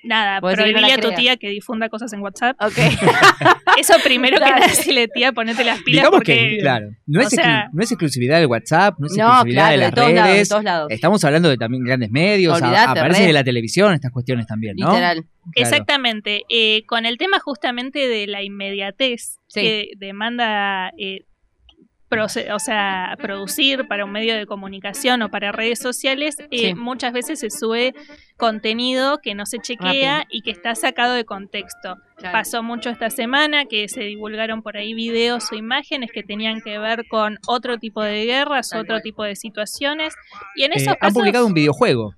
nada, 0.03 0.39
no 0.41 0.47
la 0.81 0.93
a 0.93 0.97
tu 0.97 1.11
tía 1.11 1.37
que 1.37 1.49
difunda 1.49 1.89
cosas 1.89 2.11
en 2.13 2.21
WhatsApp. 2.21 2.57
Eso 3.77 3.93
primero 4.03 4.37
que 4.37 4.45
nada, 4.49 4.67
decirle 4.67 5.07
tía, 5.07 5.31
ponete 5.31 5.63
las 5.63 5.81
pilas 5.83 6.03
Digamos 6.03 6.17
porque... 6.19 6.33
que, 6.49 6.57
claro, 6.59 6.89
no, 7.05 7.21
es, 7.21 7.29
sea- 7.29 7.69
no 7.71 7.81
es 7.81 7.91
exclusividad 7.91 8.37
del 8.39 8.47
WhatsApp, 8.47 8.95
no 8.99 9.07
es 9.07 9.13
No, 9.17 9.25
exclusividad 9.27 9.61
claro, 9.63 9.71
de 9.71 9.77
de 9.77 9.83
las 9.85 9.95
lados, 9.95 10.13
de 10.13 10.33
redes. 10.33 10.49
todos 10.49 10.63
lados. 10.63 10.87
Estamos 10.91 11.23
hablando 11.23 11.49
de 11.49 11.57
también 11.57 11.83
grandes 11.83 12.11
medios, 12.11 12.61
a- 12.61 12.65
Olvídate, 12.67 12.99
aparece 12.99 13.19
red. 13.21 13.27
de 13.27 13.33
la 13.33 13.43
televisión 13.43 13.93
estas 13.93 14.11
cuestiones 14.11 14.45
también, 14.47 14.75
¿no? 14.77 14.89
Literal. 14.89 15.23
Claro. 15.23 15.69
Exactamente. 15.69 16.43
Eh, 16.49 16.83
con 16.85 17.05
el 17.05 17.17
tema 17.17 17.39
justamente 17.39 18.07
de 18.07 18.27
la 18.27 18.43
inmediatez 18.43 19.39
Sí. 19.47 19.61
que 19.61 19.91
demanda, 19.97 20.91
eh, 20.99 21.21
o 22.17 22.59
sea, 22.59 23.15
producir 23.21 23.87
para 23.87 24.03
un 24.05 24.11
medio 24.11 24.35
de 24.35 24.45
comunicación 24.47 25.21
o 25.21 25.29
para 25.29 25.51
redes 25.51 25.79
sociales, 25.79 26.37
eh, 26.51 26.69
Sí. 26.69 26.73
muchas 26.73 27.13
veces 27.13 27.39
se 27.39 27.49
sube 27.51 27.93
contenido 28.37 29.19
que 29.21 29.35
no 29.35 29.45
se 29.45 29.59
chequea 29.59 30.25
y 30.29 30.41
que 30.41 30.51
está 30.51 30.73
sacado 30.75 31.13
de 31.13 31.25
contexto. 31.25 31.97
Claro. 32.17 32.33
Pasó 32.33 32.63
mucho 32.63 32.89
esta 32.89 33.09
semana 33.09 33.65
que 33.65 33.87
se 33.89 34.01
divulgaron 34.01 34.61
por 34.63 34.77
ahí 34.77 34.93
videos 34.93 35.51
o 35.51 35.55
imágenes 35.55 36.09
que 36.13 36.23
tenían 36.23 36.61
que 36.61 36.77
ver 36.79 37.05
con 37.09 37.37
otro 37.47 37.77
tipo 37.77 38.01
de 38.01 38.25
guerras, 38.25 38.69
Tal 38.69 38.81
otro 38.81 38.95
cual. 38.95 39.01
tipo 39.03 39.23
de 39.23 39.35
situaciones. 39.35 40.15
Y 40.55 40.63
en 40.63 40.71
Eh, 40.71 40.75
esos 40.77 40.87
han 40.89 40.95
casos, 40.95 41.13
publicado 41.13 41.45
un 41.45 41.53
videojuego 41.53 42.13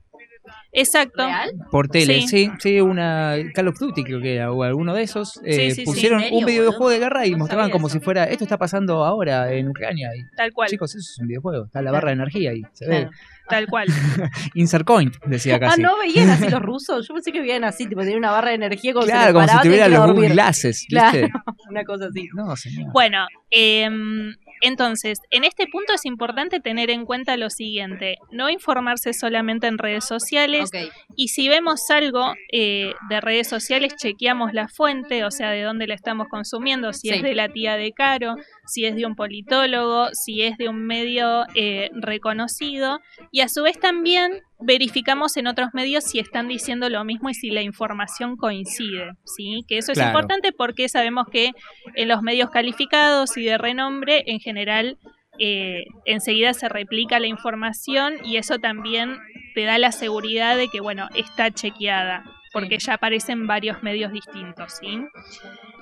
Exacto. 0.74 1.26
¿Real? 1.26 1.52
por 1.70 1.88
tele, 1.90 2.22
Sí. 2.22 2.28
sí, 2.28 2.52
sí, 2.60 2.82
una 2.82 3.36
Call 3.54 3.68
of 3.68 3.78
Duty 3.80 4.04
creo 4.04 4.22
que 4.22 4.36
era, 4.36 4.52
o 4.52 4.64
alguno 4.64 4.94
de 4.94 5.04
esos. 5.04 5.40
eh, 5.44 5.54
Sí, 5.54 5.62
sí, 5.72 5.76
sí. 5.78 5.84
pusieron 5.84 6.20
¿En 6.20 6.26
serio, 6.26 6.40
un 6.40 6.46
videojuego 6.46 6.90
de 6.90 7.00
guerra 7.00 7.26
y 7.26 7.32
No 7.32 7.40
mostraban 7.40 7.70
como 7.72 7.88
eso. 7.88 7.98
si 7.98 8.04
fuera, 8.04 8.24
esto 8.26 8.44
está 8.46 8.58
pasando 8.58 9.04
ahora 9.04 9.52
en 9.54 9.68
Ucrania. 9.70 10.10
Y, 10.16 10.24
Tal 10.36 10.54
cual, 10.54 10.70
chicos, 10.70 10.92
eso 10.96 11.00
es 11.00 11.18
un 11.20 11.28
videojuego, 11.28 11.66
está 11.66 11.82
la 11.82 11.92
barra 11.92 12.08
de 12.10 12.14
energía 12.14 12.52
ahí, 12.52 12.62
se 12.74 12.86
Claro. 12.86 13.10
ve. 13.10 13.16
tal 13.50 13.68
cual. 13.68 13.88
Insert 14.54 14.86
coin, 14.86 15.12
decía 15.26 15.56
Ah, 15.56 15.60
casi. 15.60 15.82
¿no 15.82 15.98
veían 15.98 16.30
así 16.30 16.48
los 16.48 16.62
rusos? 16.62 17.06
Yo 17.06 17.14
pensé 17.14 17.34
que 17.34 17.42
veían 17.42 17.66
así, 17.66 17.86
tipo, 17.86 18.00
tenían 18.00 18.20
una 18.20 18.32
barra 18.32 18.50
de 18.50 18.56
energía 18.56 18.94
como 18.94 19.06
claro, 19.06 19.34
como 19.34 19.46
si 19.48 19.58
tuviera 19.62 19.90
los 19.90 20.12
Google 20.14 20.30
Glasses, 20.30 20.86
Claro. 20.88 21.28
Una 21.70 21.84
cosa 21.84 22.06
así. 22.06 22.30
No, 22.34 22.56
señor. 22.56 22.92
Bueno, 22.94 23.26
em, 23.50 24.34
entonces, 24.62 25.20
en 25.32 25.44
este 25.44 25.66
punto 25.68 25.94
es 25.94 26.06
importante 26.06 26.60
tener 26.60 26.90
en 26.90 27.06
cuenta 27.06 27.36
lo 27.38 27.50
siguiente, 27.50 28.18
no 28.32 28.50
informarse 28.50 29.14
solamente 29.14 29.68
en 29.68 29.78
redes 29.78 30.06
sociales 30.06 30.70
y 31.16 31.30
si 31.30 31.50
vemos 31.50 31.90
algo 31.90 32.34
eh, 32.52 32.94
de 33.10 33.22
redes 33.22 33.48
sociales, 33.48 33.96
chequeamos 33.96 34.54
la 34.54 34.68
fuente, 34.68 35.26
o 35.26 35.32
sea, 35.32 35.50
de 35.50 35.64
dónde 35.64 35.88
la 35.88 35.96
estamos 35.96 36.28
consumiendo, 36.30 36.94
si 36.94 37.10
Sí. 37.10 37.16
es 37.16 37.24
de 37.24 37.36
la 37.36 37.50
tía 37.50 37.76
de 37.76 37.92
Caro, 37.92 38.36
si 38.72 38.86
es 38.86 38.96
de 38.96 39.06
un 39.06 39.16
politólogo, 39.16 40.10
si 40.14 40.42
es 40.44 40.58
de 40.58 40.70
un 40.70 40.86
medio 40.86 41.44
eh, 41.56 41.90
reconocido 41.94 43.00
y 43.32 43.42
a 43.42 43.50
su 43.50 43.64
vez 43.64 43.80
también 43.80 44.32
verificamos 44.60 45.36
en 45.38 45.48
otros 45.48 45.70
medios 45.74 46.04
si 46.06 46.20
están 46.20 46.48
diciendo 46.48 46.88
lo 46.90 47.04
mismo 47.04 47.30
y 47.30 47.34
si 47.34 47.50
la 47.50 47.62
información 47.62 48.38
coincide, 48.38 49.12
¿sí? 49.26 49.64
Que 49.68 49.78
eso 49.80 49.92
es 49.92 49.98
Claro. 49.98 50.12
importante 50.12 50.52
porque 50.54 50.88
sabemos 50.88 51.26
que 51.32 51.52
en 51.96 52.08
los 52.08 52.22
medios 52.22 52.50
calificados 52.52 53.36
y 53.38 53.44
de 53.44 53.58
renombre, 53.58 54.24
en 54.28 54.40
general, 54.40 54.98
eh, 55.40 55.86
enseguida 56.06 56.54
se 56.54 56.70
replica 56.70 57.20
la 57.20 57.28
información 57.28 58.14
y 58.24 58.38
eso 58.38 58.60
también 58.60 59.18
te 59.56 59.64
da 59.64 59.78
la 59.80 59.92
seguridad 59.92 60.56
de 60.58 60.68
que, 60.68 60.80
bueno, 60.82 61.10
está 61.16 61.50
chequeada, 61.52 62.24
porque 62.54 62.78
ya 62.80 62.96
aparecen 62.96 63.48
varios 63.48 63.82
medios 63.84 64.12
distintos, 64.12 64.74
¿sí? 64.80 65.04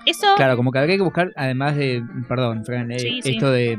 Eso, 0.06 0.28
Claro, 0.36 0.56
como 0.56 0.72
que 0.72 0.80
habría 0.80 0.96
que 0.98 1.04
buscar, 1.04 1.32
además 1.36 1.76
de, 1.76 2.04
perdón, 2.28 2.64
Fran, 2.66 2.92
eh, 2.92 3.00
Sí, 3.00 3.20
esto 3.24 3.52
de, 3.52 3.78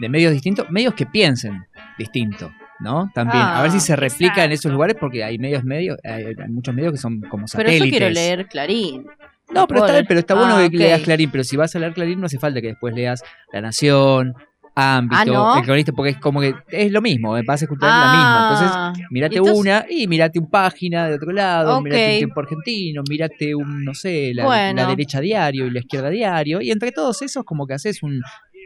de 0.00 0.08
medios 0.08 0.32
distintos, 0.32 0.70
medios 0.70 0.94
que 0.94 1.06
piensen 1.06 1.66
distinto, 1.98 2.50
¿no? 2.78 3.10
También, 3.14 3.42
a 3.42 3.62
ver 3.62 3.70
si 3.70 3.78
Ah, 3.78 3.80
se 3.80 3.96
replica 3.96 4.44
en 4.44 4.52
esos 4.52 4.70
lugares, 4.72 4.96
porque 4.98 5.24
hay 5.24 5.38
medios, 5.38 5.64
medios, 5.64 5.98
hay, 6.04 6.24
hay 6.26 6.48
muchos 6.48 6.74
medios 6.74 6.92
que 6.92 6.98
son 6.98 7.20
como 7.22 7.46
Pero 7.46 7.68
satélites. 7.68 7.84
yo 7.86 7.90
quiero 7.90 8.10
leer 8.10 8.46
Clarín. 8.48 9.06
No, 9.52 9.66
pero 9.66 9.84
está, 9.84 10.04
pero 10.06 10.20
está 10.20 10.34
bueno 10.34 10.58
leer. 10.58 10.70
que 10.70 10.76
Ah, 10.76 10.80
leas. 10.80 11.00
Clarín, 11.02 11.30
pero 11.30 11.42
si 11.42 11.56
vas 11.56 11.74
a 11.74 11.78
leer 11.80 11.92
Clarín 11.92 12.20
no 12.20 12.26
hace 12.26 12.38
falta 12.38 12.60
que 12.60 12.68
después 12.68 12.94
leas 12.94 13.22
La 13.52 13.60
Nación, 13.60 14.34
Ámbito, 14.80 15.20
Ah, 15.20 15.24
¿no? 15.26 15.56
El 15.56 15.62
Cronista, 15.64 15.92
porque 15.92 16.10
es 16.12 16.16
como 16.18 16.40
que 16.40 16.54
es 16.70 16.90
lo 16.92 17.00
mismo, 17.02 17.32
vas 17.44 17.62
a 17.62 17.64
escuchar 17.64 17.98
la 17.98 18.08
misma. 18.10 18.40
Entonces, 18.42 18.72
Ah, 18.74 18.92
Mirate 19.10 19.36
entonces- 19.38 19.58
una 19.60 19.86
y 19.90 20.06
mirate 20.06 20.38
un 20.38 20.48
página 20.50 21.08
de 21.08 21.14
otro 21.16 21.32
lado, 21.32 21.76
Ok. 21.78 21.84
mirate 21.84 22.12
un 22.12 22.18
tiempo 22.18 22.40
argentino, 22.40 23.02
mirate 23.08 23.54
un, 23.54 23.84
no 23.84 23.92
sé, 23.94 24.32
la, 24.34 24.44
Bueno. 24.44 24.82
la 24.82 24.86
derecha 24.88 25.20
diario 25.20 25.66
y 25.66 25.70
la 25.70 25.80
izquierda 25.80 26.10
diario. 26.10 26.60
Y 26.60 26.70
entre 26.70 26.92
todos 26.92 27.20
esos 27.22 27.44
como 27.44 27.66
que 27.66 27.74
haces 27.74 28.02
un... 28.02 28.20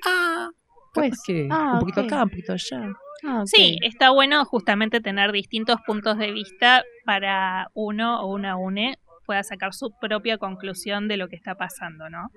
Ah, 0.06 0.48
Pues, 0.92 1.20
que 1.26 1.48
ah, 1.50 1.70
un 1.74 1.78
poquito 1.80 2.00
ok. 2.02 2.06
acá, 2.06 2.22
un 2.24 2.30
poquito 2.30 2.52
allá. 2.52 2.92
ah, 3.26 3.42
sí, 3.46 3.78
está 3.82 4.10
bueno 4.10 4.44
justamente 4.44 5.00
tener 5.00 5.32
distintos 5.32 5.78
puntos 5.86 6.18
de 6.18 6.30
vista 6.30 6.82
para 7.06 7.68
uno 7.74 8.20
o 8.20 8.32
una 8.34 8.56
UNE 8.56 8.96
pueda 9.26 9.42
sacar 9.42 9.72
su 9.72 9.90
propia 10.00 10.36
conclusión 10.36 11.08
de 11.08 11.16
lo 11.16 11.28
que 11.28 11.36
está 11.36 11.54
pasando, 11.54 12.10
¿no? 12.10 12.28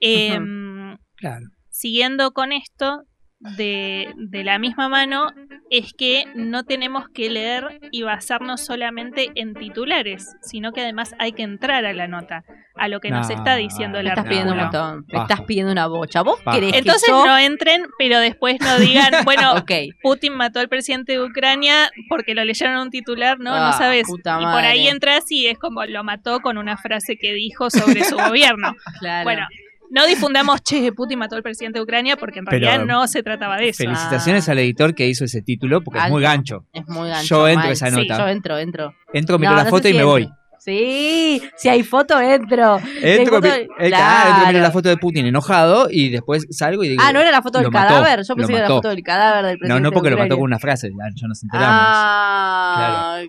Em, 0.00 0.96
Claro. 1.16 1.46
siguiendo 1.70 2.30
con 2.32 2.52
esto, 2.52 3.02
de, 3.40 4.12
de 4.16 4.44
la 4.44 4.58
misma 4.58 4.88
mano, 4.88 5.32
es 5.70 5.92
que 5.92 6.24
no 6.34 6.64
tenemos 6.64 7.08
que 7.08 7.30
leer 7.30 7.80
y 7.92 8.02
basarnos 8.02 8.64
solamente 8.64 9.30
en 9.34 9.54
titulares, 9.54 10.36
sino 10.42 10.72
que 10.72 10.80
además 10.80 11.14
hay 11.18 11.32
que 11.32 11.42
entrar 11.42 11.84
a 11.84 11.92
la 11.92 12.08
nota, 12.08 12.44
a 12.74 12.88
lo 12.88 13.00
que 13.00 13.10
nos 13.10 13.28
No, 13.28 13.34
está 13.34 13.56
diciendo 13.56 13.98
Me 13.98 14.04
la 14.04 14.10
estás 14.10 14.26
pidiendo 14.26 14.52
un 14.52 14.58
montón. 14.58 15.06
Me 15.12 15.20
estás 15.20 15.42
pidiendo 15.42 15.72
una 15.72 15.86
bocha. 15.86 16.22
¿Vos 16.22 16.42
Bajo. 16.44 16.58
querés 16.58 16.74
Entonces 16.74 17.04
que 17.04 17.12
yo... 17.12 17.26
no 17.26 17.38
entren, 17.38 17.86
pero 17.98 18.18
después 18.18 18.58
no 18.60 18.78
digan, 18.78 19.12
bueno. 19.24 19.54
Putin 20.02 20.34
mató 20.34 20.60
al 20.60 20.68
presidente 20.68 21.12
de 21.12 21.22
Ucrania 21.22 21.90
porque 22.08 22.34
lo 22.34 22.44
leyeron 22.44 22.74
en 22.74 22.80
un 22.80 22.90
titular, 22.90 23.38
¿no? 23.38 23.54
Ah, 23.54 23.70
no 23.70 23.78
sabes. 23.78 24.06
puta 24.06 24.38
Y 24.40 24.44
por 24.44 24.64
ahí 24.64 24.88
entras 24.88 25.30
y 25.30 25.46
es 25.46 25.58
como 25.58 25.84
lo 25.84 26.02
mató 26.02 26.40
con 26.40 26.58
una 26.58 26.76
frase 26.76 27.16
que 27.16 27.32
dijo 27.32 27.70
sobre 27.70 28.04
su 28.04 28.16
gobierno. 28.16 28.74
Claro. 29.00 29.24
Bueno, 29.24 29.46
no 29.90 30.06
difundamos, 30.06 30.60
che, 30.62 30.92
Putin 30.92 31.18
mató 31.18 31.36
al 31.36 31.42
presidente 31.42 31.78
de 31.78 31.82
Ucrania 31.82 32.16
porque 32.16 32.40
en 32.40 32.44
Pero- 32.44 32.58
realidad 32.66 32.84
no 32.86 33.06
se 33.08 33.22
trataba 33.22 33.56
de 33.56 33.70
eso. 33.70 33.82
Felicitaciones 33.84 34.48
Ah. 34.48 34.52
al 34.52 34.58
editor 34.58 34.94
que 34.94 35.06
hizo 35.08 35.24
ese 35.24 35.42
título 35.42 35.82
porque 35.82 36.00
es 36.00 36.10
muy 36.10 36.22
gancho. 36.22 36.64
es 36.72 36.86
muy 36.88 37.08
gancho. 37.08 37.26
Yo 37.26 37.48
entro 37.48 37.64
mal. 37.64 37.72
esa 37.72 37.90
Sí, 37.90 37.96
nota. 37.96 38.18
Yo 38.18 38.28
entro, 38.28 38.58
entro. 38.58 38.94
Entro, 39.12 39.38
miro 39.38 39.52
No, 39.52 39.56
la 39.58 39.64
no 39.64 39.70
foto 39.70 39.88
y 39.88 39.92
si 39.92 39.96
me 39.96 40.00
entro. 40.02 40.08
voy. 40.10 40.28
Sí, 40.60 41.40
si 41.56 41.68
hay 41.68 41.82
foto, 41.84 42.20
entro. 42.20 42.78
Entro, 43.00 43.36
foto- 43.36 43.48
mi- 43.48 43.54
eh, 43.54 43.66
claro, 43.68 43.88
claro. 43.88 44.28
entro, 44.30 44.46
miro 44.48 44.60
la 44.60 44.70
foto 44.72 44.88
de 44.88 44.96
Putin 44.96 45.24
enojado 45.26 45.86
y 45.90 46.10
después 46.10 46.46
salgo 46.50 46.82
y 46.84 46.88
digo... 46.90 47.02
Ah, 47.06 47.12
¿no 47.12 47.20
era 47.20 47.30
la 47.30 47.40
foto 47.42 47.58
del 47.60 47.70
mató, 47.70 47.88
cadáver? 47.94 48.22
Yo 48.26 48.34
pensé 48.36 48.52
que 48.52 48.58
era 48.58 48.68
la 48.68 48.74
foto 48.74 48.88
del 48.88 49.02
cadáver 49.02 49.44
del 49.46 49.54
No, 49.54 49.58
presidente 49.60 49.82
no 49.84 49.92
porque 49.92 50.10
de 50.10 50.16
lo 50.16 50.22
mató 50.22 50.34
con 50.36 50.44
una 50.44 50.58
frase, 50.58 50.90
ya, 50.90 51.04
ya 51.14 51.28
nos 51.28 51.42
enteramos. 51.42 51.80
Ah, 51.80 53.20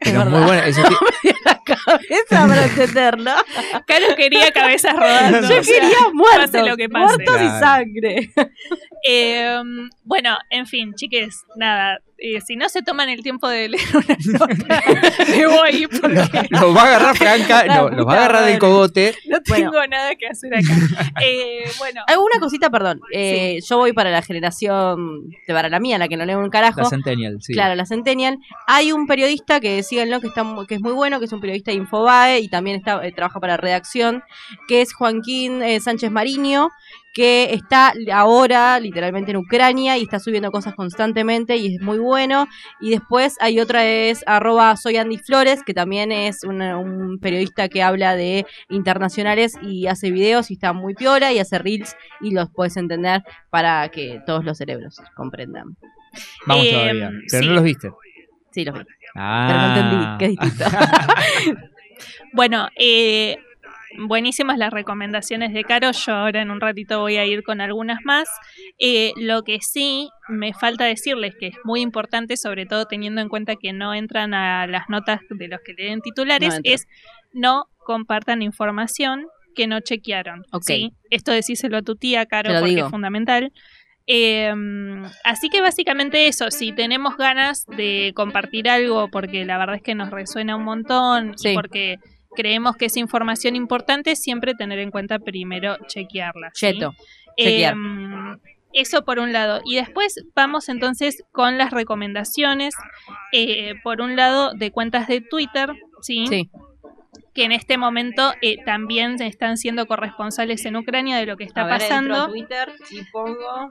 Pero 0.00 0.20
es 0.22 0.26
muy 0.28 0.40
bueno. 0.44 0.62
ti- 0.62 1.30
la 1.46 1.60
cabeza 1.64 2.46
para 2.48 2.64
entenderlo. 2.64 3.30
Caro 3.86 4.06
quería 4.16 4.50
cabezas 4.52 4.94
rodando. 4.94 5.40
Yo 5.48 5.60
o 5.60 5.62
sea, 5.62 5.80
quería 5.80 5.96
muertos, 6.12 6.50
pase 6.50 6.62
lo 6.68 6.76
que 6.76 6.88
pase. 6.88 7.16
muertos 7.16 7.40
y 7.42 7.48
sangre. 7.60 8.30
Eh, 9.08 9.58
bueno, 10.04 10.36
en 10.50 10.66
fin, 10.66 10.94
chiques, 10.94 11.44
nada. 11.56 11.98
eh, 12.18 12.40
si 12.40 12.56
no 12.56 12.68
se 12.68 12.82
toman 12.82 13.08
el 13.08 13.22
tiempo 13.22 13.46
de 13.48 13.68
leer 13.68 13.84
una 13.94 14.16
nota, 14.38 14.82
me 15.28 15.46
voy 15.46 15.86
porque 15.86 16.46
Los 16.50 16.74
va 16.76 16.82
a 16.82 16.86
agarrar 16.86 17.16
Franca, 17.16 17.64
no, 17.66 17.88
los 17.90 18.06
va 18.06 18.14
a 18.14 18.16
agarrar 18.16 18.44
del 18.46 18.58
cogote. 18.58 19.14
no 19.28 19.38
Bueno. 19.46 19.70
tengo 19.70 19.86
nada 19.86 20.14
que 20.16 20.26
hacer 20.26 20.54
acá. 20.54 20.64
Eh, 21.22 21.64
bueno, 21.78 22.02
Hay 22.08 22.16
una 22.16 22.38
cosita, 22.40 22.68
perdón. 22.70 23.00
Eh, 23.12 23.58
Yo 23.68 23.78
voy 23.78 23.92
para 23.92 24.10
la 24.10 24.22
generación, 24.22 25.28
de 25.46 25.54
para 25.54 25.68
la 25.68 25.80
mía, 25.80 25.98
la 25.98 26.08
que 26.08 26.16
no 26.16 26.24
leo 26.24 26.38
un 26.38 26.50
carajo. 26.50 26.80
La 26.82 26.88
Centennial, 26.88 27.38
sí. 27.40 27.52
Claro, 27.54 27.74
la 27.74 27.86
Centennial. 27.86 28.38
Hay 28.66 28.92
un 28.92 29.06
periodista 29.06 29.60
que 29.60 29.82
síganlo, 29.82 30.20
que 30.20 30.28
está 30.28 30.44
que 30.68 30.74
es 30.76 30.80
muy 30.80 30.92
bueno, 30.92 31.18
que 31.18 31.24
es 31.26 31.32
un 31.32 31.35
periodista 31.40 31.70
de 31.70 31.76
Infobae 31.78 32.40
y 32.40 32.48
también 32.48 32.76
está 32.76 33.04
eh, 33.06 33.12
trabaja 33.12 33.40
para 33.40 33.56
redacción, 33.56 34.22
que 34.68 34.80
es 34.82 34.92
Joaquín 34.94 35.62
eh, 35.62 35.80
Sánchez 35.80 36.10
Mariño, 36.10 36.70
que 37.14 37.54
está 37.54 37.94
ahora 38.12 38.78
literalmente 38.78 39.30
en 39.30 39.38
Ucrania 39.38 39.96
y 39.96 40.02
está 40.02 40.18
subiendo 40.18 40.50
cosas 40.50 40.74
constantemente 40.74 41.56
y 41.56 41.74
es 41.76 41.80
muy 41.80 41.98
bueno. 41.98 42.46
Y 42.80 42.90
después 42.90 43.36
hay 43.40 43.58
otra 43.58 43.86
es 43.86 44.22
arroba 44.26 44.76
soy 44.76 44.96
Andy 44.98 45.16
Flores, 45.18 45.62
que 45.64 45.72
también 45.72 46.12
es 46.12 46.44
una- 46.44 46.76
un 46.78 47.18
periodista 47.18 47.68
que 47.70 47.82
habla 47.82 48.16
de 48.16 48.44
internacionales 48.68 49.54
y 49.62 49.86
hace 49.86 50.10
videos 50.10 50.50
y 50.50 50.54
está 50.54 50.72
muy 50.74 50.94
piola 50.94 51.32
y 51.32 51.38
hace 51.38 51.58
reels 51.58 51.96
y 52.20 52.32
los 52.32 52.48
puedes 52.54 52.76
entender 52.76 53.22
para 53.50 53.88
que 53.88 54.20
todos 54.26 54.44
los 54.44 54.58
cerebros 54.58 55.00
comprendan. 55.16 55.76
Vamos 56.46 56.66
Eh, 56.66 56.70
todavía. 56.72 57.10
Pero 57.30 57.42
sí. 57.42 57.48
no 57.48 57.54
los 57.54 57.64
viste. 57.64 57.90
Sí, 58.52 58.64
los 58.64 58.74
vi. 58.78 58.84
Ah. 59.16 59.46
Pero 59.48 59.60
no 59.60 60.02
entendí, 60.06 60.18
que 60.18 60.24
es 60.26 60.36
distinto. 60.54 60.78
bueno, 62.32 62.68
eh, 62.76 63.36
buenísimas 64.06 64.58
las 64.58 64.72
recomendaciones 64.72 65.52
de 65.52 65.64
Caro. 65.64 65.90
Yo 65.92 66.12
ahora 66.14 66.42
en 66.42 66.50
un 66.50 66.60
ratito 66.60 67.00
voy 67.00 67.16
a 67.16 67.24
ir 67.24 67.42
con 67.42 67.60
algunas 67.60 68.00
más. 68.04 68.28
Eh, 68.78 69.12
lo 69.16 69.42
que 69.42 69.58
sí 69.60 70.10
me 70.28 70.52
falta 70.52 70.84
decirles 70.84 71.34
que 71.38 71.48
es 71.48 71.56
muy 71.64 71.80
importante, 71.80 72.36
sobre 72.36 72.66
todo 72.66 72.86
teniendo 72.86 73.20
en 73.20 73.28
cuenta 73.28 73.56
que 73.56 73.72
no 73.72 73.94
entran 73.94 74.34
a 74.34 74.66
las 74.66 74.88
notas 74.88 75.20
de 75.30 75.48
los 75.48 75.60
que 75.64 75.72
leen 75.74 76.00
titulares, 76.00 76.48
No 76.50 76.56
entran. 76.56 76.74
es 76.74 76.86
no 77.32 77.66
compartan 77.78 78.42
información 78.42 79.26
que 79.54 79.66
no 79.66 79.80
chequearon. 79.80 80.44
Ok. 80.52 80.64
¿sí? 80.64 80.92
Esto 81.10 81.32
decíselo 81.32 81.78
a 81.78 81.82
tu 81.82 81.96
tía, 81.96 82.26
Caro, 82.26 82.50
porque 82.52 82.70
digo. 82.74 82.86
es 82.86 82.90
fundamental. 82.90 83.52
Eh, 84.06 84.52
así 85.24 85.48
que 85.48 85.60
básicamente 85.60 86.28
eso, 86.28 86.50
si 86.50 86.72
tenemos 86.72 87.16
ganas 87.16 87.66
de 87.66 88.12
compartir 88.14 88.68
algo 88.68 89.08
porque 89.10 89.44
la 89.44 89.58
verdad 89.58 89.76
es 89.76 89.82
que 89.82 89.94
nos 89.94 90.10
resuena 90.10 90.54
un 90.56 90.62
montón 90.64 91.36
Sí. 91.36 91.48
y 91.50 91.54
porque 91.54 91.96
creemos 92.36 92.76
que 92.76 92.84
es 92.86 92.96
información 92.96 93.56
importante, 93.56 94.14
siempre 94.14 94.54
tener 94.54 94.78
en 94.78 94.90
cuenta 94.90 95.18
primero 95.18 95.76
chequearla. 95.88 96.50
¿sí? 96.54 96.66
Cheto. 96.72 96.94
chequear. 97.36 97.72
Em, 97.72 98.38
eso 98.72 99.04
por 99.04 99.18
un 99.18 99.32
lado. 99.32 99.60
Y 99.64 99.76
después 99.76 100.22
vamos 100.34 100.68
entonces 100.68 101.24
con 101.32 101.56
las 101.58 101.70
recomendaciones. 101.70 102.74
Eh, 103.32 103.74
por 103.82 104.00
un 104.02 104.16
lado, 104.16 104.52
de 104.54 104.70
cuentas 104.70 105.08
de 105.08 105.20
Twitter, 105.22 105.72
¿sí? 106.02 106.26
Sí. 106.28 106.50
Que 107.36 107.44
en 107.44 107.52
este 107.52 107.76
momento 107.78 108.32
eh, 108.40 108.56
también 108.64 109.20
están 109.22 109.58
siendo 109.58 109.86
corresponsales 109.86 110.64
en 110.64 110.74
Ucrania 110.76 111.18
de 111.18 111.26
lo 111.26 111.36
que 111.36 111.44
está 111.44 111.60
A 111.60 111.64
ver, 111.66 111.74
a 111.74 111.78
pasando. 111.78 112.28
Twitter 112.28 112.72
y 112.90 113.04
pongo. 113.12 113.70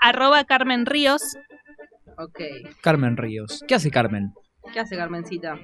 Arroba 0.00 0.44
Carmen 0.44 0.86
Ríos. 0.86 1.20
Ok. 2.16 2.40
Carmen 2.80 3.16
Ríos. 3.16 3.62
¿Qué 3.66 3.74
hace 3.74 3.90
Carmen? 3.90 4.32
¿Qué 4.72 4.80
hace 4.80 4.96
Carmencita? 4.96 5.58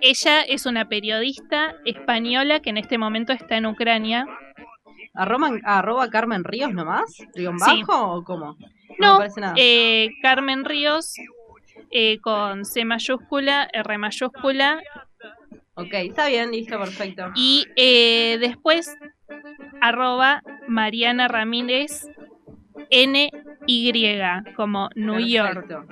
Ella 0.00 0.42
es 0.42 0.66
una 0.66 0.88
periodista 0.88 1.74
española 1.86 2.60
que 2.60 2.68
en 2.70 2.76
este 2.76 2.98
momento 2.98 3.32
está 3.32 3.56
en 3.56 3.64
Ucrania. 3.66 4.26
¿Arroba, 5.14 5.52
arroba 5.64 6.10
Carmen 6.10 6.44
Ríos 6.44 6.74
nomás? 6.74 7.16
¿Ríos 7.34 7.54
Sí. 7.64 7.82
bajo 7.82 8.12
o 8.16 8.24
cómo? 8.24 8.56
No, 8.98 9.20
nada. 9.36 9.54
Eh, 9.56 10.10
Carmen 10.20 10.64
Ríos 10.64 11.14
eh, 11.90 12.18
con 12.20 12.64
C 12.66 12.84
mayúscula, 12.84 13.68
R 13.72 13.96
mayúscula 13.98 14.82
ok, 15.74 15.92
está 15.92 16.28
bien, 16.28 16.50
listo, 16.50 16.78
perfecto. 16.78 17.30
y 17.34 17.66
eh, 17.76 18.38
después 18.40 18.96
arroba 19.80 20.42
Mariana 20.68 21.28
Ramírez 21.28 22.06
NY 22.90 23.92
como 24.56 24.88
New 24.94 25.20
York. 25.20 25.66
Perfecto. 25.66 25.86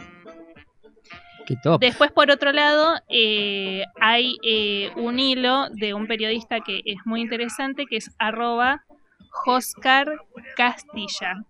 Qué 1.47 1.57
top. 1.63 1.81
Después, 1.81 2.13
por 2.13 2.31
otro 2.31 2.53
lado, 2.53 2.95
eh, 3.09 3.85
hay 4.01 4.37
eh, 4.45 4.93
un 4.97 5.19
hilo 5.19 5.69
de 5.71 5.93
un 5.93 6.07
periodista 6.07 6.61
que 6.61 6.83
es 6.85 6.99
muy 7.05 7.21
interesante, 7.21 7.87
que 7.87 7.97
es 7.97 8.15
arroba 8.19 8.85
Joscar 9.31 10.21
Castilla, 10.57 11.45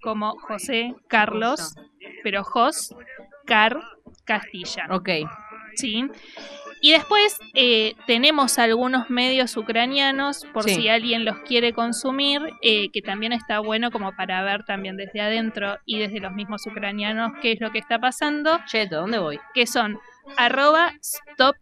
como 0.00 0.38
José 0.38 0.94
Carlos, 1.08 1.74
pero 2.22 2.44
Joscar 2.44 3.80
Castilla. 4.24 4.86
Ok. 4.90 5.10
¿sí? 5.76 6.04
Y 6.80 6.92
después 6.92 7.38
eh, 7.54 7.94
tenemos 8.06 8.58
algunos 8.58 9.08
medios 9.10 9.56
ucranianos, 9.56 10.44
por 10.52 10.64
Sí. 10.64 10.74
si 10.74 10.88
alguien 10.88 11.24
los 11.24 11.38
quiere 11.40 11.72
consumir, 11.72 12.42
eh, 12.62 12.90
que 12.92 13.02
también 13.02 13.32
está 13.32 13.60
bueno 13.60 13.90
como 13.90 14.14
para 14.14 14.42
ver 14.42 14.64
también 14.64 14.96
desde 14.96 15.20
adentro 15.20 15.78
y 15.86 15.98
desde 15.98 16.20
los 16.20 16.32
mismos 16.32 16.66
ucranianos 16.66 17.32
qué 17.40 17.52
es 17.52 17.60
lo 17.60 17.70
que 17.72 17.78
está 17.78 17.98
pasando 17.98 18.60
Cheto, 18.66 18.96
¿dónde 19.00 19.18
voy? 19.18 19.40
que 19.54 19.66
son 19.66 19.98
arroba 20.36 20.92
stop 21.00 21.56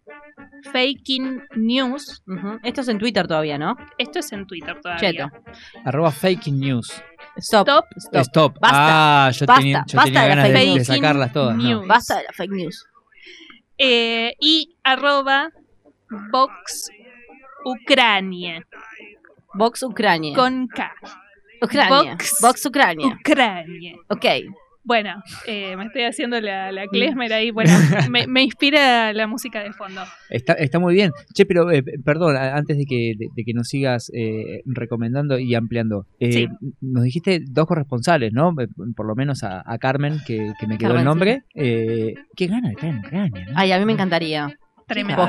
faking 0.73 1.43
news. 1.55 2.23
Ujú. 2.27 2.59
Esto 2.63 2.81
es 2.81 2.89
en 2.89 2.99
Twitter 2.99 3.27
todavía, 3.27 3.59
¿no? 3.59 3.77
Esto 3.99 4.19
es 4.19 4.33
en 4.33 4.47
Twitter 4.47 4.81
todavía. 4.81 5.11
Cheto. 5.11 5.29
Arroba 5.85 6.11
fake 6.11 6.47
news. 6.49 6.91
Stop. 7.37 7.69
Stop 7.69 7.87
Stop. 7.97 8.23
Stop. 8.23 8.59
Basta. 8.61 9.27
Ah, 9.27 9.31
yo 9.31 9.47
Basta. 9.47 9.61
tenía, 9.61 9.85
yo 9.87 9.97
Basta 9.97 10.05
tenía 10.05 10.23
de 10.23 10.29
la 10.29 10.35
ganas 10.35 10.49
de, 10.49 10.55
fake 10.55 10.79
de 10.79 10.85
sacarlas 10.85 11.33
todas. 11.33 11.57
Basta 11.87 12.17
de 12.19 12.23
la 12.25 12.33
fake 12.33 12.51
news. 12.53 12.87
Eh, 13.79 14.35
y 14.41 14.77
arroba 14.85 15.51
Vox 16.31 16.91
Ucrania 17.65 18.67
Vox 19.55 19.83
Ucrania. 19.83 20.35
con 20.35 20.67
K. 20.69 20.93
Ucrania. 21.63 22.13
Vox. 22.13 22.41
Vox 22.41 22.67
Ucrania. 22.67 23.07
Ucrania. 23.21 23.95
Ok. 24.09 24.25
Bueno, 24.85 25.23
eh, 25.47 25.77
me 25.77 25.85
estoy 25.87 26.03
haciendo 26.03 26.39
la, 26.41 26.71
la 26.71 26.87
klezmer 26.89 27.33
ahí. 27.33 27.51
Bueno, 27.51 27.71
me, 28.11 28.27
me 28.27 28.43
inspira 28.43 29.13
la 29.15 29.27
música 29.27 29.63
de 29.63 29.73
fondo. 29.73 30.03
Está, 30.29 30.53
está 30.55 30.79
muy 30.79 30.93
bien. 30.95 31.11
Che, 31.35 31.47
pero 31.47 31.71
eh, 31.71 31.83
perdón, 32.05 32.37
antes 32.37 32.77
de 32.77 32.85
que, 32.85 33.15
de, 33.19 33.29
de 33.35 33.45
que 33.45 33.55
nos 33.55 33.69
sigas 33.69 34.11
eh, 34.15 34.61
recomendando 34.67 35.39
y 35.39 35.55
ampliando, 35.55 36.07
eh, 36.21 36.33
Sí. 36.33 36.49
nos 36.83 37.05
dijiste 37.05 37.41
dos 37.49 37.67
corresponsales, 37.67 38.33
¿no? 38.33 38.51
Eh, 38.61 38.69
Por 38.95 39.07
lo 39.07 39.15
menos 39.15 39.43
a, 39.43 39.63
a 39.65 39.79
Carmen, 39.79 40.19
que, 40.27 40.53
que 40.61 40.67
me 40.67 40.77
quedó 40.77 40.91
Carmen, 40.91 40.99
el 41.01 41.05
nombre. 41.07 41.43
Eh, 41.55 42.15
qué 42.37 42.47
gana 42.47 42.69
de 42.69 42.75
estar 42.75 42.91
en 42.91 42.99
Ucrania, 42.99 43.47
¿no? 43.47 43.53
Ay, 43.57 43.73
a 43.73 43.79
mí 43.79 43.85
me 43.87 43.93
encantaría. 43.93 44.49
Tremendo. 44.87 45.27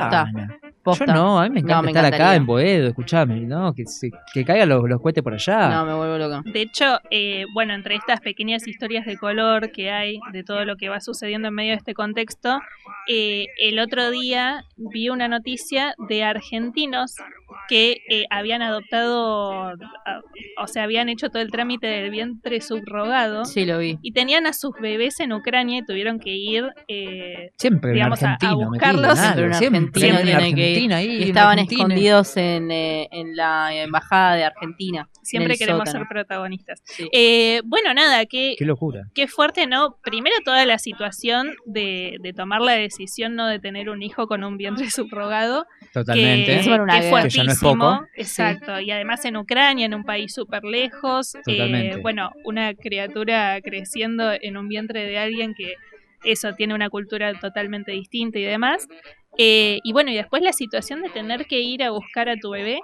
Posta. 0.86 1.04
Yo 1.06 1.12
no, 1.14 1.38
a 1.40 1.44
mí 1.44 1.50
me 1.50 1.60
encanta 1.60 1.76
No, 1.76 1.82
me 1.82 1.90
estar 1.90 2.04
acá 2.06 2.34
en 2.36 2.46
Boedo, 2.46 2.88
escuchame, 2.88 3.40
¿no? 3.40 3.74
Que, 3.74 3.84
se- 3.86 4.10
que 4.32 4.44
caigan 4.44 4.68
los, 4.68 4.88
los 4.88 5.00
cohetes 5.02 5.22
por 5.22 5.34
allá. 5.34 5.68
No, 5.68 5.84
me 5.84 5.94
vuelvo 5.94 6.16
loca. 6.16 6.42
De 6.44 6.62
hecho, 6.62 7.00
eh, 7.10 7.44
bueno, 7.52 7.74
entre 7.74 7.96
estas 7.96 8.20
pequeñas 8.20 8.66
historias 8.66 9.04
de 9.04 9.16
color 9.18 9.72
que 9.72 9.90
hay 9.90 10.18
de 10.32 10.42
todo 10.44 10.64
lo 10.64 10.76
que 10.76 10.88
va 10.88 11.00
sucediendo 11.00 11.48
en 11.48 11.54
medio 11.54 11.72
de 11.72 11.76
este 11.78 11.92
contexto, 11.94 12.60
eh, 13.08 13.46
el 13.60 13.78
otro 13.78 14.10
día 14.10 14.64
vi 14.76 15.08
una 15.08 15.28
noticia 15.28 15.94
de 16.08 16.24
argentinos 16.24 17.14
que 17.68 17.98
eh, 18.08 18.24
habían 18.30 18.62
adoptado, 18.62 19.70
ah, 20.06 20.20
o 20.58 20.66
sea, 20.66 20.84
habían 20.84 21.08
hecho 21.08 21.30
todo 21.30 21.42
el 21.42 21.50
trámite 21.50 21.86
del 21.86 22.10
vientre 22.10 22.60
subrogado 22.60 23.44
Sí, 23.44 23.64
lo 23.64 23.78
vi. 23.78 23.98
y 24.02 24.12
tenían 24.12 24.46
a 24.46 24.52
sus 24.52 24.72
bebés 24.80 25.20
en 25.20 25.32
Ucrania 25.32 25.78
y 25.78 25.84
tuvieron 25.84 26.18
que 26.18 26.30
ir 26.30 26.64
eh, 26.88 27.50
Siempre 27.56 27.92
digamos, 27.92 28.22
a- 28.22 28.36
a 28.40 28.54
buscarlos. 28.54 29.18
en 29.18 29.54
Siempre 29.54 30.00
siempre 30.00 30.54
que 30.54 30.80
ir. 30.80 30.92
ahí, 30.92 31.06
Y 31.12 31.16
un 31.16 31.22
estaban 31.28 31.58
escondidos 31.58 32.36
en, 32.36 32.70
eh, 32.70 33.08
en 33.12 33.36
la 33.36 33.74
embajada 33.74 34.34
de 34.36 34.44
Argentina. 34.44 35.08
siempre 35.22 35.56
queremos 35.56 35.88
sótano. 35.88 36.04
ser 36.04 36.08
protagonistas. 36.08 36.80
Sí. 36.84 37.08
Eh, 37.12 37.60
bueno, 37.64 37.92
nada, 37.94 38.26
que 38.26 38.54
Qué 38.58 38.64
locura. 38.64 39.08
Qué 39.14 39.26
fuerte, 39.28 39.66
¿no? 39.66 39.96
Primero 40.02 40.36
toda 40.44 40.64
la 40.66 40.78
situación 40.78 41.54
de, 41.64 42.16
de 42.20 42.32
tomar 42.32 42.60
la 42.60 42.72
decisión 42.72 43.34
no 43.34 43.46
de 43.48 43.58
tener 43.58 43.90
un 43.90 44.02
hijo 44.02 44.26
con 44.28 44.44
un 44.44 44.56
vientre 44.56 44.90
subrogado. 44.90 45.66
Totalmente. 45.92 46.56
Que, 46.56 46.62
que 46.62 46.68
guerra. 46.68 46.86
Que 46.86 46.92
ya 46.92 47.44
no 47.44 47.52
es 47.52 47.58
fuertísimo. 47.58 47.78
poco. 47.78 48.06
Exacto. 48.14 48.80
Y 48.80 48.90
además 48.90 49.24
en 49.24 49.36
Ucrania, 49.36 49.86
en 49.86 49.94
un 49.94 50.04
país 50.04 50.34
súper 50.34 50.64
lejos. 50.64 51.34
eh, 51.46 51.98
bueno, 52.02 52.30
una 52.44 52.74
criatura 52.74 53.60
creciendo 53.62 54.32
en 54.32 54.56
un 54.56 54.68
vientre 54.68 55.04
de 55.04 55.18
alguien 55.18 55.54
que 55.54 55.74
eso 56.24 56.52
tiene 56.54 56.74
una 56.74 56.90
cultura 56.90 57.32
totalmente 57.38 57.92
distinta 57.92 58.38
y 58.38 58.44
demás. 58.44 58.88
Eh, 59.38 59.80
y 59.84 59.92
bueno, 59.92 60.10
y 60.10 60.14
después 60.14 60.42
la 60.42 60.52
situación 60.52 61.02
de 61.02 61.10
tener 61.10 61.46
que 61.46 61.60
ir 61.60 61.82
a 61.82 61.90
buscar 61.90 62.28
a 62.28 62.36
tu 62.36 62.50
bebé 62.50 62.80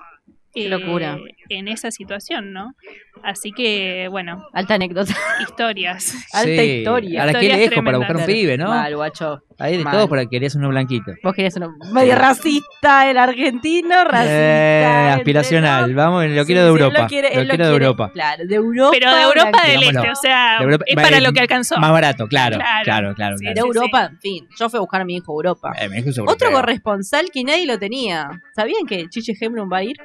Qué 0.55 0.69
locura. 0.69 1.19
en 1.49 1.69
esa 1.69 1.91
situación, 1.91 2.53
¿no? 2.53 2.75
Así 3.23 3.53
que, 3.53 4.09
bueno, 4.11 4.47
Alta 4.53 4.75
anécdota. 4.75 5.15
historias. 5.41 6.15
Alta 6.33 6.45
Sí, 6.63 6.79
historia. 6.79 7.23
¿A 7.23 7.27
la 7.27 7.33
que 7.33 7.39
Historias 7.47 7.71
lejos 7.71 7.85
para 7.85 7.99
buscar 7.99 8.17
un 8.17 8.25
pibe, 8.27 8.59
no? 8.59 8.69
Mal, 8.69 8.97
guacho. 8.97 9.43
Ahí 9.59 9.77
de 9.77 9.85
Mal. 9.85 9.93
todo 9.95 10.09
porque 10.09 10.29
querías 10.29 10.55
uno 10.57 10.69
blanquito. 10.71 11.13
Vos 11.23 11.35
querías 11.35 11.57
uno 11.57 11.73
medio 11.93 12.17
racista, 12.17 13.09
el 13.11 13.17
argentino, 13.19 14.03
racista. 14.05 15.09
Eh, 15.09 15.11
aspiracional. 15.13 15.95
Vamos, 15.95 16.25
lo 16.27 16.41
Sí, 16.43 16.47
quiero 16.47 16.63
de 16.63 16.69
Europa. 16.69 17.03
Lo 17.03 17.07
quiere, 17.07 17.35
lo 17.35 17.41
él 17.43 17.49
lo 17.49 17.55
quiero 17.55 17.67
de 17.69 17.73
Europa. 17.73 18.11
Claro, 18.13 18.47
de 18.47 18.55
Europa. 18.55 18.91
Pero 18.93 19.15
de 19.15 19.23
Europa 19.23 19.63
del 19.67 19.81
Digámoslo. 19.81 20.01
Este, 20.01 20.11
o 20.11 20.17
sea, 20.17 20.57
De 20.59 20.65
Europa- 20.65 20.85
es 20.89 20.95
para 20.97 21.19
eh, 21.19 21.21
lo 21.21 21.33
que 21.33 21.41
alcanzó. 21.41 21.77
Más 21.79 21.93
barato, 21.93 22.27
claro. 22.27 22.57
Claro. 22.57 22.85
Claro, 22.85 23.15
claro, 23.15 23.37
Sí, 23.39 23.45
claro. 23.45 23.55
de 23.55 23.61
sí, 23.61 23.67
Europa, 23.79 24.05
en 24.11 24.19
fin. 24.21 24.49
Yo 24.59 24.69
fui 24.69 24.79
a 24.79 24.81
buscar 24.81 25.01
a 25.01 25.05
mi 25.05 25.17
hijo 25.17 25.33
a 25.33 25.35
Europa. 25.35 25.73
Eh, 25.81 25.89
dijo 25.91 26.11
eso 26.11 26.25
Otro 26.27 26.51
corresponsal 26.51 27.27
que 27.33 27.45
nadie 27.45 27.67
lo 27.67 27.79
tenía. 27.79 28.29
¿Sabían 28.57 28.85
que 28.87 29.09
Chiche 29.09 29.35
Hemblum 29.41 29.71
va 29.73 29.77
a 29.79 29.85
ir? 29.85 29.97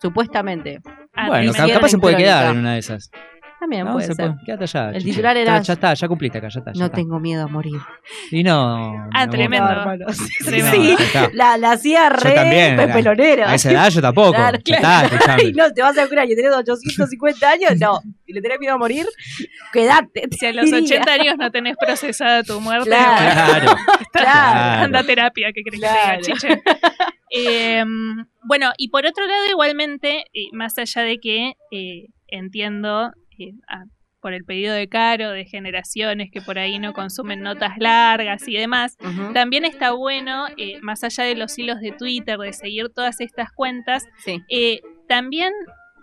Supuestamente. 0.00 0.80
Ah, 1.14 1.28
Bueno, 1.28 1.52
capaz 1.52 1.88
se 1.88 1.98
puede 1.98 2.14
Crónica. 2.16 2.38
quedar 2.40 2.52
en 2.52 2.58
una 2.60 2.72
de 2.74 2.78
esas. 2.78 3.10
También 3.60 3.84
No, 3.84 3.92
puede 3.92 4.06
se 4.06 4.14
ser. 4.14 4.26
puede. 4.30 4.38
Quédate 4.46 4.64
allá. 4.64 4.90
El 4.92 5.04
titular 5.04 5.36
Ya- 5.36 5.42
era- 5.42 5.60
Ya, 5.60 5.72
está, 5.74 5.92
ya 5.92 6.08
cumpliste 6.08 6.38
acá, 6.38 6.48
ya 6.48 6.60
está. 6.60 6.72
ya 6.72 6.78
No 6.78 6.86
está. 6.86 6.96
tengo 6.96 7.20
miedo 7.20 7.44
a 7.44 7.46
morir. 7.46 7.78
Y 8.30 8.42
no. 8.42 8.94
Ah, 9.12 9.26
no, 9.26 9.30
tremendo. 9.30 9.68
Tremendo. 10.46 10.70
sí. 10.72 10.96
ya. 11.12 11.28
La, 11.34 11.58
la 11.58 11.72
hacía 11.72 12.08
re 12.08 12.32
también, 12.32 12.76
pepelonera. 12.78 13.50
A 13.50 13.54
esa 13.56 13.70
edad 13.70 13.90
yo 13.90 14.00
tampoco. 14.00 14.32
Claro, 14.32 14.58
Ya 14.64 14.78
claro. 14.78 15.14
está. 15.14 15.34
Ay, 15.38 15.52
no, 15.52 15.70
te 15.74 15.82
vas 15.82 15.98
a 15.98 16.06
curar 16.08 16.24
y 16.30 16.34
tenés 16.34 16.52
850 16.56 17.50
años. 17.50 17.72
No, 17.78 18.00
si 18.24 18.32
le 18.32 18.40
tenés 18.40 18.58
miedo 18.60 18.72
a 18.76 18.78
morir, 18.78 19.04
quédate. 19.74 20.22
te 20.30 20.36
Si 20.38 20.46
a 20.46 20.52
los 20.54 20.64
diría. 20.64 20.80
80 20.80 21.12
años 21.12 21.34
no 21.38 21.50
tenés 21.50 21.76
procesada 21.78 22.42
tu 22.42 22.58
muerte, 22.62 22.88
Claro. 22.88 23.46
bueno, 23.50 23.76
Claro. 24.10 24.24
Claro. 24.24 24.84
anda 24.84 25.00
a 25.00 25.04
terapia, 25.04 25.52
que 25.52 25.62
crees 25.62 25.80
Claro. 25.82 26.18
que 26.22 26.32
te 26.32 26.32
diga, 26.32 26.56
chiche? 26.56 26.62
Eh, 27.32 27.84
bueno, 28.50 28.72
y 28.76 28.88
por 28.88 29.06
otro 29.06 29.24
lado, 29.26 29.46
igualmente, 29.48 30.24
eh, 30.34 30.48
más 30.52 30.76
allá 30.76 31.02
de 31.02 31.18
que 31.18 31.52
eh, 31.70 32.06
entiendo 32.26 33.12
eh, 33.38 33.52
por 34.20 34.34
el 34.34 34.44
pedido 34.44 34.74
de 34.74 34.88
Caro, 34.88 35.30
de 35.30 35.44
generaciones 35.46 36.30
que 36.32 36.42
por 36.42 36.58
ahí 36.58 36.78
no 36.78 36.92
consumen 36.92 37.40
notas 37.42 37.78
largas 37.78 38.46
y 38.48 38.54
demás, 38.54 38.98
también 39.32 39.64
está 39.64 39.92
bueno, 39.92 40.46
eh, 40.58 40.78
más 40.82 41.02
allá 41.04 41.24
de 41.24 41.36
los 41.36 41.58
hilos 41.58 41.80
de 41.80 41.92
Twitter, 41.92 42.36
de 42.38 42.52
seguir 42.52 42.88
todas 42.94 43.20
estas 43.20 43.50
cuentas, 43.52 44.04
Sí. 44.24 44.42
eh, 44.50 44.80
también 45.08 45.52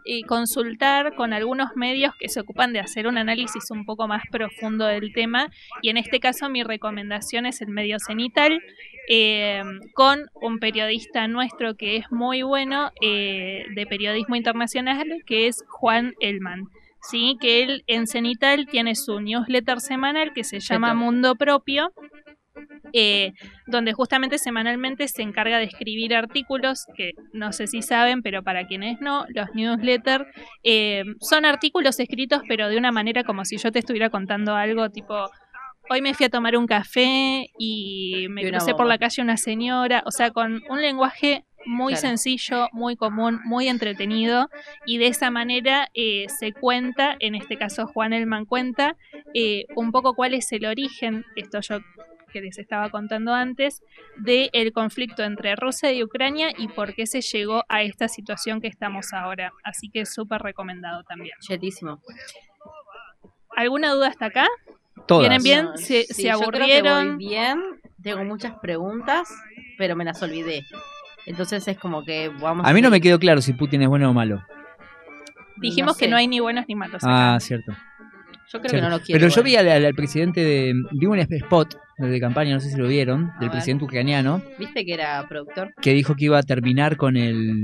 eh, 0.07 0.23
consultar 0.23 1.15
con 1.15 1.33
algunos 1.33 1.75
medios 1.75 2.13
que 2.19 2.29
se 2.29 2.39
ocupan 2.39 2.71
de 2.71 2.79
hacer 2.79 3.07
un 3.07 3.17
análisis 3.17 3.69
un 3.71 3.85
poco 3.85 4.07
más 4.07 4.23
profundo 4.31 4.85
del 4.85 5.11
tema 5.13 5.51
y 5.81 5.89
en 5.89 5.97
este 5.97 6.19
caso 6.19 6.49
mi 6.49 6.63
recomendación 6.63 7.45
es 7.45 7.61
el 7.61 7.67
medio 7.67 7.99
cenital 7.99 8.63
eh, 9.09 9.63
con 9.93 10.29
un 10.33 10.59
periodista 10.59 11.27
nuestro 11.27 11.75
que 11.75 11.97
es 11.97 12.11
muy 12.11 12.41
bueno 12.41 12.91
eh, 13.01 13.65
de 13.75 13.85
periodismo 13.85 14.35
internacional 14.35 15.23
que 15.25 15.47
es 15.47 15.63
Juan 15.67 16.13
Elman. 16.21 16.69
Sí, 17.01 17.37
que 17.39 17.63
él 17.63 17.83
en 17.87 18.07
Cenital 18.07 18.67
tiene 18.67 18.95
su 18.95 19.21
newsletter 19.21 19.79
semanal 19.79 20.33
que 20.33 20.43
se 20.43 20.59
llama. 20.59 20.93
Mundo 20.93 21.35
Propio, 21.35 21.93
eh, 22.93 23.33
donde 23.65 23.93
justamente 23.93 24.37
semanalmente 24.37 25.07
se 25.07 25.21
encarga 25.21 25.57
de 25.57 25.65
escribir 25.65 26.15
artículos 26.15 26.85
que 26.95 27.11
no 27.33 27.53
sé 27.53 27.67
si 27.67 27.81
saben, 27.81 28.21
pero 28.21 28.43
para 28.43 28.67
quienes 28.67 28.99
no, 29.01 29.25
los 29.29 29.47
newsletters 29.53 30.25
eh, 30.63 31.03
son 31.19 31.45
artículos 31.45 31.99
escritos 31.99 32.41
pero 32.47 32.69
de 32.69 32.77
una 32.77 32.91
manera 32.91 33.23
como 33.23 33.45
si 33.45 33.57
yo 33.57 33.71
te 33.71 33.79
estuviera 33.79 34.09
contando 34.09 34.55
algo 34.55 34.89
tipo... 34.89 35.29
Hoy 35.89 36.01
me 36.01 36.13
fui 36.13 36.25
a 36.25 36.29
tomar 36.29 36.57
un 36.57 36.67
café 36.67 37.47
y 37.57 38.27
me 38.29 38.41
Y 38.41 38.49
crucé 38.51 38.73
por 38.73 38.87
la 38.87 38.97
calle 38.97 39.21
una 39.21 39.37
señora, 39.37 40.03
o 40.05 40.11
sea, 40.11 40.31
con 40.31 40.61
un 40.69 40.81
lenguaje 40.81 41.45
muy 41.65 41.93
Claro. 41.93 42.07
sencillo, 42.07 42.67
muy 42.71 42.95
común, 42.95 43.39
muy 43.45 43.67
entretenido 43.67 44.49
y 44.85 44.97
de 44.97 45.07
esa 45.07 45.29
manera 45.31 45.89
eh, 45.93 46.25
se 46.27 46.53
cuenta, 46.53 47.15
en 47.19 47.35
este 47.35 47.57
caso 47.57 47.87
Juan 47.87 48.13
Elman 48.13 48.45
cuenta, 48.45 48.95
eh, 49.33 49.65
un 49.75 49.91
poco 49.91 50.13
cuál 50.13 50.33
es 50.33 50.51
el 50.51 50.65
origen, 50.65 51.25
esto 51.35 51.59
yo 51.61 51.79
que 52.39 52.45
les 52.45 52.57
estaba 52.57 52.89
contando 52.89 53.33
antes, 53.33 53.81
del 54.17 54.71
conflicto 54.73 55.23
entre 55.23 55.55
Rusia 55.55 55.91
y 55.91 56.03
Ucrania 56.03 56.49
y 56.57 56.67
por 56.67 56.93
qué 56.93 57.07
se 57.07 57.21
llegó 57.21 57.63
a 57.69 57.81
esta 57.81 58.07
situación 58.07 58.61
que 58.61 58.67
estamos 58.67 59.13
ahora. 59.13 59.51
Así 59.63 59.89
que 59.89 60.05
súper 60.05 60.41
recomendado 60.41 61.03
también. 61.03 61.35
Chetísimo. 61.39 61.99
¿Alguna 63.55 63.91
duda 63.93 64.07
hasta 64.09 64.27
acá? 64.27 64.47
Todas. 65.07 65.21
¿Vienen 65.29 65.43
bien? 65.43 65.65
No, 65.65 65.77
¿Se, 65.77 66.03
sí, 66.03 66.13
se 66.13 66.23
yo 66.23 66.37
creo 66.39 66.51
que 66.51 66.77
aburrieron? 66.79 67.17
voy 67.17 67.27
bien. 67.27 67.59
Tengo 68.01 68.23
muchas 68.23 68.53
preguntas, 68.59 69.27
pero 69.77 69.95
me 69.95 70.05
las 70.05 70.21
olvidé. 70.21 70.63
Entonces 71.25 71.67
es 71.67 71.77
como 71.77 72.03
que 72.05 72.29
vamos 72.29 72.65
A 72.67 72.73
mí 72.73 72.81
no 72.81 72.89
me 72.89 73.01
quedó 73.01 73.19
claro 73.19 73.41
si 73.41 73.53
Putin 73.53 73.81
es 73.81 73.87
bueno 73.89 74.09
o 74.09 74.13
malo. 74.13 74.43
Dijimos 75.57 75.95
No 75.95 75.97
que 75.97 76.07
no 76.07 76.17
hay 76.17 76.27
ni 76.27 76.39
buenos 76.39 76.65
ni 76.67 76.75
malos. 76.75 77.03
acá. 77.03 77.35
Ah, 77.35 77.39
cierto. 77.39 77.73
Yo 78.51 78.59
creo 78.61 78.71
que 78.71 78.81
no 78.81 78.89
lo 78.89 78.99
quiero. 78.99 79.19
Pero 79.19 79.33
yo 79.33 79.43
vi 79.43 79.55
al, 79.55 79.93
presidente 79.93 80.41
de. 80.43 80.73
Vi 80.93 81.05
un 81.05 81.19
spot 81.19 81.75
de 81.97 82.19
campaña, 82.19 82.53
no 82.53 82.59
sé 82.59 82.69
si 82.69 82.77
lo 82.77 82.87
vieron, 82.87 83.31
del 83.39 83.49
ver. 83.49 83.51
presidente 83.51 83.83
ucraniano, 83.83 84.41
¿Viste 84.59 84.85
que 84.85 84.93
era 84.93 85.25
productor? 85.27 85.73
que 85.81 85.93
dijo 85.93 86.15
que 86.15 86.25
iba 86.25 86.37
a 86.37 86.43
terminar 86.43 86.95
con 86.95 87.17
el. 87.17 87.63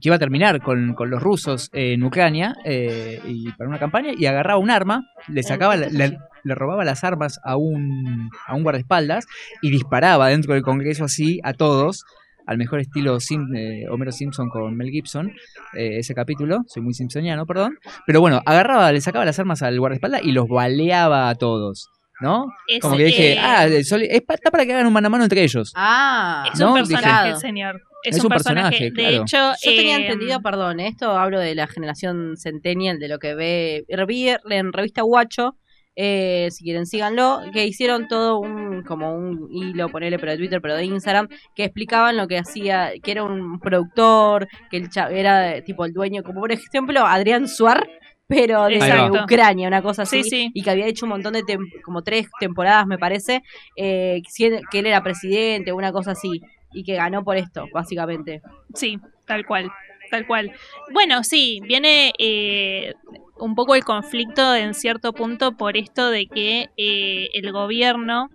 que 0.00 0.08
iba 0.08 0.16
a 0.16 0.18
terminar 0.18 0.60
con, 0.60 0.94
con 0.94 1.10
los 1.10 1.22
rusos 1.22 1.70
en 1.72 2.02
Ucrania 2.02 2.54
eh, 2.64 3.20
y 3.26 3.50
para 3.52 3.68
una 3.68 3.78
campaña 3.78 4.10
y 4.16 4.26
agarraba 4.26 4.58
un 4.58 4.70
arma, 4.70 5.06
le 5.28 5.42
sacaba, 5.42 5.76
la- 5.76 5.88
le, 5.88 6.18
le 6.44 6.54
robaba 6.54 6.84
las 6.84 7.02
armas 7.02 7.40
a 7.42 7.56
un, 7.56 8.30
a 8.46 8.54
un 8.54 8.62
guardaespaldas 8.62 9.26
y 9.62 9.70
disparaba 9.70 10.28
dentro 10.28 10.54
del 10.54 10.62
Congreso 10.62 11.04
así 11.04 11.40
a 11.42 11.52
todos. 11.54 12.04
Al 12.50 12.58
mejor 12.58 12.80
estilo 12.80 13.20
Sim- 13.20 13.54
eh, 13.54 13.86
Homero 13.88 14.10
Simpson 14.10 14.48
con 14.48 14.76
Mel 14.76 14.90
Gibson, 14.90 15.28
eh, 15.72 15.98
ese 15.98 16.14
capítulo, 16.14 16.64
soy 16.66 16.82
muy 16.82 16.94
simpsoniano, 16.94 17.46
perdón. 17.46 17.78
Pero 18.08 18.20
bueno, 18.20 18.42
agarraba, 18.44 18.90
le 18.90 19.00
sacaba 19.00 19.24
las 19.24 19.38
armas 19.38 19.62
al 19.62 19.78
guardaespaldas 19.78 20.22
y 20.24 20.32
los 20.32 20.48
baleaba 20.48 21.28
a 21.28 21.36
todos, 21.36 21.86
¿no? 22.20 22.46
Es, 22.66 22.80
Como 22.80 22.96
que 22.96 23.04
dije, 23.04 23.32
eh, 23.34 23.38
ah, 23.38 23.68
sol- 23.84 24.02
es 24.02 24.22
pa- 24.22 24.34
está 24.34 24.50
para 24.50 24.66
que 24.66 24.72
hagan 24.74 24.88
un 24.88 24.92
mano 24.92 25.06
a 25.06 25.10
mano 25.10 25.22
entre 25.22 25.44
ellos. 25.44 25.72
Ah, 25.76 26.42
es 26.52 26.58
¿no? 26.58 26.74
un 26.74 26.80
Dije- 26.82 26.94
personaje, 26.94 27.36
señor. 27.36 27.80
Es, 28.02 28.16
Es 28.16 28.20
un 28.20 28.26
un 28.26 28.30
personaje. 28.32 28.70
personaje, 28.70 28.84
De 28.84 28.92
claro. 28.92 29.22
hecho, 29.22 29.36
Yo 29.70 29.76
tenía 29.76 29.98
eh, 29.98 30.02
entendido, 30.06 30.40
perdón, 30.42 30.80
esto 30.80 31.16
hablo 31.16 31.38
de 31.38 31.54
la 31.54 31.68
generación 31.68 32.36
centennial, 32.36 32.98
de 32.98 33.06
lo 33.08 33.20
que 33.20 33.34
ve. 33.36 33.84
En 33.86 34.72
revista 34.72 35.02
Guacho, 35.02 35.54
eh, 36.02 36.48
si 36.50 36.64
quieren 36.64 36.86
síganlo, 36.86 37.40
que 37.52 37.66
hicieron 37.66 38.08
todo 38.08 38.38
un 38.38 38.82
como 38.84 39.14
un 39.14 39.48
hilo, 39.52 39.90
ponerle 39.90 40.18
pero 40.18 40.32
de 40.32 40.38
Twitter, 40.38 40.62
pero 40.62 40.74
de 40.76 40.86
Instagram, 40.86 41.28
que 41.54 41.64
explicaban 41.64 42.16
lo 42.16 42.26
que 42.26 42.38
hacía, 42.38 42.92
que 43.02 43.10
era 43.10 43.24
un 43.24 43.60
productor, 43.60 44.48
que 44.70 44.78
el 44.78 44.88
era 45.10 45.62
tipo 45.62 45.84
el 45.84 45.92
dueño, 45.92 46.22
como 46.22 46.40
por 46.40 46.52
ejemplo 46.52 47.04
Adrián 47.04 47.46
Suar, 47.48 47.86
pero 48.26 48.66
de. 48.68 49.10
Ucrania, 49.24 49.68
una 49.68 49.82
cosa 49.82 50.02
así, 50.02 50.22
Sí, 50.22 50.30
sí. 50.30 50.50
y 50.54 50.62
que 50.62 50.70
había 50.70 50.86
hecho 50.86 51.04
un 51.04 51.10
montón 51.10 51.34
de, 51.34 51.42
tem- 51.42 51.68
como 51.84 52.02
tres 52.02 52.28
temporadas, 52.38 52.86
me 52.86 52.96
parece, 52.96 53.42
eh, 53.76 54.22
que 54.70 54.78
él 54.78 54.86
era 54.86 55.02
presidente, 55.02 55.72
una 55.72 55.92
cosa 55.92 56.12
así, 56.12 56.40
y 56.72 56.82
que 56.84 56.94
ganó 56.94 57.22
por 57.24 57.36
esto, 57.36 57.66
básicamente. 57.74 58.40
Sí, 58.72 58.98
tal 59.26 59.44
cual, 59.44 59.70
tal 60.10 60.26
cual. 60.26 60.52
Bueno, 60.94 61.24
sí, 61.24 61.60
viene 61.66 62.12
eh, 62.18 62.94
un 63.40 63.54
poco 63.54 63.74
el 63.74 63.84
conflicto 63.84 64.54
en 64.54 64.74
cierto 64.74 65.12
punto 65.12 65.56
por 65.56 65.76
esto 65.76 66.10
de 66.10 66.26
que 66.26 66.68
eh, 66.76 67.28
el 67.34 67.52
gobierno 67.52 68.30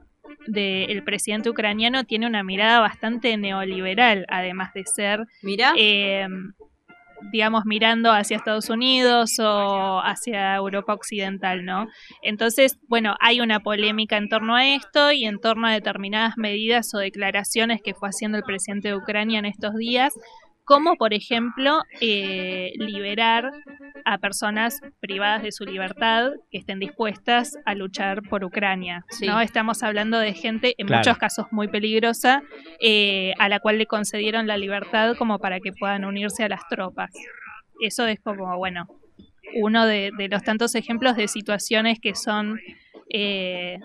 del 0.48 1.04
presidente 1.04 1.50
ucraniano 1.50 2.04
tiene 2.04 2.28
una 2.28 2.44
mirada 2.44 2.80
bastante 2.80 3.38
neoliberal, 3.38 4.26
además 4.30 4.74
de 4.74 4.84
ser, 4.86 5.26
Mira, 5.42 5.74
eh, 5.78 6.28
digamos, 7.32 7.66
mirando 7.66 8.12
hacia 8.12 8.38
Estados 8.38 8.70
Unidos 8.70 9.40
o 9.40 10.02
hacia 10.04 10.56
Europa 10.56 10.94
Occidental, 10.94 11.66
¿no? 11.66 11.88
Entonces, 12.22 12.78
bueno, 12.88 13.16
hay 13.20 13.42
una 13.42 13.60
polémica 13.60 14.18
en 14.18 14.30
torno 14.30 14.56
a 14.56 14.68
esto 14.68 15.12
y 15.12 15.26
en 15.26 15.40
torno 15.40 15.68
a 15.68 15.74
determinadas 15.74 16.38
medidas 16.38 16.94
o 16.94 17.00
declaraciones 17.00 17.82
que 17.84 17.94
fue 17.94 18.10
haciendo 18.10 18.38
el 18.38 18.44
presidente 18.44 18.90
de 18.90 18.96
Ucrania 18.96 19.40
en 19.40 19.46
estos 19.46 19.76
días, 19.76 20.14
como 20.66 20.96
por 20.96 21.14
ejemplo 21.14 21.82
eh, 22.02 22.74
liberar 22.78 23.52
a 24.04 24.18
personas 24.18 24.82
privadas 25.00 25.44
de 25.44 25.52
su 25.52 25.64
libertad 25.64 26.32
que 26.52 26.58
estén 26.58 26.80
dispuestas 26.80 27.58
a 27.66 27.76
luchar 27.76 28.22
por 28.24 28.44
Ucrania. 28.44 29.06
Sí. 29.10 29.28
¿no? 29.28 29.40
Estamos 29.42 29.84
hablando 29.84 30.20
de 30.20 30.34
gente, 30.34 30.74
en 30.78 30.88
Claro. 30.88 31.02
muchos 31.02 31.18
casos 31.18 31.46
muy 31.52 31.68
peligrosa, 31.68 32.42
eh, 32.82 33.34
a 33.40 33.48
la 33.50 33.60
cual 33.60 33.78
le 33.78 33.86
concedieron 33.86 34.48
la 34.48 34.58
libertad 34.58 35.16
como 35.18 35.40
para 35.40 35.60
que 35.60 35.72
puedan 35.72 36.04
unirse 36.04 36.44
a 36.44 36.50
las 36.50 36.68
tropas. 36.68 37.12
Eso 37.80 38.06
es 38.08 38.20
como, 38.20 38.58
bueno, 38.58 38.88
uno 39.56 39.86
de, 39.86 40.12
de 40.18 40.28
los 40.28 40.44
tantos 40.44 40.76
ejemplos 40.76 41.16
de 41.16 41.28
situaciones 41.28 42.00
que 42.02 42.16
son 42.16 42.60
eh, 43.10 43.78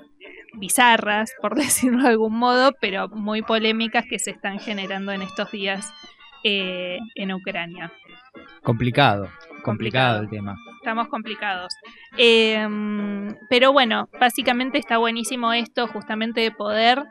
bizarras, 0.55 1.33
por 1.41 1.55
decirlo 1.57 2.03
de 2.03 2.09
algún 2.09 2.37
modo, 2.37 2.73
pero 2.81 3.09
muy 3.09 3.43
polémicas 3.43 4.05
que 4.09 4.19
se 4.19 4.31
están 4.31 4.59
generando 4.59 5.13
en 5.13 5.23
estos 5.23 5.51
días 5.53 5.93
eh, 6.45 6.99
en 7.15 7.33
Ucrania. 7.33 7.93
Complicado, 8.63 9.25
complicado, 9.25 9.63
Complicado. 9.63 10.21
el 10.23 10.31
tema. 10.31 10.57
Estamos 10.81 11.09
complicados. 11.09 11.75
Eh, 12.17 12.67
pero 13.49 13.73
bueno, 13.73 14.09
básicamente 14.19 14.79
está 14.79 14.99
buenísimo 14.99 15.53
esto 15.53 15.87
justamente 15.89 16.41
de 16.41 16.51
poder 16.51 17.03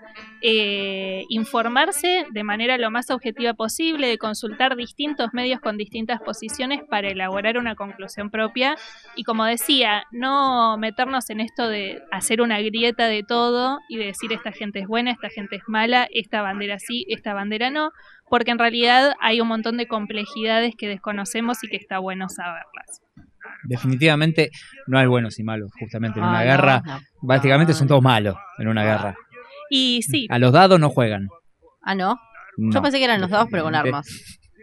eh, 0.41 1.25
informarse 1.29 2.25
de 2.31 2.43
manera 2.43 2.77
lo 2.77 2.89
más 2.89 3.11
objetiva 3.11 3.53
posible, 3.53 4.07
de 4.07 4.17
consultar 4.17 4.75
distintos 4.75 5.33
medios 5.33 5.59
con 5.59 5.77
distintas 5.77 6.21
posiciones 6.21 6.81
para 6.89 7.09
elaborar 7.09 7.57
una 7.57 7.75
conclusión 7.75 8.29
propia. 8.29 8.75
Y 9.15 9.23
como 9.23 9.45
decía, 9.45 10.03
no 10.11 10.77
meternos 10.77 11.29
en 11.29 11.41
esto 11.41 11.67
de 11.67 12.01
hacer 12.11 12.41
una 12.41 12.59
grieta 12.61 13.05
de 13.07 13.23
todo 13.23 13.79
y 13.87 13.97
de 13.97 14.05
decir 14.05 14.33
esta 14.33 14.51
gente 14.51 14.79
es 14.79 14.87
buena, 14.87 15.11
esta 15.11 15.29
gente 15.29 15.57
es 15.57 15.63
mala, 15.67 16.07
esta 16.11 16.41
bandera 16.41 16.79
sí, 16.79 17.05
esta 17.09 17.33
bandera 17.33 17.69
no, 17.69 17.91
porque 18.29 18.51
en 18.51 18.59
realidad 18.59 19.13
hay 19.19 19.41
un 19.41 19.47
montón 19.47 19.77
de 19.77 19.87
complejidades 19.87 20.75
que 20.77 20.87
desconocemos 20.87 21.63
y 21.63 21.69
que 21.69 21.77
está 21.77 21.99
bueno 21.99 22.27
saberlas. 22.29 23.01
Definitivamente 23.63 24.51
no 24.87 24.99
hay 24.99 25.07
buenos 25.07 25.39
y 25.39 25.43
malos, 25.43 25.71
justamente 25.79 26.19
en 26.19 26.25
una 26.25 26.39
no, 26.39 26.45
guerra. 26.45 26.81
no. 26.85 26.99
Básicamente 27.21 27.73
son 27.73 27.87
todos 27.87 28.01
malos 28.01 28.35
en 28.57 28.67
una 28.67 28.83
guerra. 28.83 29.15
Y 29.69 30.01
sí, 30.03 30.27
A 30.29 30.39
los 30.39 30.51
dados 30.51 30.79
no 30.79 30.89
juegan. 30.89 31.27
Ah, 31.81 31.95
¿no? 31.95 32.15
No. 32.57 32.73
Yo 32.73 32.81
pensé 32.81 32.97
que 32.97 33.05
eran 33.05 33.21
los 33.21 33.29
dados, 33.29 33.47
pero 33.51 33.63
con 33.63 33.75
armas. 33.75 34.07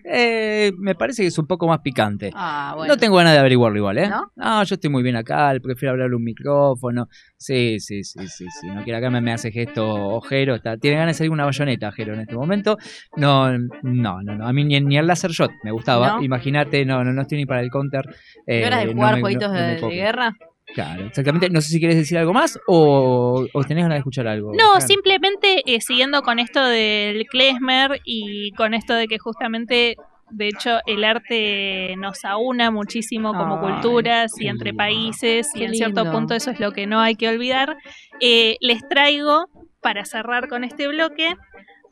Eh, 0.08 0.72
me 0.78 0.94
parece 0.94 1.22
que 1.22 1.28
es 1.28 1.38
un 1.38 1.46
poco 1.46 1.66
más 1.66 1.80
picante. 1.80 2.30
Ah, 2.34 2.74
bueno. 2.76 2.94
No 2.94 2.98
tengo 3.00 3.16
ganas 3.16 3.32
de 3.32 3.40
averiguarlo 3.40 3.76
igual, 3.78 3.98
¿eh? 3.98 4.08
¿No? 4.08 4.62
yo 4.64 4.74
estoy 4.74 4.88
muy 4.90 5.02
bien 5.02 5.16
acá, 5.16 5.52
prefiero 5.62 5.92
hablarle 5.92 6.14
un 6.16 6.22
micrófono. 6.24 7.08
Sí, 7.36 7.80
sí, 7.80 8.04
sí, 8.04 8.26
sí, 8.28 8.46
sí. 8.60 8.66
No 8.68 8.84
quiere 8.84 8.98
acá 8.98 9.10
me, 9.10 9.20
me 9.20 9.32
hace 9.32 9.50
gesto 9.50 9.84
ojero. 9.86 10.54
Está, 10.54 10.76
tiene 10.76 10.96
ganas 10.98 11.14
de 11.16 11.18
salir 11.18 11.30
una 11.32 11.44
bayoneta, 11.44 11.90
Jero, 11.92 12.14
en 12.14 12.20
este 12.20 12.34
momento. 12.36 12.78
No, 13.16 13.50
no, 13.58 14.22
no, 14.22 14.22
no. 14.22 14.46
A 14.46 14.52
mí 14.52 14.64
ni, 14.64 14.80
ni 14.80 14.96
el 14.96 15.06
laser 15.06 15.30
shot 15.32 15.50
me 15.64 15.72
gustaba. 15.72 16.08
¿No? 16.18 16.22
Imagínate, 16.22 16.84
no, 16.84 17.02
no, 17.02 17.12
no 17.12 17.22
estoy 17.22 17.38
ni 17.38 17.46
para 17.46 17.60
el 17.60 17.70
counter. 17.70 18.04
¿Qué 18.46 18.62
Eh, 18.62 18.66
horas 18.66 18.80
de 18.80 18.86
no 18.86 18.92
jugar 18.92 19.20
jueguitos 19.20 19.50
no- 19.52 19.58
no 19.58 19.88
de, 19.88 19.94
guerra? 19.96 20.32
Claro, 20.76 21.06
exactamente. 21.06 21.48
No 21.48 21.62
sé 21.62 21.70
si 21.70 21.78
quieres 21.78 21.96
decir 21.96 22.18
algo 22.18 22.34
más 22.34 22.60
o, 22.66 23.46
o 23.50 23.64
tenés 23.64 23.84
ganas 23.84 23.94
de 23.96 24.00
escuchar 24.00 24.28
algo. 24.28 24.52
No, 24.52 24.78
simplemente 24.82 25.62
eh, 25.64 25.80
siguiendo 25.80 26.20
con 26.20 26.38
esto 26.38 26.62
del 26.62 27.24
klezmer 27.28 28.02
y 28.04 28.52
con 28.58 28.74
esto 28.74 28.92
de 28.92 29.08
que 29.08 29.16
justamente, 29.18 29.96
de 30.28 30.48
hecho, 30.48 30.80
el 30.84 31.02
arte 31.04 31.94
nos 31.96 32.26
aúna 32.26 32.70
muchísimo 32.70 33.32
como 33.32 33.54
Ay, 33.56 33.72
culturas 33.72 34.38
y 34.38 34.48
entre 34.48 34.72
lindo. 34.72 34.76
países 34.76 35.50
y 35.54 35.64
en 35.64 35.72
cierto 35.74 36.02
lindo. 36.02 36.12
punto 36.12 36.34
eso 36.34 36.50
es 36.50 36.60
lo 36.60 36.72
que 36.72 36.86
no 36.86 37.00
hay 37.00 37.14
que 37.14 37.30
olvidar. 37.30 37.78
Eh, 38.20 38.58
les 38.60 38.86
traigo, 38.86 39.46
para 39.80 40.04
cerrar 40.04 40.46
con 40.46 40.62
este 40.62 40.88
bloque, 40.88 41.36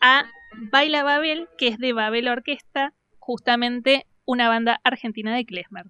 a 0.02 0.27
Baila 0.70 1.05
Babel, 1.05 1.48
que 1.56 1.69
es 1.69 1.78
de 1.78 1.94
Babel 1.94 2.28
Orquesta, 2.28 2.93
justamente 3.19 4.05
una 4.27 4.51
banda 4.51 4.78
argentina 4.85 5.35
de 5.35 5.47
klezmer. 5.47 5.86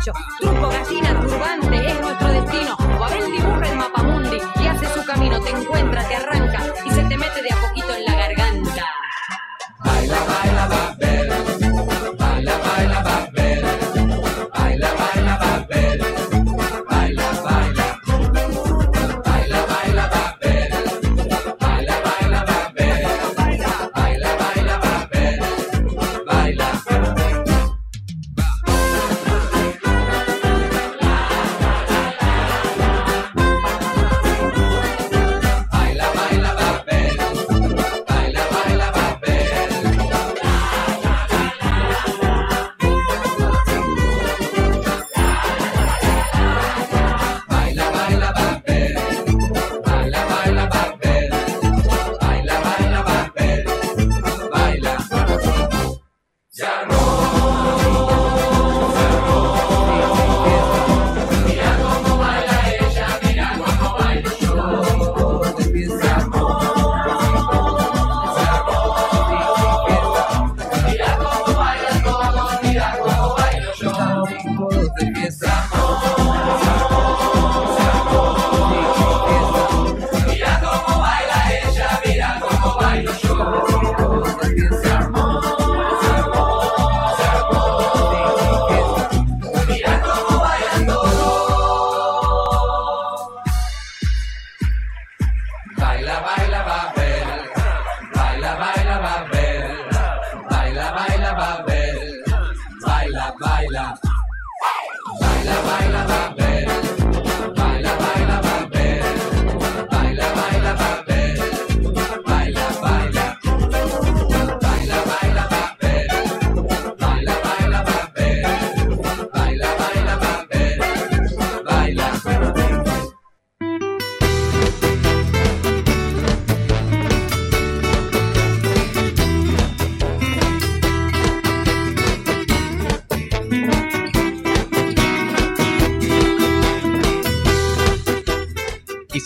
Hasta 0.00 0.39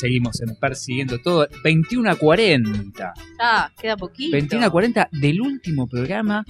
seguimos 0.04 0.40
en 0.42 0.54
Persiguiendo 0.56 1.18
Todo. 1.18 1.48
21 1.62 2.10
a 2.10 2.14
40. 2.16 3.14
Ah, 3.40 3.70
queda 3.80 3.96
poquito. 3.96 4.32
21 4.32 4.66
a 4.66 4.70
40 4.70 5.08
del 5.12 5.40
último 5.40 5.86
programa, 5.88 6.44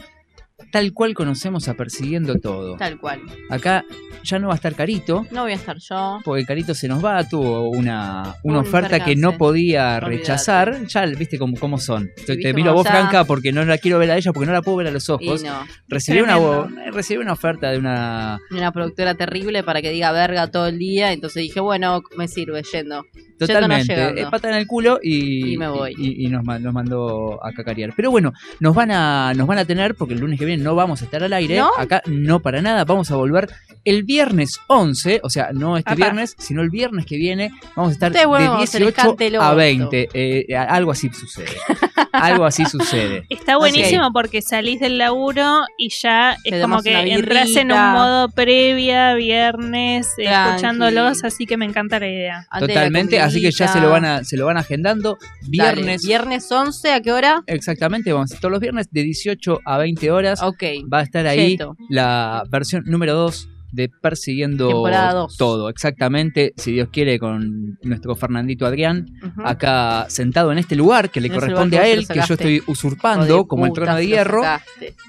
tal 0.72 0.92
cual 0.92 1.14
conocemos 1.14 1.68
a 1.68 1.74
Persiguiendo 1.74 2.34
Todo. 2.40 2.76
Tal 2.76 2.98
cual. 2.98 3.20
Acá 3.50 3.84
ya 4.24 4.38
no 4.38 4.48
va 4.48 4.54
a 4.54 4.56
estar 4.56 4.74
Carito, 4.74 5.26
No 5.30 5.42
voy 5.42 5.52
a 5.52 5.56
estar 5.56 5.76
yo. 5.78 6.18
porque 6.24 6.46
Carito 6.46 6.72
se 6.74 6.88
nos 6.88 7.04
va, 7.04 7.28
tuvo 7.28 7.68
una, 7.68 8.36
una 8.42 8.60
Un 8.60 8.66
oferta 8.66 9.04
que 9.04 9.14
no 9.16 9.36
podía 9.36 10.00
rechazar. 10.00 10.86
Ya 10.86 11.04
viste 11.04 11.38
cómo, 11.38 11.58
cómo 11.58 11.76
son. 11.78 12.08
Te, 12.26 12.36
te 12.38 12.54
miro 12.54 12.70
a 12.70 12.72
vos, 12.72 12.84
ya- 12.84 12.90
Franca, 12.90 13.24
porque 13.24 13.52
no 13.52 13.62
la 13.66 13.76
quiero 13.76 13.98
ver 13.98 14.10
a 14.10 14.16
ella, 14.16 14.32
porque 14.32 14.46
no 14.46 14.52
la 14.54 14.62
puedo 14.62 14.78
ver 14.78 14.86
a 14.86 14.90
los 14.92 15.06
Y 15.08 15.12
ojos. 15.12 15.42
no. 15.44 15.66
Recibí 15.88 16.20
una, 16.22 16.36
Tremendo. 16.38 16.92
recibí 16.92 17.20
una 17.20 17.34
oferta 17.34 17.70
de 17.70 17.78
una... 17.78 18.38
Una 18.50 18.72
productora 18.72 19.14
terrible 19.14 19.62
para 19.62 19.82
que 19.82 19.90
diga 19.90 20.10
verga 20.12 20.50
todo 20.50 20.68
el 20.68 20.78
día. 20.78 21.12
Entonces 21.12 21.42
dije, 21.42 21.60
bueno, 21.60 22.02
me 22.16 22.26
sirve 22.26 22.62
yendo. 22.72 23.04
Totalmente, 23.38 24.20
eh, 24.20 24.26
pata 24.30 24.48
en 24.48 24.54
el 24.56 24.66
culo 24.66 24.98
y, 25.02 25.54
Y 25.54 25.56
me 25.58 25.68
voy. 25.68 25.92
y- 25.96 26.24
y 26.26 26.28
nos, 26.28 26.44
nos 26.44 26.72
mandó 26.72 27.44
a 27.44 27.52
cacarear. 27.52 27.92
Pero 27.96 28.10
bueno, 28.10 28.32
nos 28.60 28.74
van 28.74 28.90
a 28.92 29.32
nos 29.34 29.46
van 29.46 29.58
a 29.58 29.64
tener, 29.64 29.94
porque 29.94 30.14
el 30.14 30.20
lunes 30.20 30.38
que 30.38 30.44
viene 30.44 30.62
no 30.62 30.74
vamos 30.74 31.02
a 31.02 31.04
estar 31.04 31.22
al 31.22 31.32
aire, 31.32 31.58
¿No? 31.58 31.70
acá 31.76 32.02
no 32.06 32.40
para 32.40 32.62
nada, 32.62 32.84
vamos 32.84 33.10
a 33.10 33.16
volver 33.16 33.50
el 33.84 34.02
viernes 34.04 34.60
11, 34.68 35.20
o 35.22 35.30
sea, 35.30 35.50
no 35.52 35.76
este 35.76 35.90
Apá. 35.90 35.96
viernes, 35.96 36.34
sino 36.38 36.62
el 36.62 36.70
viernes 36.70 37.06
que 37.06 37.16
viene, 37.16 37.50
vamos 37.76 37.90
a 37.90 37.94
estar 37.94 38.12
de 38.12 38.22
el 38.22 38.56
18 38.58 38.92
cante 38.94 39.26
el 39.26 39.36
a 39.36 39.40
orto. 39.48 39.56
20, 39.56 40.08
eh, 40.14 40.56
algo 40.56 40.92
así 40.92 41.10
sucede, 41.12 41.56
algo 42.12 42.44
así 42.44 42.64
sucede. 42.64 43.24
Está 43.30 43.56
buenísimo 43.58 44.10
porque 44.12 44.40
salís 44.42 44.80
del 44.80 44.96
laburo 44.98 45.64
y 45.76 45.90
ya 45.90 46.36
es 46.44 46.62
como 46.62 46.82
que 46.82 46.96
entras 47.12 47.54
en 47.56 47.72
un 47.72 47.92
modo 47.92 48.28
previa, 48.30 49.14
viernes, 49.14 50.06
eh, 50.18 50.24
escuchándolos, 50.30 51.24
así 51.24 51.46
que 51.46 51.56
me 51.56 51.64
encanta 51.66 51.98
la 51.98 52.06
idea. 52.08 52.46
Totalmente, 52.58 53.20
así 53.24 53.40
que 53.40 53.50
ya 53.50 53.68
se 53.68 53.80
lo 53.80 53.90
van 53.90 54.04
a 54.04 54.24
se 54.24 54.36
lo 54.36 54.46
van 54.46 54.56
agendando 54.56 55.18
Dale, 55.42 55.74
viernes 55.74 56.02
Viernes 56.02 56.50
11, 56.50 56.92
¿a 56.92 57.00
qué 57.00 57.12
hora? 57.12 57.42
Exactamente, 57.46 58.12
vamos 58.12 58.32
a 58.32 58.34
estar 58.34 58.50
los 58.50 58.60
viernes 58.60 58.88
de 58.90 59.02
18 59.02 59.60
a 59.64 59.78
20 59.78 60.10
horas. 60.10 60.42
Ok. 60.42 60.62
Va 60.92 61.00
a 61.00 61.02
estar 61.02 61.26
ahí 61.26 61.52
Cheto. 61.52 61.76
la 61.88 62.44
versión 62.50 62.84
número 62.86 63.14
2 63.14 63.48
de 63.74 63.88
Persiguiendo. 63.88 64.84
Todo. 65.38 65.68
Exactamente, 65.68 66.52
si 66.56 66.72
Dios 66.72 66.88
quiere, 66.92 67.18
con 67.18 67.78
nuestro 67.82 68.14
Fernandito 68.14 68.66
Adrián, 68.66 69.06
acá 69.44 70.06
sentado 70.08 70.52
en 70.52 70.58
este 70.58 70.76
lugar 70.76 71.10
que 71.10 71.20
le 71.20 71.28
En 71.28 71.34
corresponde 71.34 71.78
a 71.78 71.86
él, 71.88 72.06
que 72.08 72.20
yo 72.26 72.34
estoy 72.34 72.62
usurpando 72.66 73.46
como 73.46 73.66
el 73.66 73.72
trono 73.72 73.96
de 73.96 74.06
hierro, 74.06 74.42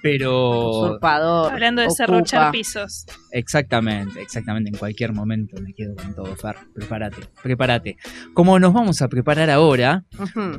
pero 0.02 0.70
Usurpador. 0.70 1.54
Hablando 1.54 1.82
de 1.82 1.88
Ocupa. 1.88 1.98
serruchar 2.06 2.52
pisos. 2.52 3.06
exactamente, 3.32 4.22
exactamente, 4.22 4.70
en 4.70 4.78
cualquier 4.78 5.14
momento 5.14 5.56
me 5.62 5.74
quedo 5.74 5.96
con 5.96 6.14
todo, 6.16 6.36
Fer. 6.36 6.56
Prepárate, 6.74 7.22
prepárate. 7.44 7.98
Como 8.34 8.58
nos 8.60 8.74
vamos 8.74 9.02
a 9.02 9.08
preparar 9.08 9.50
ahora, 9.50 10.04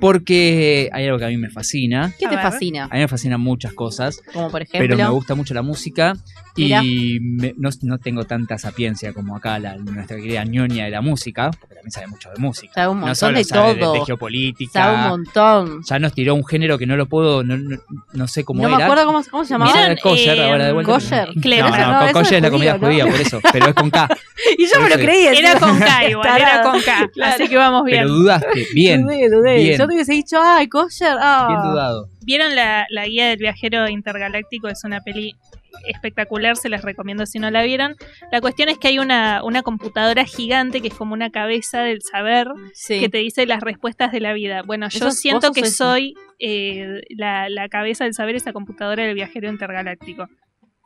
porque 0.01 0.89
hay 0.93 1.07
algo 1.07 1.19
que 1.19 1.25
a 1.25 1.29
mí 1.29 1.37
me 1.37 1.51
fascina. 1.51 2.13
¿Qué 2.19 2.27
A 2.27 2.31
te 2.31 2.37
ver. 2.37 2.45
fascina? 2.45 2.85
A 2.85 2.95
mí 2.95 3.01
me 3.01 3.09
fascinan 3.09 3.41
muchas 3.41 3.73
cosas. 3.73 4.21
Como 4.33 4.51
por 4.51 4.63
ejemplo. 4.63 4.79
pero 4.81 4.97
me 4.97 5.09
gusta 5.15 5.35
mucho 5.35 5.55
la 5.55 5.63
música 5.63 6.15
Mira. 6.57 6.83
y 6.85 7.19
me- 7.21 7.55
no, 7.57 7.71
no 7.83 7.96
tengo 7.99 8.25
tanta 8.25 8.59
sapiencia 8.59 9.13
como 9.13 9.37
acá 9.37 9.59
la, 9.59 9.77
nuestra 9.77 10.17
querida 10.17 10.45
ñoña 10.45 10.85
de 10.85 10.91
la 10.91 11.01
música, 11.01 11.51
porque 11.51 11.75
también 11.75 11.91
sabe 11.93 12.07
mucho 12.09 12.31
de 12.31 12.37
música. 12.39 12.73
Sabe 12.75 12.89
un 12.89 12.97
no 13.01 13.07
montón 13.07 13.17
solo 13.17 13.39
de 13.39 13.45
sabe 13.45 13.75
de- 13.75 13.81
todo. 13.81 13.93
de, 13.95 14.01
geopolítica. 14.07 14.73
Sabe 14.73 14.97
un 14.97 15.09
montón. 15.09 15.83
Ya 15.85 15.99
nos 15.99 16.13
tiró 16.13 16.35
un 16.35 16.45
género 16.45 16.79
que 16.79 16.87
no 16.87 16.97
lo 16.97 17.07
puedo, 17.07 17.43
no, 17.45 17.57
no, 17.57 17.77
no 18.13 18.29
sé 18.29 18.45
cómo 18.45 18.63
no 18.63 18.69
era. 18.69 18.77
me 18.79 18.83
acuerdo 18.85 19.07
cómo, 19.07 19.23
cómo 19.31 19.45
se 19.45 19.51
llamaba. 19.55 19.73
¿Vieron, 19.73 19.97
kosher 20.03 20.39
eh, 20.39 20.51
ahora 20.51 20.67
de 20.67 20.73
vuelta. 20.73 20.93
kosher? 20.93 21.29
Claro. 21.41 21.69
No, 21.71 21.77
No, 21.77 22.07
no, 22.07 22.13
kosher 22.13 22.25
es 22.25 22.33
es 22.39 22.43
la 22.43 22.51
comida 22.51 22.79
judía, 22.79 23.05
¿no? 23.05 23.11
por 23.11 23.21
eso, 23.21 23.41
pero 23.53 23.67
es 23.69 23.75
con 23.75 23.91
K. 23.91 24.09
Y 24.59 24.67
yo 24.73 24.81
me 24.81 24.89
lo 24.91 24.97
creí. 24.97 25.27
Era 25.27 25.59
con 25.59 25.79
K 25.79 26.05
igual, 26.11 26.41
era 26.41 26.63
con 26.63 26.81
K. 26.81 27.09
Claro. 27.13 27.35
Así 27.35 27.49
que 27.49 27.57
vamos 27.57 27.85
bien. 27.85 28.03
Pero 28.03 28.13
dudaste, 28.15 28.67
bien, 28.75 29.03
Dudé, 29.03 29.29
dudé. 29.31 29.55
bien. 29.57 29.79
Yo 29.79 29.87
te 29.89 29.95
hubiese 29.95 30.13
dicho, 30.13 30.39
ay, 30.43 30.69
kosher. 30.69 31.17
Ah. 31.21 31.47
bien 31.49 31.61
dudado. 31.63 32.09
¿Vieron 32.23 32.55
la, 32.57 32.87
la 32.91 33.07
guía 33.07 33.29
del 33.29 33.39
viajero 33.39 33.89
intergaláctico? 33.89 34.69
Es 34.69 34.83
una 34.85 35.01
peli 35.01 35.37
espectacular, 35.87 36.57
se 36.57 36.69
las 36.69 36.83
recomiendo 36.83 37.27
si 37.27 37.39
no 37.39 37.51
la 37.51 37.63
vieron. 37.63 37.97
La 38.33 38.41
cuestión 38.41 38.69
es 38.69 38.79
que 38.79 38.89
hay 38.89 38.99
una, 38.99 39.43
una 39.45 39.63
computadora 39.63 40.25
gigante 40.25 40.81
que 40.81 40.89
es 40.89 40.95
como 40.95 41.13
una 41.15 41.31
cabeza 41.31 41.83
del 41.83 42.01
saber 42.03 42.49
Sí. 42.75 43.01
que 43.01 43.09
te 43.09 43.19
dice 43.19 43.47
las 43.47 43.61
respuestas 43.63 44.13
de 44.13 44.21
la 44.21 44.33
vida. 44.33 44.63
Bueno, 44.63 44.89
yo 44.89 45.11
siento 45.11 45.53
que 45.53 45.61
eso. 45.61 45.85
soy 45.85 46.15
eh, 46.39 47.01
la, 47.17 47.49
la 47.49 47.69
cabeza 47.69 48.05
del 48.05 48.15
saber, 48.15 48.37
esa 48.37 48.53
computadora 48.53 49.05
del 49.05 49.15
viajero 49.15 49.49
intergaláctico. 49.49 50.27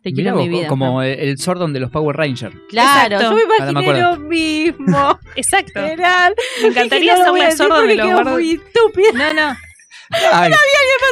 Te 0.02 0.12
Mirá 0.12 0.32
quiero 0.32 0.40
en 0.40 0.50
mi 0.50 0.58
vida. 0.60 0.68
como 0.68 1.02
el, 1.02 1.18
el 1.18 1.38
Sordon 1.38 1.74
de 1.74 1.80
los 1.80 1.90
Power 1.90 2.16
Rangers. 2.16 2.56
Claro, 2.70 3.16
Exacto. 3.16 3.36
yo 3.36 3.36
me 3.36 3.42
Ahora 3.58 3.64
me 3.66 3.70
imaginé 3.82 4.00
lo 4.00 4.16
mismo. 4.16 5.18
Exacto. 5.36 5.80
Me 5.82 6.68
encantaría 6.68 7.12
no 7.12 7.18
ser 7.18 7.28
a 7.28 7.68
la 7.68 7.82
de 7.82 7.94
los 7.96 8.26
muy 8.32 8.52
estúpida. 8.52 9.12
No, 9.12 9.34
no. 9.34 9.56
Ay, 10.32 10.53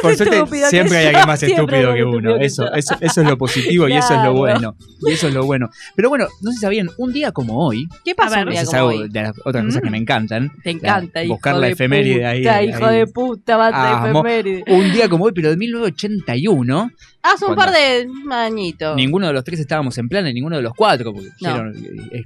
por 0.01 0.15
suerte, 0.15 0.43
siempre 0.69 0.97
hay 0.97 1.05
alguien 1.07 1.25
más 1.27 1.41
estúpido 1.43 1.93
que 1.93 2.03
uno. 2.03 2.35
Eso, 2.37 2.71
eso, 2.73 2.95
eso 2.99 3.21
es 3.21 3.27
lo 3.27 3.37
positivo 3.37 3.87
y 3.87 3.93
eso 3.93 4.13
es 4.13 4.23
lo 4.23 4.33
bueno. 4.33 4.75
Y 5.07 5.13
eso 5.13 5.27
es 5.29 5.33
lo 5.33 5.45
bueno. 5.45 5.69
Pero 5.95 6.09
bueno, 6.09 6.27
no 6.41 6.51
sé 6.51 6.55
si 6.57 6.61
sabían, 6.61 6.89
un 6.97 7.11
día 7.13 7.31
como 7.31 7.65
hoy, 7.65 7.87
¿Qué 8.03 8.13
pasó 8.15 8.35
A 8.35 8.37
ver. 8.39 8.47
un 8.47 8.51
día 8.53 8.61
es 8.61 8.69
como 8.69 8.83
hoy? 8.85 9.09
de 9.09 9.21
las 9.23 9.33
otras 9.45 9.65
cosas 9.65 9.81
que 9.81 9.89
me 9.89 9.97
encantan. 9.97 10.51
Te 10.63 10.71
encanta, 10.71 11.19
La- 11.19 11.23
hijo 11.25 11.33
buscar 11.35 11.55
la 11.55 11.67
de 11.67 11.73
efeméride 11.73 12.15
puta, 12.17 12.29
ahí, 12.55 12.69
hijo 12.69 12.85
ahí. 12.85 12.97
de 12.97 13.07
puta, 13.07 14.01
de 14.03 14.09
efeméride. 14.09 14.63
Un 14.67 14.91
día 14.91 15.09
como 15.09 15.25
hoy, 15.25 15.31
pero 15.33 15.49
de 15.49 15.57
1981, 15.57 16.91
Hace 17.21 17.45
un 17.45 17.55
par 17.55 17.71
de 17.71 18.07
añitos. 18.31 18.95
ninguno 18.95 19.27
de 19.27 19.33
los 19.33 19.43
tres 19.43 19.59
estábamos 19.59 19.97
en 19.97 20.07
plan, 20.09 20.23
ninguno 20.25 20.55
de 20.57 20.61
los 20.61 20.73
cuatro, 20.73 21.13
porque 21.13 21.29
No. 21.41 21.49
dijeron, 21.49 21.75
eh, 22.11 22.19
es 22.19 22.25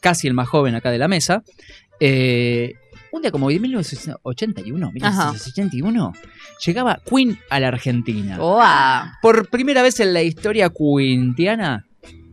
casi 0.00 0.26
el 0.28 0.34
más 0.34 0.48
joven 0.48 0.74
acá 0.74 0.90
de 0.90 0.98
la 0.98 1.08
mesa. 1.08 1.42
Eh, 2.00 2.74
un 3.12 3.22
día 3.22 3.30
como 3.30 3.46
hoy, 3.46 3.54
de 3.54 3.60
1981, 3.60 4.90
1981, 4.92 6.12
llegaba 6.66 6.98
Queen 7.08 7.38
a 7.50 7.60
la 7.60 7.68
Argentina. 7.68 8.36
Oa. 8.40 9.18
Por 9.22 9.48
primera 9.48 9.82
vez 9.82 10.00
en 10.00 10.12
la 10.14 10.22
historia 10.22 10.70
quintiana, 10.70 11.86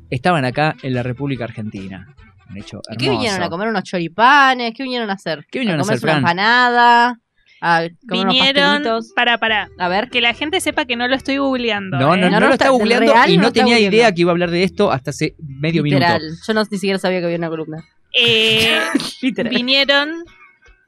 estaban 0.10 0.45
acá 0.45 0.76
en 0.81 0.93
la 0.93 1.03
República 1.03 1.43
Argentina. 1.43 2.15
Un 2.49 2.57
hecho 2.57 2.81
¿Y 2.91 2.97
qué 2.97 3.06
hermoso. 3.06 3.22
vinieron 3.22 3.43
a 3.43 3.49
comer 3.49 3.68
unos 3.68 3.84
choripanes? 3.84 4.73
¿Qué 4.76 4.81
vinieron 4.84 5.10
a 5.10 5.14
hacer? 5.14 5.45
¿Qué 5.51 5.60
vinieron 5.60 5.81
a 5.81 5.84
comerse 5.84 6.06
hacer, 6.06 6.10
una 6.10 6.18
empanada? 6.18 7.19
A 7.61 7.81
comer 8.07 8.26
Vinieron. 8.27 8.84
Para, 9.15 9.38
para. 9.38 9.68
A 9.77 9.88
ver. 9.89 10.10
Que 10.10 10.22
la 10.22 10.34
gente 10.34 10.60
sepa 10.61 10.85
que 10.85 10.95
no 10.95 11.07
lo 11.07 11.15
estoy 11.15 11.38
googleando. 11.38 11.99
No, 11.99 12.07
no, 12.07 12.15
¿eh? 12.15 12.18
no, 12.22 12.30
No, 12.31 12.39
no 12.39 12.47
lo 12.47 12.53
está- 12.53 12.65
estaba 12.65 12.72
googleando 12.77 13.11
real 13.14 13.30
y 13.30 13.35
no 13.35 13.41
no 13.43 13.47
está 13.49 13.60
tenía 13.60 13.77
idea 13.80 14.11
que 14.14 14.22
iba 14.22 14.31
a 14.31 14.34
hablar 14.34 14.49
de 14.49 14.64
esto 14.64 14.91
hasta 14.91 15.11
hace 15.11 15.35
medio 15.38 15.84
Literal. 15.84 16.22
minuto. 16.22 16.41
Yo 16.47 16.53
no 16.53 16.64
ni 16.64 16.77
siquiera 16.77 16.97
sabía 16.97 17.19
que 17.19 17.26
había 17.26 17.38
una 17.38 17.49
columna. 17.49 17.85
Eh, 18.18 18.80
Literal. 19.22 19.53
vinieron 19.53 20.10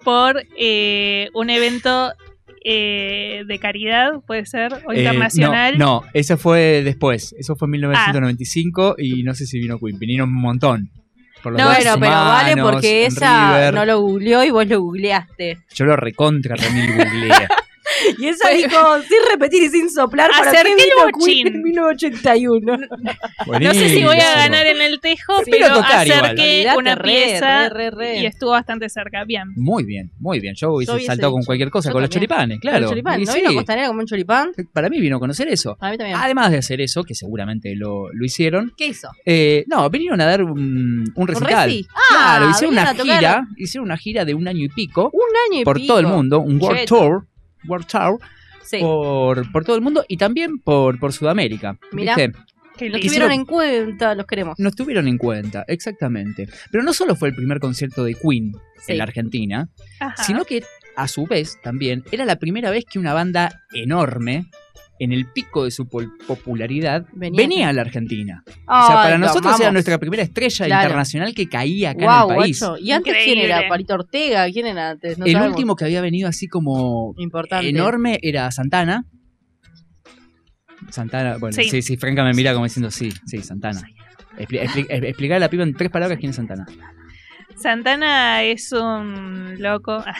por 0.04 0.44
eh, 0.58 1.30
un 1.34 1.50
evento 1.50 2.14
eh, 2.64 3.44
de 3.48 3.60
caridad, 3.60 4.12
puede 4.28 4.46
ser, 4.46 4.74
o 4.86 4.92
Eh, 4.92 5.00
internacional. 5.00 5.78
no, 5.78 6.02
no, 6.02 6.04
eso 6.14 6.38
fue 6.38 6.82
después. 6.84 7.34
Eso 7.40 7.56
fue 7.56 7.66
en 7.68 7.72
1995 7.72 8.96
y 8.98 9.24
no 9.24 9.34
sé 9.34 9.46
si 9.46 9.60
vino 9.60 9.80
Queen. 9.80 9.98
Vinieron 9.98 10.30
un 10.30 10.42
montón. 10.42 10.90
Por 11.42 11.54
los 11.54 11.62
No, 11.62 11.70
pero 11.76 11.98
vale 12.00 12.56
porque 12.62 13.08
esa 13.08 13.56
River. 13.58 13.74
no 13.74 13.86
lo 13.86 14.00
googleó 14.02 14.44
y 14.44 14.52
vos 14.52 14.68
lo 14.68 14.80
googleaste. 14.80 15.58
Yo 15.74 15.86
lo 15.86 15.96
recontra 15.96 16.56
remil 16.56 16.92
googleé. 16.94 17.32
Y 18.20 18.28
esa 18.28 18.50
dijo, 18.50 19.02
sin 19.02 19.18
repetir 19.32 19.64
y 19.64 19.70
sin 19.70 19.90
soplar, 19.90 20.30
¿para. 20.38 20.52
Queen 21.24 21.48
en 21.48 21.62
1981? 21.62 22.78
No 23.60 23.74
sé 23.74 23.90
si 23.90 24.04
voy 24.04 24.04
a 24.04 24.06
Buenísimo. 24.06 24.12
ganar 24.36 24.66
en 24.68 24.82
el 24.82 25.00
tejo, 25.00 25.34
Sí, 25.44 25.52
pero 25.52 25.68
acerqué 25.76 26.68
una 26.78 26.96
re, 26.96 27.04
pieza 27.12 27.70
re, 27.70 27.90
re, 27.90 27.92
re. 27.92 28.20
y 28.20 28.26
estuvo 28.26 28.52
bastante 28.52 28.90
cerca. 28.90 29.24
Bien. 29.26 29.44
Muy 29.56 29.84
bien, 29.84 30.12
muy 30.20 30.40
bien. 30.40 30.56
Yo 30.56 30.74
hubiese 30.74 31.00
saltado 31.02 31.32
con 31.34 31.44
cualquier 31.44 31.70
cosa, 31.70 31.90
Yo 31.90 31.94
con 31.94 32.02
los 32.02 32.10
choripanes, 32.10 32.60
claro. 32.60 32.78
El 32.80 32.86
choripán, 32.90 33.22
¿No 33.24 33.32
sí, 33.32 33.40
vino 33.40 33.52
a 33.52 33.54
Costanera 33.56 33.86
a 33.86 33.90
comer 33.90 34.02
un 34.04 34.08
choripán? 34.08 34.52
Para 34.74 34.90
mí 34.90 35.00
vino 35.00 35.18
a 35.18 35.20
conocer 35.20 35.48
eso. 35.48 35.76
Para 35.80 35.92
mí 35.92 35.98
también. 35.98 36.18
Además 36.20 36.52
de 36.52 36.58
hacer 36.58 36.82
eso, 36.82 37.04
que 37.04 37.16
seguramente 37.16 37.76
lo, 37.76 38.12
lo 38.14 38.26
hicieron, 38.26 38.72
¿Qué 38.78 38.88
hizo? 38.88 39.10
eh, 39.26 39.64
no, 39.68 39.90
vinieron 39.90 40.20
a 40.22 40.26
dar 40.26 40.44
un, 40.44 41.04
un 41.16 41.28
recital. 41.28 41.70
reci? 41.70 41.86
claro, 42.10 42.46
Ah, 42.48 42.52
hicieron 42.52 42.74
una 42.74 42.90
a 42.90 42.94
gira, 42.96 43.48
hicieron 43.58 43.86
una 43.86 43.98
gira 43.98 44.26
de 44.26 44.34
un 44.34 44.48
año 44.48 44.66
y 44.66 44.70
pico 44.70 45.10
Un 45.14 45.22
año 45.52 45.62
y 45.62 45.66
por 45.66 45.78
pico. 45.78 45.88
todo 45.88 46.00
el 46.00 46.08
mundo, 46.08 46.40
un 46.40 46.60
World 46.62 46.80
Cheto. 46.80 46.98
Tour, 46.98 47.28
World 47.68 47.88
Tour 47.88 48.20
Sí. 48.64 48.80
por, 48.80 49.52
por 49.52 49.66
todo 49.66 49.76
el 49.76 49.82
mundo 49.82 50.06
y 50.08 50.18
también 50.18 50.60
por, 50.60 50.98
por 51.00 51.12
Sudamérica. 51.14 51.78
Mirá. 51.92 52.16
¿viste? 52.16 52.32
Lindo. 52.80 53.00
tuvieron 53.00 53.32
en 53.32 53.46
cuenta, 53.46 54.16
los 54.16 54.26
queremos. 54.26 54.56
Nos 54.58 54.76
tuvieron 54.76 55.08
en 55.08 55.18
cuenta, 55.18 55.66
exactamente. 55.68 56.48
Pero 56.72 56.84
no 56.84 56.94
solo 56.94 57.16
fue 57.16 57.30
el 57.30 57.36
primer 57.36 57.60
concierto 57.60 58.04
de 58.04 58.16
Queen 58.16 58.54
Sí. 58.82 58.94
en 58.94 58.98
la 58.98 59.04
Argentina, 59.04 59.70
Ajá. 60.00 60.24
sino 60.24 60.46
que 60.46 60.64
a 60.96 61.08
su 61.08 61.28
vez 61.28 61.60
también 61.62 62.04
era 62.12 62.26
la 62.26 62.38
primera 62.38 62.72
vez 62.72 62.86
que 62.86 62.98
una 62.98 63.14
banda 63.14 63.62
enorme, 63.74 64.46
en 65.04 65.12
el 65.12 65.26
pico 65.26 65.64
de 65.66 65.72
su 65.72 65.88
popularidad, 65.88 67.06
Venía 67.14 67.70
a 67.70 67.74
la 67.74 67.82
Argentina. 67.82 68.44
o 68.46 68.88
sea, 68.88 68.96
para 68.96 69.18
nosotros 69.18 69.60
era 69.60 69.72
nuestra 69.72 69.98
primera 69.98 70.22
estrella 70.22 70.66
Claro. 70.68 70.84
internacional 70.84 71.34
que 71.34 71.50
caía 71.50 71.90
acá 71.92 72.06
wow, 72.24 72.30
en 72.30 72.36
el 72.36 72.42
país. 72.44 72.60
guacho. 72.60 72.78
¿Y 72.78 72.92
antes 72.92 73.16
quién 73.24 73.40
era? 73.40 73.68
¿Palito 73.68 73.96
Ortega? 73.96 74.46
¿Quién 74.52 74.68
era 74.68 74.92
antes? 74.92 75.18
No 75.18 75.26
el 75.26 75.32
sabemos. 75.34 75.56
último 75.56 75.76
que 75.76 75.86
había 75.86 76.02
venido 76.02 76.30
así 76.30 76.48
como 76.48 77.16
Importante. 77.18 77.68
enorme 77.70 78.20
era 78.22 78.52
Santana. 78.52 79.06
Santana, 80.90 81.38
bueno, 81.38 81.54
Sí. 81.56 81.70
sí, 81.70 81.82
sí, 81.82 81.98
Franca 81.98 82.24
me 82.24 82.34
mira 82.34 82.54
como 82.54 82.66
diciendo 82.66 82.92
sí, 82.92 83.12
sí, 83.26 83.40
Santana. 83.42 83.82
Expli- 84.38 84.62
expli- 84.62 84.86
explicar 85.08 85.38
a 85.38 85.40
la 85.40 85.50
piba 85.50 85.64
en 85.64 85.74
tres 85.74 85.90
palabras 85.90 86.20
quién 86.20 86.30
es 86.32 86.36
Santana. 86.36 86.66
Santana 87.56 88.44
es 88.44 88.72
un 88.72 89.56
loco. 89.62 90.04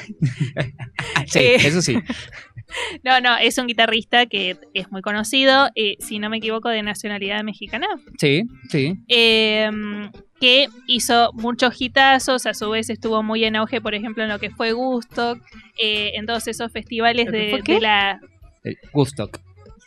Sí, 1.28 1.40
Eh, 1.40 1.56
eso 1.56 1.82
sí. 1.82 1.98
No, 3.04 3.20
no, 3.20 3.38
es 3.38 3.58
un 3.58 3.68
guitarrista 3.68 4.26
que 4.26 4.58
es 4.74 4.92
muy 4.92 5.02
conocido, 5.02 5.70
eh, 5.76 5.96
si 6.00 6.20
no 6.20 6.30
me 6.30 6.38
equivoco, 6.38 6.70
de 6.70 6.84
nacionalidad 6.84 7.44
mexicana. 7.44 7.88
Sí, 8.18 8.44
sí. 8.70 8.96
eh, 9.08 9.70
que 10.42 10.68
hizo 10.88 11.32
muchos 11.34 11.80
hitazos, 11.80 12.48
a 12.48 12.56
su 12.56 12.72
vez 12.72 12.90
estuvo 12.90 13.22
muy 13.22 13.44
en 13.46 13.56
auge, 13.56 13.80
por 13.80 13.94
ejemplo, 13.94 14.24
en 14.24 14.30
lo 14.30 14.40
que 14.40 14.50
fue 14.50 14.72
Gusto, 14.72 15.38
eh, 15.78 16.14
en 16.16 16.26
todos 16.26 16.48
esos 16.48 16.72
festivales 16.72 17.28
¿Lo 17.28 17.32
que 17.32 17.38
de, 17.38 17.74
de 17.76 17.80
la... 17.80 18.20
Eh, 18.64 18.76
Gustock. 18.92 19.40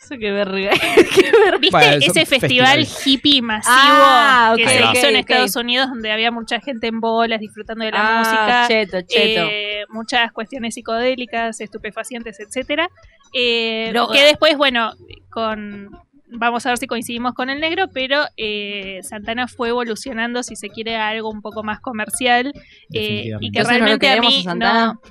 Eso 0.05 0.15
verga. 0.31 0.71
Qué 1.15 1.31
verga. 1.31 1.57
¿Viste 1.57 1.71
Bueno, 1.77 1.97
ese 1.97 2.25
festival 2.25 2.39
festivales. 2.85 3.07
hippie 3.07 3.41
masivo 3.41 3.73
Ah, 3.75 4.53
que 4.55 4.67
se 4.67 4.75
hizo 4.75 5.07
en. 5.07 5.15
Estados 5.15 5.55
Unidos 5.55 5.89
donde 5.89 6.11
había 6.11 6.31
mucha 6.31 6.59
gente 6.59 6.87
en 6.87 6.99
bolas 7.01 7.39
disfrutando 7.39 7.83
de 7.85 7.91
la 7.91 7.97
Ah, 7.99 8.19
música? 8.19 8.67
Cheto, 8.67 9.01
cheto. 9.07 9.47
eh, 9.51 9.85
muchas 9.89 10.31
cuestiones 10.31 10.75
psicodélicas, 10.75 11.59
estupefacientes, 11.61 12.39
etcétera. 12.39 12.89
Eh, 13.33 13.91
que 14.11 14.23
después, 14.23 14.57
bueno, 14.57 14.91
con 15.29 15.89
vamos 16.27 16.65
a 16.65 16.69
ver 16.69 16.77
si 16.77 16.87
coincidimos 16.87 17.33
con 17.33 17.49
el 17.49 17.59
negro, 17.61 17.87
pero 17.93 18.23
eh, 18.35 18.99
Santana 19.03 19.47
fue 19.47 19.69
evolucionando, 19.69 20.43
si 20.43 20.55
se 20.55 20.69
quiere, 20.69 20.95
a 20.97 21.09
algo 21.09 21.29
un 21.29 21.41
poco 21.41 21.63
más 21.63 21.79
comercial 21.79 22.51
eh, 22.93 23.31
y 23.39 23.51
que 23.51 23.59
Entonces 23.59 23.79
no 23.79 23.87
lo 23.87 23.97
realmente 23.97 24.07
a 24.07 24.09
queremos 24.15 24.33
mí 24.33 24.39
a 24.41 24.43
Santana. 24.43 24.85
no. 24.85 25.01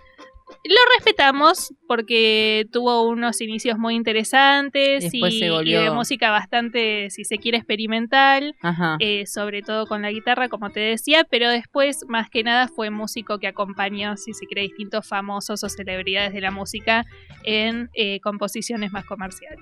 Lo 0.67 0.81
respetamos 0.97 1.75
porque 1.87 2.65
tuvo 2.73 3.07
unos 3.07 3.41
inicios 3.43 3.79
muy 3.79 3.95
interesantes 3.95 5.05
y, 5.05 5.11
Después 5.11 5.39
se 5.39 5.51
volvió- 5.51 5.81
y 5.81 5.85
de 5.85 5.91
música 5.91 6.31
bastante, 6.31 7.11
si 7.11 7.25
se 7.25 7.37
quiere, 7.37 7.59
experimental 7.59 8.55
Ajá. 8.63 8.97
eh, 8.99 9.27
sobre 9.27 9.61
todo 9.61 9.87
con 9.87 10.01
la 10.01 10.11
guitarra, 10.11 10.49
como 10.49 10.71
te 10.71 10.81
decía, 10.81 11.27
pero 11.31 11.51
después, 11.51 11.99
más 12.09 12.31
que 12.31 12.43
nada, 12.43 12.69
fue 12.69 12.89
músico 12.89 13.39
que 13.39 13.47
acompañó, 13.47 14.17
si 14.17 14.33
se 14.33 14.47
quiere, 14.47 14.63
distintos 14.63 15.07
famosos 15.07 15.63
o 15.63 15.69
celebridades 15.69 16.33
de 16.33 16.41
la 16.41 16.51
música 16.51 17.05
en 17.45 17.91
eh, 17.95 18.21
composiciones 18.21 18.91
más 18.91 19.05
comerciales. 19.05 19.61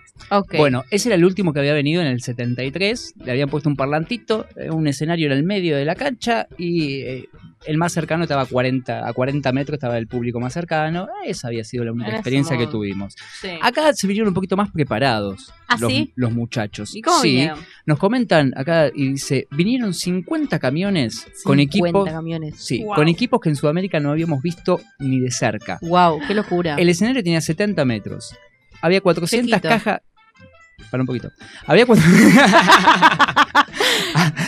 Bueno, 0.57 0.85
ese 0.91 1.09
era 1.09 1.17
el 1.17 1.25
último 1.25 1.53
que 1.53 1.59
había 1.59 1.75
venido 1.75 2.01
en 2.01 2.07
el 2.07 2.21
73. 2.23 3.15
Le 3.25 3.33
habían 3.33 3.49
puesto 3.49 3.69
un 3.69 3.75
parlantito, 3.77 4.47
eh, 4.57 4.71
un 4.71 4.87
escenario 4.87 5.27
en 5.27 5.33
el 5.33 5.43
medio 5.43 5.77
de 5.77 5.85
la 5.85 5.97
cancha 5.97 6.47
y 6.57 7.01
eh, 7.03 7.29
el 7.67 7.79
más 7.79 7.93
cercano 7.93 8.25
estaba 8.25 8.43
a 8.43 8.47
40, 8.47 9.07
a 9.09 9.13
40 9.13 9.53
metros, 9.53 9.75
estaba 9.75 9.99
el 9.99 10.07
público 10.07 10.41
más 10.41 10.53
cercano. 10.53 11.09
Esa 11.25 11.49
había 11.49 11.65
sido 11.65 11.85
la 11.85 11.93
única 11.93 12.09
Era 12.09 12.17
experiencia 12.19 12.57
que 12.59 12.67
tuvimos. 12.67 13.15
Sí. 13.41 13.51
Acá 13.61 13.93
se 13.95 14.07
vinieron 14.07 14.29
un 14.29 14.35
poquito 14.35 14.57
más 14.57 14.71
preparados 14.71 15.53
¿Ah, 15.69 15.77
los, 15.81 15.91
sí? 15.93 16.13
los 16.17 16.33
muchachos. 16.33 16.95
¿Y 16.95 17.03
cómo 17.03 17.21
sí, 17.21 17.29
vinieron? 17.31 17.59
nos 17.87 17.99
comentan 17.99 18.53
acá 18.57 18.91
y 18.95 19.13
dice, 19.13 19.47
vinieron 19.51 19.95
50 19.95 20.59
camiones 20.59 21.25
con 21.45 21.59
50 21.59 21.63
equipos, 21.63 22.11
camiones. 22.11 22.55
sí, 22.57 22.83
Wow. 22.85 22.95
con 22.97 23.09
equipos 23.09 23.41
que 23.41 23.49
en 23.49 23.57
Sudamérica 23.57 24.01
no 24.01 24.11
habíamos 24.11 24.43
visto 24.43 24.81
ni 24.99 25.21
de 25.21 25.31
cerca. 25.31 25.79
Wow, 25.83 26.21
qué 26.27 26.35
locura. 26.35 26.77
El 26.77 26.89
escenario 26.89 27.23
tenía 27.23 27.41
70 27.41 27.85
metros. 27.85 28.35
Había 28.81 29.01
400 29.01 29.47
Chiquito. 29.49 29.69
cajas. 29.69 30.01
Para 30.91 31.03
un 31.03 31.07
poquito. 31.07 31.31
Había, 31.67 31.87
cuatro- 31.87 32.05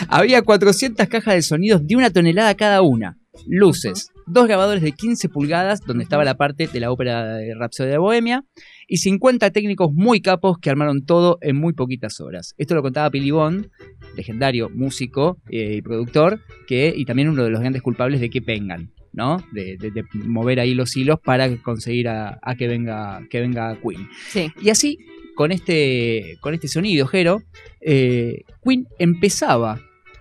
Había 0.08 0.42
400 0.42 1.08
cajas 1.08 1.34
de 1.34 1.42
sonidos 1.42 1.86
de 1.86 1.96
una 1.96 2.10
tonelada 2.10 2.54
cada 2.54 2.82
una. 2.82 3.16
Luces. 3.46 4.08
Dos 4.26 4.46
grabadores 4.46 4.82
de 4.82 4.92
15 4.92 5.28
pulgadas, 5.28 5.80
donde 5.86 6.04
estaba 6.04 6.24
la 6.24 6.36
parte 6.36 6.66
de 6.68 6.80
la 6.80 6.90
ópera 6.90 7.36
de 7.36 7.54
Rhapsody 7.54 7.88
de 7.90 7.98
Bohemia. 7.98 8.44
Y 8.86 8.98
50 8.98 9.50
técnicos 9.50 9.90
muy 9.92 10.20
capos 10.20 10.58
que 10.58 10.70
armaron 10.70 11.04
todo 11.04 11.38
en 11.40 11.56
muy 11.56 11.72
poquitas 11.72 12.20
horas. 12.20 12.54
Esto 12.58 12.74
lo 12.74 12.82
contaba 12.82 13.08
Billy 13.10 13.30
Bond, 13.30 13.68
legendario 14.16 14.68
músico 14.70 15.38
eh, 15.50 15.76
y 15.78 15.82
productor, 15.82 16.40
que, 16.66 16.92
y 16.94 17.04
también 17.06 17.28
uno 17.28 17.44
de 17.44 17.50
los 17.50 17.60
grandes 17.60 17.82
culpables 17.82 18.20
de 18.20 18.30
que 18.30 18.40
vengan. 18.40 18.90
¿no? 19.12 19.36
De, 19.52 19.76
de- 19.78 19.92
de 19.92 20.02
mover 20.12 20.58
ahí 20.58 20.74
los 20.74 20.96
hilos 20.96 21.18
para 21.24 21.48
conseguir 21.58 22.08
a, 22.08 22.38
a 22.42 22.56
que 22.56 22.66
venga 22.66 23.20
que 23.30 23.40
venga 23.40 23.78
Queen. 23.80 24.08
Sí. 24.28 24.50
Y 24.60 24.70
así, 24.70 24.98
con 25.34 25.52
este, 25.52 26.36
con 26.40 26.54
este 26.54 26.68
sonido, 26.68 27.06
Jero, 27.06 27.42
eh, 27.80 28.42
Queen 28.64 28.86
empezaba 28.98 29.78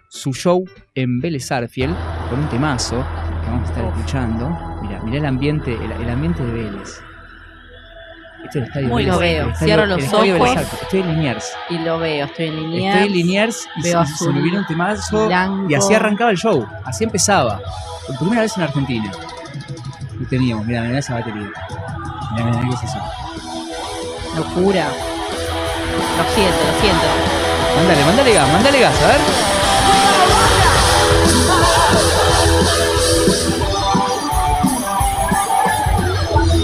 su 0.09 0.33
show 0.33 0.65
en 0.95 1.19
Vélez 1.19 1.51
Arfiel 1.51 1.93
con 2.29 2.39
un 2.39 2.49
temazo 2.49 2.97
que 3.43 3.49
vamos 3.49 3.69
a 3.69 3.73
estar 3.73 3.85
escuchando. 3.85 4.49
Mira, 4.81 5.01
mira 5.03 5.17
el 5.17 5.25
ambiente, 5.25 5.73
el, 5.73 5.91
el 5.91 6.09
ambiente 6.09 6.43
de 6.43 6.51
Vélez. 6.51 7.01
Este 8.45 8.49
es 8.49 8.55
el 8.55 8.63
estadio 8.63 8.87
Muy 8.89 9.03
Vélez, 9.05 9.13
lo 9.13 9.19
veo. 9.19 9.47
estadio- 9.49 9.65
Cierro 9.65 9.85
los 9.85 10.13
ojos. 10.13 10.73
Estoy 10.81 10.99
en 10.99 11.07
Liniers. 11.15 11.53
Y 11.69 11.77
lo 11.79 11.97
veo, 11.99 12.25
estoy 12.25 12.45
en 12.47 12.55
línea. 12.71 12.93
Estoy 12.93 13.07
en 13.07 13.13
Liniers 13.13 13.67
y 13.77 13.81
Veo 13.83 14.05
se, 14.05 14.15
se 14.25 14.29
me 14.31 14.41
vino 14.41 14.59
un 14.59 14.65
temazo 14.67 15.27
blanco. 15.27 15.69
y 15.69 15.73
así 15.75 15.93
arrancaba 15.93 16.31
el 16.31 16.37
show. 16.37 16.67
Así 16.83 17.03
empezaba. 17.05 17.61
Por 18.07 18.17
primera 18.17 18.41
vez 18.41 18.55
en 18.57 18.63
Argentina. 18.63 19.11
Lo 20.19 20.27
teníamos, 20.27 20.65
mira, 20.65 20.81
mira 20.83 20.99
esa 20.99 21.15
batería. 21.15 21.49
Mira, 22.33 22.45
mira, 22.45 22.61
qué 22.67 22.75
es 22.75 22.83
eso. 22.83 22.99
Locura. 24.35 24.87
Lo 26.17 26.23
siento, 26.33 26.57
lo 26.57 26.81
siento. 26.81 27.05
Mándale, 27.75 28.05
mándale 28.05 28.33
gas, 28.33 28.49
mándale 28.49 28.79
gas, 28.79 29.01
a 29.03 29.07
ver. 29.07 29.19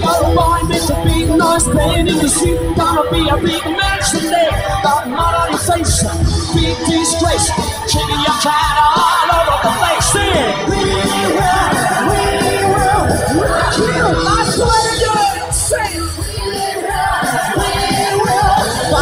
Gonna 0.01 0.35
boy 0.35 0.63
makes 0.67 0.89
a 0.89 1.03
big 1.03 1.29
noise 1.29 1.67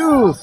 You. 0.00 0.34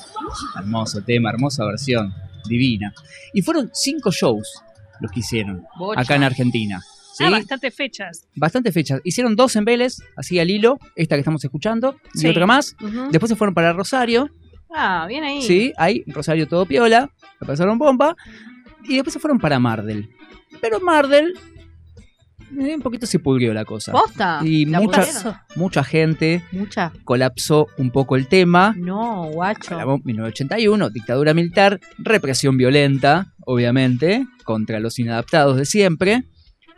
Hermoso 0.57 1.01
tema, 1.01 1.29
hermosa 1.29 1.65
versión. 1.65 2.13
Divina. 2.47 2.93
Y 3.33 3.41
fueron 3.41 3.69
cinco 3.73 4.11
shows 4.11 4.61
los 5.01 5.11
que 5.11 5.19
hicieron 5.19 5.65
Bocha. 5.77 5.99
acá 6.01 6.15
en 6.15 6.23
Argentina. 6.23 6.81
¿sí? 7.13 7.23
Ah, 7.25 7.29
bastantes 7.31 7.75
fechas. 7.75 8.27
Bastantes 8.35 8.73
fechas. 8.73 9.01
Hicieron 9.03 9.35
dos 9.35 9.55
en 9.55 9.65
Vélez, 9.65 9.97
así 10.15 10.39
al 10.39 10.49
hilo, 10.49 10.79
esta 10.95 11.15
que 11.15 11.19
estamos 11.21 11.43
escuchando, 11.43 11.97
y 12.13 12.27
otra 12.27 12.45
más. 12.45 12.75
Después 13.11 13.29
se 13.29 13.35
fueron 13.35 13.53
para 13.53 13.73
Rosario, 13.73 14.29
Ah, 14.73 15.05
bien 15.07 15.23
ahí. 15.23 15.41
sí, 15.41 15.73
ahí, 15.77 16.03
Rosario 16.07 16.47
todo 16.47 16.65
piola, 16.65 17.09
la 17.39 17.47
pasaron 17.47 17.77
bomba. 17.77 18.15
y 18.83 18.95
después 18.95 19.13
se 19.13 19.19
fueron 19.19 19.39
para 19.39 19.59
Mardel. 19.59 20.09
Pero 20.61 20.79
Mardel 20.79 21.33
eh, 22.59 22.75
un 22.75 22.81
poquito 22.81 23.05
se 23.05 23.19
pudrió 23.19 23.53
la 23.53 23.65
cosa. 23.65 23.91
¿Posta? 23.91 24.39
Y 24.43 24.65
¿La 24.65 24.79
mucha, 24.79 25.01
pudrieron? 25.01 25.35
mucha 25.55 25.83
gente 25.83 26.43
Mucha. 26.51 26.91
colapsó 27.03 27.67
un 27.77 27.91
poco 27.91 28.15
el 28.15 28.27
tema. 28.27 28.73
No, 28.77 29.25
guacho. 29.31 29.73
Hablamos 29.73 30.03
1981, 30.05 30.89
dictadura 30.89 31.33
militar, 31.33 31.79
represión 31.97 32.57
violenta, 32.57 33.33
obviamente, 33.45 34.25
contra 34.43 34.79
los 34.79 34.97
inadaptados 34.99 35.57
de 35.57 35.65
siempre. 35.65 36.23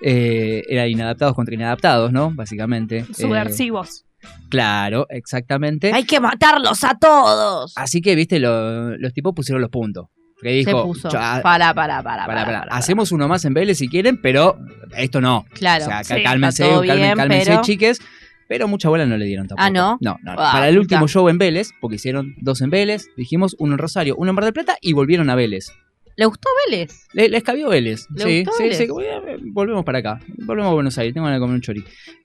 Eh, 0.01 0.63
era 0.69 0.87
inadaptados 0.87 1.35
contra 1.35 1.53
inadaptados, 1.55 2.11
¿no? 2.11 2.31
Básicamente. 2.33 2.99
Eh, 2.99 3.05
Subversivos. 3.13 4.05
claro, 4.49 5.05
exactamente. 5.09 5.91
Hay 5.93 6.05
que 6.05 6.19
matarlos 6.19 6.83
a 6.83 6.97
todos. 6.97 7.73
Así 7.75 8.01
que, 8.01 8.15
viste, 8.15 8.39
lo- 8.39 8.97
los 8.97 9.13
tipos 9.13 9.33
pusieron 9.35 9.61
los 9.61 9.69
puntos. 9.69 10.07
Que 10.41 10.49
Se 10.49 10.55
dijo, 10.55 10.83
puso. 10.85 11.09
"Ya, 11.09 11.41
Para, 11.43 11.73
para, 11.73 12.01
para, 12.01 12.25
pará, 12.25 12.67
hacemos 12.71 13.11
uno 13.11 13.27
más 13.27 13.43
en 13.45 13.53
Vélez 13.53 13.77
si 13.77 13.87
quieren, 13.89 14.21
pero 14.21 14.57
esto 14.97 15.19
no. 15.21 15.45
Claro. 15.53 15.85
o 15.85 15.87
sea, 15.87 16.03
sí, 16.03 16.23
cálmense, 16.23 16.63
bien, 16.81 17.15
cálmense, 17.15 17.51
pero- 17.51 17.61
chiques. 17.61 17.99
Pero 18.47 18.67
mucha 18.67 18.89
bola 18.89 19.05
no 19.05 19.15
le 19.15 19.25
dieron 19.25 19.47
tampoco. 19.47 19.63
Ah, 19.63 19.69
¿no? 19.69 19.99
No, 20.01 20.17
no. 20.23 20.31
Ah, 20.31 20.49
Para 20.53 20.69
el 20.69 20.79
último 20.79 21.07
show 21.07 21.29
en 21.29 21.37
Vélez, 21.37 21.69
porque 21.79 21.97
hicieron 21.97 22.33
dos 22.41 22.61
en 22.61 22.71
Vélez, 22.71 23.05
dijimos 23.15 23.55
uno 23.59 23.73
en 23.73 23.77
Rosario, 23.77 24.15
uno 24.17 24.31
en 24.31 24.35
Mar 24.35 24.43
del 24.45 24.53
Plata 24.53 24.75
y 24.81 24.93
volvieron 24.93 25.29
a 25.29 25.35
Vélez. 25.35 25.67
¿Le 26.15 26.25
gustó 26.25 26.49
Vélez? 26.67 27.05
Le- 27.13 27.29
les 27.29 27.43
cabió 27.43 27.69
Vélez. 27.69 28.07
¿Le 28.15 28.23
sí, 28.23 28.39
gustó 28.43 28.57
sí, 28.57 28.63
Vélez? 28.63 28.77
sí, 28.79 28.83
eh, 28.85 29.37
Volvemos 29.53 29.85
para 29.85 29.99
acá. 29.99 30.19
Volvemos 30.39 30.71
a 30.71 30.73
Buenos 30.73 30.97
Aires. 30.97 31.13
Tengo 31.13 31.25
ganas 31.25 31.37
de 31.37 31.41
comer 31.41 31.55
un 31.57 31.61
chori. 31.61 31.83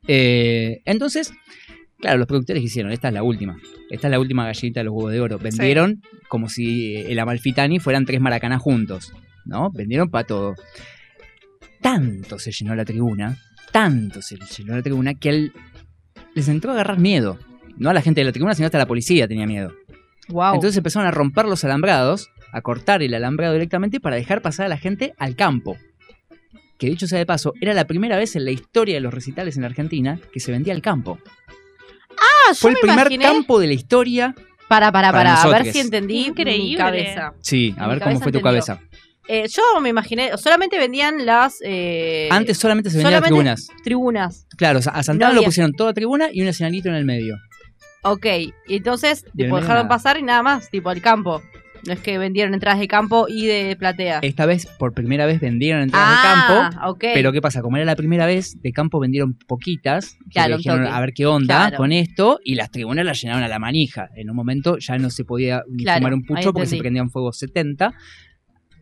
Eh, 0.09 0.81
entonces, 0.87 1.31
claro, 2.05 2.19
los 2.19 2.27
productores 2.29 2.63
hicieron, 2.63 2.93
esta 2.93 3.09
es 3.09 3.15
la 3.15 3.23
última. 3.23 3.57
Esta 3.91 4.09
es 4.09 4.11
la 4.11 4.21
última 4.21 4.45
gallinita 4.45 4.81
de 4.81 4.85
los 4.85 4.93
huevos 4.95 5.13
de 5.13 5.21
oro. 5.21 5.39
Vendieron 5.39 6.03
como 6.29 6.49
si 6.49 6.97
el 6.97 7.19
Amalfitani 7.19 7.79
fueran 7.81 8.05
tres 8.05 8.21
maracanas 8.21 8.61
juntos. 8.61 9.13
¿No? 9.47 9.71
Vendieron 9.73 10.09
para 10.11 10.27
todo. 10.27 10.55
Tanto 11.81 12.39
se 12.39 12.51
llenó 12.53 12.75
la 12.75 12.85
tribuna, 12.85 13.37
tanto 13.73 14.23
se 14.23 14.37
llenó 14.39 14.77
la 14.77 14.83
tribuna 14.83 15.15
que 15.15 15.29
al- 15.29 15.53
les 16.35 16.49
entró 16.49 16.71
a 16.71 16.75
agarrar 16.75 16.99
miedo. 16.99 17.39
No 17.77 17.91
a 17.91 17.95
la 17.95 18.01
gente 18.03 18.21
de 18.21 18.25
la 18.27 18.33
tribuna, 18.33 18.55
sino 18.55 18.67
hasta 18.67 18.79
la 18.79 18.87
policía 18.87 19.29
tenía 19.29 19.47
miedo. 19.47 19.73
Wow. 20.29 20.55
Entonces 20.55 20.77
empezaron 20.77 21.07
a 21.07 21.11
romper 21.11 21.45
los 21.47 21.65
alambrados, 21.65 22.29
a 22.53 22.61
cortar 22.63 23.03
el 23.03 23.13
alambrado 23.15 23.53
directamente 23.53 24.01
para 24.01 24.17
dejar 24.17 24.41
pasar 24.43 24.67
a 24.67 24.69
la 24.71 24.79
gente 24.79 25.13
al 25.19 25.37
campo. 25.37 25.77
Que 26.79 26.89
dicho 26.89 27.07
sea 27.07 27.19
de 27.19 27.27
paso, 27.27 27.53
era 27.61 27.75
la 27.75 27.87
primera 27.87 28.17
vez 28.17 28.35
en 28.37 28.45
la 28.45 28.51
historia 28.51 28.95
de 28.95 29.01
los 29.01 29.13
recitales 29.13 29.57
en 29.57 29.65
Argentina 29.65 30.19
que 30.33 30.41
se 30.41 30.53
vendía 30.53 30.73
al 30.75 30.83
campo. 30.83 31.19
Ah, 32.19 32.49
yo 32.51 32.55
Fue 32.55 32.71
el 32.71 32.75
me 32.77 32.81
primer 32.81 32.99
imaginé... 33.13 33.25
campo 33.25 33.59
de 33.61 33.67
la 33.67 33.73
historia. 33.75 34.35
Para, 34.69 34.91
para, 34.91 35.13
para 35.13 35.35
para. 35.37 35.43
A 35.43 35.63
ver 35.63 35.73
si 35.73 35.81
entendí 35.81 36.15
mi 36.15 36.27
Increíble. 36.29 36.77
cabeza. 36.79 37.35
Sí, 37.41 37.75
a 37.79 37.85
Mi 37.87 37.89
ver 37.95 37.99
cómo 38.03 38.13
fue 38.21 38.33
tu 38.33 38.39
entendió. 38.39 38.43
cabeza. 38.43 38.81
Eh, 39.29 39.47
yo 39.49 39.63
me 39.81 39.89
imaginé, 39.89 40.37
solamente 40.37 40.79
vendían 40.79 41.25
las 41.25 41.57
eh, 41.65 42.29
Antes 42.31 42.59
solamente 42.59 42.91
se 42.91 42.99
vendían 42.99 43.21
las 43.21 43.23
tribunas. 43.29 43.69
tribunas. 43.83 44.47
Claro, 44.57 44.81
o 44.81 44.83
sea, 44.83 44.93
a 44.93 45.03
Santana 45.03 45.33
No 45.33 45.41
lo 45.41 45.45
pusieron 45.47 45.73
toda 45.73 45.95
tribuna 45.95 46.29
y 46.33 46.43
un 46.43 46.49
escenarito 46.49 46.89
en 46.89 46.95
el 46.95 47.05
medio. 47.07 47.37
Ok, 48.03 48.27
y 48.69 48.77
entonces 48.77 49.25
Y 49.35 49.45
tipo, 49.45 49.57
dejaron 49.57 49.85
nada. 49.85 49.89
pasar 49.89 50.19
y 50.19 50.23
nada 50.23 50.43
más, 50.43 50.69
tipo 50.71 50.91
al 50.91 51.01
campo. 51.01 51.43
No 51.87 51.93
es 51.93 52.01
que 52.01 52.17
vendieron 52.19 52.55
entradas 52.55 52.81
de 52.81 52.89
campo 52.89 53.27
y 53.29 53.47
de 53.47 53.77
platea. 53.77 54.21
Esta 54.23 54.47
vez, 54.47 54.67
por 54.79 54.95
primera 54.95 55.27
vez, 55.27 55.41
vendieron 55.41 55.83
entradas 55.83 56.09
ah, 56.11 56.23
de 56.23 56.71
campo. 56.71 56.91
ok. 56.91 57.05
Pero 57.15 57.33
¿qué 57.33 57.41
pasa? 57.43 57.61
Como 57.63 57.77
era 57.77 57.85
la 57.85 57.97
primera 57.97 58.27
vez, 58.27 58.61
de 58.63 58.73
campo 58.73 58.99
vendieron 59.01 59.35
poquitas. 59.47 60.17
Claro, 60.33 60.57
dijeron, 60.57 60.87
a 60.87 61.01
ver 61.01 61.13
qué 61.13 61.27
onda 61.27 61.69
Claro. 61.69 61.77
con 61.77 61.93
esto. 61.93 62.41
Y 62.45 62.55
las 62.55 62.71
tribunas 62.71 63.05
las 63.05 63.21
llenaron 63.21 63.43
a 63.43 63.49
la 63.49 63.59
manija. 63.59 64.09
En 64.17 64.31
un 64.31 64.37
momento 64.37 64.79
ya 64.79 64.97
no 64.99 65.11
se 65.11 65.25
podía 65.25 65.63
ni 65.69 65.85
Claro, 65.85 65.99
fumar 65.99 66.15
un 66.15 66.25
pucho 66.25 66.53
porque 66.53 66.67
se 66.67 66.77
prendían 66.79 67.11
fuego 67.11 67.33
70. 67.33 67.93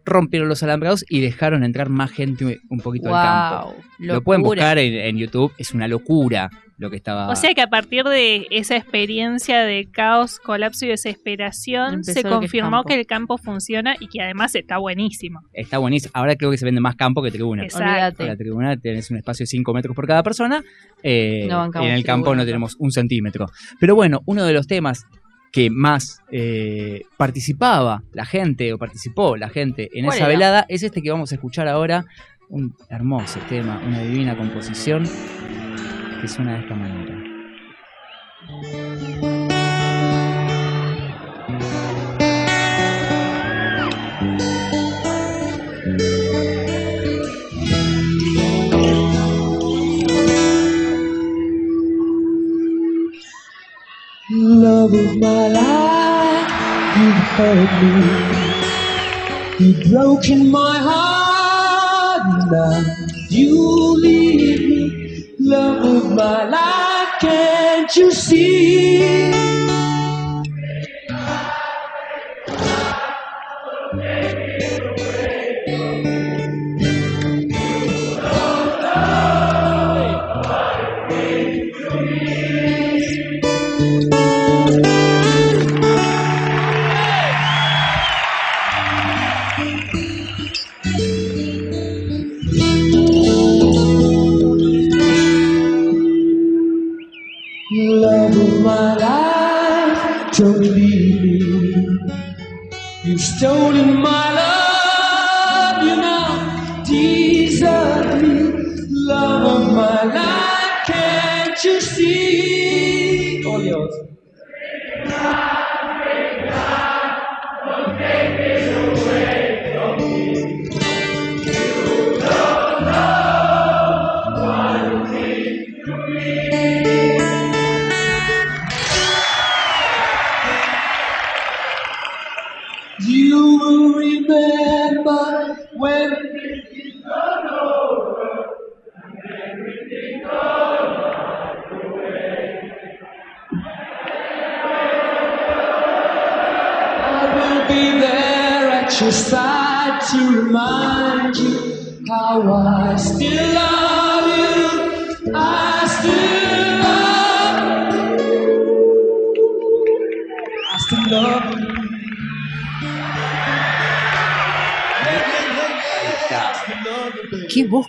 Rompieron 0.04 0.48
los 0.48 0.62
alambrados 0.64 1.04
y 1.08 1.20
dejaron 1.20 1.62
entrar 1.62 1.88
más 1.88 2.10
gente 2.10 2.60
un 2.68 2.80
poquito 2.80 3.14
al 3.14 3.24
campo. 3.24 3.66
wow, 3.72 3.82
Lo 3.98 4.22
pueden 4.22 4.42
buscar 4.42 4.78
en, 4.78 4.94
en 4.94 5.16
YouTube. 5.16 5.52
Es 5.58 5.74
una 5.74 5.86
locura 5.86 6.50
lo 6.82 6.90
que 6.90 6.96
estaba. 6.96 7.28
O 7.28 7.36
sea 7.36 7.54
que 7.54 7.62
a 7.62 7.68
partir 7.68 8.04
de 8.04 8.46
esa 8.50 8.76
experiencia 8.76 9.60
de 9.60 9.88
caos, 9.90 10.38
colapso 10.38 10.84
y 10.84 10.88
desesperación, 10.88 11.94
Empezó 11.94 12.12
se 12.12 12.22
que 12.22 12.28
confirmó 12.28 12.84
que 12.84 12.94
el 12.98 13.06
campo 13.06 13.38
funciona 13.38 13.94
y 13.98 14.09
que 14.09 14.20
además 14.22 14.54
está 14.54 14.78
buenísimo. 14.78 15.40
Está 15.52 15.78
buenísimo. 15.78 16.10
Ahora 16.14 16.36
creo 16.36 16.50
que 16.50 16.59
se 16.59 16.64
vende 16.64 16.80
más 16.80 16.96
campo 16.96 17.22
que 17.22 17.30
tribuna. 17.30 17.62
Exacto. 17.64 18.26
La 18.26 18.36
tribuna 18.36 18.76
tenés 18.76 19.10
un 19.10 19.16
espacio 19.16 19.44
de 19.44 19.48
5 19.48 19.72
metros 19.74 19.96
por 19.96 20.06
cada 20.06 20.22
persona. 20.22 20.62
eh, 21.02 21.46
No 21.48 21.59
bancamos 21.59 21.88
en 21.88 21.94
el 21.94 22.04
campo 22.04 22.24
tribuna, 22.26 22.42
no 22.42 22.46
tenemos 22.46 22.76
un 22.78 22.90
centímetro. 22.92 23.46
Pero 23.80 23.94
bueno, 23.94 24.20
uno 24.26 24.44
de 24.44 24.52
los 24.52 24.66
temas 24.66 25.06
que 25.52 25.68
más 25.70 26.20
eh, 26.30 27.02
participaba 27.18 28.02
la 28.12 28.24
gente 28.24 28.72
o 28.72 28.78
participó 28.78 29.36
la 29.36 29.48
gente 29.50 29.90
en 29.92 30.04
¿Cuál 30.06 30.16
esa 30.16 30.24
era? 30.24 30.34
velada 30.34 30.66
es 30.68 30.82
este 30.82 31.02
que 31.02 31.10
vamos 31.10 31.30
a 31.32 31.34
escuchar 31.34 31.68
ahora. 31.68 32.04
Un 32.48 32.74
hermoso 32.90 33.38
tema, 33.48 33.80
una 33.86 34.00
divina 34.02 34.36
composición 34.36 35.04
que 36.22 36.28
suena 36.28 36.52
de 36.52 36.60
esta 36.60 36.74
manera. 36.76 37.14
Love 54.30 54.94
of 54.94 55.16
my 55.16 55.48
life, 55.48 56.52
you've 56.94 57.26
hurt 57.36 57.72
me. 57.82 58.46
You've 59.58 59.90
broken 59.90 60.52
my 60.52 60.78
heart. 60.78 62.52
Now 62.52 62.80
you 63.28 63.96
leave 63.98 64.60
me. 64.60 64.71
Love 65.52 65.84
of 65.84 66.12
my 66.12 66.44
life, 66.48 67.20
can't 67.20 67.94
you 67.94 68.10
see? 68.10 69.30
Stolen 103.43 104.01
my 104.01 104.21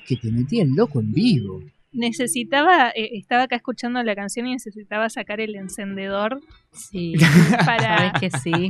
que 0.07 0.15
te 0.17 0.31
metía 0.31 0.63
el 0.63 0.71
loco 0.75 0.99
en 0.99 1.11
vivo. 1.13 1.61
necesitaba, 1.91 2.89
eh, 2.89 3.11
estaba 3.13 3.43
acá 3.43 3.55
escuchando 3.55 4.01
la 4.01 4.15
canción 4.15 4.47
y 4.47 4.53
necesitaba 4.53 5.09
sacar 5.09 5.39
el 5.39 5.55
encendedor 5.55 6.39
Sí, 6.73 7.13
para... 7.65 7.97
sabes 7.97 8.13
que 8.19 8.29
sí. 8.31 8.69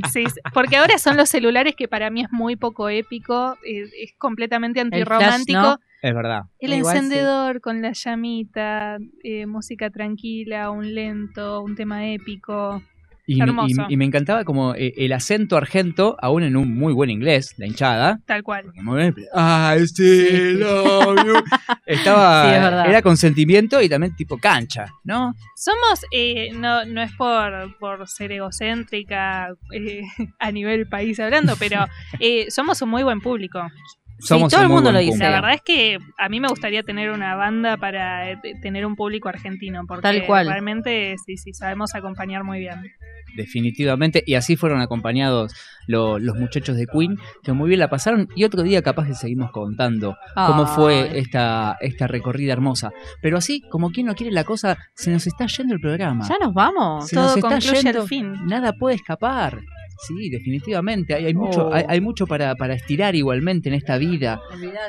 Porque 0.52 0.76
ahora 0.76 0.98
son 0.98 1.16
los 1.16 1.28
celulares 1.28 1.74
que 1.76 1.88
para 1.88 2.10
mí 2.10 2.22
es 2.22 2.30
muy 2.30 2.56
poco 2.56 2.88
épico, 2.88 3.56
eh, 3.66 3.88
es 4.02 4.12
completamente 4.18 4.80
antirromántico. 4.80 5.60
¿no? 5.60 5.78
Es 6.02 6.14
verdad. 6.14 6.42
El 6.58 6.74
Igual 6.74 6.92
sí. 6.92 7.04
encendedor 7.04 7.60
con 7.60 7.80
la 7.80 7.92
llamita, 7.92 8.98
eh, 9.22 9.46
música 9.46 9.90
tranquila, 9.90 10.70
un 10.70 10.94
lento, 10.94 11.62
un 11.62 11.74
tema 11.74 12.06
épico. 12.08 12.82
Y, 13.26 13.40
me- 13.40 13.86
y- 13.88 13.96
me 13.96 14.04
encantaba 14.04 14.44
como 14.44 14.74
eh, 14.74 14.92
el 14.98 15.12
acento 15.14 15.56
argento, 15.56 16.16
aún 16.20 16.42
en 16.42 16.56
un 16.56 16.74
muy 16.76 16.92
buen 16.92 17.08
inglés, 17.08 17.54
la 17.56 17.66
hinchada. 17.66 18.20
Tal 18.26 18.42
cual. 18.42 18.64
porque 18.66 18.82
muy 18.82 18.98
bien, 18.98 19.14
I 19.34 19.80
still 19.86 20.56
Sí. 20.56 20.58
love 20.58 21.24
you. 21.26 21.34
Estaba, 21.86 22.42
Sí, 22.44 22.50
es 22.84 22.88
era 22.90 23.00
con 23.02 23.16
sentimiento 23.16 23.80
y 23.80 23.88
también 23.88 24.14
tipo 24.14 24.36
cancha, 24.38 24.86
¿no? 25.04 25.34
Somos, 25.56 26.04
eh, 26.10 26.50
no, 26.54 26.84
no 26.84 27.00
es 27.02 27.12
por, 27.12 27.76
por 27.78 28.06
ser 28.08 28.32
egocéntrica 28.32 29.48
eh, 29.72 30.02
a 30.38 30.50
nivel 30.52 30.86
país 30.88 31.18
hablando, 31.20 31.54
pero 31.58 31.86
eh, 32.20 32.50
somos 32.50 32.80
un 32.82 32.90
muy 32.90 33.02
buen 33.04 33.20
público. 33.20 33.60
Somos 34.18 34.50
todo 34.50 34.60
un 34.62 34.66
el 34.68 34.72
mundo 34.72 34.92
lo 34.92 34.98
dice. 35.00 35.10
público. 35.12 35.24
La 35.30 35.40
verdad 35.40 35.54
es 35.54 35.62
que 35.62 35.98
a 36.18 36.28
mí 36.28 36.40
me 36.40 36.48
gustaría 36.48 36.82
tener 36.82 37.10
una 37.10 37.34
banda 37.34 37.76
para 37.76 38.30
eh, 38.30 38.38
tener 38.62 38.86
un 38.86 38.96
público 38.96 39.28
argentino, 39.28 39.82
porque 39.86 40.02
Tal 40.02 40.24
cual. 40.24 40.46
realmente 40.46 41.16
sí, 41.26 41.36
sí, 41.36 41.52
sabemos 41.52 41.94
acompañar 41.94 42.44
muy 42.44 42.60
bien. 42.60 42.80
Definitivamente. 43.36 44.22
Y 44.26 44.34
así 44.34 44.56
fueron 44.56 44.80
acompañados 44.80 45.52
lo- 45.86 46.18
los 46.18 46.36
muchachos 46.36 46.76
de 46.76 46.86
Queen, 46.86 47.18
que 47.42 47.52
muy 47.52 47.68
bien 47.68 47.80
la 47.80 47.90
pasaron. 47.90 48.28
Y 48.34 48.44
otro 48.44 48.62
día 48.62 48.82
capaz 48.82 49.06
que 49.06 49.14
seguimos 49.14 49.50
contando 49.50 50.16
cómo 50.34 50.66
fue 50.66 51.18
esta, 51.18 51.76
esta 51.80 52.06
recorrida 52.06 52.52
hermosa. 52.52 52.90
Pero 53.22 53.36
así, 53.38 53.60
como 53.70 53.90
quien 53.90 54.06
no 54.06 54.14
quiere 54.14 54.32
la 54.32 54.44
cosa, 54.44 54.78
se 54.94 55.10
nos 55.10 55.26
está 55.26 55.46
yendo 55.46 55.74
el 55.74 55.80
programa. 55.80 56.26
Ya 56.28 56.36
nos 56.44 56.54
vamos. 56.54 57.08
Se 57.08 57.16
nos 57.16 57.26
Todo 57.26 57.36
está 57.36 57.48
concluye 57.48 57.82
yendo. 57.82 58.00
al 58.02 58.08
fin. 58.08 58.32
Nada 58.46 58.72
puede 58.72 58.96
escapar. 58.96 59.60
Sí, 60.08 60.28
definitivamente. 60.28 61.14
Hay, 61.14 61.26
hay 61.26 61.34
mucho, 61.34 61.68
Oh. 61.68 61.72
hay, 61.74 61.84
hay 61.88 62.00
mucho 62.00 62.26
para, 62.26 62.56
para 62.56 62.74
estirar 62.74 63.14
igualmente 63.14 63.68
en 63.68 63.74
esta 63.76 63.96
vida. 63.96 64.40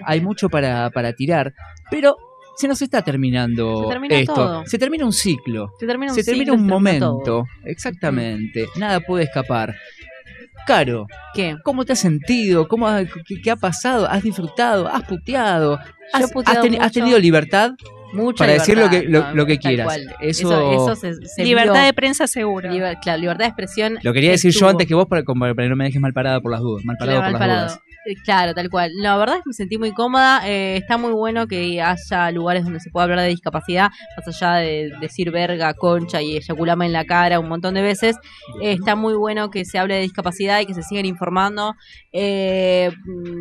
Hay 0.03 0.19
mucho 0.19 0.49
para, 0.49 0.89
para 0.89 1.13
tirar. 1.13 1.53
Pero 1.91 2.17
se 2.57 2.67
nos 2.67 2.81
está 2.81 3.01
terminando 3.01 3.83
Se 3.83 3.89
termina 3.89 4.15
esto. 4.15 4.33
todo. 4.33 4.65
Se 4.65 4.77
termina 4.77 5.05
un 5.05 5.13
ciclo. 5.13 5.71
Se 5.79 5.85
termina 5.85 6.11
un, 6.11 6.15
se 6.15 6.23
termina 6.23 6.51
ciclo, 6.51 6.53
un 6.55 6.69
se 6.69 6.73
termina 6.73 6.99
todo. 6.99 7.13
momento. 7.13 7.45
Exactamente. 7.65 8.65
Nada 8.77 8.99
puede 9.01 9.25
escapar. 9.25 9.75
Caro, 10.67 11.05
¿Qué? 11.35 11.57
¿cómo 11.63 11.85
te 11.85 11.93
has 11.93 11.99
sentido? 11.99 12.67
¿Cómo 12.67 12.87
ha- 12.87 13.03
qué, 13.05 13.39
qué 13.43 13.51
ha 13.51 13.55
pasado? 13.55 14.07
¿Has 14.09 14.23
disfrutado? 14.23 14.87
¿Has 14.87 15.03
puteado? 15.03 15.77
¿Has, 16.11 16.21
Yo 16.21 16.25
he 16.27 16.29
puteado 16.31 16.59
has 16.61 16.65
teni- 16.65 16.77
has 16.77 16.83
mucho. 16.85 16.93
tenido 17.01 17.19
libertad? 17.19 17.71
Mucha 18.13 18.45
Para 18.45 18.53
decir 18.53 18.75
lo 18.77 18.89
que- 18.89 19.03
lo- 19.03 19.31
lo 19.35 19.45
que 19.45 19.59
quieras. 19.59 19.85
cual. 19.85 20.15
Eso- 20.21 20.71
eso, 20.71 20.95
se, 20.95 21.13
se 21.27 21.43
Libertad 21.43 21.73
vio. 21.73 21.83
de 21.83 21.93
prensa 21.93 22.25
seguro. 22.25 22.71
Liber- 22.71 22.97
claro, 22.99 23.19
libertad 23.19 23.43
de 23.43 23.49
expresión. 23.49 23.99
Lo 24.01 24.11
quería 24.13 24.31
decir 24.31 24.51
yo 24.53 24.67
antes 24.67 24.87
que 24.87 24.95
vos 24.95 25.05
para, 25.07 25.21
que 25.23 25.33
no 25.69 25.75
me 25.75 25.83
dejes 25.83 26.01
mal 26.01 26.13
parada 26.13 26.39
por 26.41 26.51
las 26.51 26.61
dudas. 26.61 26.83
Mal 26.85 26.95
parado 26.97 27.19
Claro, 27.19 27.31
por 27.33 27.39
mal 27.39 27.47
las 27.49 27.57
parado. 27.57 27.75
dudas. 27.75 27.94
Claro, 28.23 28.53
tal 28.53 28.69
cual. 28.69 28.91
La 28.93 29.17
verdad 29.17 29.37
es 29.37 29.41
que 29.43 29.47
me 29.49 29.53
sentí 29.53 29.77
muy 29.79 29.91
cómoda. 29.91 30.47
eh, 30.47 30.77
está 30.77 30.95
muy 30.97 31.11
bueno 31.11 31.47
que 31.47 31.81
haya 31.81 32.29
lugares 32.31 32.63
donde 32.63 32.79
se 32.79 32.91
pueda 32.91 33.05
hablar 33.05 33.19
de 33.21 33.29
discapacidad, 33.29 33.89
más 34.15 34.27
allá 34.27 34.57
de 34.57 34.91
decir 35.01 35.31
verga, 35.31 35.73
concha 35.73 36.21
y 36.21 36.37
eyaculame 36.37 36.85
en 36.85 36.93
la 36.93 37.05
cara 37.05 37.39
un 37.39 37.49
montón 37.49 37.73
de 37.73 37.81
veces. 37.81 38.15
Eh, 38.61 38.73
está 38.73 38.95
muy 38.95 39.15
bueno 39.15 39.49
que 39.49 39.65
se 39.65 39.79
hable 39.79 39.95
de 39.95 40.01
discapacidad 40.01 40.59
y 40.59 40.67
que 40.67 40.75
se 40.75 40.83
sigan 40.83 41.05
informando. 41.05 41.73
eh, 42.13 42.91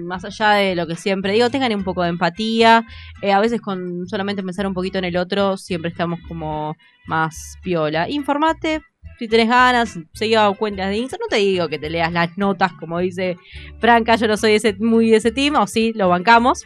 más 0.06 0.24
allá 0.24 0.52
de 0.52 0.74
lo 0.74 0.86
que 0.86 0.96
siempre 0.96 1.32
digo, 1.32 1.50
tengan 1.50 1.74
un 1.74 1.84
poco 1.84 2.02
de 2.02 2.08
empatía. 2.08 2.84
eh, 3.22 3.32
a 3.32 3.40
veces 3.40 3.60
con 3.60 4.06
solamente 4.06 4.42
pensar 4.42 4.66
un 4.66 4.74
poquito 4.74 4.96
en 4.98 5.04
el 5.04 5.16
otro, 5.18 5.56
siempre 5.58 5.90
estamos 5.90 6.20
como 6.26 6.74
más 7.06 7.58
piola. 7.62 8.08
Informate. 8.08 8.80
Si 9.18 9.28
tenés 9.28 9.48
ganas, 9.48 9.98
seguí 10.12 10.34
a 10.34 10.50
cuentas 10.50 10.88
de 10.88 10.96
Instagram. 10.96 11.26
No 11.26 11.28
te 11.28 11.36
digo 11.36 11.68
que 11.68 11.78
te 11.78 11.90
leas 11.90 12.12
las 12.12 12.36
notas, 12.36 12.72
como 12.72 12.98
dice 12.98 13.36
Franca, 13.78 14.16
yo 14.16 14.26
no 14.26 14.36
soy 14.36 14.52
ese, 14.52 14.74
muy 14.78 15.10
de 15.10 15.16
ese 15.16 15.30
team, 15.30 15.54
o 15.56 15.66
sí, 15.66 15.92
lo 15.94 16.08
bancamos. 16.08 16.64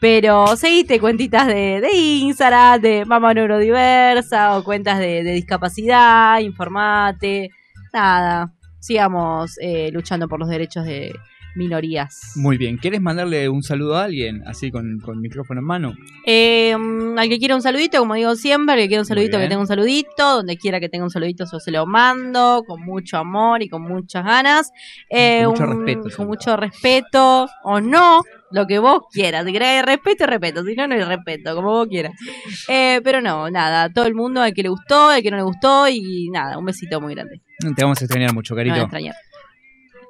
Pero 0.00 0.56
seguiste 0.56 1.00
cuentitas 1.00 1.48
de, 1.48 1.80
de 1.80 1.90
Instagram, 1.92 2.80
de 2.80 3.04
Mamá 3.04 3.34
Neurodiversa, 3.34 4.56
o 4.56 4.62
cuentas 4.62 4.98
de, 5.00 5.24
de 5.24 5.32
discapacidad, 5.32 6.38
informate. 6.38 7.50
Nada, 7.92 8.52
sigamos 8.80 9.58
eh, 9.60 9.90
luchando 9.92 10.28
por 10.28 10.38
los 10.38 10.48
derechos 10.48 10.84
de 10.84 11.12
minorías. 11.56 12.32
Muy 12.36 12.56
bien. 12.56 12.76
¿Quieres 12.78 13.00
mandarle 13.00 13.48
un 13.48 13.62
saludo 13.62 13.96
a 13.96 14.04
alguien? 14.04 14.42
Así 14.46 14.70
con, 14.70 14.98
con 15.00 15.20
micrófono 15.20 15.60
en 15.60 15.66
mano. 15.66 15.94
Eh, 16.24 16.76
mm, 16.76 17.18
al 17.18 17.28
que 17.28 17.38
quiera 17.38 17.54
un 17.56 17.62
saludito, 17.62 17.98
como 17.98 18.14
digo 18.14 18.34
siempre, 18.36 18.74
al 18.74 18.80
que 18.80 18.88
quiera 18.88 19.02
un 19.02 19.06
saludito, 19.06 19.38
que 19.38 19.48
tenga 19.48 19.60
un 19.60 19.66
saludito, 19.66 20.36
donde 20.36 20.56
quiera 20.56 20.80
que 20.80 20.88
tenga 20.88 21.04
un 21.04 21.10
saludito, 21.10 21.44
yo 21.50 21.58
se 21.60 21.70
lo 21.70 21.86
mando, 21.86 22.62
con 22.66 22.82
mucho 22.82 23.16
amor 23.18 23.62
y 23.62 23.68
con 23.68 23.82
muchas 23.82 24.24
ganas. 24.24 24.70
Eh, 25.10 25.42
Con 25.44 25.52
mucho 25.52 25.64
un- 25.64 25.86
respeto, 25.86 26.16
Con 26.16 26.26
mucho 26.26 26.56
respeto, 26.56 27.48
o 27.64 27.80
no, 27.80 28.22
lo 28.50 28.66
que 28.66 28.78
vos 28.78 29.02
quieras. 29.12 29.44
Si 29.44 29.52
querés 29.52 29.84
respeto, 29.84 30.26
respeto, 30.26 30.64
si 30.64 30.74
no, 30.74 30.86
no 30.86 30.94
hay 30.94 31.02
respeto, 31.02 31.54
como 31.54 31.70
vos 31.70 31.88
quieras. 31.88 32.12
Eh, 32.68 33.00
pero 33.04 33.20
no, 33.20 33.50
nada, 33.50 33.92
todo 33.92 34.06
el 34.06 34.14
mundo, 34.14 34.40
al 34.42 34.52
que 34.54 34.62
le 34.62 34.68
gustó, 34.68 35.08
al 35.08 35.22
que 35.22 35.30
no 35.30 35.36
le 35.36 35.42
gustó, 35.42 35.88
y 35.88 36.28
nada, 36.30 36.56
un 36.58 36.64
besito 36.64 37.00
muy 37.00 37.14
grande. 37.14 37.40
Te 37.74 37.82
vamos 37.82 38.00
a 38.00 38.04
extrañar 38.04 38.32
mucho, 38.32 38.54
No 38.54 38.58
carito. 38.58 38.76
extrañar. 38.82 39.14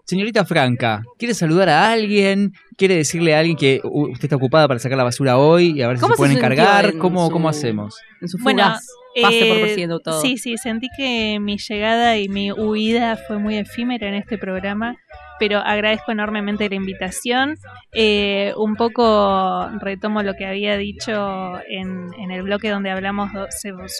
Señorita 0.08 0.46
Franca, 0.46 1.02
¿quiere 1.18 1.34
saludar 1.34 1.68
a 1.68 1.90
alguien? 1.92 2.54
¿Quiere 2.78 2.96
decirle 2.96 3.34
a 3.34 3.40
alguien 3.40 3.58
que 3.58 3.82
usted 3.84 4.24
está 4.24 4.36
ocupada 4.36 4.66
para 4.66 4.80
sacar 4.80 4.96
la 4.96 5.04
basura 5.04 5.36
hoy 5.36 5.74
y 5.76 5.82
a 5.82 5.88
ver 5.88 5.98
si 5.98 6.00
¿Cómo 6.00 6.14
se 6.14 6.16
se 6.16 6.20
pueden 6.22 6.36
encargar? 6.38 6.86
en 6.86 6.98
¿Cómo, 6.98 7.26
su- 7.26 7.32
¿Cómo 7.32 7.48
hacemos? 7.50 7.94
En 8.22 8.28
su 8.30 8.38
Bueno, 8.38 8.62
pase 9.20 9.44
por 9.46 9.56
eh, 9.58 9.60
presidiendo 9.60 10.00
todo. 10.00 10.22
Sí, 10.22 10.38
sí, 10.38 10.56
sentí 10.56 10.88
que 10.96 11.38
mi 11.40 11.58
llegada 11.58 12.16
y 12.16 12.30
mi 12.30 12.50
huida 12.52 13.18
fue 13.18 13.38
muy 13.38 13.56
efímera 13.58 14.08
en 14.08 14.14
este 14.14 14.38
programa, 14.38 14.96
pero 15.38 15.58
agradezco 15.58 16.12
enormemente 16.12 16.68
la 16.68 16.74
invitación. 16.74 17.56
Eh, 17.92 18.52
un 18.56 18.76
poco 18.76 19.68
retomo 19.80 20.22
lo 20.22 20.34
que 20.34 20.46
había 20.46 20.76
dicho 20.76 21.58
en, 21.68 22.08
en 22.18 22.30
el 22.30 22.42
bloque 22.42 22.70
donde 22.70 22.90
hablamos 22.90 23.30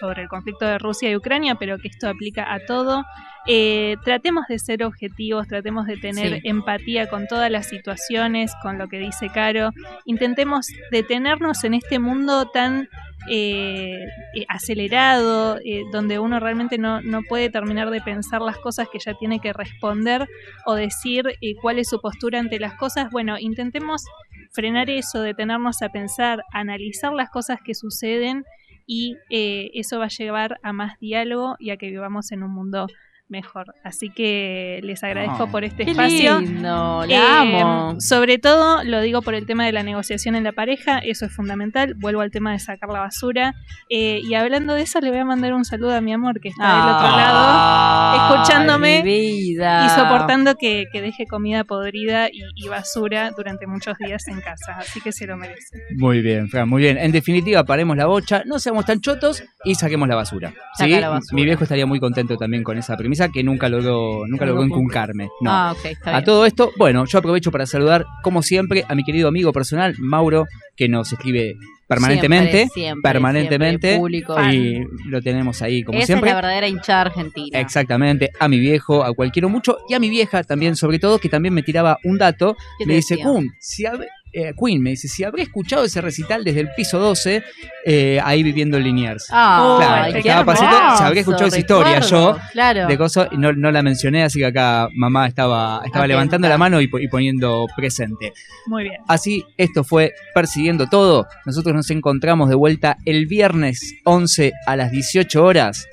sobre 0.01 0.23
el 0.23 0.29
conflicto 0.29 0.67
de 0.67 0.79
Rusia 0.79 1.11
y 1.11 1.17
Ucrania, 1.17 1.55
pero 1.57 1.79
que 1.79 1.89
esto 1.89 2.09
aplica 2.09 2.53
a 2.53 2.61
todo. 2.67 3.05
Eh, 3.47 3.97
tratemos 4.05 4.47
de 4.49 4.59
ser 4.59 4.85
objetivos, 4.85 5.49
tratemos 5.49 5.87
de 5.87 5.97
tener 5.97 6.35
Sí. 6.35 6.41
empatía 6.45 7.09
con 7.09 7.27
todas 7.27 7.51
las 7.51 7.67
situaciones, 7.67 8.53
con 8.63 8.77
lo 8.77 8.89
que 8.89 8.99
dice 8.99 9.31
Caro. 9.31 9.71
Intentemos 10.05 10.67
detenernos 10.91 11.65
en 11.65 11.75
este 11.75 11.99
mundo 11.99 12.47
tan 12.53 12.89
eh, 13.31 14.05
eh, 14.35 14.45
acelerado, 14.49 15.59
eh, 15.65 15.85
donde 15.93 16.19
uno 16.19 16.41
realmente 16.41 16.79
no, 16.79 17.01
no 17.03 17.23
puede 17.23 17.51
terminar 17.51 17.91
de 17.91 18.01
pensar 18.01 18.41
las 18.43 18.59
cosas 18.59 18.89
que 18.89 18.99
ya 18.99 19.15
tiene 19.15 19.41
que 19.41 19.53
responder 19.53 20.27
o 20.67 20.75
decir 20.75 21.27
eh, 21.41 21.55
cuál 21.61 21.79
es 21.79 21.89
su 21.89 22.01
postura 22.01 22.39
ante 22.39 22.59
las 22.59 22.75
cosas. 22.75 23.11
Bueno, 23.11 23.37
intentemos 23.39 24.05
frenar 24.53 24.91
eso, 24.91 25.21
detenernos 25.21 25.83
a 25.83 25.89
pensar, 25.91 26.43
analizar 26.53 27.13
las 27.13 27.31
cosas 27.31 27.59
que 27.65 27.75
suceden 27.75 28.45
y 28.87 29.17
eh, 29.29 29.71
eso 29.75 29.99
va 29.99 30.07
a 30.07 30.09
llevar 30.09 30.59
a 30.63 30.73
más 30.73 30.99
diálogo 30.99 31.57
y 31.59 31.71
a 31.71 31.77
que 31.77 31.91
vivamos 31.91 32.33
en 32.33 32.43
un 32.43 32.53
mundo 32.53 32.87
mejor. 33.29 33.75
Así 33.85 34.11
que 34.11 34.81
les 34.83 35.03
agradezco 35.05 35.45
Ah. 35.45 35.51
por 35.51 35.65
este 35.65 35.85
Qué 35.85 35.91
espacio. 35.93 36.41
lindo, 36.41 37.05
Eh, 37.05 37.09
la 37.09 37.41
amo. 37.41 38.01
Sobre 38.01 38.39
todo, 38.39 38.83
lo 38.85 39.01
digo 39.01 39.23
por 39.23 39.35
el 39.35 39.47
tema 39.47 39.67
de 39.67 39.73
la 39.73 39.83
negociación 39.83 40.35
en 40.35 40.45
la 40.45 40.53
pareja, 40.53 40.99
eso 40.99 41.27
es 41.27 41.33
fundamental. 41.33 41.95
Vuelvo 41.99 42.21
al 42.23 42.31
tema 42.31 42.53
de 42.53 42.59
sacar 42.59 42.89
la 42.91 43.01
basura. 43.01 43.55
Eh, 43.91 44.21
y 44.23 44.35
hablando 44.35 44.75
de 44.75 44.83
eso, 44.83 45.01
le 45.01 45.11
voy 45.11 45.19
a 45.19 45.25
mandar 45.25 45.53
un 45.55 45.65
saludo 45.65 45.95
a 45.95 46.01
mi 46.01 46.13
amor 46.13 46.41
que 46.41 46.49
está 46.49 46.65
del 46.87 46.95
otro 46.95 47.09
lado, 47.17 48.35
escuchándome 48.35 49.03
vida. 49.03 49.87
y 49.87 49.89
soportando 49.91 50.55
que, 50.57 50.87
que 50.93 51.01
deje 51.03 51.27
comida 51.27 51.65
podrida 51.65 52.29
y, 52.29 52.41
y 52.55 52.69
basura 52.69 53.31
durante 53.37 53.67
muchos 53.67 53.97
días 53.99 54.27
en 54.29 54.41
casa. 54.41 54.77
Así 54.79 55.01
que 55.01 55.13
se 55.13 55.27
lo 55.27 55.37
merece. 55.37 55.79
Muy 55.97 56.21
bien, 56.23 56.49
Fran, 56.49 56.69
muy 56.69 56.83
bien. 56.83 56.99
En 56.99 57.13
definitiva, 57.13 57.65
paremos 57.65 57.97
la 57.97 58.07
bocha, 58.07 58.43
no 58.47 58.59
seamos 58.59 58.85
tan 58.87 59.01
chotos 59.01 59.43
y 59.65 59.75
saquemos 59.75 60.09
la 60.09 60.15
basura. 60.17 60.51
¿sí? 60.77 60.85
Saca 60.85 61.01
la 61.01 61.09
basura. 61.11 61.35
Mi 61.35 61.45
viejo 61.45 61.63
estaría 61.65 61.87
muy 61.87 62.01
contento 62.01 62.37
también 62.37 62.63
con 62.63 62.79
esa 62.79 62.97
premisa 62.97 63.18
que 63.27 63.43
nunca 63.43 63.69
logró, 63.69 64.25
nunca 64.29 64.47
logró 64.47 64.65
inculcarme. 64.65 65.29
No. 65.41 65.51
Ah, 65.51 65.75
está 65.83 66.17
A 66.17 66.23
todo 66.23 66.47
esto, 66.47 66.71
bueno, 66.79 67.05
yo 67.07 67.19
aprovecho 67.19 67.51
para 67.51 67.67
saludar, 67.67 68.07
como 68.23 68.43
siempre, 68.43 68.85
a 68.89 68.95
mi 68.95 69.03
querido 69.03 69.27
amigo 69.27 69.53
personal, 69.53 69.97
Mauro, 69.99 70.47
que 70.77 70.89
nos 70.89 71.13
escribe 71.13 71.57
permanentemente. 71.89 72.51
Siempre, 72.53 72.83
siempre, 72.83 73.11
permanentemente. 73.11 73.97
siempre, 73.97 74.55
y 74.55 74.85
lo 75.09 75.21
tenemos 75.23 75.61
ahí, 75.63 75.83
como 75.83 75.99
Esa 75.99 76.07
siempre. 76.07 76.31
es 76.31 76.35
la 76.35 76.41
verdadera 76.41 76.69
hinchada 76.69 77.01
argentina. 77.01 77.59
Exactamente, 77.59 78.31
a 78.39 78.47
mi 78.47 78.61
viejo, 78.61 79.03
a 79.03 79.13
cual 79.13 79.33
quiero 79.33 79.49
mucho, 79.49 79.79
y 79.89 79.95
a 79.95 79.99
mi 79.99 80.09
vieja 80.09 80.45
también, 80.45 80.77
sobre 80.77 81.01
todo, 81.01 81.19
que 81.19 81.29
también 81.29 81.55
me 81.55 81.63
tiraba 81.63 81.99
un 82.05 82.19
dato. 82.19 82.57
¿Qué 82.79 82.87
Me 82.87 82.95
dice? 82.95 83.19
Kun, 83.19 83.51
si, 83.59 83.85
eh, 84.33 84.53
Queen, 84.59 84.83
me 84.83 84.91
dice, 84.91 85.09
si 85.09 85.25
habré 85.25 85.43
escuchado 85.43 85.85
ese 85.85 86.01
recital 86.01 86.45
desde 86.45 86.61
el 86.61 86.71
piso 86.77 86.99
12, 86.99 87.43
eh, 87.85 88.21
ahí 88.23 88.43
viviendo 88.43 88.77
en 88.77 88.85
Liniers. 88.85 89.27
Ah, 89.31 89.77
Claro, 89.79 90.03
ay, 90.05 90.13
estaba 90.21 90.45
pasando- 90.45 90.97
se 90.99 91.05
habría 91.05 91.21
escuchado 91.21 91.47
esa 91.47 91.59
historia 91.59 92.01
yo, 92.01 92.37
Claro. 92.53 92.87
de 92.87 92.99
cosas, 92.99 93.29
y 93.33 93.37
no, 93.37 93.53
no 93.53 93.71
la 93.71 93.83
mencioné, 93.83 94.23
así 94.25 94.39
que 94.39 94.47
acá 94.47 94.89
mamá 94.95 95.27
estaba, 95.27 95.83
estaba 95.85 96.07
levantando 96.07 96.49
la 96.49 96.59
mano 96.59 96.81
y, 96.81 96.89
po- 96.89 96.99
y 96.99 97.09
poniendo 97.09 97.67
presente. 97.77 98.33
Muy 98.67 98.85
bien. 98.85 98.97
Así, 99.09 99.45
esto 99.57 99.85
fue 99.85 100.15
Persiguiendo 100.35 100.87
Todo. 100.89 101.27
Nosotros 101.47 101.75
nos 101.75 101.91
encontramos 101.91 102.49
de 102.49 102.55
vuelta 102.55 102.97
el 103.05 103.27
viernes 103.27 103.95
11 104.05 104.53
a 104.67 104.77
las 104.77 104.91
18 104.91 105.45
horas. 105.45 105.87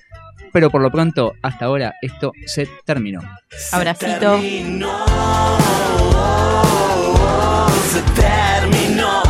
Pero 0.53 0.70
por 0.70 0.82
lo 0.82 0.90
pronto, 0.90 1.34
hasta 1.41 1.66
ahora, 1.66 1.95
esto 2.02 2.32
se 2.45 2.68
terminó. 2.86 3.20
Abracito. 3.74 4.40
Se 7.95 8.01
terminó. 8.22 9.23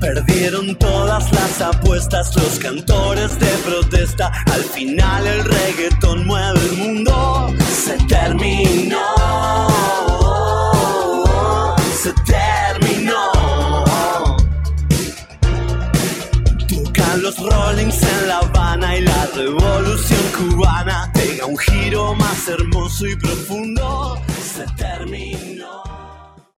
Perdieron 0.00 0.76
todas 0.76 1.32
las 1.32 1.60
apuestas 1.60 2.36
los 2.36 2.58
cantores 2.60 3.38
de 3.40 3.52
protesta. 3.66 4.30
Al 4.52 4.62
final 4.62 5.26
el 5.26 5.44
reggaetón 5.44 6.26
mueve 6.26 6.60
el 6.60 6.76
mundo. 6.76 7.52
Se 7.84 7.96
terminó. 8.06 8.98
Se 12.02 12.12
terminó. 12.24 13.32
Tocan 16.68 17.22
los 17.22 17.36
Rollings 17.38 18.02
en 18.02 18.28
La 18.28 18.38
Habana 18.38 18.96
y 18.96 19.00
la 19.00 19.26
revolución 19.34 20.22
cubana 20.36 21.10
pega 21.14 21.46
un 21.46 21.58
giro 21.58 22.14
más 22.14 22.46
hermoso 22.46 23.06
y 23.06 23.16
profundo. 23.16 24.20
Se 24.54 24.64
terminó. 24.76 25.53